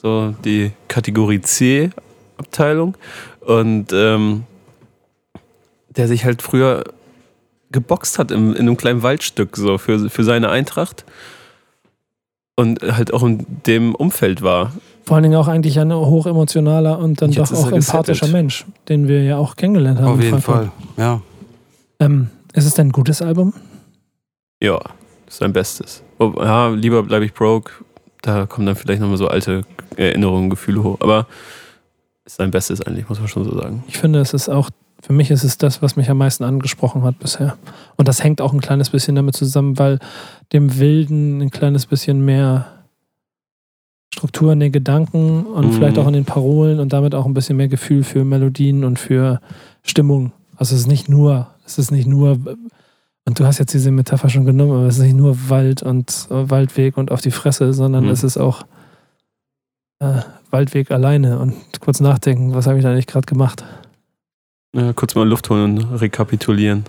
So 0.00 0.34
die 0.44 0.72
Kategorie 0.88 1.40
C-Abteilung. 1.40 2.96
Und 3.40 3.92
ähm, 3.92 4.44
der 5.90 6.08
sich 6.08 6.24
halt 6.24 6.42
früher 6.42 6.84
geboxt 7.72 8.18
hat 8.18 8.30
im, 8.30 8.52
in 8.52 8.60
einem 8.60 8.76
kleinen 8.76 9.02
Waldstück 9.02 9.56
so 9.56 9.78
für, 9.78 10.10
für 10.10 10.24
seine 10.24 10.50
Eintracht. 10.50 11.04
Und 12.54 12.82
halt 12.82 13.12
auch 13.12 13.24
in 13.24 13.46
dem 13.66 13.94
Umfeld 13.94 14.42
war. 14.42 14.72
Vor 15.04 15.16
allen 15.16 15.24
Dingen 15.24 15.36
auch 15.36 15.48
eigentlich 15.48 15.80
ein 15.80 15.92
hochemotionaler 15.92 16.98
und 16.98 17.20
dann 17.22 17.32
Jetzt 17.32 17.50
doch 17.50 17.58
auch 17.58 17.70
er 17.70 17.78
empathischer 17.78 18.26
gesettelt. 18.26 18.32
Mensch, 18.32 18.66
den 18.88 19.08
wir 19.08 19.24
ja 19.24 19.36
auch 19.38 19.56
kennengelernt 19.56 19.98
haben. 19.98 20.08
Auf 20.08 20.16
in 20.16 20.22
jeden 20.22 20.40
Frankfurt. 20.40 20.70
Fall. 20.96 21.04
Ja. 21.04 21.20
Ähm, 21.98 22.28
Ist 22.52 22.66
es 22.66 22.74
denn 22.74 22.88
ein 22.88 22.92
gutes 22.92 23.20
Album? 23.20 23.52
Ja, 24.62 24.80
ist 25.26 25.38
sein 25.38 25.52
Bestes. 25.52 26.02
Oh, 26.20 26.32
ja, 26.36 26.68
lieber 26.68 27.02
bleibe 27.02 27.24
ich 27.24 27.34
broke. 27.34 27.72
Da 28.22 28.46
kommen 28.46 28.66
dann 28.66 28.76
vielleicht 28.76 29.00
nochmal 29.00 29.16
so 29.18 29.26
alte 29.26 29.62
Erinnerungen, 29.96 30.50
Gefühle 30.50 30.84
hoch. 30.84 30.98
Aber 31.00 31.26
ist 32.24 32.36
sein 32.36 32.52
Bestes 32.52 32.80
eigentlich, 32.80 33.08
muss 33.08 33.18
man 33.18 33.26
schon 33.28 33.44
so 33.44 33.58
sagen. 33.58 33.82
Ich 33.88 33.98
finde, 33.98 34.20
es 34.20 34.32
ist 34.32 34.48
auch, 34.48 34.70
für 35.02 35.12
mich 35.12 35.32
ist 35.32 35.42
es 35.42 35.58
das, 35.58 35.82
was 35.82 35.96
mich 35.96 36.08
am 36.08 36.18
meisten 36.18 36.44
angesprochen 36.44 37.02
hat 37.02 37.18
bisher. 37.18 37.56
Und 37.96 38.06
das 38.06 38.22
hängt 38.22 38.40
auch 38.40 38.52
ein 38.52 38.60
kleines 38.60 38.90
bisschen 38.90 39.16
damit 39.16 39.34
zusammen, 39.34 39.78
weil 39.80 39.98
dem 40.52 40.78
Wilden 40.78 41.40
ein 41.42 41.50
kleines 41.50 41.86
bisschen 41.86 42.24
mehr 42.24 42.66
Struktur 44.14 44.52
in 44.52 44.60
den 44.60 44.70
Gedanken 44.70 45.44
und 45.46 45.66
Mhm. 45.68 45.72
vielleicht 45.72 45.98
auch 45.98 46.06
in 46.06 46.12
den 46.12 46.24
Parolen 46.26 46.78
und 46.78 46.92
damit 46.92 47.16
auch 47.16 47.26
ein 47.26 47.34
bisschen 47.34 47.56
mehr 47.56 47.68
Gefühl 47.68 48.04
für 48.04 48.24
Melodien 48.24 48.84
und 48.84 49.00
für 49.00 49.40
Stimmung. 49.82 50.30
Also 50.54 50.74
es 50.76 50.82
ist 50.82 50.86
nicht 50.86 51.08
nur, 51.08 51.48
es 51.66 51.78
ist 51.78 51.90
nicht 51.90 52.06
nur, 52.06 52.38
und 53.26 53.38
du 53.38 53.44
hast 53.46 53.58
jetzt 53.58 53.72
diese 53.74 53.90
Metapher 53.90 54.28
schon 54.28 54.44
genommen, 54.44 54.72
aber 54.72 54.86
es 54.86 54.96
ist 54.98 55.02
nicht 55.04 55.16
nur 55.16 55.48
Wald 55.48 55.82
und 55.82 56.26
äh, 56.30 56.50
Waldweg 56.50 56.96
und 56.96 57.10
auf 57.12 57.20
die 57.20 57.30
Fresse, 57.30 57.72
sondern 57.72 58.04
Mhm. 58.04 58.10
es 58.10 58.24
ist 58.24 58.36
auch 58.38 58.62
äh, 60.00 60.22
Waldweg 60.50 60.90
alleine 60.90 61.38
und 61.38 61.54
kurz 61.80 62.00
nachdenken, 62.00 62.54
was 62.54 62.66
habe 62.66 62.78
ich 62.78 62.82
da 62.82 62.90
eigentlich 62.90 63.06
gerade 63.06 63.26
gemacht. 63.26 63.64
Ja, 64.74 64.92
kurz 64.92 65.14
mal 65.14 65.28
Luft 65.28 65.48
holen 65.50 65.78
und 65.78 66.00
rekapitulieren. 66.00 66.84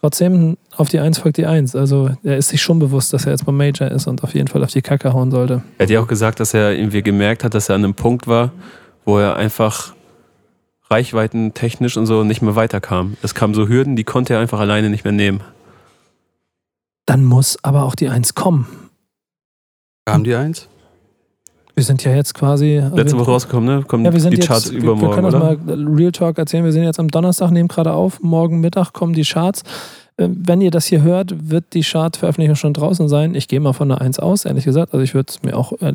Trotzdem, 0.00 0.56
auf 0.76 0.88
die 0.88 0.98
Eins 0.98 1.18
folgt 1.18 1.36
die 1.36 1.46
Eins. 1.46 1.76
Also 1.76 2.10
er 2.24 2.36
ist 2.36 2.48
sich 2.48 2.60
schon 2.60 2.80
bewusst, 2.80 3.12
dass 3.12 3.24
er 3.24 3.30
jetzt 3.32 3.46
beim 3.46 3.56
Major 3.56 3.88
ist 3.88 4.08
und 4.08 4.24
auf 4.24 4.34
jeden 4.34 4.48
Fall 4.48 4.64
auf 4.64 4.70
die 4.72 4.82
Kacke 4.82 5.12
hauen 5.12 5.30
sollte. 5.30 5.62
Er 5.78 5.84
hat 5.84 5.90
ja 5.90 6.00
auch 6.00 6.08
gesagt, 6.08 6.40
dass 6.40 6.52
er 6.54 6.72
irgendwie 6.72 7.02
gemerkt 7.02 7.44
hat, 7.44 7.54
dass 7.54 7.68
er 7.68 7.76
an 7.76 7.84
einem 7.84 7.94
Punkt 7.94 8.26
war, 8.26 8.50
wo 9.04 9.18
er 9.18 9.36
einfach 9.36 9.94
reichweitentechnisch 10.90 11.96
und 11.96 12.06
so 12.06 12.24
nicht 12.24 12.42
mehr 12.42 12.56
weiterkam. 12.56 13.16
Es 13.22 13.34
kamen 13.34 13.54
so 13.54 13.68
Hürden, 13.68 13.94
die 13.96 14.04
konnte 14.04 14.34
er 14.34 14.40
einfach 14.40 14.58
alleine 14.60 14.90
nicht 14.90 15.04
mehr 15.04 15.12
nehmen. 15.12 15.40
Dann 17.06 17.24
muss 17.24 17.58
aber 17.62 17.84
auch 17.84 17.94
die 17.94 18.08
Eins 18.08 18.34
kommen. 18.34 18.66
Kam 20.04 20.24
die 20.24 20.34
eins? 20.34 20.68
Wir 21.74 21.84
sind 21.84 22.04
ja 22.04 22.14
jetzt 22.14 22.34
quasi. 22.34 22.82
Letzte 22.92 23.16
wir, 23.16 23.20
Woche 23.20 23.30
rausgekommen, 23.30 23.78
ne? 23.78 23.84
Kommen 23.84 24.04
Ja, 24.04 24.12
wir 24.12 24.20
sind 24.20 24.32
die 24.32 24.36
jetzt, 24.38 24.46
Charts 24.48 24.70
wir, 24.72 24.78
übermorgen, 24.78 25.02
wir 25.02 25.10
können 25.14 25.56
das 25.56 25.74
oder? 25.74 25.84
mal 25.86 25.94
Real 25.96 26.12
Talk 26.12 26.36
erzählen. 26.38 26.64
Wir 26.64 26.72
sind 26.72 26.82
jetzt 26.84 26.98
am 27.00 27.08
Donnerstag, 27.08 27.50
nehmen 27.50 27.68
gerade 27.68 27.92
auf. 27.92 28.20
Morgen 28.20 28.60
Mittag 28.60 28.92
kommen 28.92 29.14
die 29.14 29.22
Charts. 29.22 29.62
Äh, 30.18 30.28
Wenn 30.30 30.60
ihr 30.60 30.70
das 30.70 30.86
hier 30.86 31.02
hört, 31.02 31.50
wird 31.50 31.72
die 31.72 31.82
Chart-Veröffentlichung 31.82 32.56
schon 32.56 32.74
draußen 32.74 33.08
sein. 33.08 33.34
Ich 33.34 33.48
gehe 33.48 33.60
mal 33.60 33.72
von 33.72 33.88
der 33.88 34.00
1 34.02 34.18
aus, 34.18 34.44
ehrlich 34.44 34.64
gesagt. 34.64 34.92
Also 34.92 35.02
ich 35.02 35.14
würde 35.14 35.30
es 35.30 35.42
mir 35.42 35.56
auch 35.56 35.72
äh, 35.80 35.94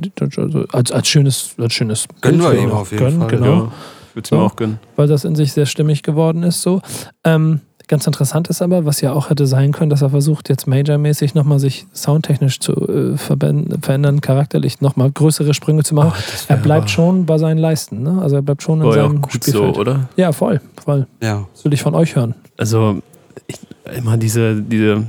als, 0.71 0.91
als 0.91 1.07
schönes, 1.07 1.53
als 1.59 1.73
schönes 1.73 2.07
Gönnen 2.21 2.39
Bild 2.39 2.53
wir 2.53 2.59
ihm 2.63 2.71
auf 2.71 2.91
jeden 2.91 3.03
gönnen, 3.03 3.19
Fall. 3.19 3.29
Genau, 3.29 3.45
Ja, 3.45 3.71
ich 4.09 4.15
würde 4.15 4.25
es 4.25 4.31
mir 4.31 4.38
So. 4.39 4.43
auch 4.45 4.55
gönnen. 4.55 4.79
weil 4.95 5.07
das 5.07 5.25
in 5.25 5.35
sich 5.35 5.51
sehr 5.53 5.67
stimmig 5.67 6.01
geworden 6.01 6.41
ist. 6.43 6.61
So. 6.63 6.81
Ähm, 7.23 7.59
ganz 7.88 8.05
interessant 8.05 8.49
ist 8.49 8.61
aber, 8.61 8.85
was 8.85 9.01
ja 9.01 9.14
auch 9.14 9.30
hätte 9.30 9.47
sein 9.47 9.72
können, 9.72 9.89
dass 9.89 10.01
er 10.01 10.09
versucht, 10.09 10.49
jetzt 10.49 10.68
majormäßig 10.68 11.35
nochmal 11.35 11.59
sich 11.59 11.85
soundtechnisch 11.93 12.59
zu 12.59 12.73
äh, 12.73 13.18
verändern, 13.18 14.22
charakterlich 14.22 14.81
nochmal 14.81 15.11
größere 15.11 15.53
Sprünge 15.53 15.84
zu 15.84 15.95
machen. 15.95 16.14
er 16.47 16.57
bleibt 16.57 16.89
schon 16.89 17.26
bei 17.26 17.38
seinen 17.38 17.57
Leisten. 17.57 18.03
Ne? 18.03 18.19
Also 18.22 18.35
er 18.35 18.41
bleibt 18.41 18.64
schon 18.64 18.81
in 18.81 18.88
War 18.88 18.95
ja 18.95 19.03
seinem 19.03 19.22
gut 19.22 19.43
so, 19.43 19.51
Spielfeld. 19.51 19.77
oder? 19.77 20.09
Ja, 20.18 20.31
voll, 20.31 20.61
voll. 20.84 21.07
Ja. 21.22 21.47
Das 21.53 21.65
will 21.65 21.73
ich 21.73 21.81
von 21.81 21.95
euch 21.95 22.15
hören. 22.15 22.35
Also 22.57 23.01
ich, 23.47 23.57
immer 23.95 24.18
diese, 24.18 24.61
diese, 24.61 25.07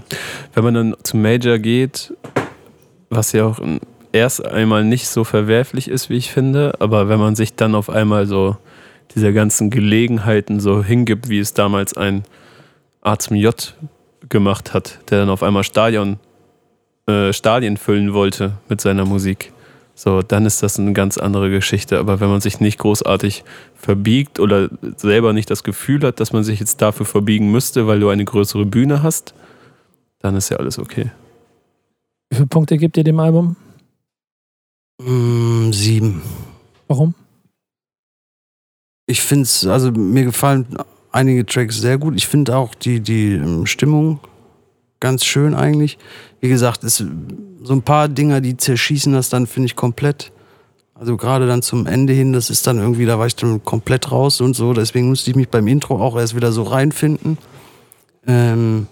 wenn 0.55 0.64
man 0.64 0.74
dann 0.74 0.96
zum 1.02 1.22
Major 1.22 1.59
geht, 1.59 2.14
was 3.10 3.32
ja 3.32 3.46
auch 3.46 3.60
erst 4.12 4.44
einmal 4.44 4.84
nicht 4.84 5.09
so 5.09 5.24
verwerflich 5.24 5.88
ist, 5.88 6.10
wie 6.10 6.16
ich 6.16 6.30
finde, 6.32 6.74
aber 6.80 7.09
wenn 7.09 7.18
man 7.18 7.36
sich 7.36 7.55
dann 7.55 7.74
auf 7.74 7.90
einmal 7.90 8.26
so 8.26 8.56
diese 9.14 9.32
ganzen 9.32 9.70
Gelegenheiten 9.70 10.60
so 10.60 10.82
hingibt, 10.82 11.28
wie 11.28 11.38
es 11.38 11.55
damals 11.55 11.96
ein 11.96 12.24
A 13.00 13.18
zum 13.18 13.36
J 13.36 13.74
gemacht 14.28 14.74
hat, 14.74 14.98
der 15.10 15.20
dann 15.20 15.30
auf 15.30 15.42
einmal 15.42 15.64
Stadion, 15.64 16.18
äh, 17.06 17.32
Stadien 17.32 17.76
füllen 17.76 18.12
wollte 18.12 18.52
mit 18.68 18.80
seiner 18.80 19.04
Musik. 19.04 19.52
So, 19.94 20.22
dann 20.22 20.46
ist 20.46 20.62
das 20.62 20.78
eine 20.78 20.92
ganz 20.92 21.18
andere 21.18 21.50
Geschichte. 21.50 21.98
Aber 21.98 22.20
wenn 22.20 22.28
man 22.28 22.40
sich 22.40 22.60
nicht 22.60 22.78
großartig 22.78 23.42
verbiegt 23.74 24.38
oder 24.38 24.68
selber 24.96 25.32
nicht 25.32 25.50
das 25.50 25.64
Gefühl 25.64 26.02
hat, 26.02 26.20
dass 26.20 26.32
man 26.32 26.44
sich 26.44 26.60
jetzt 26.60 26.80
dafür 26.80 27.04
verbiegen 27.04 27.50
müsste, 27.50 27.88
weil 27.88 27.98
du 27.98 28.08
eine 28.08 28.24
größere 28.24 28.64
Bühne 28.64 29.02
hast, 29.02 29.34
dann 30.20 30.36
ist 30.36 30.50
ja 30.50 30.58
alles 30.58 30.78
okay. 30.78 31.10
Wie 32.30 32.36
viele 32.36 32.46
Punkte 32.46 32.76
gebt 32.76 32.96
ihr 32.96 33.04
dem 33.04 33.18
Album? 33.18 33.56
Mm, 35.02 35.72
sieben. 35.72 36.22
Warum? 36.86 37.14
Ich 39.06 39.22
finde 39.22 39.44
es, 39.44 39.66
also 39.66 39.90
mir 39.90 40.24
gefallen 40.24 40.66
einige 41.12 41.47
Tracks 41.47 41.80
sehr 41.80 41.98
gut. 41.98 42.14
Ich 42.16 42.26
finde 42.26 42.56
auch 42.56 42.74
die, 42.74 43.01
die 43.01 43.32
ähm, 43.35 43.66
Stimmung 43.66 44.20
ganz 45.01 45.24
schön 45.24 45.55
eigentlich. 45.55 45.98
Wie 46.40 46.48
gesagt, 46.48 46.85
es, 46.85 47.05
so 47.62 47.72
ein 47.72 47.82
paar 47.82 48.09
Dinger, 48.09 48.40
die 48.40 48.56
zerschießen 48.56 49.12
das 49.12 49.28
dann, 49.28 49.47
finde 49.47 49.66
ich, 49.66 49.76
komplett. 49.76 50.32
Also 50.94 51.16
gerade 51.16 51.47
dann 51.47 51.62
zum 51.62 51.86
Ende 51.86 52.12
hin, 52.12 52.32
das 52.32 52.51
ist 52.51 52.66
dann 52.66 52.78
irgendwie, 52.78 53.06
da 53.06 53.18
war 53.18 53.26
ich 53.26 53.36
dann 53.36 53.64
komplett 53.64 54.10
raus 54.10 54.40
und 54.40 54.55
so. 54.55 54.72
Deswegen 54.72 55.09
musste 55.09 55.30
ich 55.30 55.36
mich 55.36 55.48
beim 55.48 55.68
Intro 55.68 56.02
auch 56.02 56.16
erst 56.16 56.35
wieder 56.35 56.51
so 56.51 56.64
reinfinden. 56.64 57.39
Ähm, 58.26 58.89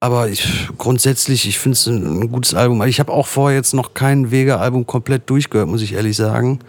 aber 0.00 0.28
ich, 0.28 0.68
grundsätzlich, 0.78 1.46
ich 1.46 1.58
finde 1.58 1.74
es 1.74 1.86
ein, 1.86 2.22
ein 2.22 2.32
gutes 2.32 2.54
Album. 2.54 2.82
Ich 2.84 2.98
habe 2.98 3.12
auch 3.12 3.26
vorher 3.26 3.58
jetzt 3.58 3.74
noch 3.74 3.94
kein 3.94 4.30
Vega-Album 4.30 4.86
komplett 4.86 5.28
durchgehört, 5.28 5.68
muss 5.68 5.82
ich 5.82 5.92
ehrlich 5.92 6.16
sagen. 6.16 6.60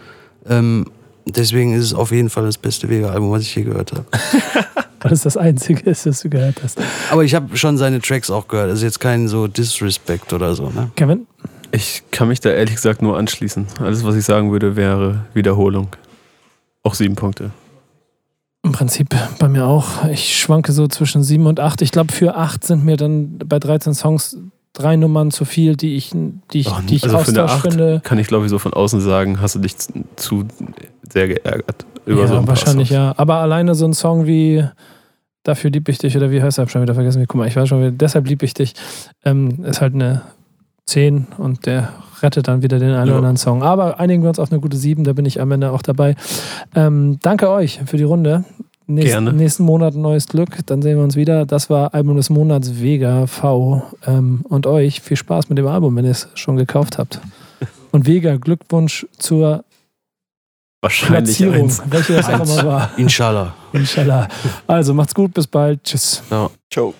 Ähm, 0.48 0.86
deswegen 1.26 1.74
ist 1.74 1.84
es 1.84 1.94
auf 1.94 2.10
jeden 2.12 2.30
Fall 2.30 2.44
das 2.44 2.58
beste 2.58 2.88
Vega-Album, 2.88 3.30
was 3.30 3.42
ich 3.42 3.54
je 3.54 3.62
gehört 3.62 3.92
habe. 3.92 4.04
Weil 5.00 5.12
es 5.12 5.22
das 5.22 5.36
Einzige 5.36 5.90
ist, 5.90 6.06
das 6.06 6.20
du 6.20 6.30
gehört 6.30 6.62
hast. 6.62 6.80
Aber 7.10 7.24
ich 7.24 7.34
habe 7.34 7.56
schon 7.56 7.76
seine 7.76 8.00
Tracks 8.00 8.30
auch 8.30 8.46
gehört. 8.46 8.70
Ist 8.70 8.82
jetzt 8.82 9.00
kein 9.00 9.26
so 9.26 9.48
Disrespect 9.48 10.32
oder 10.32 10.54
so, 10.54 10.70
ne? 10.70 10.92
Kevin? 10.94 11.26
Ich 11.72 12.04
kann 12.10 12.28
mich 12.28 12.40
da 12.40 12.50
ehrlich 12.50 12.76
gesagt 12.76 13.02
nur 13.02 13.18
anschließen. 13.18 13.66
Alles, 13.80 14.04
was 14.04 14.14
ich 14.14 14.24
sagen 14.24 14.52
würde, 14.52 14.76
wäre 14.76 15.24
Wiederholung. 15.34 15.88
Auch 16.84 16.94
sieben 16.94 17.16
Punkte. 17.16 17.50
Im 18.62 18.72
Prinzip 18.72 19.08
bei 19.38 19.48
mir 19.48 19.66
auch. 19.66 20.04
Ich 20.04 20.38
schwanke 20.38 20.70
so 20.70 20.86
zwischen 20.86 21.24
sieben 21.24 21.46
und 21.46 21.58
acht. 21.58 21.82
Ich 21.82 21.90
glaube, 21.90 22.12
für 22.12 22.36
acht 22.36 22.64
sind 22.64 22.84
mir 22.84 22.96
dann 22.96 23.38
bei 23.38 23.58
13 23.58 23.94
Songs 23.94 24.36
drei 24.72 24.96
Nummern 24.96 25.30
zu 25.30 25.44
viel, 25.44 25.76
die 25.76 25.96
ich, 25.96 26.10
die 26.52 26.60
ich, 26.60 26.68
Oh, 26.68 26.76
die 26.88 26.96
ich 26.96 27.04
also 27.04 27.18
für 27.18 27.28
eine 27.30 27.44
Austausch 27.44 27.58
Acht 27.58 27.62
finde. 27.72 28.00
kann 28.04 28.18
ich 28.18 28.26
glaube 28.26 28.44
ich 28.46 28.50
so 28.50 28.58
von 28.58 28.72
außen 28.72 29.00
sagen, 29.00 29.40
hast 29.40 29.54
du 29.54 29.58
dich 29.58 29.76
zu, 30.16 30.44
sehr 31.12 31.28
geärgert 31.28 31.84
über 32.06 32.22
ja, 32.22 32.26
so 32.26 32.36
ein 32.38 32.46
wahrscheinlich 32.48 32.88
Songs. 32.88 32.96
ja. 32.98 33.14
Aber 33.16 33.36
alleine 33.36 33.74
so 33.74 33.84
ein 33.84 33.94
Song 33.94 34.26
wie 34.26 34.64
Dafür 35.44 35.70
lieb 35.70 35.88
ich 35.88 35.98
dich 35.98 36.16
oder 36.16 36.30
wie 36.30 36.40
heißt 36.40 36.58
er? 36.58 36.64
Ich 36.66 36.70
schon 36.70 36.82
wieder 36.82 36.94
vergessen. 36.94 37.24
Guck 37.26 37.36
mal, 37.36 37.48
ich 37.48 37.56
weiß 37.56 37.68
schon 37.68 37.80
wieder. 37.80 37.90
Deshalb 37.90 38.28
lieb 38.28 38.44
ich 38.44 38.54
dich. 38.54 38.74
Ähm, 39.24 39.64
ist 39.64 39.80
halt 39.80 39.92
eine 39.92 40.22
10 40.86 41.26
und 41.36 41.66
der 41.66 41.92
rettet 42.22 42.46
dann 42.46 42.62
wieder 42.62 42.78
den 42.78 42.92
einen 42.92 43.08
oder 43.08 43.16
anderen 43.16 43.36
Song. 43.36 43.64
Aber 43.64 43.98
einigen 43.98 44.22
wir 44.22 44.28
uns 44.28 44.38
auf 44.38 44.52
eine 44.52 44.60
gute 44.60 44.76
7, 44.76 45.02
da 45.02 45.14
bin 45.14 45.26
ich 45.26 45.40
am 45.40 45.50
Ende 45.50 45.72
auch 45.72 45.82
dabei. 45.82 46.14
Ähm, 46.76 47.18
danke 47.22 47.50
euch 47.50 47.80
für 47.86 47.96
die 47.96 48.04
Runde. 48.04 48.44
Nächst, 48.94 49.12
Gerne. 49.12 49.32
Nächsten 49.32 49.64
Monat 49.64 49.94
neues 49.94 50.26
Glück, 50.28 50.58
dann 50.66 50.82
sehen 50.82 50.96
wir 50.96 51.04
uns 51.04 51.16
wieder. 51.16 51.46
Das 51.46 51.70
war 51.70 51.94
Album 51.94 52.16
des 52.16 52.30
Monats 52.30 52.80
Vega 52.80 53.26
V. 53.26 53.82
Ähm, 54.06 54.40
und 54.48 54.66
euch 54.66 55.00
viel 55.00 55.16
Spaß 55.16 55.48
mit 55.48 55.58
dem 55.58 55.66
Album, 55.66 55.96
wenn 55.96 56.04
ihr 56.04 56.10
es 56.10 56.28
schon 56.34 56.56
gekauft 56.56 56.98
habt. 56.98 57.20
Und 57.92 58.06
Vega, 58.06 58.36
Glückwunsch 58.36 59.06
zur 59.18 59.64
Wahrscheinlich 60.80 61.36
Platzierung, 61.38 61.64
eins. 61.64 61.82
welche 61.86 62.14
das 62.14 62.26
auch 62.26 62.40
Eins. 62.40 62.52
immer 62.58 62.64
war. 62.64 62.90
Inshallah. 62.96 63.54
Inshallah. 63.72 64.28
Also 64.66 64.94
macht's 64.94 65.14
gut, 65.14 65.32
bis 65.34 65.46
bald. 65.46 65.84
Tschüss. 65.84 66.22
Ciao. 66.70 66.94